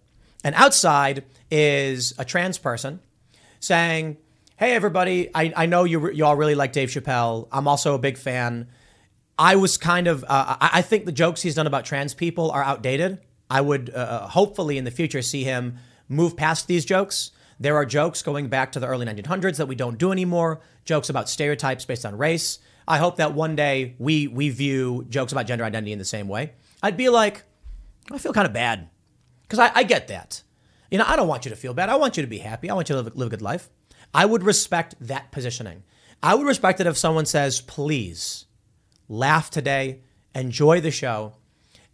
and 0.42 0.54
outside 0.54 1.24
is 1.50 2.14
a 2.18 2.24
trans 2.24 2.58
person 2.58 3.00
saying, 3.60 4.16
"Hey, 4.58 4.74
everybody! 4.74 5.30
I, 5.34 5.52
I 5.56 5.66
know 5.66 5.84
you 5.84 6.10
you 6.10 6.24
all 6.24 6.36
really 6.36 6.54
like 6.54 6.72
Dave 6.72 6.88
Chappelle. 6.88 7.46
I'm 7.52 7.68
also 7.68 7.94
a 7.94 7.98
big 7.98 8.18
fan. 8.18 8.68
I 9.38 9.54
was 9.54 9.76
kind 9.76 10.08
of 10.08 10.24
uh, 10.24 10.56
I, 10.60 10.70
I 10.74 10.82
think 10.82 11.04
the 11.04 11.12
jokes 11.12 11.42
he's 11.42 11.54
done 11.54 11.68
about 11.68 11.84
trans 11.84 12.12
people 12.12 12.50
are 12.50 12.62
outdated. 12.62 13.20
I 13.48 13.60
would 13.60 13.90
uh, 13.90 13.98
uh 13.98 14.28
hopefully 14.28 14.76
in 14.76 14.84
the 14.84 14.90
future 14.90 15.22
see 15.22 15.44
him 15.44 15.78
move 16.08 16.36
past 16.36 16.66
these 16.66 16.84
jokes." 16.84 17.30
There 17.60 17.76
are 17.76 17.84
jokes 17.84 18.22
going 18.22 18.48
back 18.48 18.72
to 18.72 18.80
the 18.80 18.86
early 18.86 19.04
1900s 19.04 19.56
that 19.56 19.66
we 19.66 19.74
don't 19.74 19.98
do 19.98 20.12
anymore, 20.12 20.60
jokes 20.84 21.08
about 21.08 21.28
stereotypes 21.28 21.84
based 21.84 22.06
on 22.06 22.16
race. 22.16 22.60
I 22.86 22.98
hope 22.98 23.16
that 23.16 23.34
one 23.34 23.54
day 23.56 23.94
we 23.98 24.26
we 24.26 24.48
view 24.48 25.06
jokes 25.08 25.32
about 25.32 25.46
gender 25.46 25.64
identity 25.64 25.92
in 25.92 25.98
the 25.98 26.04
same 26.04 26.28
way. 26.28 26.52
I'd 26.82 26.96
be 26.96 27.08
like, 27.08 27.42
I 28.10 28.18
feel 28.18 28.32
kind 28.32 28.46
of 28.46 28.52
bad 28.52 28.88
because 29.42 29.58
I, 29.58 29.70
I, 29.74 29.82
get 29.82 30.08
that. 30.08 30.42
You 30.90 30.98
know, 30.98 31.04
I 31.06 31.16
don't 31.16 31.28
want 31.28 31.44
you 31.44 31.50
to 31.50 31.56
feel 31.56 31.74
bad. 31.74 31.88
I 31.88 31.96
want 31.96 32.16
you 32.16 32.22
to 32.22 32.28
be 32.28 32.38
happy. 32.38 32.70
I 32.70 32.74
want 32.74 32.88
you 32.88 32.94
to 32.96 33.02
live, 33.02 33.16
live 33.16 33.26
a 33.26 33.30
good 33.30 33.42
life. 33.42 33.68
I 34.14 34.26
would 34.26 34.42
respect 34.42 34.94
that 35.00 35.30
positioning. 35.32 35.82
I 36.22 36.34
would 36.34 36.46
respect 36.46 36.80
it 36.80 36.86
if 36.86 36.96
someone 36.98 37.26
says, 37.26 37.60
please 37.60 38.46
laugh 39.08 39.50
today, 39.50 40.00
enjoy 40.34 40.80
the 40.80 40.90
show, 40.90 41.34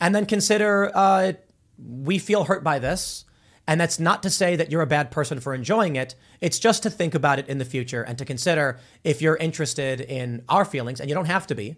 and 0.01 0.15
then 0.15 0.27
consider 0.27 0.91
uh, 0.95 1.33
we 1.79 2.19
feel 2.19 2.45
hurt 2.45 2.65
by 2.65 2.79
this. 2.79 3.25
And 3.67 3.81
that's 3.81 3.99
not 3.99 4.23
to 4.25 4.31
say 4.31 4.57
that 4.57 4.71
you're 4.71 4.83
a 4.83 4.87
bad 4.87 5.11
person 5.11 5.41
for 5.41 5.55
enjoying 5.55 5.97
it. 5.97 6.15
It's 6.43 6.59
just 6.59 6.83
to 6.83 6.91
think 6.91 7.15
about 7.15 7.39
it 7.39 7.49
in 7.49 7.57
the 7.57 7.65
future 7.65 8.03
and 8.03 8.19
to 8.19 8.25
consider 8.27 8.79
if 9.05 9.23
you're 9.23 9.37
interested 9.37 10.03
in 10.03 10.45
our 10.51 10.67
feelings, 10.67 11.01
and 11.01 11.09
you 11.09 11.15
don't 11.15 11.25
have 11.25 11.47
to 11.47 11.55
be, 11.55 11.77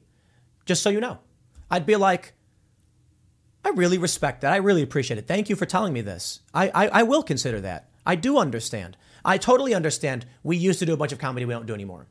just 0.64 0.82
so 0.82 0.90
you 0.90 1.00
know. 1.00 1.18
I'd 1.70 1.86
be 1.86 1.94
like, 1.94 2.32
I 3.64 3.68
really 3.70 3.98
respect 3.98 4.40
that. 4.40 4.52
I 4.52 4.56
really 4.56 4.82
appreciate 4.82 5.18
it. 5.18 5.28
Thank 5.28 5.48
you 5.48 5.54
for 5.54 5.66
telling 5.66 5.92
me 5.92 6.00
this. 6.00 6.40
I, 6.52 6.70
I, 6.70 6.88
I 6.88 7.02
will 7.04 7.22
consider 7.22 7.60
that. 7.60 7.88
I 8.04 8.16
do 8.16 8.38
understand. 8.38 8.96
I 9.26 9.38
totally 9.38 9.74
understand. 9.74 10.24
We 10.42 10.56
used 10.56 10.78
to 10.78 10.86
do 10.86 10.94
a 10.94 10.96
bunch 10.96 11.12
of 11.12 11.18
comedy 11.18 11.44
we 11.44 11.52
don't 11.52 11.66
do 11.66 11.74
anymore. 11.74 12.06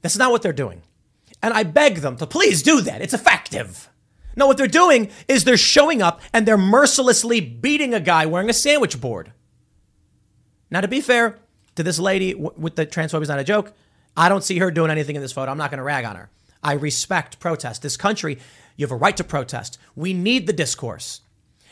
That's 0.00 0.16
not 0.16 0.30
what 0.30 0.42
they're 0.42 0.52
doing. 0.52 0.82
And 1.42 1.52
I 1.52 1.64
beg 1.64 1.96
them 1.96 2.16
to 2.18 2.26
please 2.26 2.62
do 2.62 2.80
that. 2.82 3.02
It's 3.02 3.12
effective. 3.12 3.90
No, 4.36 4.46
what 4.46 4.56
they're 4.56 4.66
doing 4.66 5.10
is 5.28 5.44
they're 5.44 5.56
showing 5.56 6.02
up 6.02 6.20
and 6.32 6.46
they're 6.46 6.56
mercilessly 6.56 7.40
beating 7.40 7.94
a 7.94 8.00
guy 8.00 8.26
wearing 8.26 8.48
a 8.48 8.54
sandwich 8.54 9.00
board. 9.00 9.32
Now, 10.70 10.80
to 10.80 10.88
be 10.88 11.00
fair 11.00 11.38
to 11.74 11.82
this 11.82 11.98
lady 11.98 12.34
with 12.34 12.76
the 12.76 12.86
transphobia 12.86 13.22
is 13.22 13.28
not 13.28 13.38
a 13.38 13.44
joke. 13.44 13.72
I 14.16 14.28
don't 14.28 14.44
see 14.44 14.58
her 14.58 14.70
doing 14.70 14.90
anything 14.90 15.16
in 15.16 15.22
this 15.22 15.32
photo. 15.32 15.50
I'm 15.50 15.58
not 15.58 15.70
going 15.70 15.78
to 15.78 15.84
rag 15.84 16.04
on 16.04 16.16
her. 16.16 16.30
I 16.62 16.74
respect 16.74 17.40
protest. 17.40 17.82
This 17.82 17.96
country, 17.96 18.38
you 18.76 18.84
have 18.86 18.92
a 18.92 18.96
right 18.96 19.16
to 19.16 19.24
protest. 19.24 19.78
We 19.96 20.14
need 20.14 20.46
the 20.46 20.52
discourse. 20.52 21.20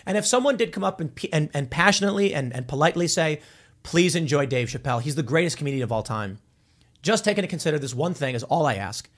And 0.05 0.19
if 0.19 0.27
someone 0.27 0.57
did 0.57 0.73
come 0.73 0.85
up 0.85 1.01
and, 1.01 1.13
and, 1.33 1.51
and 1.55 1.71
passionately 1.71 2.35
and, 2.35 2.53
and 2.53 2.67
politely 2.67 3.09
say, 3.09 3.41
please 3.83 4.15
enjoy 4.15 4.47
Dave 4.47 4.69
Chappelle, 4.69 5.03
he's 5.03 5.15
the 5.15 5.23
greatest 5.23 5.57
comedian 5.57 5.83
of 5.83 5.93
all 5.93 6.03
time, 6.03 6.39
just 7.03 7.25
taking 7.25 7.43
into 7.45 7.51
consider 7.51 7.79
this 7.79 7.95
one 7.95 8.15
thing 8.15 8.35
is 8.35 8.45
all 8.45 8.67
I 8.67 8.75
ask, 8.75 9.09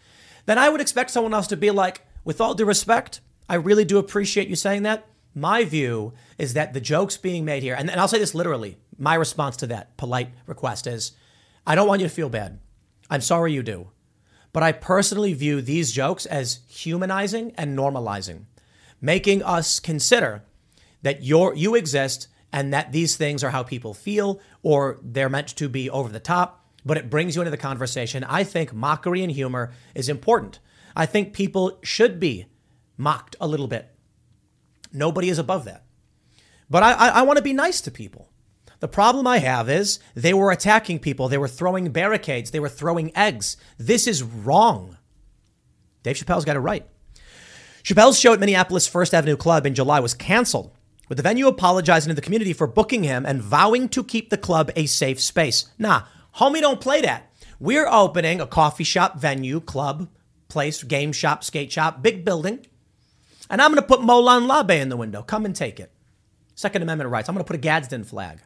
then 0.46 0.58
I 0.58 0.68
would 0.68 0.80
expect 0.80 1.10
someone 1.10 1.34
else 1.34 1.46
to 1.48 1.56
be 1.56 1.70
like, 1.70 2.02
with 2.24 2.40
all 2.40 2.54
due 2.54 2.64
respect, 2.64 3.20
I 3.48 3.56
really 3.56 3.84
do 3.84 3.98
appreciate 3.98 4.48
you 4.48 4.56
saying 4.56 4.82
that. 4.84 5.06
My 5.34 5.64
view 5.64 6.12
is 6.38 6.54
that 6.54 6.72
the 6.72 6.80
jokes 6.80 7.16
being 7.16 7.44
made 7.44 7.62
here, 7.62 7.74
and, 7.74 7.90
and 7.90 8.00
I'll 8.00 8.08
say 8.08 8.18
this 8.18 8.34
literally, 8.34 8.78
my 8.98 9.14
response 9.14 9.56
to 9.58 9.66
that 9.68 9.96
polite 9.96 10.30
request 10.46 10.86
is 10.86 11.12
I 11.66 11.74
don't 11.74 11.88
want 11.88 12.00
you 12.00 12.08
to 12.08 12.14
feel 12.14 12.28
bad. 12.28 12.60
I'm 13.10 13.20
sorry 13.20 13.52
you 13.52 13.62
do. 13.62 13.88
But 14.52 14.62
I 14.62 14.72
personally 14.72 15.34
view 15.34 15.60
these 15.60 15.92
jokes 15.92 16.26
as 16.26 16.60
humanizing 16.68 17.52
and 17.56 17.76
normalizing, 17.76 18.44
making 19.00 19.42
us 19.42 19.80
consider 19.80 20.44
that 21.02 21.22
you 21.22 21.54
you 21.54 21.74
exist 21.74 22.28
and 22.54 22.72
that 22.72 22.92
these 22.92 23.16
things 23.16 23.42
are 23.42 23.50
how 23.50 23.64
people 23.64 23.92
feel 23.92 24.40
or 24.62 25.00
they're 25.02 25.28
meant 25.28 25.48
to 25.48 25.68
be 25.68 25.90
over 25.90 26.08
the 26.08 26.20
top, 26.20 26.64
but 26.84 26.96
it 26.96 27.10
brings 27.10 27.34
you 27.34 27.42
into 27.42 27.50
the 27.50 27.56
conversation. 27.56 28.22
I 28.22 28.44
think 28.44 28.72
mockery 28.72 29.24
and 29.24 29.32
humor 29.32 29.72
is 29.92 30.08
important. 30.08 30.60
I 30.94 31.04
think 31.04 31.32
people 31.32 31.80
should 31.82 32.20
be 32.20 32.46
mocked 32.96 33.34
a 33.40 33.48
little 33.48 33.66
bit. 33.66 33.92
Nobody 34.92 35.30
is 35.30 35.40
above 35.40 35.64
that. 35.64 35.84
But 36.70 36.84
I, 36.84 36.92
I, 36.92 37.08
I 37.08 37.22
want 37.22 37.38
to 37.38 37.42
be 37.42 37.52
nice 37.52 37.80
to 37.80 37.90
people. 37.90 38.30
The 38.78 38.86
problem 38.86 39.26
I 39.26 39.38
have 39.38 39.68
is 39.68 39.98
they 40.14 40.32
were 40.32 40.52
attacking 40.52 41.00
people. 41.00 41.28
They 41.28 41.38
were 41.38 41.48
throwing 41.48 41.90
barricades. 41.90 42.52
They 42.52 42.60
were 42.60 42.68
throwing 42.68 43.10
eggs. 43.16 43.56
This 43.78 44.06
is 44.06 44.22
wrong. 44.22 44.96
Dave 46.04 46.14
Chappelle's 46.14 46.44
got 46.44 46.54
it 46.54 46.60
right. 46.60 46.86
Chappelle's 47.82 48.20
show 48.20 48.32
at 48.32 48.38
Minneapolis 48.38 48.86
First 48.86 49.12
Avenue 49.12 49.36
Club 49.36 49.66
in 49.66 49.74
July 49.74 49.98
was 49.98 50.14
canceled, 50.14 50.70
with 51.08 51.16
the 51.16 51.22
venue 51.22 51.46
apologizing 51.46 52.10
to 52.10 52.14
the 52.14 52.20
community 52.20 52.52
for 52.52 52.66
booking 52.66 53.04
him 53.04 53.26
and 53.26 53.42
vowing 53.42 53.88
to 53.90 54.04
keep 54.04 54.30
the 54.30 54.38
club 54.38 54.70
a 54.76 54.86
safe 54.86 55.20
space. 55.20 55.66
Nah, 55.78 56.02
homie, 56.36 56.60
don't 56.60 56.80
play 56.80 57.00
that. 57.02 57.30
We're 57.60 57.86
opening 57.88 58.40
a 58.40 58.46
coffee 58.46 58.84
shop, 58.84 59.18
venue, 59.18 59.60
club, 59.60 60.08
place, 60.48 60.82
game 60.82 61.12
shop, 61.12 61.44
skate 61.44 61.72
shop, 61.72 62.02
big 62.02 62.24
building. 62.24 62.66
And 63.50 63.60
I'm 63.60 63.70
going 63.70 63.82
to 63.82 63.86
put 63.86 64.00
Molon 64.00 64.48
Labe 64.48 64.80
in 64.80 64.88
the 64.88 64.96
window. 64.96 65.22
Come 65.22 65.44
and 65.44 65.54
take 65.54 65.78
it. 65.78 65.92
Second 66.54 66.82
Amendment 66.82 67.10
rights. 67.10 67.28
I'm 67.28 67.34
going 67.34 67.44
to 67.44 67.48
put 67.48 67.56
a 67.56 67.60
Gadsden 67.60 68.04
flag. 68.04 68.40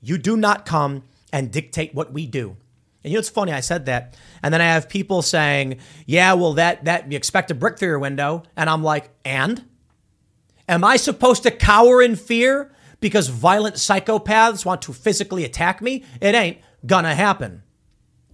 You 0.00 0.18
do 0.18 0.36
not 0.36 0.66
come 0.66 1.04
and 1.32 1.50
dictate 1.50 1.94
what 1.94 2.12
we 2.12 2.26
do. 2.26 2.56
And 3.02 3.12
you 3.12 3.16
know, 3.16 3.20
it's 3.20 3.28
funny. 3.28 3.52
I 3.52 3.60
said 3.60 3.86
that, 3.86 4.16
and 4.42 4.52
then 4.52 4.62
I 4.62 4.66
have 4.66 4.88
people 4.88 5.20
saying, 5.20 5.78
"Yeah, 6.06 6.32
well, 6.34 6.54
that 6.54 6.86
that 6.86 7.10
you 7.10 7.16
expect 7.16 7.50
a 7.50 7.54
brick 7.54 7.78
through 7.78 7.88
your 7.88 7.98
window," 7.98 8.44
and 8.56 8.70
I'm 8.70 8.82
like, 8.82 9.10
"And 9.26 9.62
am 10.68 10.84
I 10.84 10.96
supposed 10.96 11.42
to 11.44 11.50
cower 11.50 12.02
in 12.02 12.16
fear 12.16 12.72
because 13.00 13.28
violent 13.28 13.76
psychopaths 13.76 14.64
want 14.64 14.82
to 14.82 14.92
physically 14.92 15.44
attack 15.44 15.82
me? 15.82 16.04
It 16.20 16.34
ain't 16.34 16.58
gonna 16.86 17.14
happen. 17.14 17.62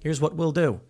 Here's 0.01 0.21
what 0.21 0.35
we'll 0.35 0.53
do: 0.53 0.81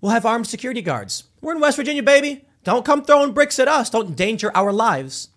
we'll 0.00 0.12
have 0.12 0.26
armed 0.26 0.46
security 0.46 0.82
guards. 0.82 1.24
We're 1.40 1.54
in 1.54 1.60
West 1.60 1.76
Virginia, 1.76 2.02
baby. 2.02 2.44
Don't 2.64 2.84
come 2.84 3.02
throwing 3.04 3.32
bricks 3.32 3.58
at 3.58 3.68
us. 3.68 3.90
Don't 3.90 4.08
endanger 4.08 4.52
our 4.54 4.72
lives. 4.72 5.28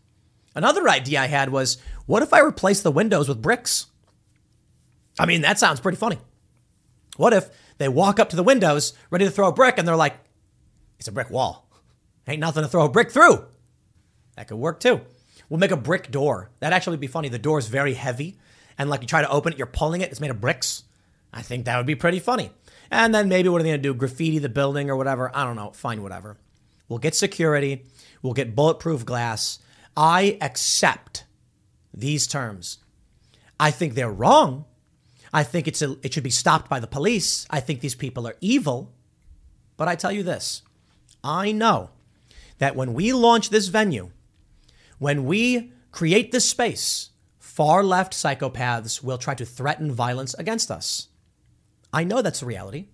Another 0.53 0.87
idea 0.87 1.21
I 1.21 1.27
had 1.27 1.49
was 1.49 1.77
what 2.05 2.23
if 2.23 2.33
I 2.33 2.39
replace 2.39 2.81
the 2.81 2.91
windows 2.91 3.27
with 3.27 3.41
bricks? 3.41 3.87
I 5.19 5.25
mean, 5.25 5.41
that 5.41 5.59
sounds 5.59 5.79
pretty 5.79 5.97
funny. 5.97 6.17
What 7.17 7.33
if 7.33 7.49
they 7.77 7.89
walk 7.89 8.19
up 8.19 8.29
to 8.29 8.35
the 8.35 8.43
windows 8.43 8.93
ready 9.09 9.25
to 9.25 9.31
throw 9.31 9.47
a 9.47 9.53
brick 9.53 9.77
and 9.77 9.87
they're 9.87 9.95
like, 9.95 10.15
it's 10.99 11.07
a 11.07 11.11
brick 11.11 11.29
wall. 11.29 11.67
Ain't 12.27 12.39
nothing 12.39 12.63
to 12.63 12.69
throw 12.69 12.85
a 12.85 12.89
brick 12.89 13.11
through. 13.11 13.45
That 14.35 14.47
could 14.47 14.57
work 14.57 14.79
too. 14.79 15.01
We'll 15.49 15.59
make 15.59 15.71
a 15.71 15.77
brick 15.77 16.11
door. 16.11 16.49
That 16.59 16.73
actually 16.73 16.97
be 16.97 17.07
funny. 17.07 17.29
The 17.29 17.39
door 17.39 17.59
is 17.59 17.67
very 17.67 17.93
heavy, 17.93 18.37
and 18.77 18.89
like 18.89 19.01
you 19.01 19.07
try 19.07 19.21
to 19.21 19.29
open 19.29 19.53
it, 19.53 19.57
you're 19.59 19.67
pulling 19.67 20.01
it. 20.01 20.11
It's 20.11 20.19
made 20.19 20.31
of 20.31 20.41
bricks. 20.41 20.83
I 21.33 21.41
think 21.41 21.65
that 21.65 21.77
would 21.77 21.85
be 21.85 21.95
pretty 21.95 22.19
funny. 22.19 22.51
And 22.89 23.13
then 23.13 23.29
maybe 23.29 23.49
what 23.49 23.59
are 23.59 23.63
they 23.63 23.69
going 23.69 23.81
to 23.81 23.89
do? 23.89 23.93
Graffiti 23.93 24.39
the 24.39 24.49
building 24.49 24.89
or 24.89 24.95
whatever? 24.95 25.35
I 25.35 25.43
don't 25.43 25.55
know. 25.55 25.71
Fine, 25.71 26.01
whatever. 26.01 26.37
We'll 26.87 26.99
get 26.99 27.15
security. 27.15 27.85
We'll 28.21 28.33
get 28.33 28.55
bulletproof 28.55 29.05
glass. 29.05 29.59
I 29.97 30.37
accept 30.41 31.25
these 31.93 32.27
terms. 32.27 32.79
I 33.59 33.71
think 33.71 33.93
they're 33.93 34.11
wrong. 34.11 34.65
I 35.33 35.43
think 35.43 35.67
it's 35.67 35.81
a, 35.81 35.97
it 36.03 36.13
should 36.13 36.23
be 36.23 36.29
stopped 36.29 36.69
by 36.69 36.79
the 36.79 36.87
police. 36.87 37.45
I 37.49 37.59
think 37.59 37.81
these 37.81 37.95
people 37.95 38.27
are 38.27 38.35
evil. 38.39 38.93
But 39.77 39.87
I 39.87 39.95
tell 39.95 40.11
you 40.11 40.23
this 40.23 40.61
I 41.23 41.51
know 41.51 41.89
that 42.59 42.75
when 42.75 42.93
we 42.93 43.13
launch 43.13 43.49
this 43.49 43.67
venue, 43.67 44.11
when 44.99 45.26
we 45.26 45.72
create 45.91 46.31
this 46.31 46.47
space, 46.47 47.11
far 47.38 47.84
left 47.84 48.13
psychopaths 48.13 49.03
will 49.03 49.17
try 49.17 49.34
to 49.35 49.45
threaten 49.45 49.91
violence 49.91 50.34
against 50.35 50.72
us. 50.72 51.07
I 51.93 52.03
know 52.03 52.22
that's 52.22 52.41
the 52.41 52.45
reality. 52.45 52.88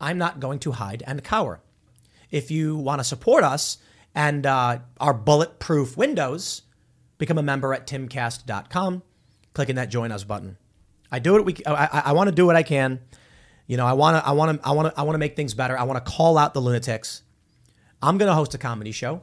I'm 0.00 0.18
not 0.18 0.40
going 0.40 0.58
to 0.60 0.72
hide 0.72 1.02
and 1.06 1.22
cower. 1.22 1.60
If 2.30 2.50
you 2.50 2.76
want 2.76 3.00
to 3.00 3.04
support 3.04 3.44
us 3.44 3.78
and 4.14 4.46
uh, 4.46 4.78
our 4.98 5.14
bulletproof 5.14 5.96
windows, 5.96 6.62
become 7.18 7.38
a 7.38 7.42
member 7.42 7.72
at 7.72 7.86
timcast.com, 7.86 9.02
clicking 9.54 9.76
that 9.76 9.90
join 9.90 10.10
us 10.10 10.24
button. 10.24 10.56
I 11.10 11.18
do 11.18 11.36
it. 11.36 11.44
We, 11.44 11.56
I, 11.66 12.02
I, 12.06 12.12
want 12.12 12.28
to 12.28 12.34
do 12.34 12.46
what 12.46 12.56
I 12.56 12.62
can. 12.62 13.00
You 13.66 13.76
know, 13.76 13.86
I 13.86 13.92
want 13.92 14.16
to, 14.16 14.26
I 14.26 14.32
want 14.32 14.60
to, 14.60 14.68
I 14.68 14.72
want 14.72 14.92
to, 14.92 15.00
I 15.00 15.02
want 15.04 15.14
to 15.14 15.18
make 15.18 15.36
things 15.36 15.54
better. 15.54 15.78
I 15.78 15.84
want 15.84 16.04
to 16.04 16.10
call 16.10 16.38
out 16.38 16.54
the 16.54 16.60
lunatics. 16.60 17.22
I'm 18.02 18.18
going 18.18 18.28
to 18.28 18.34
host 18.34 18.54
a 18.54 18.58
comedy 18.58 18.92
show. 18.92 19.22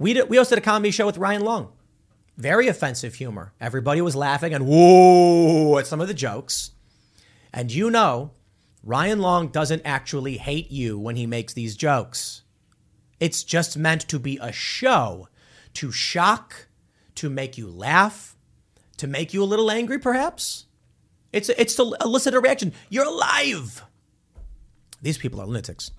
We 0.00 0.14
did, 0.14 0.30
we 0.30 0.38
hosted 0.38 0.56
a 0.56 0.62
comedy 0.62 0.90
show 0.90 1.04
with 1.04 1.18
Ryan 1.18 1.42
Long. 1.42 1.72
Very 2.38 2.68
offensive 2.68 3.16
humor. 3.16 3.52
Everybody 3.60 4.00
was 4.00 4.16
laughing 4.16 4.54
and 4.54 4.66
whoa 4.66 5.76
at 5.76 5.86
some 5.86 6.00
of 6.00 6.08
the 6.08 6.14
jokes. 6.14 6.70
And 7.52 7.70
you 7.70 7.90
know, 7.90 8.30
Ryan 8.82 9.18
Long 9.18 9.48
doesn't 9.48 9.82
actually 9.84 10.38
hate 10.38 10.70
you 10.70 10.98
when 10.98 11.16
he 11.16 11.26
makes 11.26 11.52
these 11.52 11.76
jokes. 11.76 12.42
It's 13.20 13.44
just 13.44 13.76
meant 13.76 14.08
to 14.08 14.18
be 14.18 14.38
a 14.40 14.52
show 14.52 15.28
to 15.74 15.92
shock, 15.92 16.68
to 17.16 17.28
make 17.28 17.58
you 17.58 17.68
laugh, 17.68 18.38
to 18.96 19.06
make 19.06 19.34
you 19.34 19.42
a 19.42 19.44
little 19.44 19.70
angry, 19.70 19.98
perhaps. 19.98 20.64
It's, 21.30 21.50
it's 21.50 21.74
to 21.74 21.94
elicit 22.00 22.32
a 22.32 22.40
reaction. 22.40 22.72
You're 22.88 23.04
alive. 23.04 23.84
These 25.02 25.18
people 25.18 25.42
are 25.42 25.46
lunatics. 25.46 25.90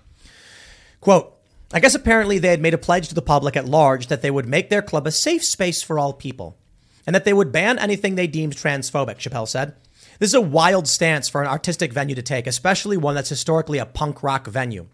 Quote, 1.00 1.38
I 1.74 1.80
guess 1.80 1.94
apparently 1.94 2.38
they 2.38 2.48
had 2.48 2.60
made 2.60 2.74
a 2.74 2.78
pledge 2.78 3.08
to 3.08 3.14
the 3.14 3.22
public 3.22 3.56
at 3.56 3.66
large 3.66 4.08
that 4.08 4.20
they 4.20 4.30
would 4.30 4.46
make 4.46 4.68
their 4.68 4.82
club 4.82 5.06
a 5.06 5.10
safe 5.10 5.42
space 5.42 5.82
for 5.82 5.98
all 5.98 6.12
people 6.12 6.58
and 7.06 7.14
that 7.14 7.24
they 7.24 7.32
would 7.32 7.50
ban 7.50 7.78
anything 7.78 8.14
they 8.14 8.26
deemed 8.26 8.54
transphobic, 8.54 9.16
Chappelle 9.16 9.48
said. 9.48 9.74
This 10.18 10.30
is 10.30 10.34
a 10.34 10.40
wild 10.40 10.86
stance 10.86 11.28
for 11.28 11.40
an 11.40 11.48
artistic 11.48 11.92
venue 11.92 12.14
to 12.14 12.22
take, 12.22 12.46
especially 12.46 12.96
one 12.96 13.14
that's 13.14 13.30
historically 13.30 13.78
a 13.78 13.86
punk 13.86 14.22
rock 14.22 14.46
venue. 14.46 14.86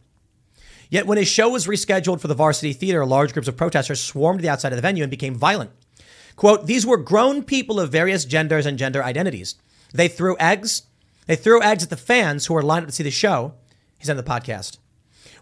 Yet 0.88 1.06
when 1.06 1.18
his 1.18 1.28
show 1.28 1.50
was 1.50 1.66
rescheduled 1.66 2.20
for 2.20 2.28
the 2.28 2.34
Varsity 2.34 2.72
Theater, 2.72 3.04
large 3.04 3.32
groups 3.32 3.48
of 3.48 3.56
protesters 3.56 4.00
swarmed 4.00 4.40
the 4.40 4.48
outside 4.48 4.72
of 4.72 4.76
the 4.76 4.82
venue 4.82 5.02
and 5.02 5.10
became 5.10 5.34
violent. 5.34 5.70
Quote, 6.36 6.66
these 6.66 6.86
were 6.86 6.96
grown 6.96 7.42
people 7.42 7.80
of 7.80 7.90
various 7.90 8.24
genders 8.24 8.64
and 8.64 8.78
gender 8.78 9.02
identities. 9.02 9.56
They 9.92 10.08
threw 10.08 10.36
eggs. 10.38 10.84
They 11.26 11.36
threw 11.36 11.60
eggs 11.60 11.82
at 11.82 11.90
the 11.90 11.96
fans 11.96 12.46
who 12.46 12.54
were 12.54 12.62
lined 12.62 12.84
up 12.84 12.88
to 12.88 12.94
see 12.94 13.02
the 13.02 13.10
show. 13.10 13.54
He's 13.98 14.08
on 14.08 14.16
the 14.16 14.22
podcast. 14.22 14.78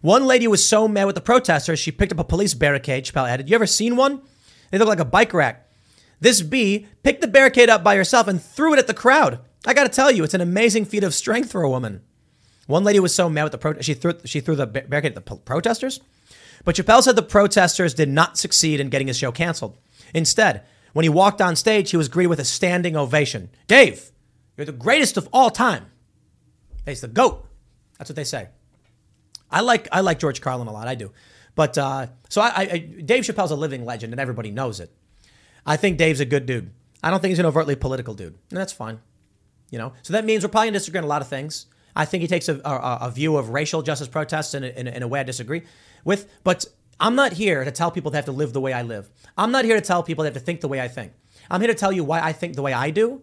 One 0.06 0.24
lady 0.24 0.46
was 0.46 0.64
so 0.64 0.86
mad 0.86 1.06
with 1.06 1.16
the 1.16 1.20
protesters, 1.20 1.80
she 1.80 1.90
picked 1.90 2.12
up 2.12 2.20
a 2.20 2.22
police 2.22 2.54
barricade. 2.54 3.04
Chappelle 3.04 3.28
added, 3.28 3.50
You 3.50 3.56
ever 3.56 3.66
seen 3.66 3.96
one? 3.96 4.22
They 4.70 4.78
look 4.78 4.86
like 4.86 5.00
a 5.00 5.04
bike 5.04 5.34
rack. 5.34 5.68
This 6.20 6.42
bee 6.42 6.86
picked 7.02 7.22
the 7.22 7.26
barricade 7.26 7.68
up 7.68 7.82
by 7.82 7.96
herself 7.96 8.28
and 8.28 8.40
threw 8.40 8.72
it 8.72 8.78
at 8.78 8.86
the 8.86 8.94
crowd. 8.94 9.40
I 9.66 9.74
got 9.74 9.82
to 9.82 9.88
tell 9.88 10.12
you, 10.12 10.22
it's 10.22 10.32
an 10.32 10.40
amazing 10.40 10.84
feat 10.84 11.02
of 11.02 11.12
strength 11.12 11.50
for 11.50 11.64
a 11.64 11.68
woman. 11.68 12.02
One 12.68 12.84
lady 12.84 13.00
was 13.00 13.16
so 13.16 13.28
mad 13.28 13.42
with 13.42 13.50
the 13.50 13.58
pro- 13.58 13.80
she 13.80 13.94
threw 13.94 14.12
she 14.24 14.38
threw 14.38 14.54
the 14.54 14.68
barricade 14.68 15.16
at 15.16 15.26
the 15.26 15.36
protesters. 15.38 15.98
But 16.64 16.76
Chappelle 16.76 17.02
said 17.02 17.16
the 17.16 17.22
protesters 17.22 17.92
did 17.92 18.08
not 18.08 18.38
succeed 18.38 18.78
in 18.78 18.90
getting 18.90 19.08
his 19.08 19.18
show 19.18 19.32
canceled. 19.32 19.76
Instead, 20.14 20.62
when 20.92 21.02
he 21.02 21.08
walked 21.08 21.42
on 21.42 21.56
stage, 21.56 21.90
he 21.90 21.96
was 21.96 22.06
greeted 22.06 22.28
with 22.28 22.38
a 22.38 22.44
standing 22.44 22.96
ovation. 22.96 23.50
Dave, 23.66 24.12
you're 24.56 24.66
the 24.66 24.70
greatest 24.70 25.16
of 25.16 25.28
all 25.32 25.50
time. 25.50 25.86
He's 26.84 27.00
the 27.00 27.08
goat. 27.08 27.44
That's 27.98 28.08
what 28.08 28.14
they 28.14 28.22
say. 28.22 28.50
I 29.56 29.60
like 29.60 29.88
I 29.90 30.00
like 30.02 30.18
George 30.18 30.42
Carlin 30.42 30.68
a 30.68 30.72
lot. 30.72 30.86
I 30.86 30.94
do, 30.94 31.12
but 31.54 31.78
uh, 31.78 32.08
so 32.28 32.42
I, 32.42 32.52
I, 32.56 32.78
Dave 32.78 33.24
Chappelle's 33.24 33.50
a 33.50 33.56
living 33.56 33.86
legend, 33.86 34.12
and 34.12 34.20
everybody 34.20 34.50
knows 34.50 34.80
it. 34.80 34.90
I 35.64 35.78
think 35.78 35.96
Dave's 35.96 36.20
a 36.20 36.26
good 36.26 36.44
dude. 36.44 36.72
I 37.02 37.08
don't 37.10 37.20
think 37.20 37.30
he's 37.30 37.38
an 37.38 37.46
overtly 37.46 37.74
political 37.74 38.12
dude, 38.12 38.34
and 38.50 38.58
that's 38.58 38.74
fine. 38.74 39.00
You 39.70 39.78
know, 39.78 39.94
so 40.02 40.12
that 40.12 40.26
means 40.26 40.44
we're 40.44 40.50
probably 40.50 40.66
going 40.66 40.74
to 40.74 40.80
disagree 40.80 40.98
on 40.98 41.04
a 41.04 41.08
lot 41.08 41.22
of 41.22 41.28
things. 41.28 41.66
I 41.96 42.04
think 42.04 42.20
he 42.20 42.28
takes 42.28 42.50
a, 42.50 42.60
a, 42.66 42.98
a 43.06 43.10
view 43.10 43.38
of 43.38 43.48
racial 43.48 43.80
justice 43.80 44.08
protests 44.08 44.52
in 44.52 44.62
a, 44.62 44.66
in, 44.66 44.86
in 44.88 45.02
a 45.02 45.08
way 45.08 45.20
I 45.20 45.22
disagree 45.22 45.62
with. 46.04 46.30
But 46.44 46.66
I'm 47.00 47.14
not 47.14 47.32
here 47.32 47.64
to 47.64 47.70
tell 47.70 47.90
people 47.90 48.10
they 48.10 48.18
have 48.18 48.26
to 48.26 48.32
live 48.32 48.52
the 48.52 48.60
way 48.60 48.74
I 48.74 48.82
live. 48.82 49.08
I'm 49.38 49.52
not 49.52 49.64
here 49.64 49.76
to 49.76 49.86
tell 49.86 50.02
people 50.02 50.22
they 50.22 50.28
have 50.28 50.34
to 50.34 50.40
think 50.40 50.60
the 50.60 50.68
way 50.68 50.82
I 50.82 50.88
think. 50.88 51.12
I'm 51.50 51.62
here 51.62 51.72
to 51.72 51.74
tell 51.74 51.92
you 51.92 52.04
why 52.04 52.20
I 52.20 52.32
think 52.32 52.56
the 52.56 52.62
way 52.62 52.74
I 52.74 52.90
do. 52.90 53.22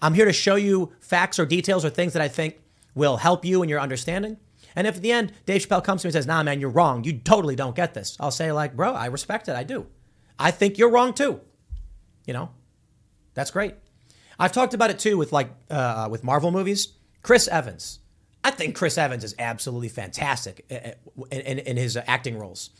I'm 0.00 0.14
here 0.14 0.24
to 0.24 0.32
show 0.32 0.56
you 0.56 0.92
facts 1.00 1.38
or 1.38 1.44
details 1.44 1.84
or 1.84 1.90
things 1.90 2.14
that 2.14 2.22
I 2.22 2.28
think 2.28 2.58
will 2.94 3.18
help 3.18 3.44
you 3.44 3.62
in 3.62 3.68
your 3.68 3.80
understanding. 3.80 4.38
And 4.76 4.86
if 4.86 4.96
at 4.96 5.02
the 5.02 5.12
end 5.12 5.32
Dave 5.46 5.66
Chappelle 5.66 5.82
comes 5.82 6.02
to 6.02 6.06
me 6.06 6.10
and 6.10 6.14
says, 6.14 6.26
"Nah, 6.26 6.42
man, 6.42 6.60
you're 6.60 6.70
wrong. 6.70 7.04
You 7.04 7.18
totally 7.18 7.56
don't 7.56 7.76
get 7.76 7.94
this," 7.94 8.16
I'll 8.20 8.30
say 8.30 8.52
like, 8.52 8.76
"Bro, 8.76 8.94
I 8.94 9.06
respect 9.06 9.48
it. 9.48 9.56
I 9.56 9.64
do. 9.64 9.86
I 10.38 10.50
think 10.50 10.78
you're 10.78 10.90
wrong 10.90 11.14
too." 11.14 11.40
You 12.26 12.34
know, 12.34 12.50
that's 13.34 13.50
great. 13.50 13.74
I've 14.38 14.52
talked 14.52 14.74
about 14.74 14.90
it 14.90 14.98
too 14.98 15.16
with 15.16 15.32
like 15.32 15.50
uh, 15.70 16.08
with 16.10 16.22
Marvel 16.22 16.50
movies. 16.50 16.88
Chris 17.22 17.48
Evans. 17.48 18.00
I 18.44 18.50
think 18.50 18.76
Chris 18.76 18.96
Evans 18.96 19.24
is 19.24 19.34
absolutely 19.38 19.88
fantastic 19.88 20.64
in, 20.70 21.40
in, 21.40 21.58
in 21.58 21.76
his 21.76 21.96
acting 22.06 22.38
roles. 22.38 22.70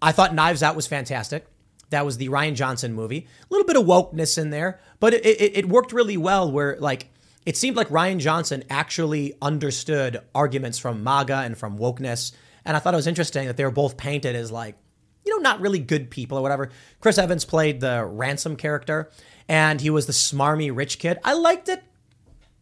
I 0.00 0.12
thought 0.12 0.34
Knives 0.34 0.62
Out 0.62 0.74
was 0.74 0.86
fantastic. 0.86 1.46
That 1.90 2.04
was 2.04 2.16
the 2.16 2.28
Rian 2.28 2.54
Johnson 2.54 2.94
movie. 2.94 3.26
A 3.42 3.46
little 3.54 3.66
bit 3.66 3.76
of 3.76 3.84
wokeness 3.84 4.38
in 4.38 4.50
there, 4.50 4.80
but 4.98 5.14
it, 5.14 5.24
it, 5.24 5.56
it 5.58 5.68
worked 5.68 5.92
really 5.92 6.16
well. 6.16 6.50
Where 6.50 6.76
like 6.80 7.12
it 7.46 7.56
seemed 7.56 7.76
like 7.76 7.88
Rian 7.88 8.18
Johnson 8.18 8.64
actually 8.68 9.34
understood 9.40 10.20
arguments 10.34 10.78
from 10.78 11.04
MAGA 11.04 11.36
and 11.36 11.56
from 11.56 11.78
wokeness. 11.78 12.32
And 12.64 12.76
I 12.76 12.80
thought 12.80 12.92
it 12.92 12.96
was 12.96 13.06
interesting 13.06 13.46
that 13.46 13.56
they 13.56 13.64
were 13.64 13.70
both 13.70 13.96
painted 13.96 14.34
as 14.34 14.50
like, 14.50 14.76
you 15.24 15.34
know, 15.34 15.40
not 15.40 15.60
really 15.60 15.78
good 15.78 16.10
people 16.10 16.36
or 16.36 16.42
whatever. 16.42 16.70
Chris 17.00 17.18
Evans 17.18 17.44
played 17.44 17.80
the 17.80 18.04
ransom 18.04 18.56
character 18.56 19.10
and 19.48 19.80
he 19.80 19.90
was 19.90 20.06
the 20.06 20.12
smarmy 20.12 20.74
rich 20.74 20.98
kid. 20.98 21.18
I 21.22 21.34
liked 21.34 21.68
it. 21.68 21.84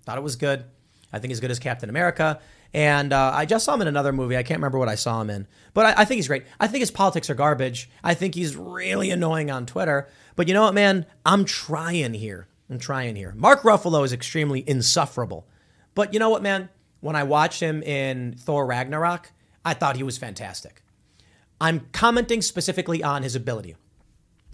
Thought 0.04 0.18
it 0.18 0.22
was 0.22 0.36
good. 0.36 0.64
I 1.10 1.18
think 1.18 1.30
he's 1.30 1.40
good 1.40 1.50
as 1.50 1.58
Captain 1.58 1.88
America. 1.88 2.40
And 2.74 3.12
uh, 3.12 3.32
I 3.34 3.46
just 3.46 3.64
saw 3.64 3.74
him 3.74 3.82
in 3.82 3.88
another 3.88 4.12
movie. 4.12 4.36
I 4.36 4.42
can't 4.42 4.58
remember 4.58 4.78
what 4.78 4.88
I 4.88 4.96
saw 4.96 5.20
him 5.20 5.30
in, 5.30 5.46
but 5.72 5.86
I, 5.86 6.02
I, 6.02 6.04
think 6.04 6.16
he's 6.16 6.26
great. 6.26 6.44
I 6.58 6.66
think 6.66 6.80
his 6.80 6.90
politics 6.90 7.30
are 7.30 7.34
garbage. 7.34 7.88
I 8.02 8.14
think 8.14 8.34
he's 8.34 8.56
really 8.56 9.10
annoying 9.10 9.50
on 9.50 9.64
Twitter. 9.64 10.08
But 10.34 10.48
you 10.48 10.54
know 10.54 10.62
what, 10.64 10.74
man? 10.74 11.06
I'm 11.24 11.44
trying 11.44 12.14
here. 12.14 12.48
I'm 12.70 12.78
trying 12.78 13.16
here. 13.16 13.32
Mark 13.36 13.62
Ruffalo 13.62 14.04
is 14.04 14.12
extremely 14.12 14.68
insufferable. 14.68 15.46
But 15.94 16.12
you 16.12 16.18
know 16.18 16.30
what, 16.30 16.42
man? 16.42 16.70
When 17.00 17.16
I 17.16 17.22
watched 17.22 17.60
him 17.60 17.82
in 17.82 18.36
Thor 18.38 18.66
Ragnarok, 18.66 19.30
I 19.64 19.74
thought 19.74 19.96
he 19.96 20.02
was 20.02 20.18
fantastic. 20.18 20.82
I'm 21.60 21.88
commenting 21.92 22.42
specifically 22.42 23.02
on 23.02 23.22
his 23.22 23.36
ability. 23.36 23.76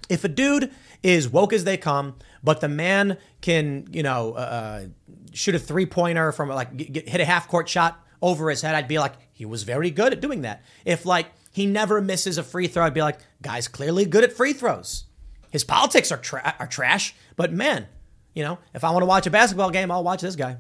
If 0.09 0.25
a 0.25 0.29
dude 0.29 0.73
is 1.03 1.29
woke 1.29 1.53
as 1.53 1.65
they 1.65 1.77
come, 1.77 2.17
but 2.43 2.61
the 2.61 2.69
man 2.69 3.17
can, 3.41 3.87
you 3.93 4.03
know, 4.03 4.33
uh, 4.33 4.87
shoot 5.33 5.55
a 5.55 5.59
three 5.59 5.87
pointer 5.87 6.33
from 6.33 6.49
like 6.49 6.77
get, 6.77 7.09
hit 7.09 7.21
a 7.21 7.25
half 7.25 7.47
court 7.49 7.69
shot 7.69 8.05
over 8.21 8.51
his 8.51 8.63
head, 8.63 8.75
I'd 8.75 8.89
be 8.89 8.99
like, 8.99 9.15
he 9.33 9.45
was 9.45 9.63
very 9.63 9.91
good 9.91 10.13
at 10.13 10.21
doing 10.21 10.43
that. 10.43 10.63
If 10.85 11.07
like 11.07 11.27
he 11.53 11.67
never 11.67 12.01
misses 12.01 12.39
a 12.39 12.43
free 12.43 12.67
throw, 12.67 12.85
I'd 12.85 12.95
be 12.95 13.03
like, 13.03 13.21
guy's 13.41 13.69
clearly 13.69 14.05
good 14.05 14.25
at 14.25 14.33
free 14.33 14.53
throws. 14.53 15.05
His 15.51 15.65
politics 15.65 16.13
are, 16.13 16.19
tra- 16.19 16.55
are 16.59 16.67
trash, 16.67 17.15
but 17.37 17.53
man, 17.53 17.87
you 18.35 18.43
know, 18.43 18.59
if 18.75 18.85
I 18.85 18.91
want 18.91 19.03
to 19.03 19.07
watch 19.07 19.27
a 19.27 19.31
basketball 19.31 19.71
game, 19.71 19.91
I'll 19.91 20.05
watch 20.05 20.21
this 20.21 20.37
guy. 20.37 20.59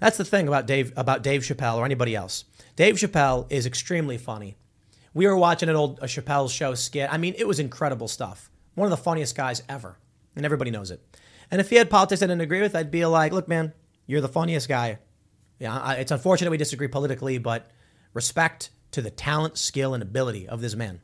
That's 0.00 0.16
the 0.16 0.24
thing 0.24 0.46
about 0.46 0.66
Dave 0.66 0.92
about 0.96 1.22
Dave 1.22 1.42
Chappelle 1.42 1.76
or 1.76 1.84
anybody 1.84 2.14
else. 2.14 2.44
Dave 2.76 2.96
Chappelle 2.96 3.50
is 3.50 3.66
extremely 3.66 4.16
funny. 4.16 4.56
We 5.14 5.26
were 5.26 5.36
watching 5.36 5.68
an 5.68 5.76
old 5.76 6.00
Chappelle 6.00 6.50
show 6.50 6.74
skit. 6.74 7.12
I 7.12 7.18
mean, 7.18 7.34
it 7.36 7.48
was 7.48 7.58
incredible 7.58 8.06
stuff. 8.06 8.50
One 8.74 8.86
of 8.86 8.96
the 8.96 9.02
funniest 9.02 9.36
guys 9.36 9.62
ever, 9.68 9.98
and 10.36 10.44
everybody 10.44 10.70
knows 10.70 10.92
it. 10.92 11.02
And 11.50 11.60
if 11.60 11.70
he 11.70 11.76
had 11.76 11.90
politics 11.90 12.22
I 12.22 12.26
didn't 12.26 12.42
agree 12.42 12.60
with, 12.60 12.76
I'd 12.76 12.90
be 12.90 13.04
like, 13.06 13.32
"Look, 13.32 13.48
man, 13.48 13.72
you're 14.06 14.20
the 14.20 14.28
funniest 14.28 14.68
guy." 14.68 14.98
Yeah, 15.58 15.92
it's 15.94 16.12
unfortunate 16.12 16.50
we 16.50 16.56
disagree 16.56 16.86
politically, 16.86 17.38
but 17.38 17.66
respect 18.14 18.70
to 18.92 19.02
the 19.02 19.10
talent, 19.10 19.58
skill, 19.58 19.94
and 19.94 20.02
ability 20.02 20.48
of 20.48 20.60
this 20.60 20.76
man. 20.76 21.00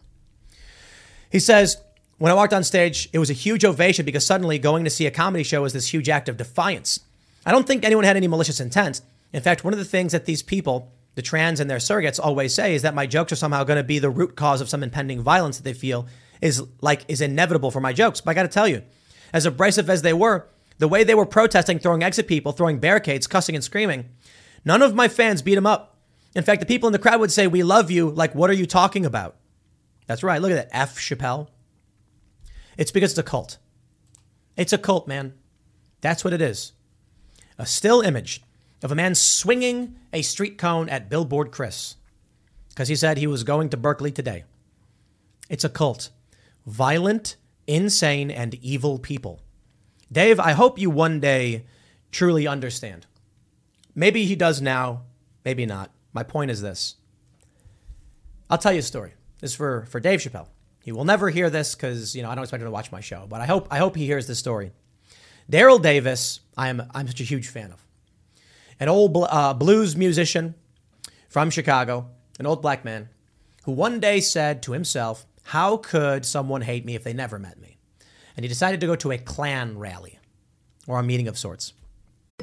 He 1.31 1.41
says, 1.41 1.79
when 2.19 2.31
I 2.31 2.35
walked 2.35 2.53
on 2.53 2.65
stage, 2.65 3.09
it 3.13 3.19
was 3.19 3.31
a 3.31 3.35
huge 3.35 3.65
ovation 3.65 4.05
because 4.05 4.25
suddenly 4.25 4.59
going 4.59 4.85
to 4.85 4.91
see 4.91 5.07
a 5.07 5.11
comedy 5.11 5.45
show 5.45 5.63
was 5.63 5.73
this 5.73 5.93
huge 5.93 6.09
act 6.09 6.29
of 6.29 6.37
defiance. 6.37 7.01
I 7.45 7.53
don't 7.53 7.67
think 7.67 7.85
anyone 7.85 8.05
had 8.05 8.17
any 8.17 8.29
malicious 8.29 8.61
intent. 8.61 9.01
In 9.33 9.43
fact, 9.43 9.65
one 9.65 9.73
of 9.73 9.79
the 9.79 9.85
things 9.85 10.13
that 10.13 10.25
these 10.25 10.43
people, 10.43 10.93
the 11.17 11.23
trans 11.23 11.61
and 11.61 11.69
their 11.69 11.79
surrogates, 11.79 12.21
always 12.23 12.55
say 12.55 12.75
is 12.75 12.83
that 12.83 12.95
my 12.95 13.07
jokes 13.07 13.33
are 13.33 13.37
somehow 13.37 13.65
going 13.65 13.77
to 13.77 13.85
be 13.85 13.99
the 13.99 14.11
root 14.11 14.37
cause 14.37 14.61
of 14.61 14.69
some 14.69 14.83
impending 14.83 15.23
violence 15.23 15.57
that 15.57 15.65
they 15.65 15.73
feel 15.73 16.07
is 16.41 16.63
like 16.81 17.05
is 17.09 17.21
inevitable 17.21 17.71
for 17.71 17.81
my 17.81 17.93
jokes. 17.93 18.21
But 18.21 18.31
I 18.31 18.35
got 18.35 18.43
to 18.43 18.49
tell 18.49 18.69
you, 18.69 18.83
as 19.33 19.47
abrasive 19.47 19.91
as 19.91 20.03
they 20.03 20.13
were, 20.13 20.47
the 20.79 20.89
way 20.89 21.05
they 21.05 21.15
were 21.15 21.27
protesting, 21.27 21.79
throwing 21.79 22.03
at 22.03 22.27
people, 22.27 22.53
throwing 22.53 22.79
barricades, 22.79 23.27
cussing 23.27 23.55
and 23.55 23.65
screaming, 23.65 24.09
none 24.65 24.83
of 24.83 24.95
my 24.95 25.09
fans 25.09 25.43
beat 25.43 25.55
them 25.55 25.67
up. 25.67 25.99
In 26.35 26.45
fact, 26.45 26.61
the 26.61 26.67
people 26.67 26.89
in 26.89 26.93
the 26.93 26.99
crowd 26.99 27.21
would 27.21 27.33
say, 27.33 27.47
"We 27.47 27.63
love 27.63 27.91
you." 27.91 28.11
Like, 28.11 28.35
what 28.35 28.51
are 28.51 28.55
you 28.55 28.67
talking 28.67 29.07
about? 29.07 29.37
That's 30.07 30.23
right. 30.23 30.41
Look 30.41 30.51
at 30.51 30.71
that, 30.71 30.77
F. 30.77 30.99
Chappelle. 30.99 31.49
It's 32.77 32.91
because 32.91 33.13
it's 33.13 33.19
a 33.19 33.23
cult. 33.23 33.59
It's 34.57 34.73
a 34.73 34.79
cult, 34.79 35.09
man. 35.09 35.35
That's 36.01 36.25
what 36.25 36.33
it 36.33 36.41
is. 36.41 36.73
A 37.59 37.67
still 37.67 38.01
image 38.01 38.43
of 38.83 38.93
a 38.93 38.95
man 38.95 39.15
swinging 39.15 39.97
a 40.13 40.23
street 40.23 40.59
cone 40.59 40.89
at 40.89 41.09
Billboard 41.09 41.51
Chris 41.51 41.97
because 42.69 42.89
he 42.89 42.97
said 42.97 43.17
he 43.17 43.27
was 43.27 43.45
going 43.45 43.69
to 43.71 43.77
Berkeley 43.77 44.13
today. 44.13 44.45
It's 45.49 45.65
a 45.65 45.69
cult. 45.69 46.11
Violent, 46.67 47.37
insane, 47.67 48.31
and 48.31 48.55
evil 48.57 48.99
people. 48.99 49.41
Dave, 50.11 50.41
I 50.41 50.53
hope 50.53 50.79
you 50.79 50.91
one 50.91 51.21
day 51.21 51.65
truly 52.11 52.47
understand. 52.47 53.07
Maybe 53.95 54.25
he 54.25 54.35
does 54.35 54.61
now, 54.61 55.03
maybe 55.45 55.67
not. 55.67 55.91
My 56.13 56.23
point 56.23 56.51
is 56.51 56.63
this. 56.63 56.97
I'll 58.51 58.59
tell 58.59 58.73
you 58.73 58.81
a 58.81 58.83
story. 58.83 59.15
This 59.41 59.53
is 59.53 59.57
for, 59.57 59.87
for 59.87 60.01
Dave 60.01 60.21
Chappelle. 60.21 60.49
He 60.85 60.93
will 60.93 61.07
never 61.07 61.31
hear 61.31 61.49
this 61.49 61.75
because, 61.75 62.15
you 62.15 62.23
know, 62.23 62.29
I 62.31 62.35
don't 62.35 62.45
expect 62.45 62.61
him 62.61 62.67
to 62.67 62.71
watch 62.71 62.93
my 62.93 63.01
show, 63.01 63.27
but 63.27 63.41
I 63.41 63.47
hope 63.47 63.69
I 63.71 63.79
hope 63.79 63.97
he 63.97 64.05
hears 64.05 64.27
this 64.27 64.39
story. 64.39 64.71
Daryl 65.51 65.81
Davis, 65.81 66.41
I 66.59 66.69
am 66.69 66.83
I'm 66.95 67.09
such 67.09 67.23
a 67.23 67.25
huge 67.25 67.49
fan 67.49 67.73
of. 67.73 67.83
An 68.79 68.91
old 68.91 69.17
uh, 69.17 69.55
blues 69.55 69.97
musician 69.97 70.55
from 71.31 71.49
Chicago, 71.49 72.11
an 72.39 72.45
old 72.45 72.61
black 72.61 72.85
man, 72.85 73.09
who 73.65 73.73
one 73.73 73.99
day 73.99 74.21
said 74.21 74.63
to 74.65 74.73
himself, 74.73 75.25
How 75.45 75.79
could 75.79 76.27
someone 76.27 76.61
hate 76.61 76.85
me 76.85 76.95
if 76.95 77.03
they 77.03 77.15
never 77.15 77.39
met 77.39 77.59
me? 77.59 77.79
And 78.37 78.45
he 78.45 78.49
decided 78.49 78.81
to 78.81 78.87
go 78.87 78.97
to 78.97 79.13
a 79.13 79.19
Klan 79.19 79.79
rally 79.79 80.19
or 80.87 80.99
a 80.99 81.03
meeting 81.03 81.29
of 81.29 81.39
sorts. 81.39 81.73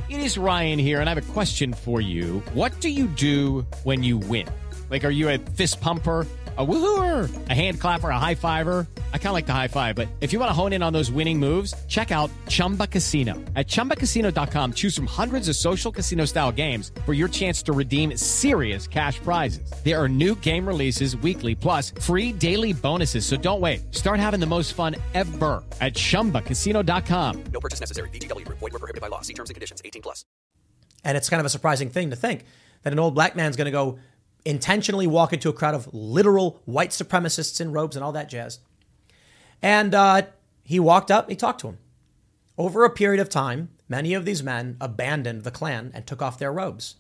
It 0.09 0.19
is 0.19 0.35
Ryan 0.35 0.80
here, 0.80 0.99
and 0.99 1.07
I 1.07 1.13
have 1.13 1.30
a 1.30 1.34
question 1.34 1.73
for 1.73 2.01
you. 2.01 2.41
What 2.53 2.80
do 2.80 2.89
you 2.89 3.07
do 3.07 3.68
when 3.84 4.01
you 4.01 4.18
win? 4.18 4.47
Like, 4.89 5.03
are 5.03 5.11
you 5.11 5.30
a 5.30 5.38
fist 5.38 5.80
pumper? 5.80 6.26
A 6.62 6.66
woohooer, 6.66 7.50
a 7.50 7.56
hand 7.56 7.82
clapper, 7.82 8.10
a 8.10 8.20
high 8.20 8.36
fiver. 8.36 8.86
I 9.14 9.18
kind 9.18 9.30
of 9.30 9.34
like 9.34 9.48
the 9.48 9.54
high 9.54 9.68
five, 9.68 9.96
but 9.96 10.08
if 10.22 10.32
you 10.32 10.38
want 10.38 10.52
to 10.52 10.54
hone 10.54 10.74
in 10.74 10.84
on 10.84 10.94
those 10.94 11.12
winning 11.12 11.40
moves, 11.40 11.74
check 11.88 12.12
out 12.12 12.30
Chumba 12.50 12.86
Casino. 12.86 13.34
At 13.56 13.68
ChumbaCasino.com, 13.68 14.74
choose 14.74 14.96
from 14.96 15.08
hundreds 15.08 15.50
of 15.50 15.56
social 15.56 15.92
casino 15.92 16.26
style 16.26 16.52
games 16.52 16.92
for 17.06 17.14
your 17.14 17.30
chance 17.30 17.64
to 17.64 17.74
redeem 17.74 18.16
serious 18.18 18.86
cash 18.86 19.18
prizes. 19.22 19.72
There 19.84 19.98
are 19.98 20.10
new 20.10 20.36
game 20.36 20.68
releases 20.68 21.16
weekly, 21.16 21.56
plus 21.56 21.94
free 22.02 22.34
daily 22.34 22.74
bonuses. 22.74 23.26
So 23.26 23.38
don't 23.38 23.62
wait. 23.62 23.96
Start 23.96 24.20
having 24.20 24.40
the 24.42 24.46
most 24.46 24.74
fun 24.74 24.96
ever 25.16 25.64
at 25.80 25.94
ChumbaCasino.com. 25.94 27.44
No 27.54 27.60
purchase 27.60 27.80
necessary. 27.80 28.10
VGW. 28.10 28.48
Void 28.48 28.62
were 28.62 28.70
prohibited 28.72 29.02
by 29.02 29.08
law. 29.08 29.22
See 29.22 29.34
terms 29.34 29.50
and 29.50 29.56
conditions. 29.56 29.82
18 29.84 30.02
plus. 30.02 30.26
And 31.04 31.18
it's 31.18 31.28
kind 31.30 31.40
of 31.40 31.46
a 31.48 31.50
surprising 31.50 31.90
thing 31.90 32.12
to 32.12 32.16
think 32.16 32.46
that 32.84 32.94
an 32.94 33.00
old 33.00 33.16
black 33.16 33.36
man's 33.36 33.56
going 33.56 33.66
to 33.66 33.72
go 33.72 34.00
intentionally 34.45 35.07
walk 35.07 35.34
into 35.34 35.49
a 35.49 35.53
crowd 35.53 35.76
of 35.76 35.93
literal 35.93 36.61
white 36.65 36.91
supremacists 36.91 37.61
in 37.61 37.72
robes 37.72 37.95
and 37.95 38.03
all 38.03 38.11
that 38.11 38.30
jazz. 38.30 38.59
And 39.61 39.93
uh, 39.93 40.23
he 40.63 40.80
walked 40.80 41.11
up, 41.11 41.30
he 41.30 41.35
talked 41.35 41.61
to 41.61 41.68
him. 41.68 41.77
Over 42.57 42.84
a 42.84 42.89
period 42.89 43.19
of 43.19 43.30
time, 43.30 43.69
many 43.88 44.13
of 44.13 44.26
these 44.26 44.43
men 44.43 44.77
abandoned 44.81 45.43
the 45.43 45.51
Klan 45.51 45.91
and 45.93 46.05
took 46.05 46.22
off 46.22 46.39
their 46.39 46.51
robes. 46.51 46.95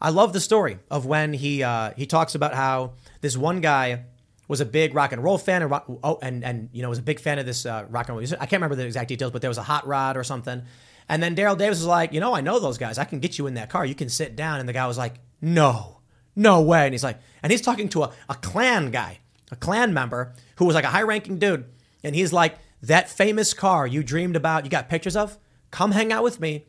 I 0.00 0.10
love 0.10 0.32
the 0.32 0.40
story 0.40 0.78
of 0.90 1.06
when 1.06 1.32
he 1.32 1.62
uh, 1.62 1.92
he 1.96 2.04
talks 2.04 2.34
about 2.34 2.54
how 2.54 2.92
this 3.20 3.36
one 3.36 3.60
guy 3.60 4.04
was 4.48 4.60
a 4.60 4.66
big 4.66 4.94
rock 4.94 5.12
and 5.12 5.22
roll 5.22 5.38
fan 5.38 5.62
and 5.62 5.70
rock, 5.70 5.86
oh, 6.02 6.18
and 6.20 6.44
and 6.44 6.68
you 6.72 6.82
know 6.82 6.90
was 6.90 6.98
a 6.98 7.02
big 7.02 7.20
fan 7.20 7.38
of 7.38 7.46
this 7.46 7.64
uh, 7.64 7.86
rock 7.88 8.08
and 8.08 8.14
roll 8.14 8.20
music. 8.20 8.38
I 8.40 8.46
can't 8.46 8.60
remember 8.60 8.76
the 8.76 8.84
exact 8.84 9.08
details, 9.08 9.30
but 9.30 9.40
there 9.40 9.48
was 9.48 9.56
a 9.56 9.62
hot 9.62 9.86
rod 9.86 10.16
or 10.16 10.24
something. 10.24 10.62
And 11.08 11.22
then 11.22 11.36
Daryl 11.36 11.56
Davis 11.56 11.78
was 11.78 11.86
like, 11.86 12.12
you 12.12 12.20
know, 12.20 12.34
I 12.34 12.40
know 12.40 12.58
those 12.58 12.78
guys. 12.78 12.98
I 12.98 13.04
can 13.04 13.20
get 13.20 13.38
you 13.38 13.46
in 13.46 13.54
that 13.54 13.70
car. 13.70 13.84
You 13.84 13.94
can 13.94 14.08
sit 14.08 14.36
down. 14.36 14.60
And 14.60 14.68
the 14.68 14.72
guy 14.72 14.86
was 14.86 14.98
like, 14.98 15.14
no, 15.40 16.00
no 16.36 16.60
way. 16.62 16.84
And 16.84 16.94
he's 16.94 17.04
like, 17.04 17.18
and 17.42 17.50
he's 17.50 17.60
talking 17.60 17.88
to 17.90 18.04
a, 18.04 18.12
a 18.28 18.34
Klan 18.34 18.90
guy, 18.90 19.18
a 19.50 19.56
Klan 19.56 19.92
member 19.94 20.34
who 20.56 20.64
was 20.64 20.74
like 20.74 20.84
a 20.84 20.88
high 20.88 21.02
ranking 21.02 21.38
dude. 21.38 21.64
And 22.02 22.14
he's 22.14 22.32
like, 22.32 22.58
that 22.82 23.08
famous 23.08 23.54
car 23.54 23.86
you 23.86 24.02
dreamed 24.02 24.36
about, 24.36 24.64
you 24.64 24.70
got 24.70 24.88
pictures 24.88 25.16
of? 25.16 25.38
Come 25.70 25.92
hang 25.92 26.12
out 26.12 26.22
with 26.22 26.40
me. 26.40 26.66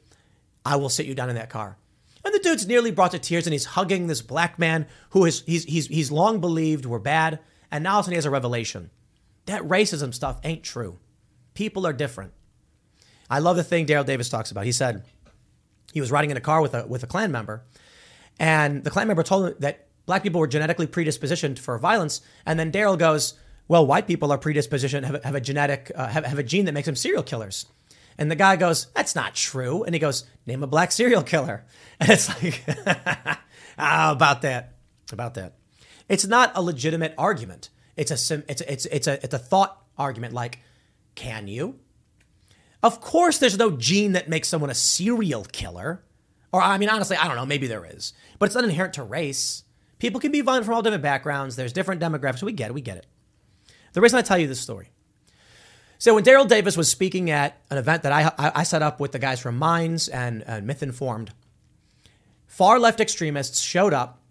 I 0.66 0.78
will 0.78 0.90
sit 0.90 1.06
you 1.06 1.14
down 1.14 1.30
in 1.30 1.36
that 1.36 1.50
car. 1.50 1.78
And 2.24 2.34
the 2.34 2.40
dude's 2.40 2.66
nearly 2.66 2.90
brought 2.90 3.12
to 3.12 3.20
tears 3.20 3.46
and 3.46 3.54
he's 3.54 3.66
hugging 3.66 4.08
this 4.08 4.22
black 4.22 4.58
man 4.58 4.88
who 5.12 5.26
is 5.26 5.44
he's 5.46 5.64
he's 5.66 5.88
he's 5.88 6.12
long 6.12 6.42
believed 6.42 6.86
were 6.86 7.00
bad. 7.00 7.40
And 7.70 7.84
now 7.84 7.94
all 7.94 8.00
of 8.00 8.04
a 8.04 8.06
sudden 8.06 8.14
he 8.14 8.18
has 8.18 8.26
a 8.26 8.32
revelation. 8.32 8.90
That 9.46 9.62
racism 9.62 10.14
stuff 10.14 10.40
ain't 10.44 10.64
true. 10.64 10.98
People 11.54 11.86
are 11.86 11.94
different. 11.94 12.34
I 13.30 13.40
love 13.40 13.58
the 13.58 13.64
thing 13.64 13.86
Daryl 13.86 14.06
Davis 14.06 14.30
talks 14.30 14.50
about. 14.50 14.66
He 14.66 14.72
said 14.72 15.04
he 15.94 16.02
was 16.02 16.12
riding 16.12 16.32
in 16.32 16.38
a 16.38 16.42
car 16.42 16.62
with 16.62 16.74
a 16.74 16.88
with 16.88 17.04
a 17.04 17.08
Klan 17.08 17.32
member, 17.32 17.64
and 18.40 18.84
the 18.84 18.90
Klan 18.90 19.07
member 19.07 19.24
told 19.24 19.48
him 19.48 19.56
that 19.60 19.88
black 20.06 20.24
people 20.24 20.40
were 20.40 20.48
genetically 20.48 20.88
predispositioned 20.88 21.60
for 21.60 21.78
violence. 21.78 22.22
And 22.45 22.60
then 22.60 22.72
Daryl 22.72 22.98
goes, 22.98 23.34
"Well, 23.68 23.86
white 23.86 24.07
people 24.07 24.32
are 24.32 24.38
predispositioned 24.38 25.03
have, 25.03 25.24
have 25.24 25.36
a 25.36 25.41
genetic 25.41 25.91
uh, 25.95 26.07
have, 26.07 26.26
have 26.26 26.40
a 26.40 26.44
gene 26.44 26.66
that 26.66 26.74
makes 26.74 26.86
them 26.86 26.95
serial 26.95 27.24
killers." 27.24 27.66
And 28.18 28.32
the 28.32 28.36
guy 28.36 28.56
goes, 28.56 28.88
"That's 28.95 29.16
not 29.16 29.36
true." 29.36 29.84
And 29.84 29.95
he 29.95 29.99
goes, 29.99 30.26
"Name 30.45 30.64
a 30.64 30.68
black 30.68 30.91
serial 30.91 31.24
killer." 31.24 31.66
And 31.98 32.10
it's 32.10 32.28
like, 32.28 32.62
ah, 33.78 34.12
about 34.12 34.41
that, 34.41 34.74
about 35.14 35.36
that. 35.36 35.53
It's 36.10 36.26
not 36.26 36.52
a 36.53 36.62
legitimate 36.62 37.14
argument. 37.18 37.70
It's 37.95 38.12
a 38.12 38.44
it's 38.49 38.62
a, 38.62 38.72
it's 38.72 38.86
it's 38.86 39.07
a 39.07 39.24
it's 39.24 39.34
a 39.34 39.40
thought 39.40 39.82
argument. 39.98 40.34
Like, 40.34 40.60
can 41.16 41.48
you? 41.48 41.80
Of 42.84 43.02
course, 43.02 43.38
there's 43.38 43.57
no 43.57 43.72
gene 43.72 44.12
that 44.12 44.30
makes 44.30 44.48
someone 44.48 44.70
a 44.70 44.76
serial 44.76 45.45
killer. 45.45 46.03
Or 46.51 46.61
I 46.61 46.77
mean, 46.77 46.89
honestly, 46.89 47.17
I 47.17 47.27
don't 47.27 47.35
know. 47.35 47.45
Maybe 47.45 47.67
there 47.67 47.85
is, 47.85 48.13
but 48.39 48.45
it's 48.45 48.55
not 48.55 48.63
inherent 48.63 48.93
to 48.95 49.03
race. 49.03 49.63
People 49.99 50.19
can 50.19 50.31
be 50.31 50.41
violent 50.41 50.65
from 50.65 50.76
all 50.76 50.81
different 50.81 51.03
backgrounds. 51.03 51.55
There's 51.55 51.73
different 51.73 52.01
demographics. 52.01 52.43
We 52.43 52.51
get 52.51 52.69
it. 52.69 52.73
We 52.73 52.81
get 52.81 52.97
it. 52.97 53.05
The 53.93 54.01
reason 54.01 54.19
I 54.19 54.22
tell 54.22 54.38
you 54.38 54.47
this 54.47 54.59
story. 54.59 54.89
So 55.97 56.13
when 56.13 56.23
Daryl 56.23 56.47
Davis 56.47 56.76
was 56.76 56.89
speaking 56.89 57.31
at 57.31 57.61
an 57.69 57.77
event 57.77 58.03
that 58.03 58.11
I, 58.11 58.31
I, 58.38 58.63
set 58.63 58.81
up 58.81 58.99
with 58.99 59.13
the 59.13 59.19
guys 59.19 59.39
from 59.39 59.57
Minds 59.57 60.09
and, 60.09 60.43
and 60.45 60.67
Myth 60.67 60.84
Informed, 60.84 61.31
far 62.45 62.80
left 62.80 62.99
extremists 62.99 63.61
showed 63.61 63.93
up. 63.93 64.22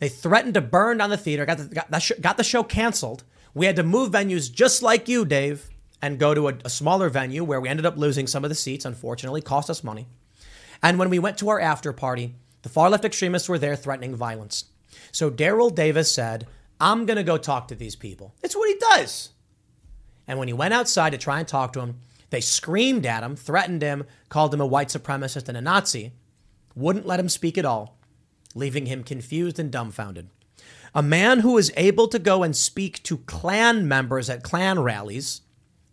They 0.00 0.08
threatened 0.08 0.54
to 0.54 0.60
burn 0.60 0.98
down 0.98 1.10
the 1.10 1.16
theater, 1.16 1.46
got 1.46 1.58
the, 1.58 1.66
got 1.66 1.90
the, 1.90 2.00
sh- 2.00 2.20
got 2.20 2.36
the 2.36 2.44
show 2.44 2.64
canceled. 2.64 3.22
We 3.54 3.66
had 3.66 3.76
to 3.76 3.84
move 3.84 4.10
venues 4.10 4.52
just 4.52 4.82
like 4.82 5.08
you, 5.08 5.24
Dave, 5.24 5.70
and 6.00 6.18
go 6.18 6.34
to 6.34 6.48
a, 6.48 6.54
a 6.64 6.70
smaller 6.70 7.08
venue 7.08 7.44
where 7.44 7.60
we 7.60 7.68
ended 7.68 7.86
up 7.86 7.96
losing 7.96 8.26
some 8.26 8.42
of 8.44 8.48
the 8.48 8.56
seats, 8.56 8.84
unfortunately, 8.84 9.40
cost 9.42 9.70
us 9.70 9.84
money. 9.84 10.08
And 10.82 10.98
when 10.98 11.10
we 11.10 11.18
went 11.18 11.38
to 11.38 11.48
our 11.48 11.60
after 11.60 11.92
party, 11.92 12.34
the 12.62 12.68
far 12.68 12.90
left 12.90 13.04
extremists 13.04 13.48
were 13.48 13.58
there 13.58 13.76
threatening 13.76 14.14
violence. 14.14 14.66
So 15.10 15.30
Daryl 15.30 15.74
Davis 15.74 16.12
said, 16.14 16.46
I'm 16.80 17.06
going 17.06 17.16
to 17.16 17.22
go 17.22 17.38
talk 17.38 17.68
to 17.68 17.74
these 17.74 17.96
people. 17.96 18.34
It's 18.42 18.56
what 18.56 18.68
he 18.68 18.74
does. 18.74 19.30
And 20.26 20.38
when 20.38 20.48
he 20.48 20.54
went 20.54 20.74
outside 20.74 21.10
to 21.10 21.18
try 21.18 21.38
and 21.38 21.46
talk 21.46 21.72
to 21.72 21.80
them, 21.80 22.00
they 22.30 22.40
screamed 22.40 23.04
at 23.06 23.22
him, 23.22 23.36
threatened 23.36 23.82
him, 23.82 24.04
called 24.28 24.54
him 24.54 24.60
a 24.60 24.66
white 24.66 24.88
supremacist 24.88 25.48
and 25.48 25.56
a 25.56 25.60
Nazi, 25.60 26.12
wouldn't 26.74 27.06
let 27.06 27.20
him 27.20 27.28
speak 27.28 27.58
at 27.58 27.64
all, 27.64 27.98
leaving 28.54 28.86
him 28.86 29.04
confused 29.04 29.58
and 29.58 29.70
dumbfounded. 29.70 30.28
A 30.94 31.02
man 31.02 31.40
who 31.40 31.52
was 31.52 31.70
able 31.76 32.08
to 32.08 32.18
go 32.18 32.42
and 32.42 32.56
speak 32.56 33.02
to 33.04 33.18
Klan 33.18 33.86
members 33.86 34.30
at 34.30 34.42
Klan 34.42 34.80
rallies 34.80 35.42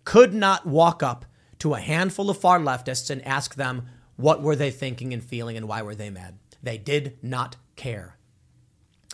could 0.06 0.34
not 0.34 0.66
walk 0.66 1.04
up 1.04 1.26
to 1.60 1.74
a 1.74 1.80
handful 1.80 2.30
of 2.30 2.38
far 2.38 2.60
leftists 2.60 3.10
and 3.10 3.26
ask 3.26 3.56
them 3.56 3.88
what 4.20 4.42
were 4.42 4.56
they 4.56 4.70
thinking 4.70 5.14
and 5.14 5.24
feeling 5.24 5.56
and 5.56 5.66
why 5.66 5.82
were 5.82 5.96
they 5.96 6.10
mad. 6.10 6.38
They 6.62 6.78
did 6.78 7.18
not 7.22 7.56
care. 7.78 8.18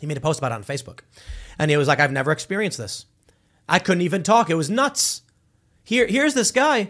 He 0.02 0.08
made 0.08 0.18
a 0.18 0.22
post 0.22 0.40
about 0.40 0.52
it 0.52 0.56
on 0.56 0.64
Facebook. 0.64 1.02
And 1.60 1.70
he 1.70 1.78
was 1.78 1.88
like, 1.88 2.00
I've 2.00 2.12
never 2.12 2.32
experienced 2.32 2.80
this. 2.80 3.06
I 3.70 3.78
couldn't 3.78 4.02
even 4.02 4.24
talk. 4.24 4.50
It 4.50 4.56
was 4.56 4.68
nuts. 4.68 5.22
Here, 5.84 6.08
here's 6.08 6.34
this 6.34 6.50
guy 6.50 6.90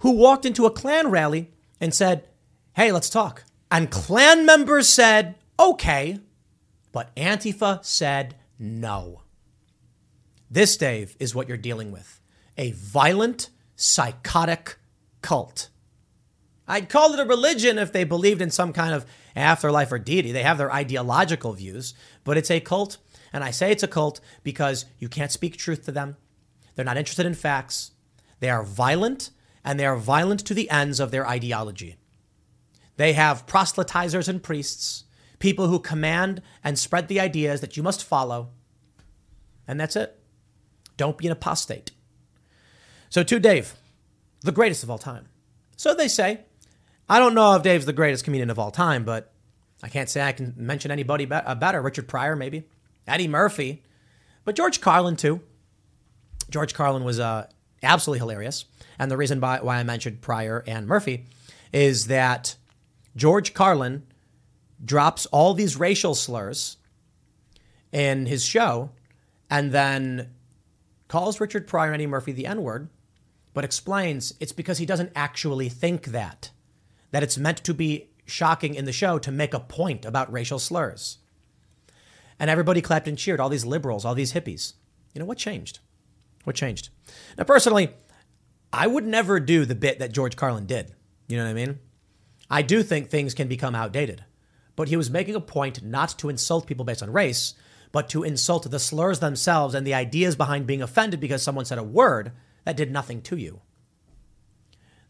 who 0.00 0.10
walked 0.10 0.44
into 0.44 0.66
a 0.66 0.70
Klan 0.70 1.10
rally 1.10 1.50
and 1.80 1.94
said, 1.94 2.28
Hey, 2.76 2.92
let's 2.92 3.08
talk. 3.08 3.44
And 3.70 3.90
Klan 3.90 4.44
members 4.44 4.86
said, 4.86 5.36
Okay. 5.58 6.18
But 6.92 7.16
Antifa 7.16 7.82
said 7.82 8.34
no. 8.58 9.22
This, 10.50 10.76
Dave, 10.76 11.16
is 11.18 11.34
what 11.34 11.48
you're 11.48 11.56
dealing 11.56 11.92
with 11.92 12.20
a 12.58 12.72
violent, 12.72 13.48
psychotic 13.74 14.76
cult. 15.22 15.70
I'd 16.68 16.90
call 16.90 17.14
it 17.14 17.20
a 17.20 17.24
religion 17.24 17.78
if 17.78 17.92
they 17.92 18.04
believed 18.04 18.42
in 18.42 18.50
some 18.50 18.74
kind 18.74 18.94
of 18.94 19.06
afterlife 19.34 19.90
or 19.90 19.98
deity. 19.98 20.32
They 20.32 20.42
have 20.42 20.58
their 20.58 20.72
ideological 20.72 21.54
views, 21.54 21.94
but 22.24 22.36
it's 22.36 22.50
a 22.50 22.60
cult. 22.60 22.98
And 23.32 23.42
I 23.42 23.50
say 23.50 23.72
it's 23.72 23.82
a 23.82 23.88
cult 23.88 24.20
because 24.42 24.84
you 24.98 25.08
can't 25.08 25.32
speak 25.32 25.56
truth 25.56 25.84
to 25.86 25.92
them. 25.92 26.16
They're 26.74 26.84
not 26.84 26.98
interested 26.98 27.26
in 27.26 27.34
facts. 27.34 27.92
They 28.40 28.50
are 28.50 28.62
violent, 28.62 29.30
and 29.64 29.80
they 29.80 29.86
are 29.86 29.96
violent 29.96 30.44
to 30.46 30.54
the 30.54 30.70
ends 30.70 31.00
of 31.00 31.10
their 31.10 31.26
ideology. 31.26 31.96
They 32.96 33.14
have 33.14 33.46
proselytizers 33.46 34.28
and 34.28 34.42
priests, 34.42 35.04
people 35.38 35.68
who 35.68 35.78
command 35.78 36.42
and 36.62 36.78
spread 36.78 37.08
the 37.08 37.20
ideas 37.20 37.60
that 37.62 37.76
you 37.76 37.82
must 37.82 38.04
follow. 38.04 38.50
And 39.66 39.80
that's 39.80 39.96
it. 39.96 40.18
Don't 40.96 41.16
be 41.16 41.26
an 41.26 41.32
apostate. 41.32 41.92
So 43.08 43.22
to 43.22 43.38
Dave, 43.38 43.74
the 44.42 44.52
greatest 44.52 44.82
of 44.82 44.90
all 44.90 44.98
time. 44.98 45.28
So 45.76 45.94
they 45.94 46.08
say. 46.08 46.40
I 47.08 47.18
don't 47.18 47.34
know 47.34 47.54
if 47.54 47.62
Dave's 47.62 47.86
the 47.86 47.92
greatest 47.92 48.24
comedian 48.24 48.50
of 48.50 48.58
all 48.58 48.70
time, 48.70 49.04
but 49.04 49.32
I 49.82 49.88
can't 49.88 50.08
say 50.08 50.20
I 50.20 50.32
can 50.32 50.54
mention 50.56 50.90
anybody 50.90 51.30
uh, 51.30 51.54
better. 51.54 51.80
Richard 51.80 52.08
Pryor, 52.08 52.36
maybe. 52.36 52.64
Eddie 53.06 53.28
Murphy. 53.28 53.82
But 54.44 54.56
George 54.56 54.80
Carlin, 54.80 55.16
too. 55.16 55.40
George 56.50 56.74
Carlin 56.74 57.04
was 57.04 57.20
uh, 57.20 57.46
absolutely 57.82 58.18
hilarious. 58.18 58.64
And 58.98 59.10
the 59.10 59.16
reason 59.16 59.40
by, 59.40 59.60
why 59.60 59.78
I 59.78 59.82
mentioned 59.84 60.20
Pryor 60.20 60.64
and 60.66 60.86
Murphy 60.86 61.26
is 61.72 62.06
that 62.06 62.56
George 63.16 63.54
Carlin 63.54 64.04
drops 64.84 65.26
all 65.26 65.54
these 65.54 65.76
racial 65.76 66.14
slurs 66.14 66.76
in 67.92 68.26
his 68.26 68.44
show 68.44 68.90
and 69.50 69.72
then 69.72 70.30
calls 71.08 71.40
Richard 71.40 71.66
Pryor 71.66 71.92
and 71.92 71.94
Eddie 71.94 72.06
Murphy 72.06 72.32
the 72.32 72.46
N 72.46 72.62
word, 72.62 72.88
but 73.54 73.64
explains 73.64 74.34
it's 74.40 74.52
because 74.52 74.78
he 74.78 74.86
doesn't 74.86 75.12
actually 75.16 75.68
think 75.68 76.06
that, 76.06 76.50
that 77.10 77.22
it's 77.22 77.38
meant 77.38 77.58
to 77.58 77.74
be 77.74 78.10
shocking 78.26 78.74
in 78.74 78.84
the 78.84 78.92
show 78.92 79.18
to 79.18 79.32
make 79.32 79.54
a 79.54 79.60
point 79.60 80.04
about 80.04 80.32
racial 80.32 80.58
slurs. 80.58 81.18
And 82.38 82.50
everybody 82.50 82.80
clapped 82.80 83.08
and 83.08 83.18
cheered, 83.18 83.40
all 83.40 83.48
these 83.48 83.64
liberals, 83.64 84.04
all 84.04 84.14
these 84.14 84.32
hippies. 84.32 84.74
You 85.14 85.20
know, 85.20 85.24
what 85.24 85.38
changed? 85.38 85.80
What 86.44 86.56
changed? 86.56 86.90
Now, 87.36 87.44
personally, 87.44 87.90
I 88.72 88.86
would 88.86 89.06
never 89.06 89.40
do 89.40 89.64
the 89.64 89.74
bit 89.74 89.98
that 89.98 90.12
George 90.12 90.36
Carlin 90.36 90.66
did. 90.66 90.94
You 91.26 91.36
know 91.36 91.44
what 91.44 91.50
I 91.50 91.54
mean? 91.54 91.78
I 92.50 92.62
do 92.62 92.82
think 92.82 93.08
things 93.08 93.34
can 93.34 93.48
become 93.48 93.74
outdated. 93.74 94.24
But 94.76 94.88
he 94.88 94.96
was 94.96 95.10
making 95.10 95.34
a 95.34 95.40
point 95.40 95.82
not 95.82 96.10
to 96.18 96.28
insult 96.28 96.66
people 96.66 96.84
based 96.84 97.02
on 97.02 97.12
race, 97.12 97.54
but 97.90 98.08
to 98.10 98.22
insult 98.22 98.70
the 98.70 98.78
slurs 98.78 99.18
themselves 99.18 99.74
and 99.74 99.86
the 99.86 99.94
ideas 99.94 100.36
behind 100.36 100.66
being 100.66 100.82
offended 100.82 101.20
because 101.20 101.42
someone 101.42 101.64
said 101.64 101.78
a 101.78 101.82
word 101.82 102.32
that 102.64 102.76
did 102.76 102.92
nothing 102.92 103.20
to 103.22 103.36
you. 103.36 103.60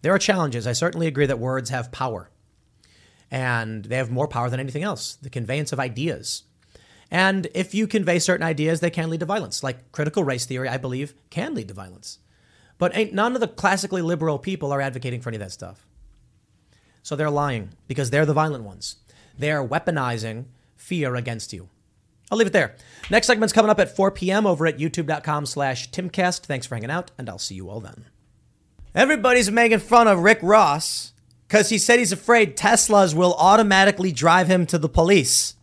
There 0.03 0.15
are 0.15 0.19
challenges. 0.19 0.67
I 0.67 0.73
certainly 0.73 1.07
agree 1.07 1.27
that 1.27 1.39
words 1.39 1.71
have 1.71 1.93
power. 1.93 2.31
And 3.31 3.85
they 3.85 3.97
have 3.97 4.11
more 4.11 4.29
power 4.29 4.49
than 4.49 4.61
anything 4.61 4.83
else 4.83 5.17
the 5.17 5.31
conveyance 5.31 5.73
of 5.73 5.81
ideas. 5.81 6.45
And 7.11 7.49
if 7.55 7.75
you 7.75 7.87
convey 7.87 8.19
certain 8.19 8.47
ideas, 8.47 8.81
they 8.81 8.91
can 8.91 9.11
lead 9.11 9.21
to 9.21 9.27
violence. 9.27 9.63
Like 9.63 9.93
critical 9.93 10.25
race 10.25 10.47
theory, 10.47 10.69
I 10.69 10.77
believe, 10.77 11.15
can 11.31 11.55
lead 11.55 11.69
to 11.69 11.75
violence. 11.75 12.19
But 12.79 12.97
ain't 12.97 13.13
none 13.13 13.35
of 13.35 13.41
the 13.41 13.49
classically 13.49 14.03
liberal 14.03 14.39
people 14.39 14.73
are 14.73 14.81
advocating 14.81 15.21
for 15.21 15.31
any 15.31 15.37
of 15.37 15.41
that 15.41 15.53
stuff. 15.53 15.87
So 17.03 17.17
they're 17.17 17.31
lying 17.31 17.71
because 17.87 18.11
they're 18.11 18.27
the 18.27 18.35
violent 18.35 18.65
ones. 18.65 18.97
They're 19.39 19.67
weaponizing 19.67 20.47
fear 20.77 21.15
against 21.17 21.53
you. 21.53 21.69
I'll 22.31 22.39
leave 22.39 22.49
it 22.49 22.53
there. 22.53 22.77
Next 23.11 23.27
segment's 23.27 23.55
coming 23.55 23.71
up 23.71 23.81
at 23.81 23.95
4 23.97 24.11
p.m. 24.11 24.47
over 24.47 24.67
at 24.67 24.79
youtube.com 24.79 25.47
slash 25.47 25.91
timcast. 25.91 26.41
Thanks 26.41 26.67
for 26.67 26.75
hanging 26.75 26.91
out, 26.91 27.11
and 27.17 27.29
I'll 27.29 27.39
see 27.39 27.55
you 27.55 27.71
all 27.71 27.81
then. 27.81 28.05
Everybody's 28.95 29.51
making 29.51 29.81
fun 29.81 30.09
of 30.09 30.21
Rick 30.21 30.39
Ross 30.43 31.13
because 31.47 31.69
he 31.69 31.79
said 31.79 31.99
he's 31.99 32.13
afraid 32.13 32.57
Teslas 32.57 33.15
will 33.15 33.35
automatically 33.35 34.13
drive 34.13 34.49
him 34.49 34.67
to 34.67 34.79
the 34.79 34.89
police. 34.89 35.55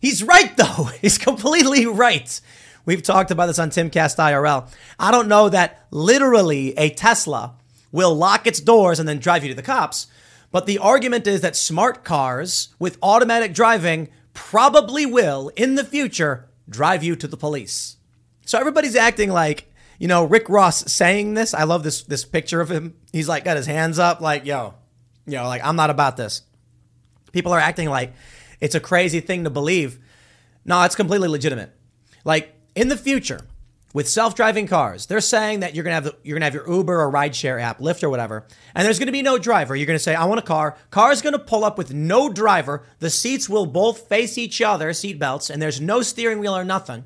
He's 0.00 0.22
right, 0.22 0.56
though. 0.56 0.90
He's 1.00 1.18
completely 1.18 1.86
right. 1.86 2.40
We've 2.84 3.02
talked 3.02 3.30
about 3.30 3.46
this 3.46 3.58
on 3.58 3.70
Timcast 3.70 4.16
IRL. 4.18 4.68
I 4.98 5.10
don't 5.10 5.28
know 5.28 5.48
that 5.48 5.86
literally 5.90 6.76
a 6.76 6.90
Tesla 6.90 7.54
will 7.92 8.14
lock 8.14 8.46
its 8.46 8.60
doors 8.60 8.98
and 8.98 9.08
then 9.08 9.18
drive 9.18 9.44
you 9.44 9.50
to 9.50 9.54
the 9.54 9.62
cops, 9.62 10.08
but 10.50 10.66
the 10.66 10.78
argument 10.78 11.26
is 11.26 11.42
that 11.42 11.56
smart 11.56 12.04
cars 12.04 12.68
with 12.78 12.98
automatic 13.02 13.54
driving 13.54 14.08
probably 14.34 15.06
will, 15.06 15.50
in 15.56 15.76
the 15.76 15.84
future, 15.84 16.48
drive 16.68 17.04
you 17.04 17.14
to 17.16 17.28
the 17.28 17.36
police. 17.36 17.96
So 18.44 18.58
everybody's 18.58 18.96
acting 18.96 19.30
like, 19.30 19.71
you 20.02 20.08
know, 20.08 20.24
Rick 20.24 20.48
Ross 20.48 20.90
saying 20.92 21.34
this. 21.34 21.54
I 21.54 21.62
love 21.62 21.84
this 21.84 22.02
this 22.02 22.24
picture 22.24 22.60
of 22.60 22.68
him. 22.68 22.96
He's 23.12 23.28
like 23.28 23.44
got 23.44 23.56
his 23.56 23.66
hands 23.66 24.00
up, 24.00 24.20
like, 24.20 24.44
yo, 24.44 24.74
yo, 25.26 25.46
like 25.46 25.64
I'm 25.64 25.76
not 25.76 25.90
about 25.90 26.16
this. 26.16 26.42
People 27.30 27.52
are 27.52 27.60
acting 27.60 27.88
like 27.88 28.12
it's 28.60 28.74
a 28.74 28.80
crazy 28.80 29.20
thing 29.20 29.44
to 29.44 29.50
believe. 29.50 30.00
No, 30.64 30.82
it's 30.82 30.96
completely 30.96 31.28
legitimate. 31.28 31.70
Like 32.24 32.52
in 32.74 32.88
the 32.88 32.96
future, 32.96 33.42
with 33.94 34.08
self-driving 34.08 34.66
cars, 34.66 35.06
they're 35.06 35.20
saying 35.20 35.60
that 35.60 35.76
you're 35.76 35.84
gonna 35.84 35.94
have 35.94 36.04
the, 36.04 36.16
you're 36.24 36.34
gonna 36.34 36.46
have 36.46 36.54
your 36.54 36.68
Uber 36.68 37.00
or 37.00 37.12
rideshare 37.12 37.62
app, 37.62 37.78
Lyft 37.78 38.02
or 38.02 38.10
whatever, 38.10 38.48
and 38.74 38.84
there's 38.84 38.98
gonna 38.98 39.12
be 39.12 39.22
no 39.22 39.38
driver. 39.38 39.76
You're 39.76 39.86
gonna 39.86 40.00
say, 40.00 40.16
"I 40.16 40.24
want 40.24 40.40
a 40.40 40.42
car." 40.42 40.76
Car's 40.90 41.22
gonna 41.22 41.38
pull 41.38 41.64
up 41.64 41.78
with 41.78 41.94
no 41.94 42.28
driver. 42.28 42.82
The 42.98 43.08
seats 43.08 43.48
will 43.48 43.66
both 43.66 44.08
face 44.08 44.36
each 44.36 44.60
other, 44.60 44.92
seat 44.94 45.20
belts, 45.20 45.48
and 45.48 45.62
there's 45.62 45.80
no 45.80 46.02
steering 46.02 46.40
wheel 46.40 46.56
or 46.56 46.64
nothing. 46.64 47.04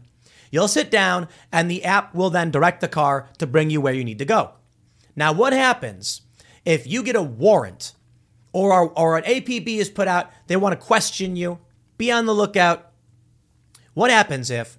You'll 0.57 0.69
sit 0.69 0.91
down, 0.91 1.29
and 1.53 1.71
the 1.71 1.85
app 1.85 2.15
will 2.15 2.31
then 2.31 2.51
direct 2.51 2.81
the 2.81 2.89
car 2.89 3.29
to 3.37 3.47
bring 3.47 3.69
you 3.69 3.81
where 3.81 3.93
you 3.93 4.05
need 4.05 4.19
to 4.21 4.25
go. 4.25 4.53
Now, 5.15 5.33
what 5.33 5.53
happens 5.53 6.23
if 6.65 6.87
you 6.87 7.03
get 7.03 7.15
a 7.15 7.23
warrant 7.23 7.93
or 8.55 8.91
or 8.99 9.19
an 9.19 9.25
APB 9.25 9.77
is 9.77 9.91
put 9.91 10.09
out? 10.09 10.31
They 10.47 10.57
want 10.57 10.73
to 10.73 10.87
question 10.87 11.37
you. 11.37 11.59
Be 11.99 12.11
on 12.11 12.25
the 12.25 12.35
lookout. 12.35 12.91
What 13.93 14.11
happens 14.11 14.51
if 14.51 14.79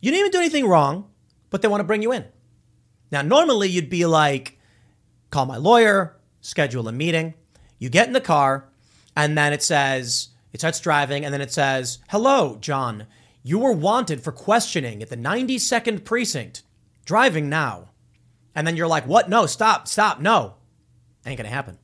you 0.00 0.10
didn't 0.10 0.20
even 0.20 0.32
do 0.32 0.38
anything 0.38 0.66
wrong? 0.66 1.10
but 1.50 1.62
they 1.62 1.68
want 1.68 1.80
to 1.80 1.84
bring 1.84 2.02
you 2.02 2.12
in. 2.12 2.24
Now, 3.12 3.22
normally 3.22 3.68
you'd 3.68 3.90
be 3.90 4.06
like, 4.06 4.58
call 5.30 5.46
my 5.46 5.56
lawyer, 5.56 6.16
schedule 6.40 6.88
a 6.88 6.92
meeting. 6.92 7.34
You 7.78 7.90
get 7.90 8.06
in 8.06 8.12
the 8.12 8.20
car, 8.20 8.68
and 9.16 9.36
then 9.36 9.52
it 9.52 9.62
says, 9.62 10.28
it 10.52 10.60
starts 10.60 10.80
driving, 10.80 11.24
and 11.24 11.34
then 11.34 11.40
it 11.40 11.52
says, 11.52 11.98
hello, 12.08 12.56
John. 12.60 13.06
You 13.42 13.58
were 13.58 13.72
wanted 13.72 14.22
for 14.22 14.32
questioning 14.32 15.02
at 15.02 15.08
the 15.08 15.16
92nd 15.16 16.04
precinct. 16.04 16.62
Driving 17.04 17.48
now. 17.48 17.90
And 18.54 18.66
then 18.66 18.76
you're 18.76 18.86
like, 18.86 19.06
what? 19.06 19.28
No, 19.28 19.46
stop, 19.46 19.88
stop, 19.88 20.20
no. 20.20 20.54
Ain't 21.24 21.38
gonna 21.38 21.48
happen. 21.48 21.78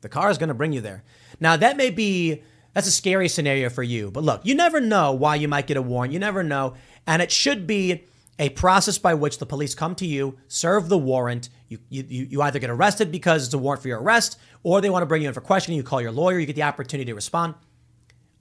The 0.00 0.08
car 0.08 0.30
is 0.30 0.38
gonna 0.38 0.54
bring 0.54 0.72
you 0.72 0.80
there. 0.80 1.04
Now, 1.38 1.56
that 1.56 1.76
may 1.76 1.90
be, 1.90 2.42
that's 2.74 2.88
a 2.88 2.92
scary 2.92 3.28
scenario 3.28 3.68
for 3.70 3.82
you, 3.82 4.10
but 4.10 4.24
look, 4.24 4.44
you 4.44 4.54
never 4.54 4.80
know 4.80 5.12
why 5.12 5.36
you 5.36 5.48
might 5.48 5.66
get 5.66 5.76
a 5.76 5.82
warrant. 5.82 6.12
You 6.12 6.18
never 6.18 6.42
know. 6.42 6.74
And 7.06 7.22
it 7.22 7.30
should 7.30 7.66
be 7.66 8.04
a 8.38 8.48
process 8.50 8.96
by 8.98 9.14
which 9.14 9.38
the 9.38 9.46
police 9.46 9.74
come 9.74 9.94
to 9.96 10.06
you, 10.06 10.38
serve 10.48 10.88
the 10.88 10.98
warrant. 10.98 11.50
You, 11.68 11.78
you, 11.90 12.04
you 12.08 12.42
either 12.42 12.58
get 12.58 12.70
arrested 12.70 13.12
because 13.12 13.44
it's 13.44 13.54
a 13.54 13.58
warrant 13.58 13.82
for 13.82 13.88
your 13.88 14.00
arrest, 14.00 14.38
or 14.62 14.80
they 14.80 14.90
want 14.90 15.02
to 15.02 15.06
bring 15.06 15.22
you 15.22 15.28
in 15.28 15.34
for 15.34 15.42
questioning. 15.42 15.76
You 15.76 15.82
call 15.82 16.00
your 16.00 16.10
lawyer, 16.10 16.38
you 16.38 16.46
get 16.46 16.56
the 16.56 16.62
opportunity 16.62 17.10
to 17.10 17.14
respond. 17.14 17.54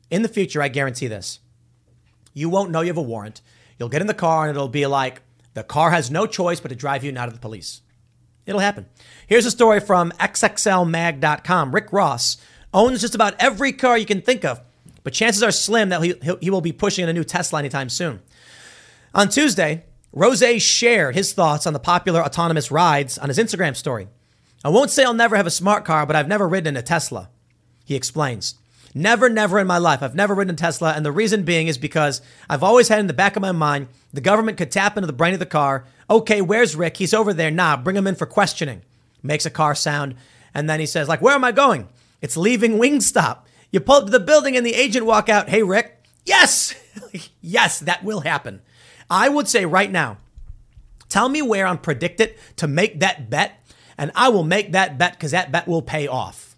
In 0.09 0.21
the 0.21 0.29
future, 0.29 0.61
I 0.61 0.69
guarantee 0.69 1.07
this 1.07 1.39
you 2.33 2.49
won't 2.49 2.71
know 2.71 2.81
you 2.81 2.87
have 2.87 2.97
a 2.97 3.01
warrant. 3.01 3.41
You'll 3.77 3.89
get 3.89 4.01
in 4.01 4.07
the 4.07 4.13
car 4.13 4.47
and 4.47 4.55
it'll 4.55 4.67
be 4.67 4.85
like 4.85 5.21
the 5.53 5.63
car 5.63 5.91
has 5.91 6.11
no 6.11 6.25
choice 6.25 6.59
but 6.59 6.69
to 6.69 6.75
drive 6.75 7.03
you 7.03 7.17
out 7.17 7.27
of 7.27 7.33
the 7.33 7.39
police. 7.39 7.81
It'll 8.45 8.61
happen. 8.61 8.87
Here's 9.27 9.45
a 9.45 9.51
story 9.51 9.79
from 9.79 10.11
XXLMag.com. 10.13 11.73
Rick 11.73 11.91
Ross 11.93 12.37
owns 12.73 13.01
just 13.01 13.15
about 13.15 13.35
every 13.39 13.71
car 13.71 13.97
you 13.97 14.05
can 14.05 14.21
think 14.21 14.43
of, 14.43 14.61
but 15.03 15.13
chances 15.13 15.43
are 15.43 15.51
slim 15.51 15.89
that 15.89 16.01
he, 16.01 16.15
he 16.41 16.49
will 16.49 16.61
be 16.61 16.71
pushing 16.71 17.03
in 17.03 17.09
a 17.09 17.13
new 17.13 17.23
Tesla 17.23 17.59
anytime 17.59 17.89
soon. 17.89 18.21
On 19.13 19.29
Tuesday, 19.29 19.83
Rose 20.11 20.43
shared 20.61 21.15
his 21.15 21.33
thoughts 21.33 21.67
on 21.67 21.73
the 21.73 21.79
popular 21.79 22.21
autonomous 22.21 22.71
rides 22.71 23.17
on 23.17 23.29
his 23.29 23.37
Instagram 23.37 23.75
story. 23.75 24.07
I 24.63 24.69
won't 24.69 24.91
say 24.91 25.03
I'll 25.03 25.13
never 25.13 25.35
have 25.35 25.47
a 25.47 25.51
smart 25.51 25.85
car, 25.85 26.05
but 26.05 26.15
I've 26.15 26.27
never 26.27 26.47
ridden 26.47 26.75
in 26.75 26.79
a 26.79 26.83
Tesla. 26.83 27.29
He 27.85 27.95
explains. 27.95 28.55
Never, 28.95 29.29
never 29.29 29.59
in 29.59 29.67
my 29.67 29.77
life. 29.77 30.01
I've 30.01 30.15
never 30.15 30.33
ridden 30.33 30.53
a 30.53 30.57
Tesla. 30.57 30.93
And 30.93 31.05
the 31.05 31.11
reason 31.11 31.43
being 31.43 31.67
is 31.67 31.77
because 31.77 32.21
I've 32.49 32.63
always 32.63 32.87
had 32.87 32.99
in 32.99 33.07
the 33.07 33.13
back 33.13 33.35
of 33.35 33.41
my 33.41 33.51
mind 33.51 33.87
the 34.11 34.21
government 34.21 34.57
could 34.57 34.71
tap 34.71 34.97
into 34.97 35.07
the 35.07 35.13
brain 35.13 35.33
of 35.33 35.39
the 35.39 35.45
car. 35.45 35.85
Okay, 36.09 36.41
where's 36.41 36.75
Rick? 36.75 36.97
He's 36.97 37.13
over 37.13 37.33
there. 37.33 37.51
Nah, 37.51 37.77
bring 37.77 37.95
him 37.95 38.07
in 38.07 38.15
for 38.15 38.25
questioning. 38.25 38.81
Makes 39.21 39.45
a 39.45 39.51
car 39.51 39.75
sound. 39.75 40.15
And 40.53 40.69
then 40.69 40.79
he 40.79 40.85
says, 40.85 41.07
like, 41.07 41.21
where 41.21 41.35
am 41.35 41.43
I 41.43 41.51
going? 41.51 41.87
It's 42.21 42.35
leaving 42.35 42.73
Wingstop. 42.73 43.39
You 43.71 43.79
pull 43.79 43.97
up 43.97 44.05
to 44.05 44.11
the 44.11 44.19
building 44.19 44.57
and 44.57 44.65
the 44.65 44.73
agent 44.73 45.05
walk 45.05 45.29
out. 45.29 45.49
Hey, 45.49 45.61
Rick. 45.61 46.03
Yes. 46.25 46.73
yes, 47.41 47.79
that 47.79 48.03
will 48.03 48.21
happen. 48.21 48.61
I 49.09 49.29
would 49.29 49.47
say 49.47 49.65
right 49.65 49.91
now, 49.91 50.17
tell 51.07 51.29
me 51.29 51.41
where 51.41 51.65
I'm 51.65 51.77
predicted 51.77 52.35
to 52.57 52.67
make 52.67 52.99
that 52.99 53.29
bet, 53.29 53.63
and 53.97 54.11
I 54.15 54.29
will 54.29 54.43
make 54.43 54.71
that 54.71 54.97
bet 54.97 55.13
because 55.13 55.31
that 55.31 55.51
bet 55.51 55.67
will 55.67 55.81
pay 55.81 56.07
off. 56.07 56.55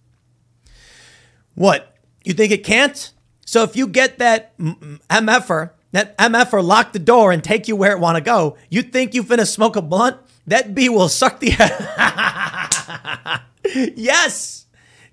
What? 1.55 1.95
You 2.23 2.33
think 2.33 2.51
it 2.51 2.63
can't? 2.63 3.11
So 3.45 3.63
if 3.63 3.75
you 3.75 3.87
get 3.87 4.19
that 4.19 4.57
MFer, 4.57 5.71
that 5.91 6.17
MFer 6.17 6.63
lock 6.63 6.93
the 6.93 6.99
door 6.99 7.31
and 7.31 7.43
take 7.43 7.67
you 7.67 7.75
where 7.75 7.91
it 7.91 7.99
want 7.99 8.17
to 8.17 8.21
go, 8.21 8.57
you 8.69 8.81
think 8.81 9.13
you 9.13 9.23
finna 9.23 9.47
smoke 9.47 9.75
a 9.75 9.81
blunt? 9.81 10.17
That 10.47 10.73
bee 10.73 10.89
will 10.89 11.09
suck 11.09 11.39
the 11.39 11.51
yes, 13.95 14.65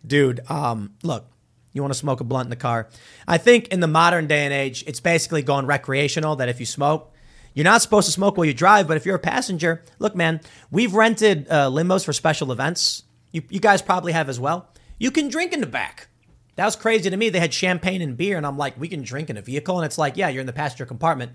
dude. 0.07 0.41
Um, 0.49 0.95
look, 1.03 1.27
you 1.73 1.83
want 1.83 1.93
to 1.93 1.99
smoke 1.99 2.21
a 2.21 2.25
blunt 2.25 2.47
in 2.47 2.51
the 2.51 2.57
car. 2.57 2.89
I 3.27 3.39
think 3.39 3.69
in 3.69 3.81
the 3.81 3.87
modern 3.87 4.27
day 4.27 4.45
and 4.45 4.53
age, 4.55 4.85
it's 4.87 5.01
basically 5.01 5.43
going 5.43 5.67
recreational. 5.67 6.37
That 6.37 6.49
if 6.49 6.61
you 6.61 6.67
smoke, 6.67 7.13
you're 7.55 7.65
not 7.65 7.83
supposed 7.83 8.07
to 8.07 8.13
smoke 8.13 8.37
while 8.37 8.47
you 8.47 8.55
drive, 8.55 8.89
but 8.89 8.97
if 8.97 9.05
you're 9.05 9.17
a 9.17 9.21
passenger, 9.21 9.85
look, 9.99 10.15
man, 10.15 10.41
we've 10.71 10.95
rented 10.95 11.47
uh, 11.51 11.69
limos 11.69 12.05
for 12.05 12.13
special 12.13 12.53
events. 12.53 13.03
You, 13.33 13.43
you 13.51 13.61
guys 13.61 13.83
probably 13.83 14.13
have 14.13 14.29
as 14.29 14.41
well. 14.41 14.69
You 14.99 15.11
can 15.11 15.29
drink 15.29 15.53
in 15.53 15.61
the 15.61 15.67
back. 15.67 16.09
That 16.59 16.65
was 16.65 16.75
crazy 16.75 17.09
to 17.09 17.17
me. 17.17 17.29
They 17.29 17.39
had 17.39 17.55
champagne 17.55 18.03
and 18.03 18.17
beer, 18.17 18.37
and 18.37 18.45
I'm 18.45 18.59
like, 18.59 18.77
we 18.81 18.89
can 18.89 19.03
drink 19.03 19.31
in 19.31 19.37
a 19.37 19.43
vehicle. 19.43 19.79
And 19.79 19.87
it's 19.87 19.97
like, 19.97 20.17
yeah, 20.17 20.29
you're 20.29 20.41
in 20.41 20.47
the 20.49 20.53
passenger 20.53 20.87
compartment. 20.87 21.31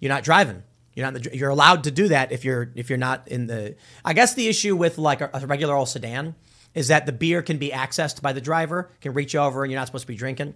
You're 0.00 0.08
not 0.08 0.24
driving. 0.24 0.62
You're 0.94 1.12
not. 1.12 1.22
The, 1.22 1.36
you're 1.36 1.50
allowed 1.50 1.84
to 1.84 1.90
do 1.90 2.08
that 2.08 2.32
if 2.32 2.42
you're 2.42 2.72
if 2.74 2.88
you're 2.88 2.96
not 2.96 3.28
in 3.28 3.48
the. 3.48 3.76
I 4.02 4.14
guess 4.14 4.32
the 4.32 4.48
issue 4.48 4.74
with 4.74 4.96
like 4.96 5.20
a, 5.20 5.28
a 5.34 5.46
regular 5.46 5.74
old 5.74 5.90
sedan 5.90 6.36
is 6.72 6.88
that 6.88 7.04
the 7.04 7.12
beer 7.12 7.42
can 7.42 7.58
be 7.58 7.68
accessed 7.68 8.22
by 8.22 8.32
the 8.32 8.40
driver, 8.40 8.90
can 9.02 9.12
reach 9.12 9.36
over, 9.36 9.62
and 9.62 9.70
you're 9.70 9.78
not 9.78 9.88
supposed 9.88 10.04
to 10.04 10.08
be 10.08 10.16
drinking. 10.16 10.54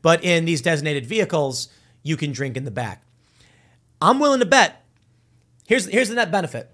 But 0.00 0.22
in 0.22 0.44
these 0.44 0.62
designated 0.62 1.04
vehicles, 1.04 1.68
you 2.04 2.16
can 2.16 2.30
drink 2.30 2.56
in 2.56 2.64
the 2.64 2.70
back. 2.70 3.04
I'm 4.00 4.20
willing 4.20 4.38
to 4.38 4.46
bet. 4.46 4.84
Here's 5.66 5.86
here's 5.86 6.08
the 6.08 6.14
net 6.14 6.30
benefit. 6.30 6.70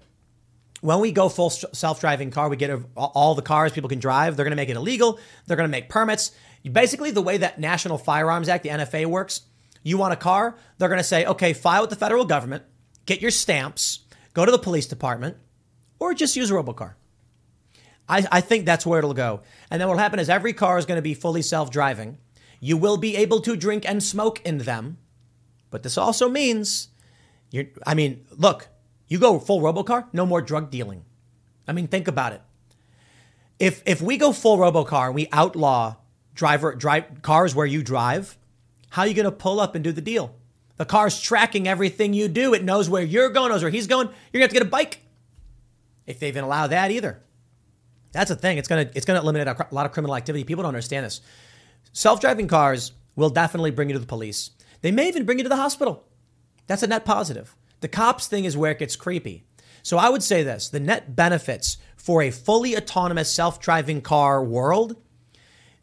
When 0.81 0.99
we 0.99 1.11
go 1.11 1.27
full 1.27 1.49
self-driving 1.49 2.29
car, 2.29 2.49
we 2.49 2.57
get 2.57 2.69
all 2.95 3.33
the 3.33 3.41
cars 3.41 3.71
people 3.71 3.89
can 3.89 3.99
drive. 3.99 4.35
They're 4.35 4.45
going 4.45 4.51
to 4.51 4.57
make 4.57 4.69
it 4.69 4.75
illegal. 4.75 5.17
They're 5.47 5.57
going 5.57 5.67
to 5.67 5.71
make 5.71 5.89
permits. 5.89 6.33
Basically, 6.71 7.11
the 7.11 7.21
way 7.21 7.37
that 7.37 7.59
National 7.59 7.97
Firearms 7.97 8.47
Act, 8.47 8.63
the 8.63 8.69
NFA, 8.69 9.05
works, 9.05 9.41
you 9.83 9.97
want 9.97 10.13
a 10.13 10.17
car, 10.17 10.55
they're 10.77 10.87
going 10.87 10.99
to 10.99 11.03
say, 11.03 11.25
okay, 11.25 11.53
file 11.53 11.81
with 11.81 11.89
the 11.89 11.95
federal 11.95 12.25
government, 12.25 12.63
get 13.05 13.21
your 13.21 13.31
stamps, 13.31 13.99
go 14.33 14.45
to 14.45 14.51
the 14.51 14.57
police 14.57 14.87
department, 14.87 15.37
or 15.99 16.13
just 16.13 16.35
use 16.35 16.49
a 16.49 16.53
robocar. 16.53 16.93
I, 18.07 18.25
I 18.31 18.41
think 18.41 18.65
that's 18.65 18.85
where 18.85 18.99
it'll 18.99 19.13
go. 19.13 19.41
And 19.69 19.79
then 19.79 19.87
what'll 19.87 20.01
happen 20.01 20.19
is 20.19 20.29
every 20.29 20.53
car 20.53 20.77
is 20.77 20.85
going 20.85 20.97
to 20.97 21.01
be 21.01 21.13
fully 21.13 21.41
self-driving. 21.41 22.17
You 22.59 22.77
will 22.77 22.97
be 22.97 23.17
able 23.17 23.41
to 23.41 23.55
drink 23.55 23.87
and 23.87 24.01
smoke 24.01 24.41
in 24.45 24.59
them, 24.59 24.97
but 25.69 25.83
this 25.83 25.97
also 25.97 26.29
means 26.29 26.89
you're. 27.49 27.65
I 27.85 27.93
mean, 27.93 28.25
look, 28.31 28.69
you 29.07 29.19
go 29.19 29.37
full 29.37 29.59
robocar, 29.59 30.07
no 30.13 30.25
more 30.25 30.41
drug 30.41 30.71
dealing. 30.71 31.03
I 31.67 31.73
mean, 31.73 31.87
think 31.87 32.07
about 32.07 32.31
it. 32.31 32.41
If 33.59 33.83
if 33.85 34.01
we 34.01 34.17
go 34.17 34.31
full 34.31 34.57
robocar 34.57 35.07
and 35.07 35.15
we 35.15 35.27
outlaw 35.33 35.95
driver 36.33 36.75
drive 36.75 37.21
cars 37.21 37.55
where 37.55 37.65
you 37.65 37.83
drive, 37.83 38.37
how 38.89 39.03
are 39.03 39.07
you 39.07 39.13
going 39.13 39.25
to 39.25 39.31
pull 39.31 39.59
up 39.59 39.75
and 39.75 39.83
do 39.83 39.91
the 39.91 40.01
deal? 40.01 40.35
The 40.77 40.85
car's 40.85 41.19
tracking 41.19 41.67
everything 41.67 42.13
you 42.13 42.27
do. 42.27 42.53
It 42.53 42.63
knows 42.63 42.89
where 42.89 43.03
you're 43.03 43.29
going, 43.29 43.49
knows 43.49 43.61
where 43.61 43.71
he's 43.71 43.87
going. 43.87 44.07
You're 44.07 44.39
going 44.39 44.41
to 44.41 44.41
have 44.41 44.49
to 44.49 44.55
get 44.55 44.67
a 44.67 44.69
bike. 44.69 45.01
If 46.05 46.19
they 46.19 46.27
even 46.27 46.43
allow 46.43 46.67
that 46.67 46.91
either. 46.91 47.21
That's 48.11 48.31
a 48.31 48.35
thing. 48.35 48.57
It's 48.57 48.67
going 48.67 48.87
to 48.87 48.97
it's 48.97 49.05
going 49.05 49.19
to 49.19 49.23
eliminate 49.23 49.47
a 49.47 49.67
lot 49.71 49.85
of 49.85 49.91
criminal 49.91 50.15
activity. 50.15 50.43
People 50.43 50.63
don't 50.63 50.69
understand 50.69 51.05
this. 51.05 51.21
Self-driving 51.93 52.47
cars 52.47 52.91
will 53.15 53.29
definitely 53.29 53.71
bring 53.71 53.89
you 53.89 53.93
to 53.93 53.99
the 53.99 54.05
police. 54.05 54.51
They 54.81 54.91
may 54.91 55.07
even 55.07 55.25
bring 55.25 55.37
you 55.37 55.43
to 55.43 55.49
the 55.49 55.55
hospital. 55.55 56.05
That's 56.67 56.83
a 56.83 56.87
net 56.87 57.05
positive. 57.05 57.55
The 57.81 57.87
cops 57.87 58.27
thing 58.27 58.45
is 58.45 58.57
where 58.57 58.71
it 58.71 58.79
gets 58.79 58.95
creepy. 58.95 59.43
So 59.81 59.97
I 59.97 60.09
would 60.09 60.23
say 60.23 60.43
this 60.43 60.69
the 60.69 60.79
net 60.79 61.15
benefits 61.15 61.77
for 61.95 62.21
a 62.21 62.31
fully 62.31 62.77
autonomous 62.77 63.31
self 63.31 63.59
driving 63.59 64.01
car 64.01 64.43
world, 64.43 64.95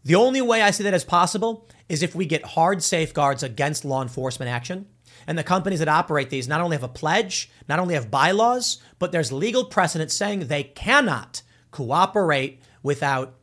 the 0.04 0.14
only 0.14 0.40
way 0.40 0.62
I 0.62 0.70
see 0.70 0.84
that 0.84 0.94
as 0.94 1.04
possible 1.04 1.68
is 1.88 2.02
if 2.02 2.14
we 2.14 2.26
get 2.26 2.44
hard 2.44 2.82
safeguards 2.82 3.42
against 3.42 3.84
law 3.84 4.02
enforcement 4.02 4.50
action. 4.50 4.86
And 5.26 5.36
the 5.36 5.44
companies 5.44 5.80
that 5.80 5.88
operate 5.88 6.30
these 6.30 6.48
not 6.48 6.60
only 6.60 6.76
have 6.76 6.82
a 6.82 6.88
pledge, 6.88 7.50
not 7.68 7.78
only 7.78 7.94
have 7.94 8.10
bylaws, 8.10 8.78
but 8.98 9.12
there's 9.12 9.32
legal 9.32 9.64
precedent 9.64 10.10
saying 10.10 10.40
they 10.40 10.62
cannot 10.64 11.42
cooperate 11.70 12.62
without, 12.82 13.34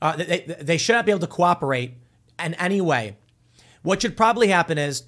uh, 0.00 0.16
they, 0.16 0.56
they 0.60 0.76
should 0.76 0.92
not 0.92 1.04
be 1.04 1.10
able 1.10 1.20
to 1.20 1.26
cooperate 1.26 1.94
in 2.38 2.54
any 2.54 2.80
way. 2.80 3.16
What 3.82 4.02
should 4.02 4.16
probably 4.16 4.48
happen 4.48 4.78
is 4.78 5.04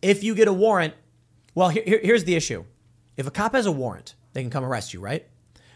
if 0.00 0.24
you 0.24 0.34
get 0.34 0.48
a 0.48 0.52
warrant, 0.52 0.94
well, 1.54 1.68
here, 1.68 2.00
here's 2.02 2.24
the 2.24 2.34
issue. 2.34 2.64
If 3.16 3.26
a 3.26 3.30
cop 3.30 3.54
has 3.54 3.66
a 3.66 3.72
warrant, 3.72 4.14
they 4.32 4.42
can 4.42 4.50
come 4.50 4.64
arrest 4.64 4.92
you, 4.92 5.00
right? 5.00 5.26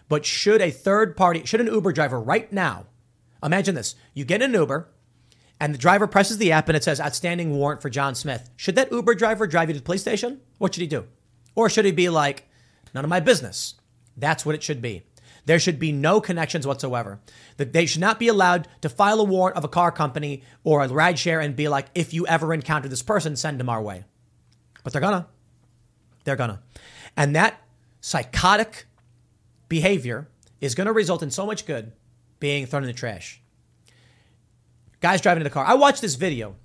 But 0.08 0.24
should 0.24 0.60
a 0.60 0.70
third 0.70 1.16
party, 1.16 1.44
should 1.44 1.60
an 1.60 1.66
Uber 1.66 1.92
driver 1.92 2.20
right 2.20 2.50
now, 2.52 2.86
imagine 3.46 3.74
this, 3.74 3.94
you 4.14 4.24
get 4.24 4.42
an 4.42 4.52
Uber 4.52 4.88
and 5.60 5.72
the 5.72 5.78
driver 5.78 6.06
presses 6.06 6.38
the 6.38 6.52
app 6.52 6.68
and 6.68 6.76
it 6.76 6.84
says 6.84 7.00
outstanding 7.00 7.54
warrant 7.54 7.80
for 7.80 7.88
John 7.88 8.14
Smith. 8.14 8.50
Should 8.56 8.74
that 8.76 8.92
Uber 8.92 9.14
driver 9.14 9.46
drive 9.46 9.68
you 9.68 9.74
to 9.74 9.80
the 9.80 9.84
police 9.84 10.02
station? 10.02 10.40
What 10.58 10.74
should 10.74 10.82
he 10.82 10.86
do? 10.86 11.06
Or 11.54 11.70
should 11.70 11.86
he 11.86 11.92
be 11.92 12.08
like, 12.08 12.48
none 12.94 13.04
of 13.04 13.08
my 13.08 13.20
business? 13.20 13.74
That's 14.16 14.44
what 14.44 14.54
it 14.54 14.62
should 14.62 14.82
be. 14.82 15.02
There 15.46 15.60
should 15.60 15.78
be 15.78 15.92
no 15.92 16.20
connections 16.20 16.66
whatsoever. 16.66 17.20
They 17.56 17.86
should 17.86 18.00
not 18.00 18.18
be 18.18 18.28
allowed 18.28 18.68
to 18.82 18.88
file 18.88 19.20
a 19.20 19.24
warrant 19.24 19.56
of 19.56 19.64
a 19.64 19.68
car 19.68 19.92
company 19.92 20.42
or 20.64 20.82
a 20.82 20.88
rideshare 20.88 21.42
and 21.42 21.54
be 21.54 21.68
like, 21.68 21.86
if 21.94 22.12
you 22.12 22.26
ever 22.26 22.52
encounter 22.52 22.88
this 22.88 23.02
person, 23.02 23.36
send 23.36 23.60
them 23.60 23.68
our 23.68 23.80
way. 23.80 24.04
But 24.82 24.92
they're 24.92 25.00
gonna. 25.00 25.28
They're 26.24 26.36
gonna. 26.36 26.62
And 27.16 27.36
that 27.36 27.62
psychotic 28.00 28.86
behavior 29.68 30.28
is 30.60 30.74
gonna 30.74 30.92
result 30.92 31.22
in 31.22 31.30
so 31.30 31.46
much 31.46 31.64
good 31.64 31.92
being 32.40 32.66
thrown 32.66 32.82
in 32.82 32.86
the 32.86 32.92
trash. 32.92 33.40
Guys 35.00 35.20
driving 35.20 35.40
in 35.40 35.44
the 35.44 35.50
car. 35.50 35.64
I 35.64 35.74
watched 35.74 36.02
this 36.02 36.14
video 36.14 36.56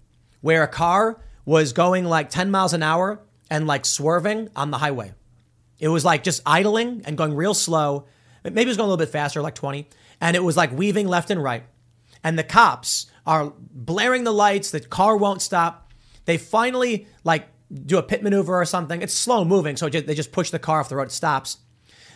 where 0.42 0.64
a 0.64 0.68
car 0.68 1.22
was 1.46 1.74
going 1.74 2.06
like 2.06 2.30
10 2.30 2.52
miles 2.52 2.74
an 2.74 2.84
hour 2.84 3.22
and 3.50 3.68
like 3.68 3.86
swerving 3.86 4.50
on 4.56 4.72
the 4.72 4.78
highway. 4.78 5.14
It 5.80 5.90
was 5.90 6.06
like 6.06 6.24
just 6.24 6.42
idling 6.46 7.02
and 7.06 7.18
going 7.18 7.36
real 7.36 7.54
slow. 7.54 8.06
Maybe 8.44 8.62
it 8.62 8.68
was 8.68 8.78
going 8.78 8.86
a 8.86 8.92
little 8.92 9.06
bit 9.06 9.12
faster, 9.12 9.42
like 9.42 9.56
20. 9.56 9.88
And 10.20 10.36
it 10.36 10.44
was 10.44 10.56
like 10.56 10.72
weaving 10.72 11.08
left 11.08 11.30
and 11.32 11.42
right. 11.42 11.64
And 12.24 12.38
the 12.38 12.44
cops 12.44 13.08
are 13.26 13.54
blaring 13.58 14.24
the 14.24 14.32
lights. 14.32 14.72
The 14.72 14.80
car 14.80 15.18
won't 15.18 15.42
stop. 15.42 15.92
They 16.26 16.38
finally 16.38 17.08
like 17.24 17.48
do 17.86 17.98
a 17.98 18.04
pit 18.04 18.22
maneuver 18.22 18.60
or 18.60 18.66
something. 18.66 19.02
It's 19.02 19.14
slow 19.14 19.44
moving, 19.44 19.76
so 19.78 19.90
they 19.90 20.14
just 20.14 20.32
push 20.32 20.52
the 20.52 20.60
car 20.60 20.80
off 20.80 20.90
the 20.90 20.96
road. 20.96 21.08
It 21.08 21.12
stops. 21.12 21.58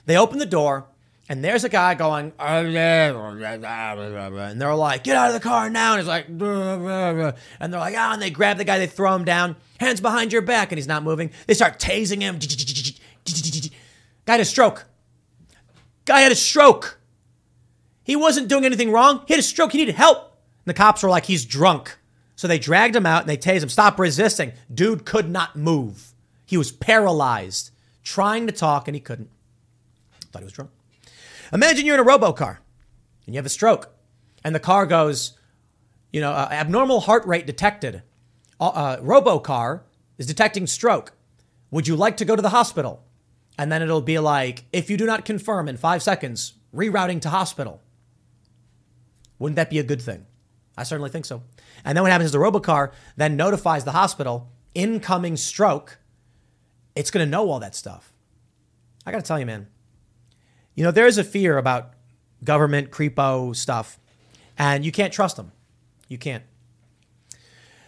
They 0.06 0.18
open 0.18 0.38
the 0.38 0.45
door, 0.45 0.88
and 1.27 1.43
there's 1.43 1.64
a 1.64 1.69
guy 1.69 1.95
going, 1.95 2.34
and 2.38 2.76
they're 2.76 3.14
like, 4.76 5.03
get 5.03 5.15
out 5.15 5.27
of 5.27 5.34
the 5.34 5.39
car 5.39 5.69
now. 5.69 5.93
And 5.93 6.02
he's 6.02 6.07
like, 6.07 6.27
and 6.27 6.39
they're 6.39 7.80
like, 7.80 7.95
ah, 7.97 8.14
and 8.14 8.22
they 8.22 8.30
grab 8.30 8.57
the 8.57 8.64
guy, 8.64 8.77
they 8.77 8.88
throw 8.88 9.15
him 9.15 9.26
down, 9.26 9.56
hands 9.80 10.02
behind 10.02 10.31
your 10.31 10.41
back, 10.41 10.72
and 10.72 10.77
he's 10.77 10.88
not 10.88 11.03
moving. 11.03 11.31
They 11.47 11.53
start 11.53 11.80
tasing 11.80 12.22
him. 12.22 12.39
Guy 14.26 14.34
had 14.34 14.41
a 14.41 14.45
stroke. 14.45 14.85
Guy 16.06 16.22
had 16.22 16.31
a 16.31 16.35
stroke. 16.35 16.99
He 18.03 18.15
wasn't 18.15 18.47
doing 18.47 18.65
anything 18.65 18.91
wrong. 18.91 19.23
He 19.27 19.34
had 19.34 19.39
a 19.39 19.43
stroke. 19.43 19.72
He 19.72 19.80
needed 19.80 19.95
help. 19.95 20.19
And 20.19 20.65
the 20.65 20.76
cops 20.76 21.02
were 21.02 21.10
like, 21.10 21.26
he's 21.26 21.43
drunk. 21.43 21.97
So 22.35 22.47
they 22.47 22.60
dragged 22.60 22.95
him 22.95 23.07
out 23.07 23.22
and 23.22 23.30
they 23.30 23.38
tased 23.38 23.64
him. 23.64 23.69
Stop 23.69 23.97
resisting. 23.97 24.53
Dude 24.72 25.06
could 25.06 25.30
not 25.30 25.56
move. 25.56 26.14
He 26.45 26.57
was 26.57 26.72
paralyzed, 26.72 27.72
trying 28.03 28.45
to 28.45 28.53
talk, 28.53 28.88
and 28.88 28.93
he 28.93 29.02
couldn't. 29.02 29.31
Thought 30.31 30.39
he 30.39 30.43
was 30.43 30.53
drunk. 30.53 30.69
Imagine 31.53 31.85
you're 31.85 31.99
in 31.99 32.07
a 32.07 32.09
robocar 32.09 32.57
and 33.26 33.34
you 33.34 33.38
have 33.38 33.45
a 33.45 33.49
stroke, 33.49 33.89
and 34.43 34.53
the 34.53 34.59
car 34.59 34.85
goes, 34.85 35.38
you 36.11 36.22
know, 36.22 36.31
uh, 36.31 36.47
abnormal 36.51 37.01
heart 37.01 37.26
rate 37.26 37.45
detected. 37.45 38.03
Uh, 38.59 38.67
uh, 38.67 38.97
robocar 39.01 39.81
is 40.17 40.27
detecting 40.27 40.67
stroke. 40.67 41.13
Would 41.72 41.88
you 41.88 41.95
like 41.95 42.17
to 42.17 42.26
go 42.26 42.35
to 42.35 42.41
the 42.41 42.49
hospital? 42.49 43.03
And 43.57 43.72
then 43.72 43.81
it'll 43.81 44.01
be 44.01 44.19
like, 44.19 44.65
if 44.72 44.89
you 44.89 44.97
do 44.97 45.05
not 45.05 45.26
confirm 45.26 45.67
in 45.67 45.77
five 45.77 46.03
seconds, 46.03 46.53
rerouting 46.73 47.22
to 47.22 47.30
hospital. 47.30 47.81
Wouldn't 49.39 49.55
that 49.55 49.69
be 49.69 49.80
a 49.80 49.84
good 49.84 50.01
thing? 50.01 50.26
I 50.77 50.84
certainly 50.84 51.09
think 51.09 51.26
so. 51.26 51.41
And 51.84 51.97
then 51.97 52.03
what 52.03 52.11
happens 52.11 52.27
is 52.27 52.31
the 52.31 52.38
robocar 52.38 52.91
then 53.15 53.35
notifies 53.35 53.84
the 53.84 53.91
hospital 53.91 54.51
incoming 54.73 55.38
stroke. 55.38 55.99
It's 56.95 57.11
going 57.11 57.26
to 57.26 57.30
know 57.30 57.49
all 57.49 57.59
that 57.59 57.76
stuff. 57.76 58.13
I 59.05 59.11
got 59.11 59.19
to 59.19 59.27
tell 59.27 59.39
you, 59.39 59.45
man. 59.45 59.67
You 60.76 60.84
know, 60.84 60.91
there 60.91 61.07
is 61.07 61.18
a 61.18 61.23
fear 61.23 61.57
about 61.57 61.93
government 62.43 62.91
creepo 62.91 63.56
stuff, 63.56 63.99
and 64.57 64.85
you 64.85 64.91
can't 64.91 65.11
trust 65.14 65.38
them. 65.38 65.52
You 66.07 66.18
can't. 66.18 66.43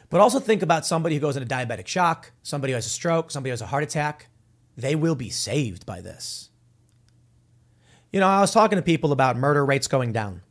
But 0.09 0.21
also 0.21 0.39
think 0.39 0.61
about 0.61 0.85
somebody 0.85 1.15
who 1.15 1.21
goes 1.21 1.35
into 1.35 1.53
diabetic 1.53 1.87
shock, 1.87 2.31
somebody 2.41 2.71
who 2.71 2.75
has 2.75 2.85
a 2.85 2.89
stroke, 2.89 3.29
somebody 3.29 3.49
who 3.49 3.53
has 3.53 3.61
a 3.61 3.67
heart 3.67 3.83
attack. 3.83 4.29
They 4.77 4.95
will 4.95 5.15
be 5.15 5.29
saved 5.29 5.85
by 5.85 6.01
this. 6.01 6.49
You 8.11 8.21
know, 8.21 8.27
I 8.27 8.39
was 8.39 8.53
talking 8.53 8.77
to 8.77 8.81
people 8.81 9.11
about 9.11 9.35
murder 9.35 9.65
rates 9.65 9.87
going 9.87 10.13
down. 10.13 10.43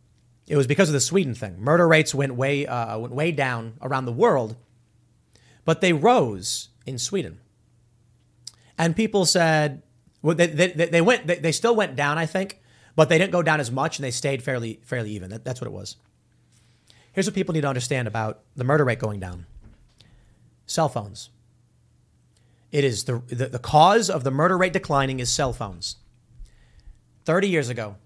It 0.46 0.56
was 0.56 0.66
because 0.66 0.88
of 0.88 0.92
the 0.92 1.00
Sweden 1.00 1.34
thing. 1.34 1.58
Murder 1.58 1.88
rates 1.88 2.14
went 2.14 2.34
way 2.34 2.66
uh, 2.66 2.98
went 2.98 3.14
way 3.14 3.32
down 3.32 3.74
around 3.80 4.04
the 4.04 4.12
world, 4.12 4.56
but 5.64 5.80
they 5.80 5.92
rose 5.92 6.68
in 6.84 6.98
Sweden. 6.98 7.40
And 8.78 8.94
people 8.94 9.24
said, 9.24 9.82
well, 10.26 10.36
they, 10.36 10.46
they, 10.46 10.68
they 10.68 11.00
went 11.00 11.26
they, 11.26 11.36
they 11.36 11.52
still 11.52 11.74
went 11.74 11.96
down, 11.96 12.18
I 12.18 12.26
think, 12.26 12.60
but 12.94 13.08
they 13.08 13.18
didn't 13.18 13.32
go 13.32 13.42
down 13.42 13.60
as 13.60 13.70
much, 13.70 13.98
and 13.98 14.04
they 14.04 14.10
stayed 14.10 14.42
fairly 14.42 14.80
fairly 14.82 15.10
even. 15.12 15.30
That, 15.30 15.44
that's 15.44 15.60
what 15.60 15.66
it 15.66 15.72
was. 15.72 15.96
Here's 17.12 17.26
what 17.26 17.34
people 17.34 17.54
need 17.54 17.62
to 17.62 17.68
understand 17.68 18.06
about 18.08 18.40
the 18.56 18.64
murder 18.64 18.84
rate 18.84 18.98
going 18.98 19.20
down. 19.20 19.46
Cell 20.66 20.88
phones. 20.88 21.30
It 22.72 22.84
is 22.84 23.04
the, 23.04 23.22
the, 23.28 23.46
the 23.46 23.58
cause 23.58 24.10
of 24.10 24.24
the 24.24 24.30
murder 24.30 24.58
rate 24.58 24.72
declining 24.74 25.20
is 25.20 25.32
cell 25.32 25.52
phones. 25.52 25.96
30 27.24 27.48
years 27.48 27.68
ago, 27.70 27.96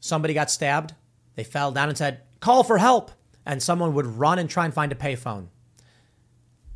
somebody 0.00 0.34
got 0.34 0.50
stabbed 0.50 0.94
they 1.36 1.44
fell 1.44 1.70
down 1.70 1.88
and 1.88 1.96
said, 1.96 2.22
call 2.40 2.64
for 2.64 2.78
help. 2.78 3.12
And 3.44 3.62
someone 3.62 3.94
would 3.94 4.06
run 4.06 4.40
and 4.40 4.50
try 4.50 4.64
and 4.64 4.74
find 4.74 4.90
a 4.90 4.96
payphone. 4.96 5.46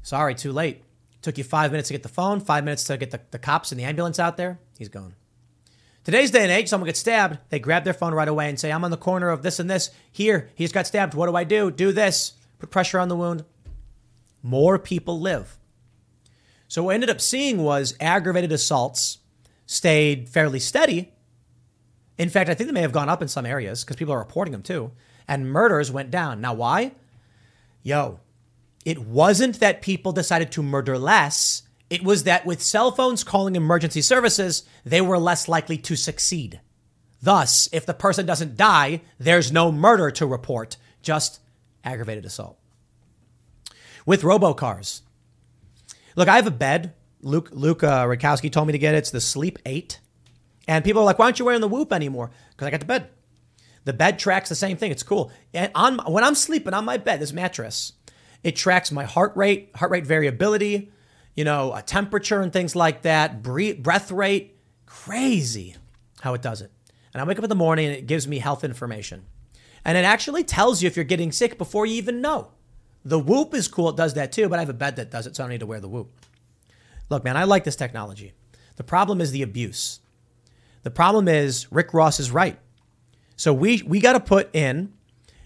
Sorry, 0.02 0.36
too 0.36 0.52
late. 0.52 0.84
Took 1.20 1.36
you 1.36 1.42
five 1.42 1.72
minutes 1.72 1.88
to 1.88 1.94
get 1.94 2.04
the 2.04 2.08
phone, 2.08 2.38
five 2.38 2.62
minutes 2.62 2.84
to 2.84 2.96
get 2.96 3.10
the, 3.10 3.20
the 3.32 3.40
cops 3.40 3.72
and 3.72 3.80
the 3.80 3.84
ambulance 3.84 4.20
out 4.20 4.36
there. 4.36 4.60
He's 4.80 4.88
gone. 4.88 5.14
Today's 6.04 6.30
day 6.30 6.42
and 6.42 6.50
age, 6.50 6.66
someone 6.68 6.86
gets 6.86 7.00
stabbed, 7.00 7.36
they 7.50 7.58
grab 7.58 7.84
their 7.84 7.92
phone 7.92 8.14
right 8.14 8.26
away 8.26 8.48
and 8.48 8.58
say, 8.58 8.72
I'm 8.72 8.82
on 8.82 8.90
the 8.90 8.96
corner 8.96 9.28
of 9.28 9.42
this 9.42 9.60
and 9.60 9.68
this. 9.68 9.90
Here, 10.10 10.48
he 10.54 10.64
just 10.64 10.72
got 10.72 10.86
stabbed. 10.86 11.12
What 11.12 11.26
do 11.26 11.36
I 11.36 11.44
do? 11.44 11.70
Do 11.70 11.92
this. 11.92 12.32
Put 12.58 12.70
pressure 12.70 12.98
on 12.98 13.10
the 13.10 13.16
wound. 13.16 13.44
More 14.42 14.78
people 14.78 15.20
live. 15.20 15.58
So 16.66 16.82
what 16.82 16.88
we 16.88 16.94
ended 16.94 17.10
up 17.10 17.20
seeing 17.20 17.58
was 17.58 17.94
aggravated 18.00 18.52
assaults 18.52 19.18
stayed 19.66 20.30
fairly 20.30 20.60
steady. 20.60 21.12
In 22.16 22.30
fact, 22.30 22.48
I 22.48 22.54
think 22.54 22.68
they 22.68 22.72
may 22.72 22.80
have 22.80 22.90
gone 22.90 23.10
up 23.10 23.20
in 23.20 23.28
some 23.28 23.44
areas 23.44 23.84
because 23.84 23.96
people 23.96 24.14
are 24.14 24.18
reporting 24.18 24.52
them 24.52 24.62
too. 24.62 24.92
And 25.28 25.52
murders 25.52 25.92
went 25.92 26.10
down. 26.10 26.40
Now, 26.40 26.54
why? 26.54 26.92
Yo, 27.82 28.18
it 28.86 28.98
wasn't 28.98 29.60
that 29.60 29.82
people 29.82 30.12
decided 30.12 30.50
to 30.52 30.62
murder 30.62 30.96
less. 30.96 31.64
It 31.90 32.04
was 32.04 32.22
that 32.22 32.46
with 32.46 32.62
cell 32.62 32.92
phones 32.92 33.24
calling 33.24 33.56
emergency 33.56 34.00
services, 34.00 34.62
they 34.84 35.00
were 35.00 35.18
less 35.18 35.48
likely 35.48 35.76
to 35.78 35.96
succeed. 35.96 36.60
Thus, 37.20 37.68
if 37.72 37.84
the 37.84 37.92
person 37.92 38.24
doesn't 38.24 38.56
die, 38.56 39.02
there's 39.18 39.52
no 39.52 39.72
murder 39.72 40.10
to 40.12 40.26
report, 40.26 40.76
just 41.02 41.40
aggravated 41.84 42.24
assault. 42.24 42.58
With 44.06 44.22
robocars, 44.22 45.02
look, 46.16 46.28
I 46.28 46.36
have 46.36 46.46
a 46.46 46.52
bed. 46.52 46.94
Luke 47.22 47.50
Luke 47.52 47.84
uh, 47.84 48.06
Rudkowski 48.06 48.50
told 48.50 48.68
me 48.68 48.72
to 48.72 48.78
get 48.78 48.94
it. 48.94 48.98
It's 48.98 49.10
the 49.10 49.20
Sleep 49.20 49.58
Eight, 49.66 50.00
and 50.66 50.84
people 50.84 51.02
are 51.02 51.04
like, 51.04 51.18
"Why 51.18 51.26
aren't 51.26 51.38
you 51.38 51.44
wearing 51.44 51.60
the 51.60 51.68
Whoop 51.68 51.92
anymore?" 51.92 52.30
Because 52.50 52.66
I 52.66 52.70
got 52.70 52.80
the 52.80 52.86
bed. 52.86 53.10
The 53.84 53.92
bed 53.92 54.18
tracks 54.18 54.48
the 54.48 54.54
same 54.54 54.78
thing. 54.78 54.90
It's 54.90 55.02
cool. 55.02 55.30
And 55.52 55.70
on 55.74 55.98
when 56.10 56.24
I'm 56.24 56.34
sleeping 56.34 56.72
on 56.72 56.86
my 56.86 56.96
bed, 56.96 57.20
this 57.20 57.32
mattress, 57.32 57.92
it 58.42 58.56
tracks 58.56 58.90
my 58.90 59.04
heart 59.04 59.32
rate, 59.36 59.70
heart 59.74 59.90
rate 59.90 60.06
variability, 60.06 60.90
you 61.34 61.44
know, 61.44 61.74
a 61.74 61.82
temperature 61.82 62.40
and 62.40 62.52
things 62.52 62.74
like 62.76 63.02
that, 63.02 63.42
breath 63.42 64.10
rate. 64.10 64.56
Crazy 64.86 65.76
how 66.20 66.34
it 66.34 66.42
does 66.42 66.60
it. 66.60 66.70
And 67.12 67.20
I 67.20 67.24
wake 67.24 67.38
up 67.38 67.44
in 67.44 67.50
the 67.50 67.56
morning 67.56 67.86
and 67.86 67.96
it 67.96 68.06
gives 68.06 68.28
me 68.28 68.38
health 68.38 68.64
information. 68.64 69.24
And 69.84 69.96
it 69.96 70.04
actually 70.04 70.44
tells 70.44 70.82
you 70.82 70.86
if 70.86 70.96
you're 70.96 71.04
getting 71.04 71.32
sick 71.32 71.58
before 71.58 71.86
you 71.86 71.94
even 71.94 72.20
know. 72.20 72.52
The 73.04 73.18
Whoop 73.18 73.54
is 73.54 73.68
cool. 73.68 73.88
It 73.88 73.96
does 73.96 74.14
that 74.14 74.32
too, 74.32 74.48
but 74.48 74.58
I 74.58 74.62
have 74.62 74.68
a 74.68 74.74
bed 74.74 74.96
that 74.96 75.10
does 75.10 75.26
it, 75.26 75.34
so 75.34 75.42
I 75.42 75.46
don't 75.46 75.52
need 75.52 75.60
to 75.60 75.66
wear 75.66 75.80
the 75.80 75.88
Whoop. 75.88 76.12
Look, 77.08 77.24
man, 77.24 77.36
I 77.36 77.44
like 77.44 77.64
this 77.64 77.76
technology. 77.76 78.32
The 78.76 78.84
problem 78.84 79.20
is 79.20 79.32
the 79.32 79.42
abuse. 79.42 80.00
The 80.82 80.90
problem 80.90 81.28
is 81.28 81.70
Rick 81.72 81.92
Ross 81.92 82.20
is 82.20 82.30
right. 82.30 82.58
So 83.36 83.52
we 83.52 83.82
we 83.82 84.00
got 84.00 84.12
to 84.12 84.20
put 84.20 84.54
in. 84.54 84.92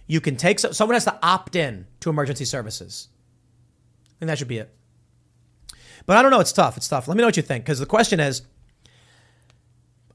You 0.06 0.20
can 0.20 0.36
take 0.36 0.58
someone 0.58 0.94
has 0.94 1.04
to 1.04 1.18
opt 1.22 1.56
in 1.56 1.86
to 2.00 2.10
emergency 2.10 2.44
services. 2.44 3.08
Think 4.18 4.28
that 4.28 4.38
should 4.38 4.48
be 4.48 4.58
it. 4.58 4.74
But 6.06 6.16
I 6.16 6.22
don't 6.22 6.30
know. 6.30 6.40
It's 6.40 6.52
tough. 6.52 6.76
It's 6.76 6.88
tough. 6.88 7.08
Let 7.08 7.16
me 7.16 7.22
know 7.22 7.28
what 7.28 7.36
you 7.36 7.42
think 7.42 7.64
because 7.64 7.78
the 7.78 7.86
question 7.86 8.20
is. 8.20 8.42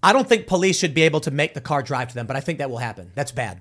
I 0.02 0.14
don't 0.14 0.30
think 0.30 0.48
police 0.48 0.80
should 0.80 0.94
be 0.94 1.02
able 1.02 1.20
to 1.22 1.32
make 1.32 1.54
the 1.54 1.60
car 1.62 1.84
drive 1.84 2.08
to 2.08 2.16
them, 2.16 2.26
but 2.26 2.38
I 2.38 2.40
think 2.40 2.60
that 2.60 2.70
will 2.70 2.78
happen. 2.78 3.12
That's 3.16 3.34
bad. 3.34 3.60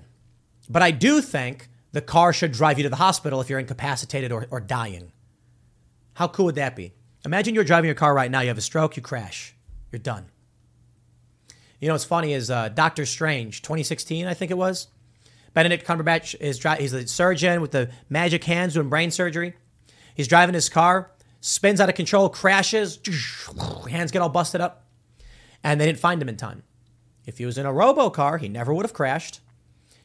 But 0.69 0.81
I 0.81 0.91
do 0.91 1.21
think 1.21 1.67
the 1.91 2.01
car 2.01 2.31
should 2.31 2.51
drive 2.51 2.77
you 2.77 2.83
to 2.83 2.89
the 2.89 2.95
hospital 2.95 3.41
if 3.41 3.49
you're 3.49 3.59
incapacitated 3.59 4.31
or, 4.31 4.47
or 4.51 4.59
dying. 4.59 5.11
How 6.13 6.27
cool 6.27 6.45
would 6.45 6.55
that 6.55 6.75
be? 6.75 6.93
Imagine 7.25 7.55
you're 7.55 7.63
driving 7.63 7.87
your 7.87 7.95
car 7.95 8.13
right 8.13 8.31
now, 8.31 8.41
you 8.41 8.47
have 8.47 8.57
a 8.57 8.61
stroke, 8.61 8.95
you 8.95 9.01
crash, 9.01 9.53
you're 9.91 9.99
done. 9.99 10.27
You 11.79 11.87
know 11.87 11.93
what's 11.93 12.05
funny 12.05 12.33
is 12.33 12.49
uh, 12.51 12.69
Doctor 12.69 13.05
Strange, 13.05 13.61
2016, 13.61 14.27
I 14.27 14.33
think 14.33 14.51
it 14.51 14.57
was. 14.57 14.87
Benedict 15.53 15.85
Cumberbatch 15.85 16.35
is 16.39 16.59
dri- 16.59 16.77
he's 16.77 16.91
the 16.91 17.07
surgeon 17.07 17.61
with 17.61 17.71
the 17.71 17.89
magic 18.09 18.43
hands 18.43 18.75
doing 18.75 18.89
brain 18.89 19.11
surgery. 19.11 19.53
He's 20.13 20.27
driving 20.27 20.53
his 20.53 20.69
car, 20.69 21.11
spins 21.41 21.79
out 21.79 21.89
of 21.89 21.95
control, 21.95 22.29
crashes, 22.29 22.99
hands 23.89 24.11
get 24.11 24.21
all 24.21 24.29
busted 24.29 24.61
up, 24.61 24.85
and 25.63 25.79
they 25.79 25.85
didn't 25.85 25.99
find 25.99 26.21
him 26.21 26.29
in 26.29 26.37
time. 26.37 26.63
If 27.25 27.37
he 27.37 27.45
was 27.45 27.57
in 27.57 27.65
a 27.65 27.73
robo 27.73 28.09
car, 28.09 28.37
he 28.37 28.49
never 28.49 28.73
would 28.73 28.85
have 28.85 28.93
crashed. 28.93 29.39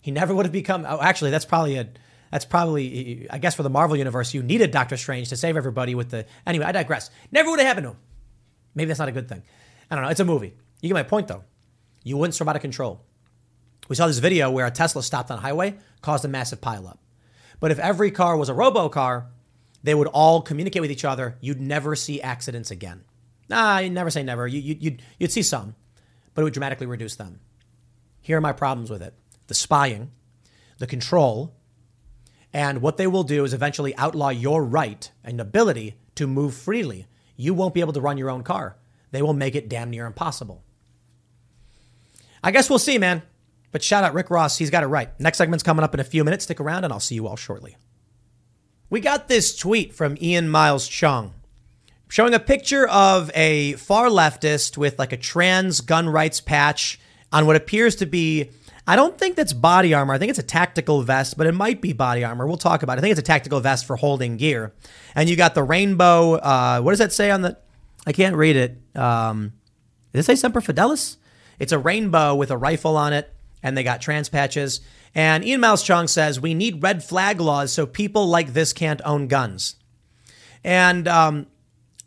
He 0.01 0.11
never 0.11 0.35
would 0.35 0.45
have 0.45 0.53
become. 0.53 0.85
Oh, 0.87 1.01
actually, 1.01 1.31
that's 1.31 1.47
probably 1.47 1.77
a. 1.77 1.89
That's 2.31 2.45
probably. 2.45 3.27
I 3.31 3.39
guess 3.39 3.55
for 3.55 3.63
the 3.63 3.71
Marvel 3.71 3.97
universe, 3.97 4.35
you 4.35 4.43
needed 4.43 4.71
Doctor 4.71 4.97
Strange 4.97 5.31
to 5.31 5.37
save 5.37 5.57
everybody 5.57 5.95
with 5.95 6.11
the. 6.11 6.27
Anyway, 6.47 6.67
I 6.67 6.73
digress. 6.73 7.11
Never 7.33 7.51
would 7.51 7.61
have 7.61 7.67
happened 7.67 7.85
to 7.85 7.91
him. 7.93 7.99
Maybe 8.75 8.89
that's 8.89 8.99
not 8.99 9.09
a 9.09 9.13
good 9.13 9.29
thing. 9.29 9.43
I 9.91 9.95
don't 9.95 10.05
know. 10.05 10.11
It's 10.11 10.21
a 10.21 10.25
movie. 10.25 10.55
You 10.83 10.89
get 10.89 10.95
my 10.95 11.03
point, 11.05 11.29
though. 11.29 11.45
You 12.03 12.19
wouldn't 12.19 12.35
swerve 12.35 12.49
out 12.49 12.57
of 12.57 12.63
control. 12.63 13.01
We 13.89 13.97
saw 13.97 14.07
this 14.07 14.19
video 14.19 14.51
where 14.51 14.67
a 14.67 14.71
Tesla 14.71 15.03
stopped 15.03 15.31
on 15.31 15.39
a 15.39 15.41
highway, 15.41 15.77
caused 16.03 16.25
a 16.25 16.29
massive 16.29 16.61
pileup. 16.61 16.99
But 17.61 17.71
if 17.71 17.79
every 17.79 18.11
car 18.11 18.37
was 18.37 18.51
a 18.51 18.55
robo 18.55 18.89
car, 18.91 19.29
they 19.85 19.95
would 19.95 20.09
all 20.09 20.41
communicate 20.43 20.83
with 20.83 20.91
each 20.91 21.05
other. 21.05 21.37
You'd 21.41 21.61
never 21.61 21.95
see 21.95 22.21
accidents 22.21 22.71
again. 22.71 23.05
Nah, 23.49 23.79
you 23.79 23.91
never 23.91 24.11
say 24.11 24.23
never. 24.23 24.49
You, 24.49 24.59
you, 24.59 24.77
you'd, 24.81 25.03
you'd 25.19 25.31
see 25.31 25.43
some, 25.43 25.77
but 26.33 26.41
it 26.41 26.45
would 26.45 26.55
dramatically 26.55 26.87
reduce 26.87 27.15
them. 27.15 27.39
Here 28.23 28.39
are 28.39 28.41
my 28.41 28.53
problems 28.53 28.91
with 28.91 29.03
it 29.03 29.15
the 29.47 29.55
spying, 29.55 30.11
the 30.79 30.87
control, 30.87 31.55
and 32.51 32.81
what 32.81 32.97
they 32.97 33.07
will 33.07 33.25
do 33.25 33.45
is 33.45 33.53
eventually 33.53 33.95
outlaw 33.97 34.31
your 34.31 34.65
right 34.65 35.11
and 35.23 35.39
ability 35.39 35.97
to 36.15 36.27
move 36.27 36.55
freely. 36.55 37.07
You 37.37 37.53
won't 37.53 37.75
be 37.75 37.81
able 37.81 37.93
to 37.93 38.01
run 38.01 38.17
your 38.17 38.31
own 38.31 38.43
car. 38.43 38.77
They 39.11 39.21
will 39.21 39.35
make 39.35 39.55
it 39.55 39.69
damn 39.69 39.91
near 39.91 40.07
impossible. 40.07 40.65
I 42.43 42.53
guess 42.53 42.71
we'll 42.71 42.79
see, 42.79 42.97
man. 42.97 43.23
But 43.71 43.83
shout 43.83 44.05
out 44.05 44.15
Rick 44.15 44.31
Ross. 44.31 44.57
He's 44.57 44.71
got 44.71 44.83
it 44.83 44.87
right. 44.87 45.09
Next 45.21 45.37
segment's 45.37 45.63
coming 45.63 45.85
up 45.85 45.93
in 45.93 46.01
a 46.01 46.05
few 46.05 46.25
minutes. 46.25 46.45
Stick 46.45 46.61
around 46.61 46.85
and 46.85 46.93
I'll 46.93 47.01
see 47.01 47.17
you 47.17 47.27
all 47.27 47.37
shortly. 47.37 47.77
We 48.91 49.01
got 49.01 49.29
this 49.29 49.57
tweet 49.57 49.95
from 49.95 50.17
Ian 50.21 50.49
Miles 50.49 50.89
Cheong 50.89 51.33
showing 52.09 52.35
a 52.35 52.39
picture 52.39 52.87
of 52.87 53.31
a 53.35 53.73
far 53.73 54.07
leftist 54.07 54.77
with 54.77 54.99
like 55.01 55.13
a 55.13 55.17
trans 55.17 55.81
gun 55.81 56.09
rights 56.09 56.41
patch 56.41 57.01
on 57.33 57.45
what 57.45 57.57
appears 57.57 57.97
to 57.97 58.07
be 58.07 58.51
I 58.87 58.97
don't 58.97 59.17
think 59.19 59.35
that's 59.35 59.55
body 59.55 59.95
armor. 59.95 60.13
I 60.13 60.19
think 60.19 60.31
it's 60.31 60.39
a 60.39 60.43
tactical 60.43 61.03
vest, 61.03 61.39
but 61.39 61.47
it 61.47 61.53
might 61.53 61.81
be 61.81 61.93
body 61.93 62.23
armor. 62.23 62.47
We'll 62.47 62.59
talk 62.59 62.83
about 62.83 62.99
it. 62.99 62.99
I 62.99 63.01
think 63.01 63.13
it's 63.13 63.21
a 63.21 63.23
tactical 63.23 63.59
vest 63.61 63.87
for 63.87 63.97
holding 63.97 64.37
gear. 64.37 64.75
And 65.15 65.29
you 65.29 65.37
got 65.37 65.55
the 65.55 65.63
rainbow. 65.63 66.35
Uh, 66.35 66.81
what 66.83 66.93
does 66.93 66.99
that 66.99 67.13
say 67.13 67.31
on 67.31 67.41
the? 67.41 67.57
I 68.07 68.13
can't 68.13 68.37
read 68.37 68.57
it. 68.57 68.79
Um, 68.95 69.55
does 70.13 70.21
it 70.21 70.27
say 70.27 70.37
Semper 70.37 70.61
Fidelis? 70.61 71.17
It's 71.59 71.73
a 71.73 71.79
rainbow 71.79 72.35
with 72.35 72.51
a 72.51 72.59
rifle 72.59 72.97
on 72.97 73.15
it, 73.15 73.33
and 73.63 73.77
they 73.77 73.83
got 73.83 74.03
trans 74.03 74.29
patches. 74.29 74.81
And 75.15 75.45
Ian 75.45 75.61
Miles 75.61 75.85
Cheong 75.85 76.09
says 76.09 76.41
we 76.41 76.55
need 76.55 76.83
red 76.83 77.05
flag 77.05 77.41
laws 77.41 77.73
so 77.73 77.87
people 77.87 78.27
like 78.27 78.53
this 78.53 78.73
can't 78.73 79.01
own 79.05 79.29
guns. 79.29 79.77
And 80.65 81.07
um, 81.07 81.47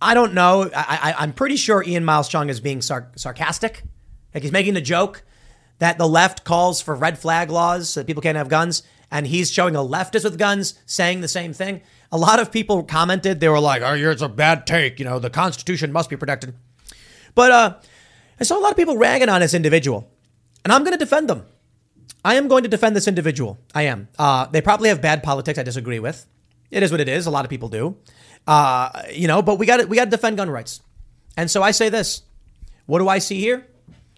I 0.01 0.13
don't 0.13 0.33
know. 0.33 0.69
I, 0.75 1.15
am 1.23 1.33
pretty 1.33 1.55
sure 1.55 1.83
Ian 1.83 2.03
Miles 2.03 2.27
Cheong 2.27 2.49
is 2.49 2.59
being 2.59 2.81
sar- 2.81 3.11
sarcastic. 3.15 3.83
Like 4.33 4.43
he's 4.43 4.51
making 4.51 4.75
a 4.75 4.81
joke 4.81 5.23
that 5.79 5.97
the 5.97 6.07
left 6.07 6.43
calls 6.43 6.81
for 6.81 6.95
red 6.95 7.17
flag 7.17 7.49
laws 7.49 7.89
so 7.89 7.99
that 7.99 8.07
people 8.07 8.21
can't 8.21 8.37
have 8.37 8.49
guns, 8.49 8.83
and 9.11 9.27
he's 9.27 9.51
showing 9.51 9.75
a 9.75 9.79
leftist 9.79 10.23
with 10.23 10.37
guns 10.37 10.73
saying 10.85 11.21
the 11.21 11.27
same 11.27 11.53
thing. 11.53 11.81
A 12.11 12.17
lot 12.17 12.39
of 12.39 12.51
people 12.51 12.83
commented, 12.83 13.39
they 13.39 13.49
were 13.49 13.59
like, 13.59 13.81
oh, 13.81 13.93
it's 13.93 14.21
a 14.21 14.29
bad 14.29 14.65
take. 14.65 14.99
You 14.99 15.05
know, 15.05 15.19
the 15.19 15.29
Constitution 15.29 15.91
must 15.91 16.09
be 16.09 16.17
protected. 16.17 16.55
But 17.35 17.51
uh, 17.51 17.75
I 18.39 18.43
saw 18.43 18.57
a 18.57 18.61
lot 18.61 18.71
of 18.71 18.77
people 18.77 18.97
ragging 18.97 19.29
on 19.29 19.41
this 19.41 19.53
individual, 19.53 20.09
and 20.63 20.73
I'm 20.73 20.83
going 20.83 20.93
to 20.93 21.03
defend 21.03 21.29
them. 21.29 21.45
I 22.23 22.35
am 22.35 22.47
going 22.47 22.63
to 22.63 22.69
defend 22.69 22.95
this 22.95 23.07
individual. 23.07 23.57
I 23.73 23.83
am. 23.83 24.09
Uh, 24.17 24.47
they 24.47 24.61
probably 24.61 24.89
have 24.89 25.01
bad 25.01 25.23
politics 25.23 25.57
I 25.57 25.63
disagree 25.63 25.99
with. 25.99 26.25
It 26.71 26.83
is 26.83 26.91
what 26.91 26.99
it 26.99 27.07
is. 27.07 27.25
A 27.25 27.31
lot 27.31 27.45
of 27.45 27.49
people 27.49 27.69
do. 27.69 27.97
Uh, 28.45 29.03
you 29.11 29.27
know, 29.27 29.41
but 29.41 29.59
we 29.59 29.65
got 29.65 29.77
to 29.77 29.85
we 29.85 29.95
got 29.95 30.05
to 30.05 30.11
defend 30.11 30.37
gun 30.37 30.49
rights. 30.49 30.81
And 31.37 31.49
so 31.49 31.61
I 31.63 31.71
say 31.71 31.89
this. 31.89 32.23
What 32.85 32.99
do 32.99 33.07
I 33.09 33.19
see 33.19 33.39
here? 33.39 33.67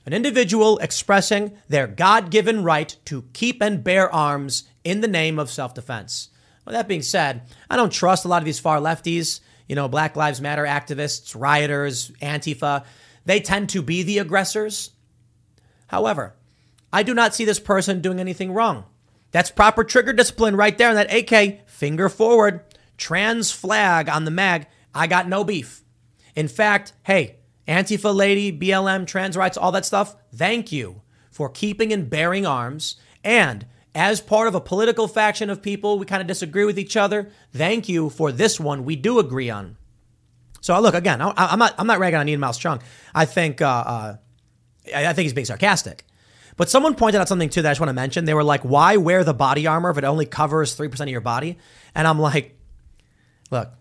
an 0.10 0.14
individual 0.14 0.80
expressing 0.80 1.56
their 1.68 1.86
God 1.86 2.32
given 2.32 2.64
right 2.64 2.96
to 3.06 3.26
keep 3.34 3.62
and 3.62 3.84
bear 3.84 4.12
arms 4.12 4.64
in 4.84 5.02
the 5.02 5.08
name 5.08 5.38
of 5.38 5.52
self 5.52 5.76
defense. 5.76 6.30
Well, 6.66 6.74
that 6.74 6.88
being 6.88 7.04
said, 7.04 7.44
I 7.70 7.76
don't 7.76 7.92
trust 7.94 8.26
a 8.26 8.28
lot 8.28 8.42
of 8.42 8.46
these 8.46 8.60
far 8.60 8.80
lefties, 8.80 9.40
you 9.68 9.76
know, 9.76 9.88
Black 9.88 10.16
Lives 10.16 10.42
Matter 10.42 10.64
activists, 10.64 11.40
rioters, 11.40 12.10
Antifa. 12.24 12.86
They 13.26 13.40
tend 13.40 13.70
to 13.70 13.84
be 13.84 14.02
the 14.02 14.18
aggressors. 14.18 14.90
However, 15.86 16.36
I 16.92 17.04
do 17.04 17.14
not 17.14 17.36
see 17.36 17.46
this 17.46 17.60
person 17.60 18.02
doing 18.02 18.20
anything 18.20 18.52
wrong. 18.52 18.86
That's 19.32 19.52
proper 19.52 19.84
trigger 19.84 20.14
discipline 20.14 20.56
right 20.56 20.78
there 20.78 20.90
in 20.90 20.96
that 20.96 21.14
AK, 21.14 21.70
finger 21.70 22.10
forward, 22.10 22.62
trans 22.98 23.52
flag 23.52 24.10
on 24.10 24.26
the 24.26 24.32
mag. 24.32 24.68
I 24.94 25.08
got 25.08 25.28
no 25.28 25.44
beef. 25.44 25.84
In 26.36 26.48
fact, 26.48 26.94
hey, 27.04 27.38
Antifa 27.68 28.14
lady, 28.14 28.52
BLM, 28.52 29.06
trans 29.06 29.38
rights, 29.38 29.58
all 29.58 29.72
that 29.74 29.86
stuff, 29.86 30.16
thank 30.34 30.72
you 30.72 31.02
for 31.30 31.50
keeping 31.50 31.94
and 31.94 32.10
bearing 32.10 32.46
arms. 32.46 32.96
And 33.24 33.68
as 33.94 34.22
part 34.22 34.48
of 34.48 34.56
a 34.56 34.62
political 34.62 35.08
faction 35.08 35.50
of 35.50 35.62
people, 35.62 36.00
we 36.00 36.06
kind 36.06 36.22
of 36.22 36.28
disagree 36.28 36.66
with 36.66 36.80
each 36.80 36.98
other. 36.98 37.30
Thank 37.54 37.88
you 37.88 38.10
for 38.10 38.32
this 38.32 38.60
one 38.60 38.86
we 38.86 38.96
do 38.96 39.20
agree 39.20 39.50
on. 39.50 39.78
So 40.62 40.80
look 40.80 40.96
again. 40.96 41.22
I, 41.22 41.54
am 41.54 41.60
not. 41.60 41.76
I'm 41.78 41.88
not 41.88 42.00
ragging 42.00 42.20
on 42.20 42.28
Ian 42.28 42.40
Miles 42.40 42.58
Cheong. 42.58 42.82
I 43.16 43.26
think. 43.26 43.62
Uh, 43.62 43.68
uh, 43.68 44.16
I 44.94 45.14
think 45.14 45.24
he's 45.24 45.34
being 45.34 45.46
sarcastic. 45.46 46.04
But 46.60 46.70
someone 46.70 46.94
pointed 46.94 47.22
out 47.22 47.30
something 47.30 47.48
too 47.48 47.62
that 47.62 47.70
I 47.70 47.72
just 47.72 47.80
want 47.80 47.88
to 47.88 47.94
mention. 47.94 48.26
They 48.26 48.34
were 48.34 48.44
like, 48.44 48.64
"Why 48.64 48.98
wear 48.98 49.24
the 49.24 49.34
body 49.34 49.66
armor 49.66 49.92
if 49.92 49.98
it 49.98 50.04
only 50.04 50.26
covers 50.26 50.74
three 50.74 50.90
percent 50.90 51.08
of 51.08 51.14
your 51.14 51.22
body?" 51.22 51.58
And 51.96 52.06
I'm 52.06 52.20
like, 52.20 52.60
"Look, 53.50 53.72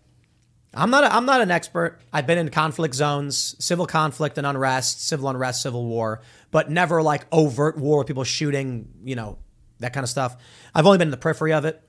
I'm 0.73 0.89
not. 0.89 1.03
A, 1.03 1.13
I'm 1.13 1.27
not 1.27 1.41
an 1.41 1.51
expert. 1.51 2.01
I've 2.13 2.29
been 2.29 2.39
in 2.39 2.51
conflict 2.51 2.95
zones, 2.95 3.57
civil 3.59 3.85
conflict 3.85 4.39
and 4.39 4.47
unrest, 4.47 5.05
civil 5.05 5.29
unrest, 5.29 5.61
civil 5.61 5.87
war, 5.87 6.23
but 6.53 6.71
never 6.71 7.03
like 7.03 7.27
overt 7.33 7.77
war 7.77 7.99
with 7.99 8.07
people 8.07 8.23
shooting. 8.23 8.89
You 9.03 9.17
know 9.17 9.39
that 9.81 9.93
kind 9.93 10.05
of 10.05 10.09
stuff. 10.09 10.37
I've 10.73 10.87
only 10.87 10.99
been 10.99 11.09
in 11.09 11.11
the 11.11 11.17
periphery 11.17 11.55
of 11.55 11.65
it, 11.65 11.83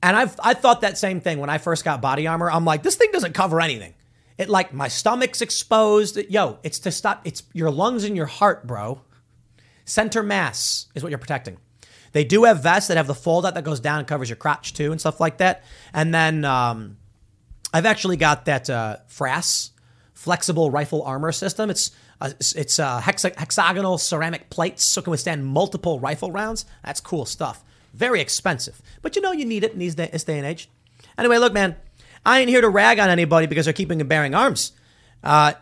and 0.00 0.16
I've 0.16 0.38
I 0.44 0.54
thought 0.54 0.82
that 0.82 0.96
same 0.96 1.20
thing 1.20 1.40
when 1.40 1.50
I 1.50 1.58
first 1.58 1.84
got 1.84 2.00
body 2.00 2.28
armor. 2.28 2.48
I'm 2.48 2.64
like, 2.64 2.84
this 2.84 2.94
thing 2.94 3.10
doesn't 3.10 3.32
cover 3.32 3.60
anything. 3.60 3.94
It 4.38 4.48
like 4.48 4.72
my 4.72 4.86
stomach's 4.86 5.42
exposed. 5.42 6.18
Yo, 6.30 6.60
it's 6.62 6.78
to 6.78 6.92
stop. 6.92 7.22
It's 7.24 7.42
your 7.52 7.72
lungs 7.72 8.04
and 8.04 8.16
your 8.16 8.26
heart, 8.26 8.64
bro. 8.64 9.02
Center 9.86 10.22
mass 10.22 10.86
is 10.94 11.02
what 11.02 11.08
you're 11.08 11.18
protecting. 11.18 11.56
They 12.12 12.24
do 12.24 12.44
have 12.44 12.62
vests 12.62 12.88
that 12.88 12.96
have 12.96 13.06
the 13.06 13.14
fold 13.14 13.46
out 13.46 13.54
that 13.54 13.64
goes 13.64 13.80
down 13.80 14.00
and 14.00 14.08
covers 14.08 14.28
your 14.28 14.36
crotch 14.36 14.74
too 14.74 14.90
and 14.90 15.00
stuff 15.00 15.20
like 15.20 15.38
that. 15.38 15.64
And 15.94 16.14
then 16.14 16.44
um, 16.44 16.98
I've 17.72 17.86
actually 17.86 18.16
got 18.16 18.44
that 18.46 18.68
uh, 18.68 18.96
FRAS 19.06 19.70
flexible 20.12 20.70
rifle 20.70 21.02
armor 21.02 21.30
system. 21.30 21.70
It's 21.70 21.90
uh, 22.20 22.30
it's 22.40 22.78
uh, 22.78 23.00
hexa- 23.00 23.36
hexagonal 23.36 23.98
ceramic 23.98 24.48
plates 24.48 24.82
so 24.82 25.00
it 25.00 25.04
can 25.04 25.10
withstand 25.10 25.46
multiple 25.46 26.00
rifle 26.00 26.32
rounds. 26.32 26.64
That's 26.82 27.00
cool 27.00 27.26
stuff. 27.26 27.62
Very 27.92 28.20
expensive, 28.20 28.80
but 29.02 29.14
you 29.14 29.22
know 29.22 29.32
you 29.32 29.44
need 29.44 29.64
it 29.64 29.72
in 29.72 29.78
these 29.78 29.94
day, 29.94 30.08
this 30.10 30.24
day 30.24 30.38
and 30.38 30.46
age. 30.46 30.68
Anyway, 31.18 31.38
look, 31.38 31.52
man, 31.52 31.76
I 32.24 32.40
ain't 32.40 32.48
here 32.48 32.60
to 32.60 32.68
rag 32.68 32.98
on 32.98 33.08
anybody 33.10 33.46
because 33.46 33.66
they're 33.66 33.72
keeping 33.72 34.00
and 34.00 34.08
bearing 34.08 34.34
arms. 34.34 34.72
Uh, 35.22 35.52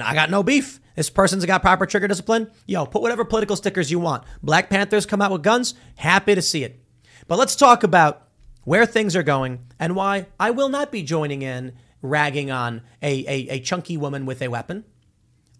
I 0.00 0.14
got 0.14 0.30
no 0.30 0.42
beef. 0.42 0.80
This 0.98 1.10
person's 1.10 1.46
got 1.46 1.62
proper 1.62 1.86
trigger 1.86 2.08
discipline. 2.08 2.50
Yo, 2.66 2.84
put 2.84 3.02
whatever 3.02 3.24
political 3.24 3.54
stickers 3.54 3.88
you 3.88 4.00
want. 4.00 4.24
Black 4.42 4.68
Panthers 4.68 5.06
come 5.06 5.22
out 5.22 5.30
with 5.30 5.44
guns. 5.44 5.74
Happy 5.94 6.34
to 6.34 6.42
see 6.42 6.64
it. 6.64 6.82
But 7.28 7.38
let's 7.38 7.54
talk 7.54 7.84
about 7.84 8.26
where 8.64 8.84
things 8.84 9.14
are 9.14 9.22
going 9.22 9.60
and 9.78 9.94
why 9.94 10.26
I 10.40 10.50
will 10.50 10.68
not 10.68 10.90
be 10.90 11.04
joining 11.04 11.42
in 11.42 11.74
ragging 12.02 12.50
on 12.50 12.82
a, 13.00 13.24
a, 13.28 13.48
a 13.48 13.60
chunky 13.60 13.96
woman 13.96 14.26
with 14.26 14.42
a 14.42 14.48
weapon. 14.48 14.84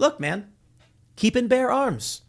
Look, 0.01 0.19
man, 0.19 0.51
keep 1.15 1.37
and 1.37 1.49
bear 1.49 1.71
arms. 1.71 2.23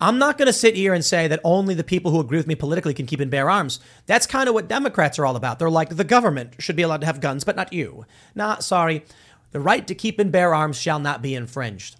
I'm 0.00 0.20
not 0.20 0.38
going 0.38 0.46
to 0.46 0.52
sit 0.52 0.76
here 0.76 0.94
and 0.94 1.04
say 1.04 1.26
that 1.26 1.40
only 1.42 1.74
the 1.74 1.82
people 1.82 2.12
who 2.12 2.20
agree 2.20 2.38
with 2.38 2.46
me 2.46 2.54
politically 2.54 2.94
can 2.94 3.06
keep 3.06 3.18
and 3.18 3.32
bear 3.32 3.50
arms. 3.50 3.80
That's 4.06 4.28
kind 4.28 4.48
of 4.48 4.54
what 4.54 4.68
Democrats 4.68 5.18
are 5.18 5.26
all 5.26 5.34
about. 5.34 5.58
They're 5.58 5.68
like, 5.68 5.96
the 5.96 6.04
government 6.04 6.54
should 6.60 6.76
be 6.76 6.82
allowed 6.82 7.00
to 7.00 7.06
have 7.08 7.20
guns, 7.20 7.42
but 7.42 7.56
not 7.56 7.72
you. 7.72 8.06
Nah, 8.36 8.60
sorry. 8.60 9.04
The 9.50 9.58
right 9.58 9.84
to 9.88 9.94
keep 9.96 10.20
and 10.20 10.30
bear 10.30 10.54
arms 10.54 10.80
shall 10.80 11.00
not 11.00 11.20
be 11.20 11.34
infringed. 11.34 11.96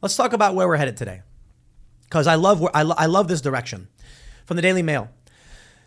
Let's 0.00 0.16
talk 0.16 0.32
about 0.32 0.54
where 0.54 0.68
we're 0.68 0.76
headed 0.76 0.96
today. 0.96 1.22
Because 2.04 2.26
I 2.26 2.36
love, 2.36 2.66
I, 2.72 2.82
lo- 2.82 2.94
I 2.96 3.06
love 3.06 3.28
this 3.28 3.40
direction. 3.40 3.88
From 4.46 4.56
the 4.56 4.62
Daily 4.62 4.82
Mail 4.82 5.10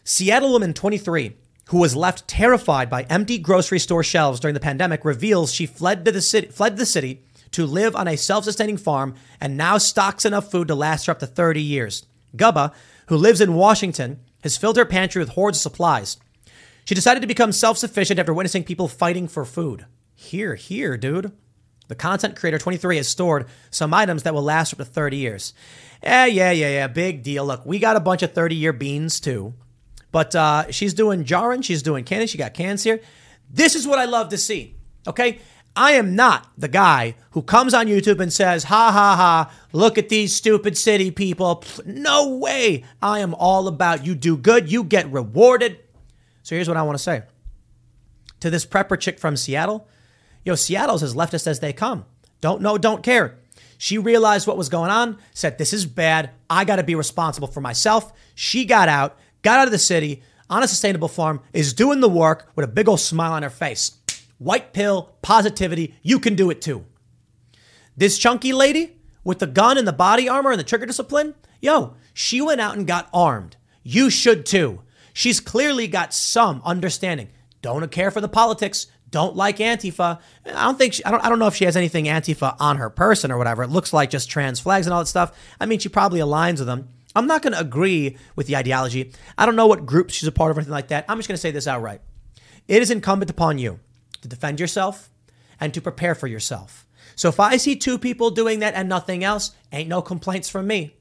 Seattle 0.04 0.52
woman 0.52 0.74
23 0.74 1.36
who 1.72 1.78
was 1.78 1.96
left 1.96 2.28
terrified 2.28 2.90
by 2.90 3.04
empty 3.04 3.38
grocery 3.38 3.80
store 3.80 4.04
shelves 4.04 4.42
during 4.42 4.54
the 4.54 4.60
pandemic 4.60 5.06
reveals 5.06 5.54
she 5.54 5.66
fled 5.66 6.04
to 6.04 6.12
the 6.12 6.22
city, 6.22 6.48
fled 6.48 6.76
the 6.76 6.86
city 6.86 7.24
to 7.52 7.66
live 7.66 7.96
on 7.96 8.10
a 8.10 8.18
self-sustaining 8.18 8.76
farm 8.78 9.16
and 9.40 9.56
now 9.56 9.78
stocks 9.78 10.26
enough 10.26 10.52
food 10.52 10.68
to 10.68 10.76
last 10.76 11.06
her 11.06 11.12
up 11.12 11.20
to 11.20 11.28
30 11.28 11.62
years. 11.62 12.06
Gubba, 12.36 12.74
who 13.08 13.16
lives 13.16 13.40
in 13.40 13.54
Washington, 13.54 14.20
has 14.44 14.58
filled 14.58 14.76
her 14.76 14.86
pantry 14.86 15.20
with 15.20 15.30
hordes 15.30 15.60
of 15.60 15.62
supplies. 15.62 16.18
She 16.84 16.94
decided 16.94 17.22
to 17.22 17.28
become 17.28 17.54
self-sufficient 17.54 18.20
after 18.20 18.34
witnessing 18.34 18.66
people 18.66 18.90
fighting 18.90 19.30
for 19.30 19.46
food. 19.46 19.86
Here, 20.14 20.56
here, 20.56 20.98
dude. 20.98 21.32
The 21.92 21.96
content 21.96 22.38
creator 22.38 22.58
23 22.58 22.96
has 22.96 23.10
stored 23.10 23.48
some 23.70 23.94
items 23.94 24.24
that 24.24 24.34
will 24.34 24.44
last 24.44 24.72
up 24.72 24.78
to 24.78 24.86
30 24.86 25.18
years. 25.18 25.54
Yeah, 26.02 26.26
yeah, 26.26 26.52
yeah, 26.52 26.70
yeah. 26.70 26.88
Big 26.88 27.22
deal. 27.22 27.46
Look, 27.46 27.66
we 27.66 27.80
got 27.80 27.98
a 27.98 28.00
bunch 28.00 28.24
of 28.24 28.32
30 28.32 28.56
year 28.56 28.72
beans 28.72 29.20
too. 29.20 29.54
But 30.10 30.34
uh, 30.34 30.72
she's 30.72 30.94
doing 30.94 31.26
jarring, 31.26 31.64
she's 31.64 31.84
doing 31.84 32.06
canning, 32.06 32.28
she 32.28 32.38
got 32.38 32.54
cans 32.54 32.82
here. 32.82 33.02
This 33.50 33.76
is 33.76 33.86
what 33.86 34.00
I 34.00 34.06
love 34.06 34.30
to 34.30 34.38
see. 34.38 34.78
Okay? 35.06 35.40
I 35.76 35.92
am 35.92 36.16
not 36.16 36.48
the 36.58 36.70
guy 36.70 37.16
who 37.32 37.42
comes 37.42 37.74
on 37.74 37.88
YouTube 37.88 38.22
and 38.22 38.32
says, 38.32 38.64
ha 38.64 38.90
ha 38.94 39.18
ha, 39.18 39.54
look 39.74 39.98
at 39.98 40.08
these 40.08 40.34
stupid 40.34 40.78
city 40.78 41.12
people. 41.12 41.62
No 41.86 42.38
way. 42.38 42.86
I 43.02 43.20
am 43.20 43.34
all 43.34 43.68
about 43.68 44.06
you 44.06 44.16
do 44.16 44.38
good, 44.38 44.72
you 44.72 44.86
get 44.86 45.12
rewarded. 45.12 45.78
So 46.44 46.56
here's 46.56 46.70
what 46.70 46.78
I 46.78 46.84
want 46.84 46.98
to 46.98 47.04
say 47.04 47.24
to 48.40 48.50
this 48.50 48.66
prepper 48.66 48.98
chick 48.98 49.20
from 49.20 49.36
Seattle. 49.36 49.90
Yo, 50.44 50.56
Seattle's 50.56 51.04
as 51.04 51.16
leftist 51.16 51.48
as 51.48 51.60
they 51.60 51.74
come. 51.74 52.06
Don't 52.40 52.62
know, 52.62 52.78
don't 52.78 53.04
care. 53.04 53.38
She 53.78 53.98
realized 53.98 54.48
what 54.48 54.58
was 54.58 54.70
going 54.70 54.92
on, 54.92 55.18
said, 55.34 55.58
This 55.58 55.74
is 55.74 55.86
bad. 55.86 56.32
I 56.50 56.66
got 56.66 56.76
to 56.78 56.84
be 56.84 56.96
responsible 56.96 57.48
for 57.48 57.62
myself. 57.62 58.12
She 58.36 58.66
got 58.66 58.90
out, 58.90 59.18
got 59.42 59.60
out 59.60 59.68
of 59.68 59.72
the 59.72 59.80
city 59.80 60.22
on 60.50 60.64
a 60.64 60.68
sustainable 60.68 61.08
farm, 61.08 61.42
is 61.54 61.74
doing 61.74 62.00
the 62.00 62.10
work 62.10 62.52
with 62.56 62.66
a 62.66 62.72
big 62.72 62.88
old 62.88 63.00
smile 63.00 63.34
on 63.34 63.44
her 63.44 63.50
face. 63.50 63.98
White 64.38 64.74
pill, 64.74 65.14
positivity, 65.22 65.96
you 66.02 66.20
can 66.20 66.36
do 66.36 66.50
it 66.50 66.62
too. 66.62 66.86
This 67.96 68.18
chunky 68.18 68.54
lady 68.54 68.98
with 69.24 69.40
the 69.40 69.48
gun 69.48 69.78
and 69.78 69.88
the 69.88 69.94
body 69.94 70.28
armor 70.28 70.52
and 70.52 70.60
the 70.60 70.64
trigger 70.64 70.86
discipline, 70.86 71.36
yo, 71.60 71.96
she 72.14 72.42
went 72.42 72.62
out 72.62 72.76
and 72.76 72.88
got 72.88 73.10
armed. 73.14 73.56
You 73.84 74.10
should 74.10 74.46
too. 74.46 74.82
She's 75.14 75.40
clearly 75.40 75.88
got 75.88 76.14
some 76.14 76.62
understanding. 76.64 77.30
Don't 77.62 77.92
care 77.92 78.12
for 78.12 78.22
the 78.22 78.28
politics. 78.28 78.88
Don't 79.12 79.36
like 79.36 79.58
Antifa. 79.58 80.20
I 80.46 80.64
don't 80.64 80.78
think 80.78 80.94
she, 80.94 81.06
I 81.06 81.12
don't 81.12 81.24
I 81.24 81.30
don't 81.30 81.40
know 81.40 81.48
if 81.48 81.56
she 81.56 81.66
has 81.66 81.76
anything 81.76 82.06
Antifa 82.06 82.56
on 82.60 82.78
her 82.78 82.90
person 82.90 83.30
or 83.32 83.38
whatever. 83.38 83.64
It 83.64 83.70
looks 83.70 83.92
like 83.94 84.10
just 84.10 84.30
trans 84.30 84.60
flags 84.60 84.88
and 84.88 84.94
all 84.94 85.02
that 85.02 85.08
stuff. 85.08 85.38
I 85.60 85.66
mean, 85.66 85.80
she 85.80 85.90
probably 85.90 86.22
aligns 86.22 86.60
with 86.60 86.68
them. 86.68 86.90
I'm 87.14 87.28
not 87.28 87.42
going 87.42 87.54
to 87.54 87.60
agree 87.60 88.18
with 88.38 88.48
the 88.48 88.56
ideology. 88.56 89.12
I 89.38 89.46
don't 89.46 89.58
know 89.58 89.68
what 89.68 89.86
group 89.86 90.10
she's 90.12 90.28
a 90.28 90.32
part 90.32 90.50
of 90.50 90.58
or 90.58 90.62
anything 90.62 90.72
like 90.72 90.88
that. 90.88 91.06
I'm 91.10 91.18
just 91.18 91.28
going 91.28 91.36
to 91.36 91.42
say 91.42 91.52
this 91.52 91.68
outright. 91.68 92.02
It 92.70 92.82
is 92.82 92.90
incumbent 92.90 93.30
upon 93.30 93.58
you 93.58 93.80
to 94.22 94.30
defend 94.30 94.62
yourself 94.62 95.10
and 95.60 95.74
to 95.74 95.82
prepare 95.82 96.16
for 96.16 96.28
yourself. 96.28 96.88
So 97.16 97.28
if 97.28 97.40
I 97.40 97.58
see 97.58 97.76
two 97.76 97.98
people 97.98 98.32
doing 98.32 98.60
that 98.60 98.76
and 98.76 98.88
nothing 98.88 99.26
else, 99.26 99.52
ain't 99.74 99.90
no 99.90 100.02
complaints 100.02 100.48
from 100.48 100.68
me. 100.68 100.96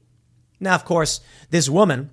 Now, 0.59 0.75
of 0.75 0.83
course, 0.83 1.21
this 1.49 1.69
woman 1.69 2.11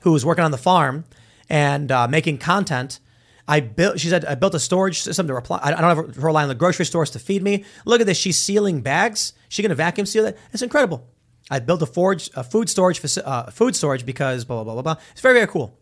who 0.00 0.12
was 0.12 0.26
working 0.26 0.44
on 0.44 0.50
the 0.50 0.58
farm 0.58 1.04
and 1.48 1.92
uh, 1.92 2.08
making 2.08 2.38
content, 2.38 2.98
I 3.46 3.60
built. 3.60 4.00
She 4.00 4.08
said 4.08 4.24
I 4.24 4.34
built 4.34 4.54
a 4.54 4.60
storage 4.60 5.00
system 5.00 5.26
to 5.26 5.34
reply. 5.34 5.60
I 5.62 5.70
don't 5.70 5.80
have 5.80 6.14
to 6.14 6.20
rely 6.20 6.42
on 6.42 6.48
the 6.48 6.54
grocery 6.54 6.86
stores 6.86 7.10
to 7.10 7.18
feed 7.18 7.42
me. 7.42 7.64
Look 7.84 8.00
at 8.00 8.06
this. 8.06 8.16
She's 8.16 8.38
sealing 8.38 8.80
bags. 8.80 9.34
She's 9.48 9.62
gonna 9.62 9.74
vacuum 9.74 10.06
seal 10.06 10.26
it. 10.26 10.38
It's 10.52 10.62
incredible. 10.62 11.06
I 11.50 11.58
built 11.58 11.82
a 11.82 11.86
forge, 11.86 12.30
a 12.34 12.42
food 12.42 12.70
storage, 12.70 13.00
uh, 13.18 13.50
food 13.50 13.76
storage 13.76 14.06
because 14.06 14.44
blah 14.44 14.56
blah 14.56 14.64
blah 14.64 14.82
blah 14.82 14.94
blah. 14.94 15.02
It's 15.12 15.20
very 15.20 15.34
very 15.34 15.46
cool. 15.46 15.78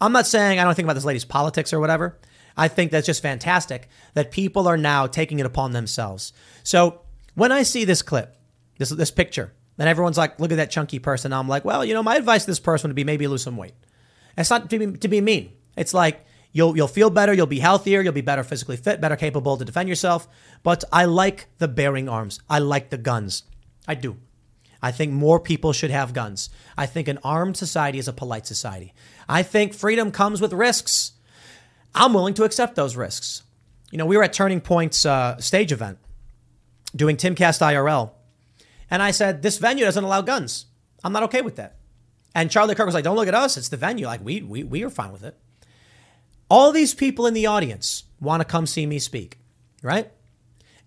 I'm 0.00 0.12
not 0.12 0.26
saying 0.26 0.58
I 0.58 0.64
don't 0.64 0.74
think 0.74 0.86
about 0.86 0.94
this 0.94 1.04
lady's 1.04 1.24
politics 1.24 1.72
or 1.72 1.80
whatever. 1.80 2.18
I 2.56 2.68
think 2.68 2.90
that's 2.90 3.06
just 3.06 3.22
fantastic 3.22 3.88
that 4.14 4.30
people 4.30 4.66
are 4.66 4.76
now 4.76 5.06
taking 5.06 5.38
it 5.38 5.46
upon 5.46 5.72
themselves. 5.72 6.32
So 6.62 7.02
when 7.34 7.52
I 7.52 7.62
see 7.62 7.84
this 7.84 8.02
clip, 8.02 8.36
this 8.78 8.88
this 8.88 9.10
picture, 9.10 9.52
then 9.76 9.88
everyone's 9.88 10.18
like, 10.18 10.40
"Look 10.40 10.52
at 10.52 10.56
that 10.56 10.70
chunky 10.70 10.98
person." 10.98 11.34
I'm 11.34 11.48
like, 11.48 11.64
"Well, 11.64 11.84
you 11.84 11.92
know, 11.92 12.02
my 12.02 12.16
advice 12.16 12.44
to 12.44 12.50
this 12.50 12.60
person 12.60 12.88
would 12.88 12.96
be 12.96 13.04
maybe 13.04 13.28
lose 13.28 13.42
some 13.42 13.58
weight." 13.58 13.74
It's 14.38 14.50
not 14.50 14.70
to 14.70 14.78
be, 14.78 14.98
to 14.98 15.08
be 15.08 15.20
mean. 15.20 15.52
It's 15.76 15.92
like 15.92 16.24
you'll 16.58 16.76
you'll 16.76 16.88
feel 16.88 17.08
better, 17.08 17.32
you'll 17.32 17.46
be 17.46 17.60
healthier, 17.60 18.00
you'll 18.00 18.12
be 18.12 18.20
better 18.20 18.42
physically 18.42 18.76
fit, 18.76 19.00
better 19.00 19.16
capable 19.16 19.56
to 19.56 19.64
defend 19.64 19.88
yourself. 19.88 20.28
But 20.62 20.82
I 20.92 21.04
like 21.04 21.46
the 21.58 21.68
bearing 21.68 22.08
arms. 22.08 22.40
I 22.50 22.58
like 22.58 22.90
the 22.90 22.98
guns. 22.98 23.44
I 23.86 23.94
do. 23.94 24.16
I 24.82 24.90
think 24.90 25.12
more 25.12 25.40
people 25.40 25.72
should 25.72 25.90
have 25.90 26.12
guns. 26.12 26.50
I 26.76 26.86
think 26.86 27.08
an 27.08 27.18
armed 27.22 27.56
society 27.56 27.98
is 27.98 28.08
a 28.08 28.12
polite 28.12 28.46
society. 28.46 28.92
I 29.28 29.42
think 29.42 29.72
freedom 29.72 30.10
comes 30.10 30.40
with 30.40 30.52
risks. 30.52 31.12
I'm 31.94 32.12
willing 32.12 32.34
to 32.34 32.44
accept 32.44 32.74
those 32.74 32.96
risks. 32.96 33.42
You 33.90 33.98
know, 33.98 34.06
we 34.06 34.16
were 34.16 34.22
at 34.22 34.32
Turning 34.32 34.60
Point's 34.60 35.06
uh, 35.06 35.38
stage 35.38 35.72
event 35.72 35.98
doing 36.94 37.16
Timcast 37.16 37.60
IRL, 37.60 38.10
and 38.90 39.02
I 39.02 39.12
said, 39.12 39.42
This 39.42 39.58
venue 39.58 39.84
doesn't 39.84 40.04
allow 40.04 40.22
guns. 40.22 40.66
I'm 41.04 41.12
not 41.12 41.22
okay 41.24 41.42
with 41.42 41.56
that. 41.56 41.76
And 42.34 42.50
Charlie 42.50 42.74
Kirk 42.74 42.86
was 42.86 42.94
like, 42.94 43.04
Don't 43.04 43.16
look 43.16 43.28
at 43.28 43.34
us. 43.34 43.56
It's 43.56 43.68
the 43.68 43.76
venue. 43.76 44.06
Like, 44.06 44.24
we, 44.24 44.42
we, 44.42 44.64
we 44.64 44.82
are 44.84 44.90
fine 44.90 45.12
with 45.12 45.22
it. 45.22 45.36
All 46.50 46.72
these 46.72 46.94
people 46.94 47.26
in 47.26 47.34
the 47.34 47.46
audience 47.46 48.04
want 48.20 48.40
to 48.40 48.44
come 48.44 48.66
see 48.66 48.86
me 48.86 48.98
speak, 48.98 49.38
right? 49.82 50.10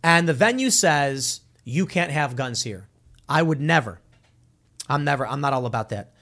And 0.03 0.27
the 0.27 0.33
venue 0.33 0.69
says, 0.69 1.41
You 1.63 1.85
can't 1.85 2.11
have 2.11 2.35
guns 2.35 2.63
here. 2.63 2.87
I 3.29 3.43
would 3.43 3.61
never. 3.61 4.01
I'm 4.89 5.03
never, 5.03 5.25
I'm 5.25 5.41
not 5.41 5.53
all 5.53 5.65
about 5.65 5.89
that. 5.89 6.13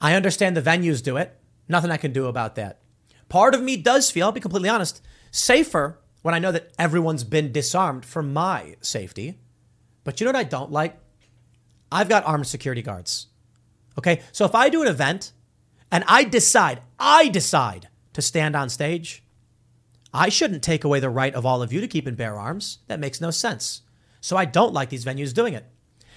I 0.00 0.14
understand 0.14 0.56
the 0.56 0.62
venues 0.62 1.02
do 1.02 1.16
it. 1.16 1.38
Nothing 1.68 1.90
I 1.90 1.96
can 1.96 2.12
do 2.12 2.26
about 2.26 2.56
that. 2.56 2.80
Part 3.28 3.54
of 3.54 3.62
me 3.62 3.76
does 3.76 4.10
feel, 4.10 4.26
I'll 4.26 4.32
be 4.32 4.40
completely 4.40 4.68
honest, 4.68 5.00
safer 5.30 5.98
when 6.22 6.34
I 6.34 6.38
know 6.38 6.52
that 6.52 6.72
everyone's 6.78 7.24
been 7.24 7.52
disarmed 7.52 8.04
for 8.04 8.22
my 8.22 8.76
safety. 8.80 9.38
But 10.04 10.20
you 10.20 10.24
know 10.24 10.32
what 10.32 10.40
I 10.40 10.44
don't 10.44 10.72
like? 10.72 10.98
I've 11.92 12.08
got 12.08 12.26
armed 12.26 12.46
security 12.46 12.82
guards. 12.82 13.28
Okay. 13.98 14.22
So 14.32 14.44
if 14.44 14.54
I 14.54 14.68
do 14.68 14.82
an 14.82 14.88
event 14.88 15.32
and 15.90 16.04
I 16.08 16.24
decide, 16.24 16.80
I 16.98 17.28
decide 17.28 17.88
to 18.12 18.22
stand 18.22 18.56
on 18.56 18.68
stage, 18.68 19.22
I 20.12 20.28
shouldn't 20.28 20.62
take 20.62 20.84
away 20.84 21.00
the 21.00 21.10
right 21.10 21.34
of 21.34 21.46
all 21.46 21.62
of 21.62 21.72
you 21.72 21.80
to 21.80 21.88
keep 21.88 22.06
and 22.06 22.16
bear 22.16 22.36
arms. 22.36 22.78
That 22.88 23.00
makes 23.00 23.20
no 23.20 23.30
sense. 23.30 23.82
So 24.20 24.36
I 24.36 24.44
don't 24.44 24.74
like 24.74 24.90
these 24.90 25.04
venues 25.04 25.32
doing 25.32 25.54
it. 25.54 25.66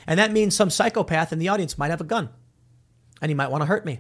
And 0.08 0.20
that 0.20 0.32
means 0.32 0.56
some 0.56 0.70
psychopath 0.70 1.32
in 1.32 1.40
the 1.40 1.50
audience 1.50 1.78
might 1.78 1.92
have 1.92 2.02
a 2.02 2.06
gun 2.06 2.30
and 3.22 3.30
he 3.30 3.36
might 3.36 3.52
want 3.52 3.62
to 3.62 3.68
hurt 3.68 3.86
me. 3.86 4.00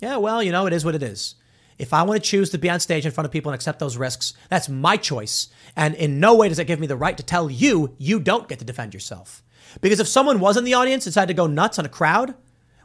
Yeah, 0.00 0.18
well, 0.18 0.42
you 0.42 0.52
know, 0.52 0.66
it 0.66 0.72
is 0.72 0.84
what 0.84 0.94
it 0.94 1.02
is. 1.02 1.34
If 1.78 1.92
I 1.92 2.02
want 2.04 2.22
to 2.22 2.28
choose 2.28 2.50
to 2.50 2.58
be 2.58 2.70
on 2.70 2.80
stage 2.80 3.04
in 3.04 3.12
front 3.12 3.26
of 3.26 3.32
people 3.32 3.50
and 3.50 3.54
accept 3.54 3.80
those 3.80 3.96
risks, 3.96 4.34
that's 4.48 4.68
my 4.68 4.96
choice. 4.96 5.48
And 5.74 5.94
in 5.94 6.20
no 6.20 6.34
way 6.34 6.48
does 6.48 6.56
that 6.58 6.66
give 6.66 6.80
me 6.80 6.86
the 6.86 6.96
right 6.96 7.16
to 7.16 7.22
tell 7.22 7.50
you 7.50 7.94
you 7.98 8.20
don't 8.20 8.48
get 8.48 8.58
to 8.60 8.64
defend 8.64 8.94
yourself. 8.94 9.42
Because 9.80 10.00
if 10.00 10.08
someone 10.08 10.40
was 10.40 10.56
in 10.56 10.64
the 10.64 10.74
audience 10.74 11.04
and 11.04 11.12
decided 11.12 11.34
to 11.34 11.42
go 11.42 11.46
nuts 11.46 11.78
on 11.78 11.84
a 11.84 11.90
crowd, 11.90 12.34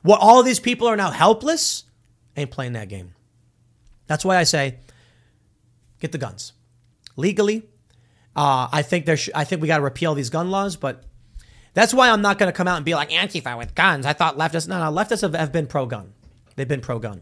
what 0.01 0.19
all 0.19 0.43
these 0.43 0.59
people 0.59 0.87
are 0.87 0.97
now 0.97 1.11
helpless, 1.11 1.83
ain't 2.35 2.51
playing 2.51 2.73
that 2.73 2.89
game. 2.89 3.13
That's 4.11 4.25
why 4.25 4.35
I 4.35 4.43
say 4.43 4.75
get 6.01 6.11
the 6.11 6.17
guns 6.17 6.51
legally. 7.15 7.63
Uh, 8.35 8.67
I 8.69 8.81
think 8.81 9.05
there. 9.05 9.15
Sh- 9.15 9.29
I 9.33 9.45
think 9.45 9.61
we 9.61 9.69
got 9.69 9.77
to 9.77 9.83
repeal 9.83 10.15
these 10.15 10.29
gun 10.29 10.51
laws, 10.51 10.75
but 10.75 11.05
that's 11.73 11.93
why 11.93 12.09
I'm 12.09 12.21
not 12.21 12.37
going 12.37 12.51
to 12.51 12.55
come 12.55 12.67
out 12.67 12.75
and 12.75 12.83
be 12.83 12.93
like 12.93 13.09
Antifa 13.09 13.57
with 13.57 13.73
guns. 13.73 14.05
I 14.05 14.11
thought 14.11 14.37
leftists. 14.37 14.67
No, 14.67 14.83
no, 14.83 14.91
leftists 14.91 15.21
have, 15.21 15.33
have 15.33 15.53
been 15.53 15.65
pro 15.65 15.85
gun. 15.85 16.11
They've 16.57 16.67
been 16.67 16.81
pro 16.81 16.99
gun. 16.99 17.21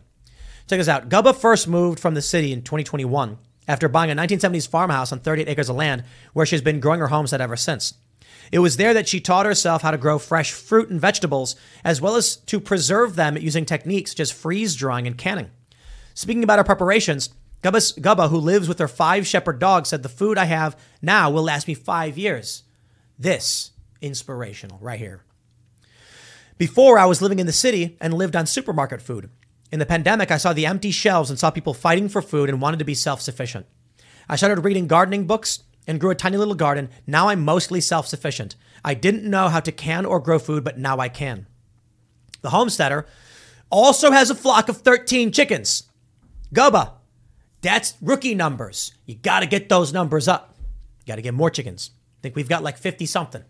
Check 0.68 0.80
this 0.80 0.88
out. 0.88 1.10
Gubba 1.10 1.36
first 1.36 1.68
moved 1.68 1.99
from 1.99 2.16
the 2.16 2.24
city 2.24 2.52
in 2.52 2.64
2021 2.64 3.38
after 3.68 3.88
buying 3.88 4.10
a 4.10 4.16
1970s 4.16 4.68
farmhouse 4.68 5.11
on 5.11 5.20
38 5.20 5.48
acres 5.48 5.70
of 5.70 5.76
land 5.76 6.03
where 6.34 6.48
she's 6.48 6.64
been 6.64 6.80
growing 6.80 7.02
her 7.02 7.10
homestead 7.10 7.40
ever 7.40 7.56
since. 7.56 7.94
It 8.52 8.60
was 8.60 8.78
there 8.78 8.95
that 8.95 9.07
she 9.07 9.20
taught 9.20 9.45
herself 9.45 9.84
how 9.84 9.91
to 9.91 9.98
grow 9.99 10.18
fresh 10.18 10.53
fruit 10.53 10.90
and 10.90 10.99
vegetables, 10.99 11.56
as 11.84 12.02
well 12.02 12.16
as 12.16 12.38
to 12.38 12.60
preserve 12.60 13.16
them 13.16 13.38
using 13.38 13.64
techniques 13.64 14.10
such 14.10 14.22
as 14.22 14.32
freeze 14.32 14.76
drying 14.76 15.06
and 15.06 15.16
canning. 15.16 15.52
Speaking 16.20 16.44
about 16.44 16.60
our 16.60 16.66
preparations, 16.66 17.30
Gubba, 17.64 17.98
Gubba, 18.02 18.30
who 18.30 18.40
lives 18.40 18.68
with 18.68 18.80
her 18.80 18.90
five 18.90 19.26
shepherd 19.26 19.58
dogs, 19.58 19.88
said 19.88 20.04
the 20.04 20.10
food 20.10 20.38
I 20.38 20.44
have 20.44 20.78
now 21.02 21.30
will 21.30 21.44
last 21.44 21.66
me 21.66 21.74
five 21.74 22.18
years. 22.18 22.64
This 23.18 23.72
inspirational 24.02 24.80
right 24.82 25.00
here. 25.00 25.24
Before 26.58 27.00
I 27.00 27.06
was 27.06 27.22
living 27.22 27.40
in 27.40 27.46
the 27.46 27.54
city 27.54 27.96
and 28.02 28.14
lived 28.14 28.36
on 28.36 28.48
supermarket 28.48 29.02
food. 29.02 29.30
In 29.72 29.80
the 29.80 29.86
pandemic, 29.86 30.30
I 30.30 30.36
saw 30.36 30.52
the 30.52 30.66
empty 30.66 30.91
shelves 30.91 31.30
and 31.30 31.40
saw 31.40 31.52
people 31.52 31.74
fighting 31.74 32.10
for 32.10 32.22
food 32.22 32.50
and 32.50 32.62
wanted 32.62 32.80
to 32.80 32.86
be 32.86 32.96
self-sufficient. 32.96 33.66
I 34.28 34.36
started 34.36 34.66
reading 34.66 34.88
gardening 34.88 35.26
books 35.26 35.64
and 35.88 36.02
grew 36.02 36.10
a 36.10 36.16
tiny 36.16 36.36
little 36.36 36.54
garden. 36.54 36.90
Now 37.08 37.30
I'm 37.30 37.46
mostly 37.46 37.80
self-sufficient. 37.80 38.58
I 38.84 38.94
didn't 38.94 39.24
know 39.24 39.48
how 39.48 39.62
to 39.62 39.72
can 39.72 40.06
or 40.06 40.20
grow 40.20 40.38
food, 40.38 40.66
but 40.66 40.78
now 40.78 41.00
I 41.00 41.08
can. 41.08 41.48
The 42.41 42.50
homesteader 42.50 43.06
also 43.70 44.12
has 44.12 44.30
a 44.30 44.36
flock 44.36 44.68
of 44.68 44.80
13 44.80 45.32
chickens. 45.32 45.89
Gubba, 46.53 46.93
that's 47.61 47.95
rookie 48.01 48.35
numbers. 48.35 48.93
You 49.05 49.15
got 49.15 49.41
to 49.41 49.45
get 49.45 49.69
those 49.69 49.93
numbers 49.93 50.27
up. 50.27 50.55
You 50.99 51.11
got 51.11 51.15
to 51.15 51.21
get 51.21 51.34
more 51.34 51.49
chickens. 51.49 51.91
I 52.19 52.21
think 52.21 52.35
we've 52.35 52.49
got 52.49 52.63
like 52.63 52.77
50 52.77 53.05
something. 53.05 53.43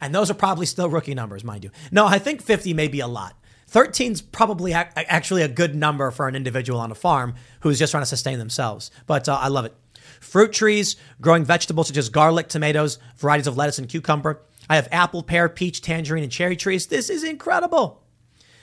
And 0.00 0.14
those 0.14 0.30
are 0.30 0.34
probably 0.34 0.66
still 0.66 0.88
rookie 0.88 1.14
numbers, 1.14 1.44
mind 1.44 1.64
you. 1.64 1.70
No, 1.90 2.06
I 2.06 2.18
think 2.18 2.42
50 2.42 2.74
may 2.74 2.88
be 2.88 3.00
a 3.00 3.06
lot. 3.06 3.34
13 3.68 4.12
is 4.12 4.22
probably 4.22 4.72
ac- 4.72 4.90
actually 4.94 5.42
a 5.42 5.48
good 5.48 5.74
number 5.74 6.10
for 6.10 6.28
an 6.28 6.36
individual 6.36 6.78
on 6.78 6.92
a 6.92 6.94
farm 6.94 7.34
who's 7.60 7.78
just 7.78 7.90
trying 7.90 8.02
to 8.02 8.06
sustain 8.06 8.38
themselves. 8.38 8.90
But 9.06 9.28
uh, 9.28 9.38
I 9.40 9.48
love 9.48 9.64
it. 9.64 9.74
Fruit 10.20 10.52
trees, 10.52 10.96
growing 11.20 11.44
vegetables 11.44 11.88
such 11.88 11.96
as 11.96 12.08
garlic, 12.08 12.48
tomatoes, 12.48 12.98
varieties 13.16 13.46
of 13.46 13.56
lettuce 13.56 13.78
and 13.78 13.88
cucumber. 13.88 14.42
I 14.68 14.76
have 14.76 14.88
apple, 14.92 15.22
pear, 15.22 15.48
peach, 15.48 15.80
tangerine, 15.80 16.22
and 16.22 16.32
cherry 16.32 16.56
trees. 16.56 16.86
This 16.86 17.10
is 17.10 17.24
incredible. 17.24 18.02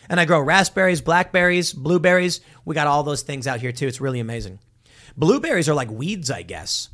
And 0.10 0.20
I 0.20 0.26
grow 0.26 0.40
raspberries, 0.40 1.02
blackberries, 1.02 1.74
blueberries. 1.74 2.42
We 2.66 2.76
got 2.76 2.88
all 2.88 3.04
those 3.04 3.22
things 3.22 3.48
out 3.48 3.62
here 3.62 3.72
too. 3.72 3.88
It's 3.88 4.02
really 4.02 4.20
amazing. 4.20 4.60
Blueberries 5.16 5.70
are 5.70 5.74
like 5.74 5.92
weeds, 5.92 6.32
I 6.32 6.42
guess. 6.42 6.90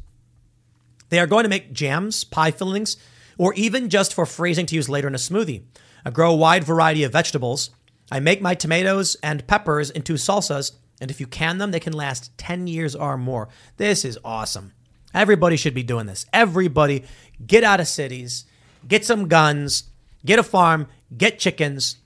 They 1.10 1.20
are 1.20 1.28
going 1.28 1.44
to 1.44 1.50
make 1.50 1.74
jams, 1.74 2.24
pie 2.24 2.52
fillings, 2.52 2.98
or 3.38 3.54
even 3.56 3.90
just 3.90 4.14
for 4.14 4.26
freezing 4.26 4.66
to 4.68 4.76
use 4.76 4.90
later 4.90 5.08
in 5.08 5.16
a 5.16 5.20
smoothie. 5.20 5.64
I 6.06 6.12
grow 6.12 6.32
a 6.32 6.38
wide 6.38 6.64
variety 6.64 7.04
of 7.04 7.12
vegetables. 7.12 7.72
I 8.12 8.20
make 8.20 8.42
my 8.42 8.56
tomatoes 8.56 9.16
and 9.24 9.46
peppers 9.48 9.90
into 9.90 10.14
salsas, 10.14 10.74
and 11.02 11.10
if 11.10 11.20
you 11.20 11.28
can 11.28 11.58
them, 11.58 11.72
they 11.72 11.80
can 11.80 11.94
last 11.94 12.38
10 12.38 12.68
years 12.68 12.96
or 12.96 13.18
more. 13.18 13.50
This 13.78 14.04
is 14.04 14.20
awesome. 14.24 14.74
Everybody 15.14 15.56
should 15.58 15.74
be 15.74 15.84
doing 15.84 16.06
this. 16.06 16.26
Everybody 16.34 17.06
get 17.46 17.64
out 17.64 17.80
of 17.80 17.88
cities, 17.88 18.46
get 18.88 19.06
some 19.06 19.28
guns, 19.28 19.86
get 20.26 20.40
a 20.40 20.44
farm, 20.44 20.88
get 21.16 21.40
chickens. 21.40 21.98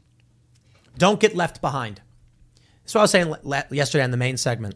Don't 0.98 1.20
get 1.20 1.36
left 1.36 1.61
behind. 1.61 2.02
That's 2.84 2.95
what 2.95 3.02
I 3.02 3.03
was 3.03 3.11
saying 3.11 3.36
yesterday 3.72 4.03
on 4.03 4.11
the 4.11 4.18
main 4.18 4.38
segment 4.38 4.76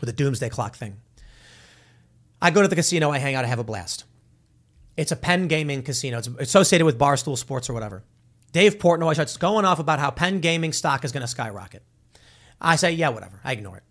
with 0.00 0.08
the 0.08 0.12
doomsday 0.12 0.48
clock 0.48 0.76
thing. 0.76 0.96
I 2.42 2.50
go 2.50 2.62
to 2.62 2.68
the 2.68 2.76
casino, 2.76 3.10
I 3.10 3.18
hang 3.18 3.34
out, 3.34 3.44
I 3.44 3.48
have 3.48 3.58
a 3.58 3.64
blast. 3.64 4.04
It's 4.96 5.12
a 5.12 5.16
Penn 5.16 5.46
Gaming 5.46 5.82
casino. 5.82 6.18
It's 6.18 6.28
associated 6.38 6.84
with 6.84 6.98
Barstool 6.98 7.36
Sports 7.36 7.70
or 7.70 7.74
whatever. 7.74 8.02
Dave 8.52 8.78
Portnoy 8.78 9.12
starts 9.14 9.36
going 9.36 9.64
off 9.64 9.78
about 9.78 9.98
how 9.98 10.10
Penn 10.10 10.40
Gaming 10.40 10.72
stock 10.72 11.04
is 11.04 11.12
going 11.12 11.22
to 11.22 11.28
skyrocket. 11.28 11.82
I 12.60 12.76
say, 12.76 12.92
yeah, 12.92 13.10
whatever. 13.10 13.40
I 13.44 13.52
ignore 13.52 13.76
it. 13.76 13.82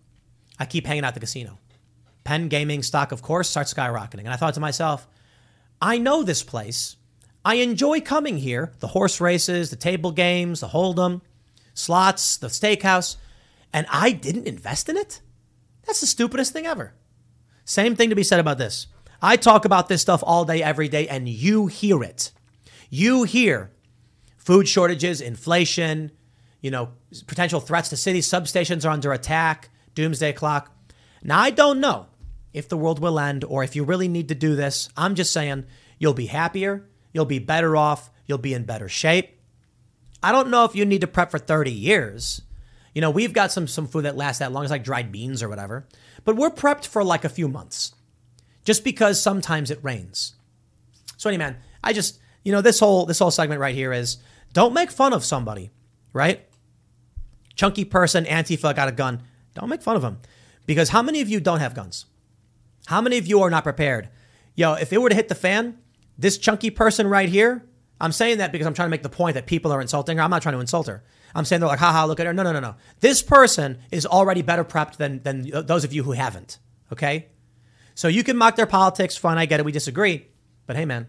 I 0.60 0.66
keep 0.66 0.86
hanging 0.86 1.04
out 1.04 1.10
at 1.10 1.14
the 1.14 1.20
casino. 1.22 1.58
Penn 2.24 2.48
Gaming 2.50 2.84
stock, 2.84 3.12
of 3.12 3.22
course, 3.22 3.50
starts 3.50 3.74
skyrocketing. 3.74 4.20
And 4.20 4.30
I 4.30 4.36
thought 4.36 4.56
to 4.56 4.60
myself, 4.60 5.08
I 5.82 5.98
know 5.98 6.24
this 6.24 6.44
place. 6.44 6.98
I 7.46 7.56
enjoy 7.56 8.02
coming 8.02 8.38
here. 8.38 8.74
The 8.80 8.88
horse 8.88 9.22
races, 9.22 9.70
the 9.70 9.76
table 9.78 10.12
games, 10.12 10.60
the 10.60 10.68
hold'em, 10.68 11.22
slots, 11.80 12.38
the 12.38 12.48
steakhouse. 12.48 13.16
And 13.72 13.88
I 13.90 14.12
didn't 14.12 14.48
invest 14.48 14.90
in 14.90 14.98
it? 14.98 15.22
That's 15.86 16.02
the 16.02 16.08
stupidest 16.08 16.54
thing 16.54 16.66
ever. 16.66 16.94
Same 17.66 17.96
thing 17.96 18.10
to 18.10 18.16
be 18.16 18.24
said 18.24 18.40
about 18.40 18.58
this. 18.58 18.88
I 19.22 19.36
talk 19.36 19.66
about 19.66 19.90
this 19.90 20.02
stuff 20.02 20.24
all 20.26 20.46
day, 20.46 20.64
every 20.64 20.88
day, 20.88 21.08
and 21.08 21.28
you 21.28 21.68
hear 21.68 22.04
it. 22.04 22.32
You 22.90 23.24
hear 23.24 23.72
food 24.38 24.68
shortages, 24.68 25.22
inflation, 25.22 26.12
you 26.62 26.72
know, 26.72 26.90
potential 27.28 27.60
threats 27.60 27.90
to 27.90 27.98
cities, 27.98 28.28
substations 28.28 28.86
are 28.86 28.90
under 28.90 29.14
attack, 29.14 29.70
doomsday 29.94 30.34
clock. 30.34 30.76
Now, 31.24 31.40
I 31.40 31.52
don't 31.52 31.80
know 31.80 32.08
if 32.54 32.70
the 32.70 32.78
world 32.78 33.00
will 33.00 33.20
end 33.20 33.44
or 33.44 33.64
if 33.64 33.76
you 33.76 33.84
really 33.84 34.08
need 34.08 34.30
to 34.30 34.36
do 34.36 34.56
this. 34.56 34.90
I'm 34.98 35.16
just 35.16 35.34
saying 35.34 35.66
you'll 35.98 36.14
be 36.14 36.28
happier, 36.28 36.90
you'll 37.14 37.26
be 37.26 37.40
better 37.40 37.76
off, 37.76 38.10
you'll 38.26 38.38
be 38.38 38.54
in 38.54 38.64
better 38.64 38.90
shape. 38.90 39.39
I 40.22 40.32
don't 40.32 40.50
know 40.50 40.66
if 40.66 40.76
you 40.76 40.86
need 40.86 41.02
to 41.02 41.08
prep 41.08 41.32
for 41.32 41.40
30 41.40 41.72
years. 41.72 42.42
You 42.94 43.02
know, 43.02 43.12
we've 43.12 43.34
got 43.34 43.52
some 43.52 43.68
some 43.68 43.88
food 43.88 44.06
that 44.06 44.18
lasts 44.18 44.40
that 44.40 44.52
long, 44.52 44.64
it's 44.64 44.72
like 44.72 44.84
dried 44.84 45.12
beans 45.12 45.42
or 45.42 45.50
whatever. 45.50 45.88
But 46.26 46.36
we're 46.36 46.50
prepped 46.50 46.88
for 46.88 47.04
like 47.04 47.24
a 47.24 47.30
few 47.30 47.48
months. 47.48 47.94
Just 48.66 48.84
because 48.84 49.22
sometimes 49.22 49.72
it 49.72 49.80
rains. 49.82 50.34
So 51.18 51.30
anyway, 51.30 51.46
man, 51.46 51.58
I 51.84 51.94
just, 51.94 52.20
you 52.44 52.52
know, 52.52 52.62
this 52.62 52.80
whole 52.80 53.06
this 53.06 53.20
whole 53.20 53.32
segment 53.32 53.62
right 53.62 53.76
here 53.76 53.94
is 53.94 54.18
don't 54.54 54.74
make 54.74 54.92
fun 54.92 55.14
of 55.14 55.24
somebody, 55.24 55.72
right? 56.14 56.46
Chunky 57.56 57.86
person, 57.86 58.26
Antifa 58.26 58.76
got 58.76 58.88
a 58.88 58.94
gun. 58.94 59.24
Don't 59.54 59.70
make 59.70 59.82
fun 59.82 59.96
of 59.96 60.04
him. 60.04 60.20
Because 60.66 60.90
how 60.90 61.02
many 61.02 61.22
of 61.22 61.30
you 61.30 61.40
don't 61.40 61.60
have 61.60 61.74
guns? 61.74 62.06
How 62.86 63.02
many 63.02 63.18
of 63.18 63.28
you 63.28 63.42
are 63.42 63.50
not 63.50 63.64
prepared? 63.64 64.10
Yo, 64.56 64.74
if 64.74 64.92
it 64.94 65.02
were 65.02 65.10
to 65.10 65.16
hit 65.16 65.30
the 65.30 65.36
fan, 65.36 65.78
this 66.18 66.38
chunky 66.38 66.70
person 66.70 67.08
right 67.08 67.30
here, 67.30 67.66
I'm 68.02 68.12
saying 68.12 68.38
that 68.38 68.52
because 68.52 68.66
I'm 68.66 68.74
trying 68.74 68.88
to 68.88 68.92
make 68.92 69.04
the 69.04 69.10
point 69.10 69.34
that 69.34 69.46
people 69.46 69.72
are 69.72 69.82
insulting 69.82 70.18
her. 70.18 70.24
I'm 70.24 70.30
not 70.30 70.42
trying 70.42 70.56
to 70.56 70.62
insult 70.62 70.88
her. 70.88 71.04
I'm 71.36 71.46
saying 71.46 71.60
they're 71.60 71.70
like, 71.70 71.80
haha, 71.80 72.06
look 72.06 72.20
at 72.20 72.26
her. 72.26 72.34
No, 72.34 72.44
no, 72.44 72.54
no, 72.54 72.60
no. 72.60 72.76
This 73.02 73.22
person 73.22 73.80
is 73.92 74.06
already 74.06 74.42
better 74.42 74.64
prepped 74.64 74.98
than, 74.98 75.22
than 75.24 75.50
those 75.66 75.84
of 75.84 75.94
you 75.94 76.04
who 76.04 76.14
haven't. 76.14 76.60
Okay? 76.92 77.28
So 77.94 78.08
you 78.08 78.24
can 78.24 78.38
mock 78.38 78.56
their 78.56 78.66
politics. 78.66 79.18
Fine, 79.18 79.38
I 79.38 79.46
get 79.46 79.60
it. 79.60 79.66
We 79.66 79.72
disagree. 79.72 80.28
But 80.66 80.76
hey, 80.76 80.86
man, 80.86 81.08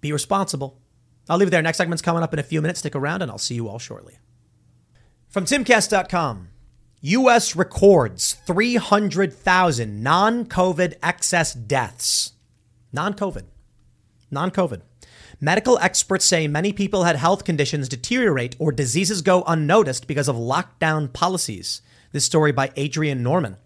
be 0.00 0.12
responsible. 0.12 0.80
I'll 1.28 1.38
leave 1.38 1.48
it 1.48 1.50
there. 1.50 1.62
Next 1.62 1.78
segment's 1.78 2.02
coming 2.02 2.22
up 2.22 2.32
in 2.32 2.38
a 2.38 2.44
few 2.44 2.62
minutes. 2.62 2.80
Stick 2.80 2.94
around 2.94 3.22
and 3.22 3.30
I'll 3.30 3.38
see 3.38 3.54
you 3.54 3.68
all 3.68 3.78
shortly. 3.78 4.18
From 5.28 5.44
timcast.com. 5.44 6.48
U.S. 7.00 7.54
records 7.54 8.34
300,000 8.46 10.02
non 10.02 10.46
COVID 10.46 10.94
excess 11.02 11.52
deaths. 11.52 12.32
Non 12.92 13.14
COVID. 13.14 13.44
Non 14.30 14.50
COVID. 14.50 14.80
Medical 15.44 15.78
experts 15.80 16.24
say 16.24 16.48
many 16.48 16.72
people 16.72 17.04
had 17.04 17.16
health 17.16 17.44
conditions 17.44 17.86
deteriorate 17.86 18.56
or 18.58 18.72
diseases 18.72 19.20
go 19.20 19.42
unnoticed 19.46 20.06
because 20.06 20.26
of 20.26 20.36
lockdown 20.36 21.12
policies. 21.12 21.82
This 22.12 22.24
story 22.24 22.50
by 22.50 22.70
Adrian 22.76 23.22
Norman. 23.22 23.58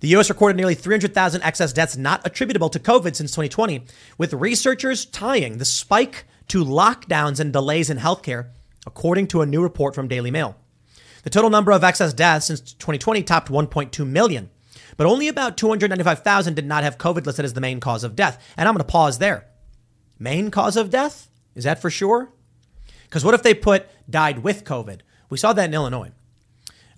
The 0.00 0.08
U.S. 0.08 0.28
recorded 0.28 0.56
nearly 0.56 0.74
300,000 0.74 1.40
excess 1.42 1.72
deaths 1.72 1.96
not 1.96 2.26
attributable 2.26 2.68
to 2.68 2.80
COVID 2.80 3.14
since 3.14 3.30
2020, 3.30 3.84
with 4.18 4.32
researchers 4.32 5.04
tying 5.04 5.58
the 5.58 5.64
spike 5.64 6.24
to 6.48 6.64
lockdowns 6.64 7.38
and 7.38 7.52
delays 7.52 7.90
in 7.90 7.98
healthcare, 7.98 8.48
according 8.84 9.28
to 9.28 9.40
a 9.40 9.46
new 9.46 9.62
report 9.62 9.94
from 9.94 10.08
Daily 10.08 10.32
Mail. 10.32 10.56
The 11.22 11.30
total 11.30 11.48
number 11.48 11.70
of 11.70 11.84
excess 11.84 12.12
deaths 12.12 12.46
since 12.46 12.60
2020 12.72 13.22
topped 13.22 13.52
1.2 13.52 14.04
million, 14.04 14.50
but 14.96 15.06
only 15.06 15.28
about 15.28 15.56
295,000 15.58 16.54
did 16.54 16.66
not 16.66 16.82
have 16.82 16.98
COVID 16.98 17.24
listed 17.24 17.44
as 17.44 17.52
the 17.52 17.60
main 17.60 17.78
cause 17.78 18.02
of 18.02 18.16
death. 18.16 18.44
And 18.56 18.68
I'm 18.68 18.74
going 18.74 18.84
to 18.84 18.92
pause 18.92 19.18
there. 19.18 19.46
Main 20.18 20.50
cause 20.50 20.76
of 20.76 20.90
death? 20.90 21.28
Is 21.54 21.64
that 21.64 21.80
for 21.80 21.90
sure? 21.90 22.32
Because 23.04 23.24
what 23.24 23.34
if 23.34 23.42
they 23.42 23.54
put 23.54 23.86
died 24.08 24.40
with 24.40 24.64
COVID? 24.64 25.00
We 25.30 25.38
saw 25.38 25.52
that 25.52 25.66
in 25.66 25.74
Illinois. 25.74 26.10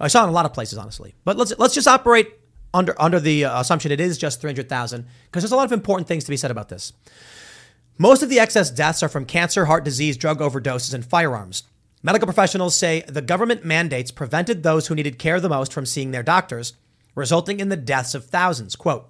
I 0.00 0.08
saw 0.08 0.20
it 0.20 0.24
in 0.24 0.30
a 0.30 0.32
lot 0.32 0.46
of 0.46 0.52
places, 0.52 0.78
honestly. 0.78 1.14
But 1.24 1.36
let's 1.36 1.52
let's 1.58 1.74
just 1.74 1.88
operate 1.88 2.28
under 2.74 3.00
under 3.00 3.20
the 3.20 3.46
uh, 3.46 3.60
assumption 3.60 3.92
it 3.92 4.00
is 4.00 4.18
just 4.18 4.40
300,000 4.40 5.06
because 5.24 5.42
there's 5.42 5.52
a 5.52 5.56
lot 5.56 5.64
of 5.66 5.72
important 5.72 6.08
things 6.08 6.24
to 6.24 6.30
be 6.30 6.36
said 6.36 6.50
about 6.50 6.68
this. 6.68 6.92
Most 7.98 8.22
of 8.22 8.28
the 8.28 8.38
excess 8.38 8.70
deaths 8.70 9.02
are 9.02 9.08
from 9.08 9.24
cancer, 9.24 9.64
heart 9.64 9.84
disease, 9.84 10.18
drug 10.18 10.40
overdoses, 10.40 10.92
and 10.92 11.04
firearms. 11.04 11.62
Medical 12.02 12.26
professionals 12.26 12.76
say 12.76 13.02
the 13.08 13.22
government 13.22 13.64
mandates 13.64 14.10
prevented 14.10 14.62
those 14.62 14.86
who 14.86 14.94
needed 14.94 15.18
care 15.18 15.40
the 15.40 15.48
most 15.48 15.72
from 15.72 15.86
seeing 15.86 16.10
their 16.10 16.22
doctors, 16.22 16.74
resulting 17.14 17.58
in 17.58 17.70
the 17.70 17.76
deaths 17.76 18.14
of 18.14 18.26
thousands. 18.26 18.76
Quote, 18.76 19.08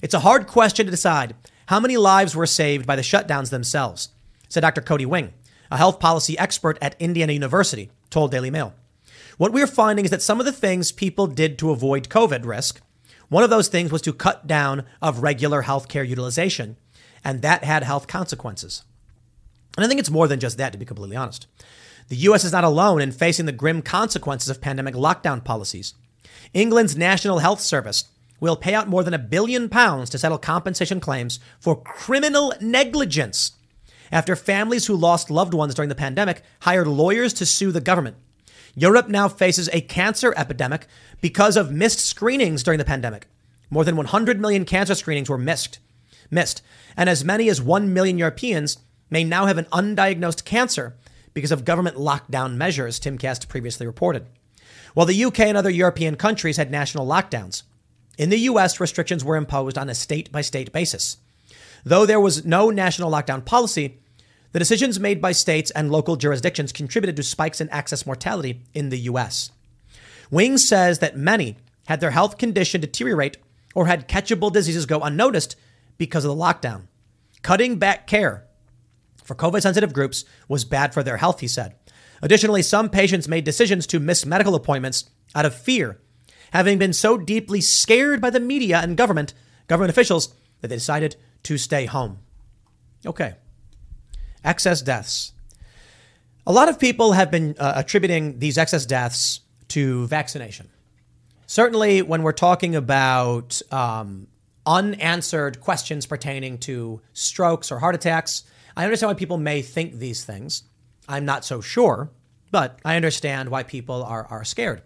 It's 0.00 0.14
a 0.14 0.20
hard 0.20 0.46
question 0.46 0.86
to 0.86 0.90
decide 0.90 1.34
how 1.66 1.80
many 1.80 1.96
lives 1.96 2.34
were 2.34 2.46
saved 2.46 2.86
by 2.86 2.96
the 2.96 3.02
shutdowns 3.02 3.50
themselves, 3.50 4.10
said 4.48 4.60
Dr. 4.60 4.80
Cody 4.80 5.06
Wing, 5.06 5.32
a 5.70 5.76
health 5.76 6.00
policy 6.00 6.38
expert 6.38 6.78
at 6.80 7.00
Indiana 7.00 7.32
University, 7.32 7.90
told 8.10 8.30
Daily 8.30 8.50
Mail. 8.50 8.74
What 9.36 9.52
we're 9.52 9.66
finding 9.66 10.04
is 10.04 10.10
that 10.10 10.22
some 10.22 10.40
of 10.40 10.46
the 10.46 10.52
things 10.52 10.92
people 10.92 11.26
did 11.26 11.58
to 11.58 11.70
avoid 11.70 12.08
COVID 12.08 12.44
risk 12.46 12.80
One 13.28 13.42
of 13.42 13.50
those 13.50 13.68
things 13.68 13.90
was 13.90 14.02
to 14.02 14.12
cut 14.12 14.46
down 14.46 14.84
of 15.02 15.22
regular 15.22 15.64
healthcare 15.64 16.06
utilization, 16.06 16.76
and 17.24 17.42
that 17.42 17.64
had 17.64 17.82
health 17.82 18.06
consequences. 18.06 18.84
And 19.76 19.84
I 19.84 19.88
think 19.88 20.00
it's 20.00 20.10
more 20.10 20.28
than 20.28 20.40
just 20.40 20.58
that, 20.58 20.72
to 20.72 20.78
be 20.78 20.84
completely 20.84 21.16
honest. 21.16 21.46
The 22.08 22.16
US 22.16 22.44
is 22.44 22.52
not 22.52 22.64
alone 22.64 23.02
in 23.02 23.10
facing 23.10 23.46
the 23.46 23.52
grim 23.52 23.82
consequences 23.82 24.48
of 24.48 24.60
pandemic 24.60 24.94
lockdown 24.94 25.44
policies. 25.44 25.94
England's 26.54 26.96
National 26.96 27.40
Health 27.40 27.60
Service 27.60 28.04
will 28.40 28.56
pay 28.56 28.74
out 28.74 28.88
more 28.88 29.02
than 29.02 29.14
a 29.14 29.18
billion 29.18 29.68
pounds 29.68 30.10
to 30.10 30.18
settle 30.18 30.38
compensation 30.38 31.00
claims 31.00 31.40
for 31.58 31.82
criminal 31.82 32.52
negligence 32.60 33.52
after 34.12 34.36
families 34.36 34.86
who 34.86 34.96
lost 34.96 35.30
loved 35.30 35.54
ones 35.54 35.74
during 35.74 35.88
the 35.88 35.94
pandemic 35.94 36.42
hired 36.60 36.86
lawyers 36.86 37.32
to 37.34 37.46
sue 37.46 37.72
the 37.72 37.80
government. 37.80 38.16
Europe 38.74 39.08
now 39.08 39.28
faces 39.28 39.70
a 39.72 39.80
cancer 39.80 40.34
epidemic 40.36 40.86
because 41.20 41.56
of 41.56 41.72
missed 41.72 42.00
screenings 42.00 42.62
during 42.62 42.78
the 42.78 42.84
pandemic. 42.84 43.26
More 43.70 43.84
than 43.84 43.96
100 43.96 44.40
million 44.40 44.64
cancer 44.64 44.94
screenings 44.94 45.30
were 45.30 45.38
missed. 45.38 45.78
Missed, 46.30 46.62
and 46.96 47.08
as 47.08 47.24
many 47.24 47.48
as 47.48 47.62
1 47.62 47.92
million 47.92 48.18
Europeans 48.18 48.78
may 49.10 49.24
now 49.24 49.46
have 49.46 49.58
an 49.58 49.66
undiagnosed 49.66 50.44
cancer 50.44 50.96
because 51.34 51.52
of 51.52 51.64
government 51.64 51.96
lockdown 51.96 52.56
measures, 52.56 52.98
Timcast 52.98 53.48
previously 53.48 53.86
reported. 53.86 54.26
While 54.94 55.06
the 55.06 55.24
UK 55.24 55.40
and 55.40 55.56
other 55.56 55.70
European 55.70 56.16
countries 56.16 56.56
had 56.56 56.70
national 56.70 57.06
lockdowns, 57.06 57.62
in 58.16 58.30
the 58.30 58.38
US, 58.40 58.80
restrictions 58.80 59.24
were 59.24 59.36
imposed 59.36 59.76
on 59.76 59.88
a 59.88 59.94
state 59.94 60.32
by 60.32 60.40
state 60.40 60.72
basis. 60.72 61.18
Though 61.84 62.06
there 62.06 62.20
was 62.20 62.44
no 62.44 62.70
national 62.70 63.10
lockdown 63.10 63.44
policy, 63.44 63.98
the 64.52 64.58
decisions 64.58 64.98
made 64.98 65.20
by 65.20 65.32
states 65.32 65.70
and 65.72 65.90
local 65.90 66.16
jurisdictions 66.16 66.72
contributed 66.72 67.16
to 67.16 67.22
spikes 67.22 67.60
in 67.60 67.70
excess 67.70 68.06
mortality 68.06 68.62
in 68.74 68.88
the 68.88 69.00
US. 69.00 69.50
Wing 70.30 70.58
says 70.58 70.98
that 71.00 71.16
many 71.16 71.56
had 71.86 72.00
their 72.00 72.10
health 72.10 72.38
condition 72.38 72.80
deteriorate 72.80 73.36
or 73.74 73.86
had 73.86 74.08
catchable 74.08 74.52
diseases 74.52 74.86
go 74.86 75.00
unnoticed 75.00 75.56
because 75.98 76.24
of 76.24 76.34
the 76.34 76.42
lockdown. 76.42 76.88
Cutting 77.42 77.76
back 77.78 78.06
care 78.06 78.46
for 79.22 79.34
COVID 79.34 79.62
sensitive 79.62 79.92
groups 79.92 80.24
was 80.48 80.64
bad 80.64 80.94
for 80.94 81.02
their 81.02 81.18
health, 81.18 81.40
he 81.40 81.48
said. 81.48 81.74
Additionally, 82.22 82.62
some 82.62 82.88
patients 82.88 83.28
made 83.28 83.44
decisions 83.44 83.86
to 83.88 84.00
miss 84.00 84.24
medical 84.24 84.54
appointments 84.54 85.10
out 85.34 85.44
of 85.44 85.54
fear, 85.54 86.00
having 86.56 86.78
been 86.78 86.92
so 86.92 87.18
deeply 87.18 87.60
scared 87.60 88.20
by 88.20 88.30
the 88.30 88.40
media 88.40 88.80
and 88.82 88.96
government, 88.96 89.34
government 89.68 89.90
officials, 89.90 90.34
that 90.60 90.68
they 90.68 90.76
decided 90.76 91.16
to 91.42 91.58
stay 91.58 91.84
home. 91.84 92.18
Okay. 93.04 93.34
Excess 94.42 94.80
deaths. 94.80 95.32
A 96.46 96.52
lot 96.52 96.68
of 96.68 96.78
people 96.78 97.12
have 97.12 97.30
been 97.30 97.56
uh, 97.58 97.74
attributing 97.76 98.38
these 98.38 98.56
excess 98.56 98.86
deaths 98.86 99.40
to 99.68 100.06
vaccination. 100.06 100.68
Certainly, 101.46 102.02
when 102.02 102.22
we're 102.22 102.32
talking 102.32 102.74
about 102.74 103.60
um, 103.70 104.26
unanswered 104.64 105.60
questions 105.60 106.06
pertaining 106.06 106.58
to 106.58 107.00
strokes 107.12 107.70
or 107.70 107.78
heart 107.78 107.94
attacks, 107.94 108.44
I 108.76 108.84
understand 108.84 109.10
why 109.10 109.14
people 109.14 109.38
may 109.38 109.60
think 109.62 109.94
these 109.94 110.24
things. 110.24 110.62
I'm 111.08 111.24
not 111.24 111.44
so 111.44 111.60
sure, 111.60 112.10
but 112.50 112.78
I 112.84 112.96
understand 112.96 113.50
why 113.50 113.62
people 113.62 114.02
are, 114.02 114.26
are 114.30 114.44
scared. 114.44 114.82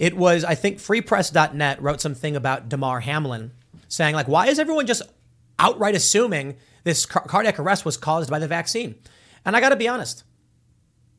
It 0.00 0.16
was, 0.16 0.44
I 0.44 0.54
think, 0.54 0.78
freepress.net 0.78 1.82
wrote 1.82 2.00
something 2.00 2.34
about 2.34 2.70
Damar 2.70 3.00
Hamlin 3.00 3.52
saying, 3.86 4.14
like, 4.14 4.28
why 4.28 4.46
is 4.46 4.58
everyone 4.58 4.86
just 4.86 5.02
outright 5.58 5.94
assuming 5.94 6.56
this 6.84 7.04
car- 7.04 7.26
cardiac 7.26 7.58
arrest 7.60 7.84
was 7.84 7.98
caused 7.98 8.30
by 8.30 8.38
the 8.38 8.48
vaccine? 8.48 8.94
And 9.44 9.54
I 9.54 9.60
got 9.60 9.68
to 9.68 9.76
be 9.76 9.88
honest, 9.88 10.24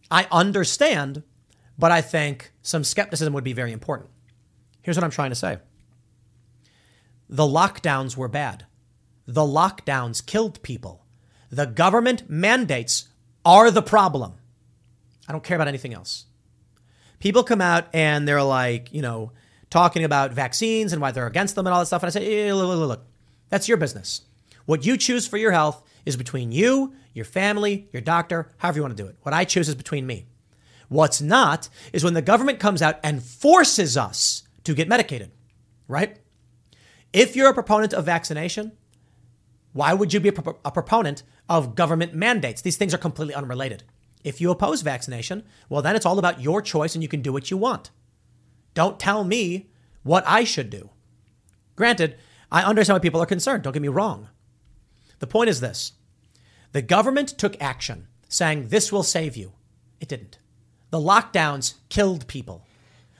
I 0.09 0.27
understand, 0.31 1.21
but 1.77 1.91
I 1.91 2.01
think 2.01 2.53
some 2.63 2.83
skepticism 2.83 3.33
would 3.33 3.43
be 3.43 3.53
very 3.53 3.71
important. 3.71 4.09
Here's 4.81 4.97
what 4.97 5.03
I'm 5.03 5.11
trying 5.11 5.29
to 5.29 5.35
say 5.35 5.59
the 7.29 7.43
lockdowns 7.43 8.17
were 8.17 8.27
bad, 8.27 8.65
the 9.27 9.41
lockdowns 9.41 10.25
killed 10.25 10.59
people. 10.63 11.05
The 11.51 11.67
government 11.67 12.27
mandates 12.27 13.09
are 13.45 13.69
the 13.69 13.83
problem. 13.83 14.33
I 15.27 15.33
don't 15.33 15.43
care 15.43 15.55
about 15.55 15.67
anything 15.67 15.93
else. 15.93 16.25
People 17.21 17.43
come 17.43 17.61
out 17.61 17.87
and 17.93 18.27
they're 18.27 18.43
like, 18.43 18.91
you 18.91 19.01
know, 19.01 19.31
talking 19.69 20.03
about 20.03 20.33
vaccines 20.33 20.91
and 20.91 21.01
why 21.01 21.11
they're 21.11 21.27
against 21.27 21.55
them 21.55 21.65
and 21.65 21.73
all 21.73 21.79
that 21.79 21.85
stuff. 21.85 22.03
And 22.03 22.07
I 22.07 22.11
say, 22.11 22.25
eh, 22.25 22.45
hey, 22.45 22.53
look, 22.53 22.67
look, 22.67 22.87
look, 22.89 23.05
that's 23.49 23.69
your 23.69 23.77
business. 23.77 24.23
What 24.65 24.85
you 24.85 24.97
choose 24.97 25.27
for 25.27 25.37
your 25.37 25.51
health 25.51 25.83
is 26.05 26.17
between 26.17 26.51
you, 26.51 26.93
your 27.13 27.25
family, 27.25 27.87
your 27.93 28.01
doctor, 28.01 28.51
however 28.57 28.79
you 28.79 28.83
want 28.83 28.97
to 28.97 29.03
do 29.03 29.07
it. 29.07 29.15
What 29.21 29.33
I 29.33 29.45
choose 29.45 29.69
is 29.69 29.75
between 29.75 30.07
me. 30.07 30.25
What's 30.89 31.21
not 31.21 31.69
is 31.93 32.03
when 32.03 32.15
the 32.15 32.21
government 32.21 32.59
comes 32.59 32.81
out 32.81 32.99
and 33.03 33.23
forces 33.23 33.95
us 33.95 34.43
to 34.63 34.73
get 34.73 34.89
medicated, 34.89 35.31
right? 35.87 36.17
If 37.13 37.35
you're 37.35 37.49
a 37.49 37.53
proponent 37.53 37.93
of 37.93 38.05
vaccination, 38.05 38.73
why 39.73 39.93
would 39.93 40.13
you 40.13 40.19
be 40.19 40.29
a, 40.29 40.33
a 40.65 40.71
proponent 40.71 41.23
of 41.47 41.75
government 41.75 42.13
mandates? 42.13 42.61
These 42.61 42.77
things 42.77 42.93
are 42.93 42.97
completely 42.97 43.35
unrelated. 43.35 43.83
If 44.23 44.39
you 44.39 44.51
oppose 44.51 44.81
vaccination, 44.81 45.43
well, 45.69 45.81
then 45.81 45.95
it's 45.95 46.05
all 46.05 46.19
about 46.19 46.41
your 46.41 46.61
choice 46.61 46.95
and 46.95 47.01
you 47.01 47.09
can 47.09 47.21
do 47.21 47.33
what 47.33 47.49
you 47.49 47.57
want. 47.57 47.91
Don't 48.73 48.99
tell 48.99 49.23
me 49.23 49.69
what 50.03 50.23
I 50.27 50.43
should 50.43 50.69
do. 50.69 50.89
Granted, 51.75 52.17
I 52.51 52.63
understand 52.63 52.95
why 52.95 52.99
people 52.99 53.21
are 53.21 53.25
concerned. 53.25 53.63
Don't 53.63 53.73
get 53.73 53.81
me 53.81 53.87
wrong. 53.87 54.29
The 55.19 55.27
point 55.27 55.49
is 55.49 55.61
this 55.61 55.93
the 56.71 56.81
government 56.81 57.29
took 57.29 57.61
action 57.61 58.07
saying 58.29 58.67
this 58.67 58.91
will 58.91 59.03
save 59.03 59.35
you. 59.35 59.53
It 59.99 60.07
didn't. 60.07 60.39
The 60.89 60.99
lockdowns 60.99 61.75
killed 61.89 62.27
people. 62.27 62.65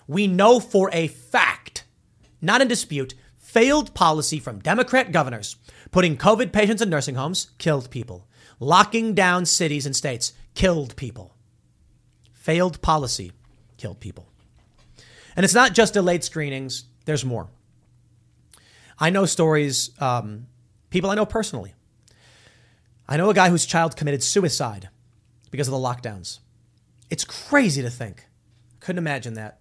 We 0.08 0.28
know 0.28 0.60
for 0.60 0.90
a 0.94 1.08
fact, 1.08 1.86
not 2.42 2.62
in 2.62 2.68
dispute, 2.68 3.14
failed 3.38 3.94
policy 3.94 4.40
from 4.40 4.60
Democrat 4.60 5.12
governors 5.12 5.58
putting 5.92 6.18
COVID 6.18 6.52
patients 6.52 6.82
in 6.82 6.90
nursing 6.90 7.16
homes 7.16 7.52
killed 7.58 7.90
people. 7.90 8.28
Locking 8.60 9.14
down 9.14 9.46
cities 9.46 9.86
and 9.86 9.96
states 9.96 10.34
killed 10.54 10.96
people. 10.96 11.36
Failed 12.34 12.82
policy 12.82 13.32
killed 13.78 14.00
people. 14.00 14.28
And 15.36 15.44
it's 15.44 15.54
not 15.54 15.74
just 15.74 15.94
delayed 15.94 16.24
screenings, 16.24 16.86
there's 17.06 17.26
more. 17.26 17.50
I 19.00 19.10
know 19.10 19.26
stories, 19.26 19.90
um, 20.00 20.48
people 20.90 21.10
I 21.10 21.16
know 21.16 21.26
personally. 21.26 21.74
I 23.08 23.18
know 23.18 23.30
a 23.30 23.34
guy 23.34 23.50
whose 23.50 23.66
child 23.66 23.96
committed 23.98 24.24
suicide 24.24 24.90
because 25.50 25.68
of 25.68 25.72
the 25.72 25.78
lockdowns. 25.78 26.40
It's 27.10 27.26
crazy 27.26 27.82
to 27.82 27.90
think. 27.90 28.26
Couldn't 28.80 29.00
imagine 29.00 29.34
that. 29.34 29.60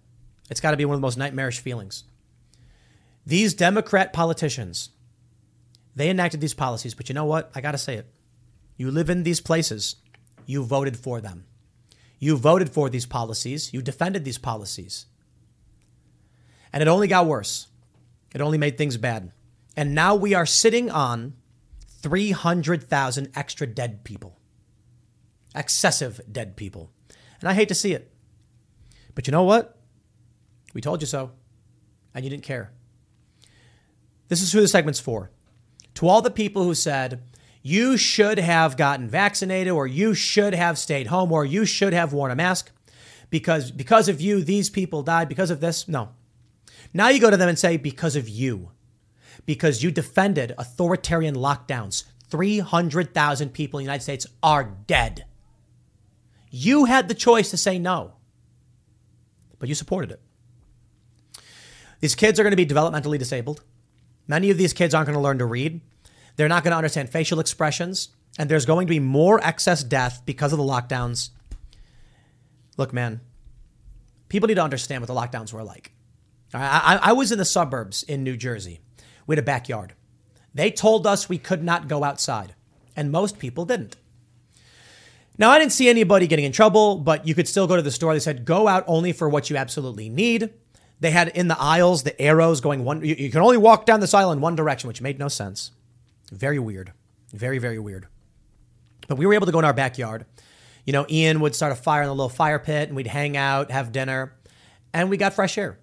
It's 0.49 0.61
got 0.61 0.71
to 0.71 0.77
be 0.77 0.85
one 0.85 0.95
of 0.95 1.01
the 1.01 1.05
most 1.05 1.17
nightmarish 1.17 1.59
feelings. 1.59 2.03
These 3.25 3.53
Democrat 3.53 4.13
politicians, 4.13 4.89
they 5.95 6.09
enacted 6.09 6.41
these 6.41 6.53
policies, 6.53 6.93
but 6.93 7.09
you 7.09 7.15
know 7.15 7.25
what? 7.25 7.51
I 7.53 7.61
got 7.61 7.71
to 7.71 7.77
say 7.77 7.95
it. 7.95 8.07
You 8.77 8.89
live 8.89 9.09
in 9.09 9.23
these 9.23 9.41
places, 9.41 9.95
you 10.45 10.63
voted 10.63 10.97
for 10.97 11.21
them. 11.21 11.45
You 12.19 12.37
voted 12.37 12.69
for 12.69 12.89
these 12.89 13.05
policies, 13.05 13.73
you 13.73 13.81
defended 13.81 14.23
these 14.23 14.37
policies. 14.37 15.07
And 16.71 16.81
it 16.81 16.87
only 16.87 17.07
got 17.07 17.25
worse. 17.25 17.67
It 18.33 18.41
only 18.41 18.57
made 18.57 18.77
things 18.77 18.97
bad. 18.97 19.31
And 19.75 19.95
now 19.95 20.15
we 20.15 20.33
are 20.33 20.45
sitting 20.45 20.89
on 20.89 21.33
300,000 22.01 23.31
extra 23.35 23.67
dead 23.67 24.03
people. 24.03 24.37
Excessive 25.55 26.21
dead 26.31 26.55
people. 26.55 26.91
And 27.39 27.49
I 27.49 27.53
hate 27.53 27.67
to 27.69 27.75
see 27.75 27.93
it. 27.93 28.11
But 29.15 29.27
you 29.27 29.31
know 29.31 29.43
what? 29.43 29.77
We 30.73 30.81
told 30.81 31.01
you 31.01 31.07
so. 31.07 31.31
And 32.13 32.23
you 32.23 32.29
didn't 32.29 32.43
care. 32.43 32.71
This 34.29 34.41
is 34.41 34.51
who 34.51 34.61
the 34.61 34.67
segment's 34.67 34.99
for. 34.99 35.31
To 35.95 36.07
all 36.07 36.21
the 36.21 36.31
people 36.31 36.63
who 36.63 36.73
said, 36.73 37.21
you 37.61 37.97
should 37.97 38.39
have 38.39 38.77
gotten 38.77 39.07
vaccinated, 39.07 39.71
or 39.71 39.85
you 39.87 40.13
should 40.13 40.53
have 40.53 40.77
stayed 40.77 41.07
home, 41.07 41.31
or 41.31 41.45
you 41.45 41.65
should 41.65 41.93
have 41.93 42.13
worn 42.13 42.31
a 42.31 42.35
mask 42.35 42.71
because, 43.29 43.71
because 43.71 44.09
of 44.09 44.19
you, 44.19 44.43
these 44.43 44.69
people 44.69 45.03
died 45.03 45.29
because 45.29 45.51
of 45.51 45.59
this. 45.59 45.87
No. 45.87 46.09
Now 46.93 47.09
you 47.09 47.19
go 47.19 47.29
to 47.29 47.37
them 47.37 47.49
and 47.49 47.59
say, 47.59 47.77
because 47.77 48.15
of 48.15 48.27
you, 48.27 48.71
because 49.45 49.83
you 49.83 49.91
defended 49.91 50.53
authoritarian 50.57 51.35
lockdowns. 51.35 52.03
300,000 52.29 53.49
people 53.49 53.79
in 53.79 53.83
the 53.83 53.89
United 53.89 54.03
States 54.03 54.25
are 54.41 54.63
dead. 54.87 55.25
You 56.49 56.85
had 56.85 57.07
the 57.07 57.13
choice 57.13 57.49
to 57.51 57.57
say 57.57 57.77
no, 57.77 58.13
but 59.59 59.69
you 59.69 59.75
supported 59.75 60.11
it. 60.11 60.21
These 61.99 62.15
kids 62.15 62.39
are 62.39 62.43
going 62.43 62.51
to 62.51 62.57
be 62.57 62.65
developmentally 62.65 63.19
disabled. 63.19 63.63
Many 64.27 64.49
of 64.49 64.57
these 64.57 64.73
kids 64.73 64.93
aren't 64.93 65.07
going 65.07 65.17
to 65.17 65.21
learn 65.21 65.37
to 65.39 65.45
read. 65.45 65.81
They're 66.35 66.47
not 66.47 66.63
going 66.63 66.71
to 66.71 66.77
understand 66.77 67.09
facial 67.09 67.39
expressions. 67.39 68.09
And 68.39 68.49
there's 68.49 68.65
going 68.65 68.87
to 68.87 68.91
be 68.91 68.99
more 68.99 69.43
excess 69.45 69.83
death 69.83 70.21
because 70.25 70.53
of 70.53 70.57
the 70.57 70.63
lockdowns. 70.63 71.31
Look, 72.77 72.93
man, 72.93 73.19
people 74.29 74.47
need 74.47 74.55
to 74.55 74.63
understand 74.63 75.01
what 75.01 75.07
the 75.07 75.13
lockdowns 75.13 75.51
were 75.51 75.63
like. 75.63 75.91
I, 76.53 76.99
I, 77.03 77.09
I 77.09 77.13
was 77.13 77.31
in 77.31 77.37
the 77.37 77.45
suburbs 77.45 78.03
in 78.03 78.23
New 78.23 78.37
Jersey. 78.37 78.79
We 79.27 79.35
had 79.35 79.43
a 79.43 79.45
backyard. 79.45 79.93
They 80.53 80.71
told 80.71 81.05
us 81.05 81.29
we 81.29 81.37
could 81.37 81.63
not 81.63 81.87
go 81.87 82.03
outside, 82.03 82.55
and 82.95 83.11
most 83.11 83.39
people 83.39 83.65
didn't. 83.65 83.97
Now, 85.37 85.49
I 85.49 85.59
didn't 85.59 85.71
see 85.71 85.89
anybody 85.89 86.27
getting 86.27 86.45
in 86.45 86.51
trouble, 86.51 86.97
but 86.97 87.27
you 87.27 87.33
could 87.35 87.47
still 87.47 87.67
go 87.67 87.75
to 87.75 87.81
the 87.81 87.91
store. 87.91 88.13
They 88.13 88.19
said, 88.19 88.45
go 88.45 88.67
out 88.67 88.83
only 88.87 89.11
for 89.11 89.29
what 89.29 89.49
you 89.49 89.57
absolutely 89.57 90.09
need. 90.09 90.53
They 90.99 91.11
had 91.11 91.29
in 91.29 91.47
the 91.47 91.59
aisles 91.59 92.03
the 92.03 92.19
arrows 92.21 92.61
going 92.61 92.83
one. 92.83 93.03
You, 93.03 93.15
you 93.15 93.31
can 93.31 93.41
only 93.41 93.57
walk 93.57 93.85
down 93.85 93.99
this 94.01 94.13
aisle 94.13 94.31
in 94.31 94.39
one 94.39 94.55
direction, 94.55 94.87
which 94.87 95.01
made 95.01 95.19
no 95.19 95.27
sense. 95.27 95.71
Very 96.31 96.59
weird. 96.59 96.93
Very, 97.33 97.59
very 97.59 97.79
weird. 97.79 98.07
But 99.07 99.17
we 99.17 99.25
were 99.25 99.33
able 99.33 99.45
to 99.45 99.51
go 99.51 99.59
in 99.59 99.65
our 99.65 99.73
backyard. 99.73 100.25
You 100.85 100.93
know, 100.93 101.05
Ian 101.09 101.41
would 101.41 101.55
start 101.55 101.71
a 101.71 101.75
fire 101.75 102.01
in 102.01 102.07
the 102.07 102.15
little 102.15 102.29
fire 102.29 102.59
pit 102.59 102.87
and 102.87 102.95
we'd 102.95 103.07
hang 103.07 103.37
out, 103.37 103.71
have 103.71 103.91
dinner, 103.91 104.33
and 104.93 105.09
we 105.09 105.17
got 105.17 105.33
fresh 105.33 105.57
air. 105.57 105.79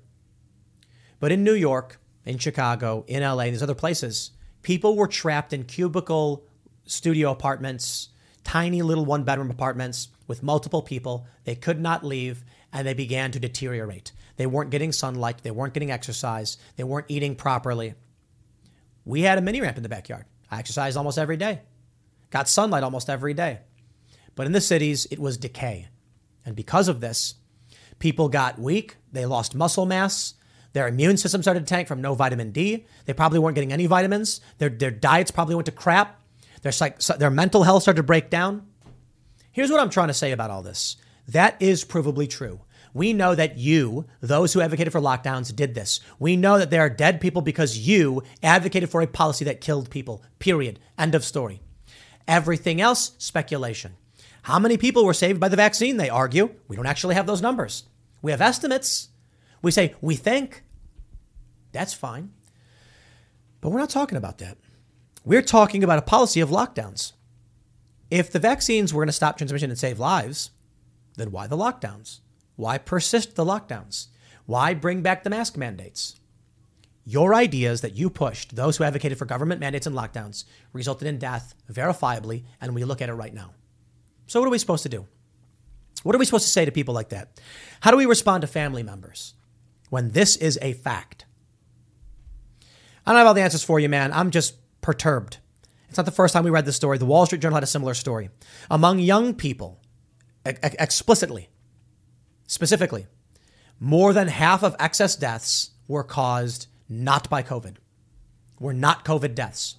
But 1.20 1.32
in 1.32 1.44
New 1.44 1.54
York, 1.54 2.00
in 2.24 2.38
Chicago, 2.38 3.04
in 3.06 3.22
LA, 3.22 3.44
and 3.44 3.54
these 3.54 3.62
other 3.62 3.74
places, 3.74 4.32
people 4.62 4.96
were 4.96 5.06
trapped 5.06 5.52
in 5.52 5.64
cubicle 5.64 6.46
studio 6.84 7.30
apartments, 7.30 8.08
tiny 8.44 8.82
little 8.82 9.04
one 9.04 9.24
bedroom 9.24 9.50
apartments 9.50 10.08
with 10.26 10.42
multiple 10.42 10.82
people. 10.82 11.26
They 11.44 11.54
could 11.54 11.80
not 11.80 12.04
leave 12.04 12.44
and 12.72 12.86
they 12.86 12.94
began 12.94 13.30
to 13.32 13.40
deteriorate. 13.40 14.12
They 14.36 14.46
weren't 14.46 14.70
getting 14.70 14.92
sunlight, 14.92 15.42
they 15.42 15.50
weren't 15.50 15.74
getting 15.74 15.90
exercise, 15.90 16.58
they 16.76 16.84
weren't 16.84 17.06
eating 17.08 17.34
properly. 17.34 17.94
We 19.04 19.22
had 19.22 19.38
a 19.38 19.40
mini 19.40 19.60
ramp 19.60 19.76
in 19.76 19.82
the 19.82 19.88
backyard. 19.88 20.26
I 20.50 20.58
exercised 20.58 20.96
almost 20.96 21.18
every 21.18 21.36
day, 21.36 21.62
got 22.30 22.48
sunlight 22.48 22.82
almost 22.82 23.10
every 23.10 23.34
day. 23.34 23.60
But 24.34 24.46
in 24.46 24.52
the 24.52 24.60
cities, 24.60 25.06
it 25.10 25.18
was 25.18 25.36
decay. 25.36 25.88
And 26.44 26.54
because 26.54 26.88
of 26.88 27.00
this, 27.00 27.34
people 27.98 28.28
got 28.28 28.58
weak, 28.58 28.96
they 29.12 29.26
lost 29.26 29.54
muscle 29.54 29.84
mass, 29.84 30.34
their 30.72 30.88
immune 30.88 31.16
system 31.16 31.42
started 31.42 31.60
to 31.60 31.66
tank 31.66 31.88
from 31.88 32.00
no 32.00 32.14
vitamin 32.14 32.52
D. 32.52 32.86
They 33.06 33.12
probably 33.12 33.38
weren't 33.38 33.54
getting 33.54 33.72
any 33.72 33.86
vitamins. 33.86 34.40
Their, 34.58 34.68
their 34.68 34.90
diets 34.90 35.30
probably 35.30 35.54
went 35.54 35.66
to 35.66 35.72
crap. 35.72 36.20
Their, 36.62 36.72
psych, 36.72 36.98
their 37.00 37.30
mental 37.30 37.62
health 37.62 37.82
started 37.82 37.98
to 37.98 38.02
break 38.04 38.30
down. 38.30 38.66
Here's 39.50 39.70
what 39.70 39.80
I'm 39.80 39.90
trying 39.90 40.08
to 40.08 40.14
say 40.14 40.32
about 40.32 40.50
all 40.50 40.62
this 40.62 40.96
that 41.28 41.60
is 41.60 41.84
provably 41.84 42.28
true. 42.28 42.60
We 42.94 43.12
know 43.12 43.34
that 43.34 43.58
you, 43.58 44.06
those 44.20 44.52
who 44.52 44.60
advocated 44.60 44.92
for 44.92 45.00
lockdowns, 45.00 45.54
did 45.54 45.74
this. 45.74 46.00
We 46.18 46.36
know 46.36 46.58
that 46.58 46.70
there 46.70 46.80
are 46.80 46.90
dead 46.90 47.20
people 47.20 47.42
because 47.42 47.78
you 47.78 48.22
advocated 48.42 48.90
for 48.90 49.00
a 49.00 49.06
policy 49.06 49.44
that 49.44 49.60
killed 49.60 49.90
people. 49.90 50.22
Period. 50.38 50.78
End 50.98 51.14
of 51.14 51.24
story. 51.24 51.60
Everything 52.26 52.80
else, 52.80 53.12
speculation. 53.18 53.96
How 54.42 54.58
many 54.58 54.76
people 54.76 55.04
were 55.04 55.14
saved 55.14 55.40
by 55.40 55.48
the 55.48 55.56
vaccine? 55.56 55.96
They 55.96 56.10
argue. 56.10 56.54
We 56.68 56.76
don't 56.76 56.86
actually 56.86 57.14
have 57.14 57.26
those 57.26 57.42
numbers. 57.42 57.84
We 58.22 58.30
have 58.30 58.40
estimates. 58.40 59.08
We 59.62 59.70
say, 59.70 59.94
we 60.00 60.16
think. 60.16 60.64
That's 61.72 61.94
fine. 61.94 62.32
But 63.60 63.70
we're 63.70 63.80
not 63.80 63.90
talking 63.90 64.18
about 64.18 64.38
that. 64.38 64.56
We're 65.24 65.42
talking 65.42 65.84
about 65.84 65.98
a 65.98 66.02
policy 66.02 66.40
of 66.40 66.50
lockdowns. 66.50 67.12
If 68.10 68.30
the 68.30 68.38
vaccines 68.38 68.94
were 68.94 69.02
going 69.02 69.08
to 69.08 69.12
stop 69.12 69.36
transmission 69.36 69.70
and 69.70 69.78
save 69.78 69.98
lives, 69.98 70.50
then 71.16 71.30
why 71.30 71.46
the 71.46 71.56
lockdowns? 71.56 72.20
Why 72.58 72.76
persist 72.76 73.36
the 73.36 73.44
lockdowns? 73.44 74.08
Why 74.44 74.74
bring 74.74 75.00
back 75.00 75.22
the 75.22 75.30
mask 75.30 75.56
mandates? 75.56 76.16
Your 77.04 77.32
ideas 77.32 77.82
that 77.82 77.94
you 77.94 78.10
pushed, 78.10 78.56
those 78.56 78.76
who 78.76 78.82
advocated 78.82 79.16
for 79.16 79.26
government 79.26 79.60
mandates 79.60 79.86
and 79.86 79.94
lockdowns, 79.94 80.42
resulted 80.72 81.06
in 81.06 81.20
death 81.20 81.54
verifiably, 81.72 82.42
and 82.60 82.74
we 82.74 82.82
look 82.82 83.00
at 83.00 83.10
it 83.10 83.14
right 83.14 83.32
now. 83.32 83.52
So, 84.26 84.40
what 84.40 84.48
are 84.48 84.50
we 84.50 84.58
supposed 84.58 84.82
to 84.82 84.88
do? 84.88 85.06
What 86.02 86.16
are 86.16 86.18
we 86.18 86.24
supposed 86.24 86.46
to 86.46 86.50
say 86.50 86.64
to 86.64 86.72
people 86.72 86.94
like 86.94 87.10
that? 87.10 87.40
How 87.78 87.92
do 87.92 87.96
we 87.96 88.06
respond 88.06 88.40
to 88.40 88.48
family 88.48 88.82
members 88.82 89.34
when 89.90 90.10
this 90.10 90.34
is 90.34 90.58
a 90.60 90.72
fact? 90.72 91.26
I 93.06 93.12
don't 93.12 93.18
have 93.18 93.28
all 93.28 93.34
the 93.34 93.42
answers 93.42 93.62
for 93.62 93.78
you, 93.78 93.88
man. 93.88 94.12
I'm 94.12 94.32
just 94.32 94.56
perturbed. 94.80 95.38
It's 95.88 95.96
not 95.96 96.06
the 96.06 96.12
first 96.12 96.34
time 96.34 96.42
we 96.42 96.50
read 96.50 96.66
this 96.66 96.74
story. 96.74 96.98
The 96.98 97.06
Wall 97.06 97.24
Street 97.24 97.40
Journal 97.40 97.54
had 97.54 97.62
a 97.62 97.68
similar 97.68 97.94
story. 97.94 98.30
Among 98.68 98.98
young 98.98 99.32
people, 99.32 99.80
explicitly, 100.44 101.50
specifically, 102.48 103.06
more 103.78 104.12
than 104.12 104.26
half 104.26 104.64
of 104.64 104.74
excess 104.80 105.14
deaths 105.14 105.70
were 105.86 106.02
caused 106.02 106.66
not 106.88 107.30
by 107.30 107.44
COVID, 107.44 107.76
were 108.58 108.74
not 108.74 109.04
COVID 109.04 109.36
deaths. 109.36 109.76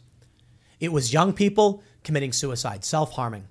It 0.80 0.94
was 0.94 1.12
young 1.12 1.34
people 1.34 1.84
committing 2.04 2.32
suicide, 2.32 2.86
self 2.86 3.12
harming. 3.14 3.48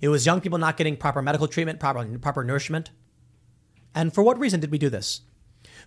It 0.00 0.08
was 0.10 0.26
young 0.26 0.40
people 0.40 0.58
not 0.58 0.76
getting 0.76 0.96
proper 0.96 1.20
medical 1.20 1.48
treatment, 1.48 1.80
proper, 1.80 2.04
proper 2.18 2.44
nourishment. 2.44 2.90
And 3.92 4.14
for 4.14 4.22
what 4.22 4.38
reason 4.38 4.60
did 4.60 4.70
we 4.70 4.78
do 4.78 4.88
this? 4.88 5.22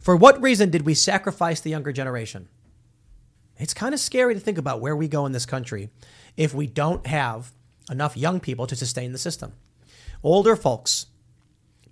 For 0.02 0.18
what 0.18 0.41
reason 0.41 0.70
did 0.70 0.82
we 0.82 0.94
sacrifice 0.94 1.62
the 1.62 1.70
younger 1.70 1.94
generation? 1.94 2.49
It's 3.58 3.74
kind 3.74 3.94
of 3.94 3.99
scary 3.99 4.34
to 4.34 4.40
think 4.40 4.58
about 4.58 4.82
where 4.82 4.95
we 4.95 5.08
go 5.08 5.26
in 5.26 5.32
this 5.32 5.45
country 5.45 5.90
if 6.36 6.53
we 6.53 6.68
don't 6.68 7.06
have 7.08 7.52
enough 7.90 8.18
young 8.18 8.40
people 8.40 8.68
to 8.68 8.76
sustain 8.76 9.12
the 9.12 9.18
system. 9.18 9.53
Older 10.24 10.56
folks, 10.56 11.06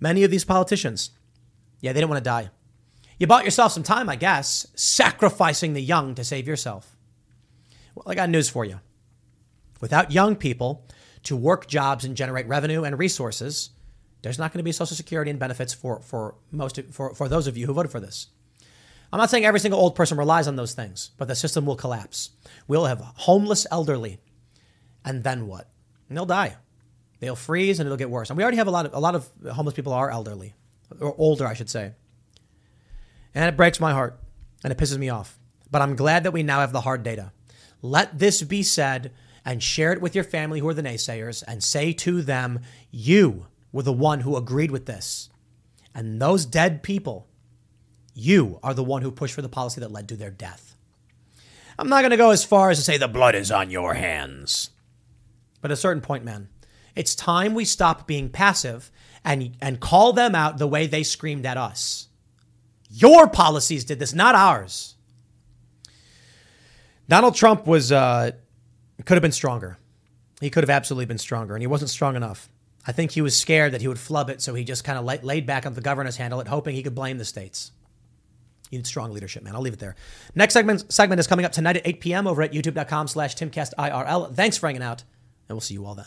many 0.00 0.24
of 0.24 0.30
these 0.30 0.44
politicians, 0.44 1.10
yeah, 1.80 1.92
they 1.92 2.00
didn't 2.00 2.10
want 2.10 2.24
to 2.24 2.28
die. 2.28 2.50
You 3.18 3.26
bought 3.26 3.44
yourself 3.44 3.72
some 3.72 3.82
time, 3.82 4.08
I 4.08 4.16
guess, 4.16 4.66
sacrificing 4.74 5.74
the 5.74 5.82
young 5.82 6.14
to 6.14 6.24
save 6.24 6.48
yourself. 6.48 6.96
Well, 7.94 8.04
I 8.06 8.14
got 8.14 8.30
news 8.30 8.48
for 8.48 8.64
you. 8.64 8.80
Without 9.80 10.10
young 10.10 10.36
people 10.36 10.86
to 11.24 11.36
work 11.36 11.66
jobs 11.66 12.04
and 12.04 12.16
generate 12.16 12.48
revenue 12.48 12.82
and 12.82 12.98
resources, 12.98 13.70
there's 14.22 14.38
not 14.38 14.52
going 14.52 14.58
to 14.58 14.64
be 14.64 14.72
Social 14.72 14.96
Security 14.96 15.30
and 15.30 15.38
benefits 15.38 15.74
for, 15.74 16.00
for 16.00 16.34
most 16.50 16.80
for, 16.92 17.14
for 17.14 17.28
those 17.28 17.46
of 17.46 17.56
you 17.56 17.66
who 17.66 17.74
voted 17.74 17.92
for 17.92 18.00
this. 18.00 18.28
I'm 19.12 19.18
not 19.18 19.30
saying 19.30 19.44
every 19.44 19.60
single 19.60 19.80
old 19.80 19.96
person 19.96 20.16
relies 20.16 20.46
on 20.46 20.56
those 20.56 20.72
things, 20.72 21.10
but 21.18 21.26
the 21.26 21.34
system 21.34 21.66
will 21.66 21.76
collapse. 21.76 22.30
We'll 22.68 22.84
have 22.84 23.00
homeless 23.00 23.66
elderly, 23.70 24.18
and 25.04 25.24
then 25.24 25.46
what? 25.46 25.68
And 26.08 26.16
they'll 26.16 26.26
die. 26.26 26.56
They'll 27.20 27.36
freeze, 27.36 27.78
and 27.78 27.86
it'll 27.86 27.98
get 27.98 28.10
worse. 28.10 28.30
And 28.30 28.36
we 28.36 28.42
already 28.42 28.56
have 28.56 28.66
a 28.66 28.70
lot 28.70 28.86
of 28.86 28.94
a 28.94 29.00
lot 29.00 29.14
of 29.14 29.30
homeless 29.52 29.74
people 29.74 29.92
are 29.92 30.10
elderly, 30.10 30.54
or 30.98 31.14
older, 31.16 31.46
I 31.46 31.54
should 31.54 31.70
say. 31.70 31.92
And 33.34 33.44
it 33.44 33.56
breaks 33.56 33.78
my 33.78 33.92
heart, 33.92 34.18
and 34.64 34.72
it 34.72 34.78
pisses 34.78 34.98
me 34.98 35.08
off. 35.08 35.38
But 35.70 35.82
I'm 35.82 35.96
glad 35.96 36.24
that 36.24 36.32
we 36.32 36.42
now 36.42 36.60
have 36.60 36.72
the 36.72 36.80
hard 36.80 37.02
data. 37.02 37.32
Let 37.82 38.18
this 38.18 38.42
be 38.42 38.62
said, 38.62 39.12
and 39.44 39.62
share 39.62 39.92
it 39.92 40.02
with 40.02 40.14
your 40.14 40.24
family 40.24 40.60
who 40.60 40.68
are 40.68 40.74
the 40.74 40.82
naysayers, 40.82 41.44
and 41.46 41.62
say 41.62 41.92
to 41.92 42.22
them, 42.22 42.60
"You 42.90 43.46
were 43.70 43.82
the 43.82 43.92
one 43.92 44.20
who 44.20 44.36
agreed 44.36 44.70
with 44.70 44.86
this," 44.86 45.30
and 45.94 46.20
those 46.20 46.44
dead 46.44 46.82
people 46.82 47.28
you 48.14 48.58
are 48.62 48.74
the 48.74 48.84
one 48.84 49.02
who 49.02 49.10
pushed 49.10 49.34
for 49.34 49.42
the 49.42 49.48
policy 49.48 49.80
that 49.80 49.92
led 49.92 50.08
to 50.08 50.16
their 50.16 50.30
death. 50.30 50.76
I'm 51.78 51.88
not 51.88 52.02
going 52.02 52.10
to 52.10 52.16
go 52.16 52.30
as 52.30 52.44
far 52.44 52.70
as 52.70 52.78
to 52.78 52.84
say 52.84 52.98
the 52.98 53.08
blood 53.08 53.34
is 53.34 53.50
on 53.50 53.70
your 53.70 53.94
hands. 53.94 54.70
But 55.62 55.70
at 55.70 55.74
a 55.74 55.80
certain 55.80 56.02
point, 56.02 56.24
man, 56.24 56.48
it's 56.94 57.14
time 57.14 57.54
we 57.54 57.64
stop 57.64 58.06
being 58.06 58.28
passive 58.28 58.90
and, 59.24 59.56
and 59.60 59.80
call 59.80 60.12
them 60.12 60.34
out 60.34 60.58
the 60.58 60.66
way 60.66 60.86
they 60.86 61.02
screamed 61.02 61.46
at 61.46 61.56
us. 61.56 62.08
Your 62.90 63.28
policies 63.28 63.84
did 63.84 63.98
this, 63.98 64.12
not 64.12 64.34
ours. 64.34 64.96
Donald 67.08 67.34
Trump 67.34 67.66
was 67.66 67.92
uh, 67.92 68.32
could 69.04 69.14
have 69.14 69.22
been 69.22 69.32
stronger. 69.32 69.78
He 70.40 70.50
could 70.50 70.62
have 70.62 70.70
absolutely 70.70 71.06
been 71.06 71.18
stronger, 71.18 71.54
and 71.54 71.62
he 71.62 71.66
wasn't 71.66 71.90
strong 71.90 72.16
enough. 72.16 72.48
I 72.86 72.92
think 72.92 73.10
he 73.10 73.20
was 73.20 73.36
scared 73.36 73.72
that 73.72 73.82
he 73.82 73.88
would 73.88 73.98
flub 73.98 74.30
it, 74.30 74.40
so 74.40 74.54
he 74.54 74.64
just 74.64 74.84
kind 74.84 74.98
of 74.98 75.24
laid 75.24 75.44
back 75.44 75.66
on 75.66 75.74
the 75.74 75.80
governor's 75.80 76.16
handle 76.16 76.40
it, 76.40 76.48
hoping 76.48 76.74
he 76.74 76.82
could 76.82 76.94
blame 76.94 77.18
the 77.18 77.24
states. 77.24 77.72
You 78.70 78.78
need 78.78 78.86
strong 78.86 79.12
leadership, 79.12 79.42
man. 79.42 79.54
I'll 79.54 79.60
leave 79.60 79.74
it 79.74 79.80
there. 79.80 79.96
Next 80.34 80.54
segment 80.54 80.90
segment 80.92 81.18
is 81.18 81.26
coming 81.26 81.44
up 81.44 81.52
tonight 81.52 81.76
at 81.76 81.86
8 81.86 82.00
p.m. 82.00 82.26
over 82.26 82.42
at 82.42 82.52
youtube.com 82.52 83.08
slash 83.08 83.34
timcastirl. 83.34 84.34
Thanks 84.34 84.56
for 84.56 84.68
hanging 84.68 84.82
out, 84.82 85.02
and 85.48 85.56
we'll 85.56 85.60
see 85.60 85.74
you 85.74 85.84
all 85.84 85.96
then. 85.96 86.06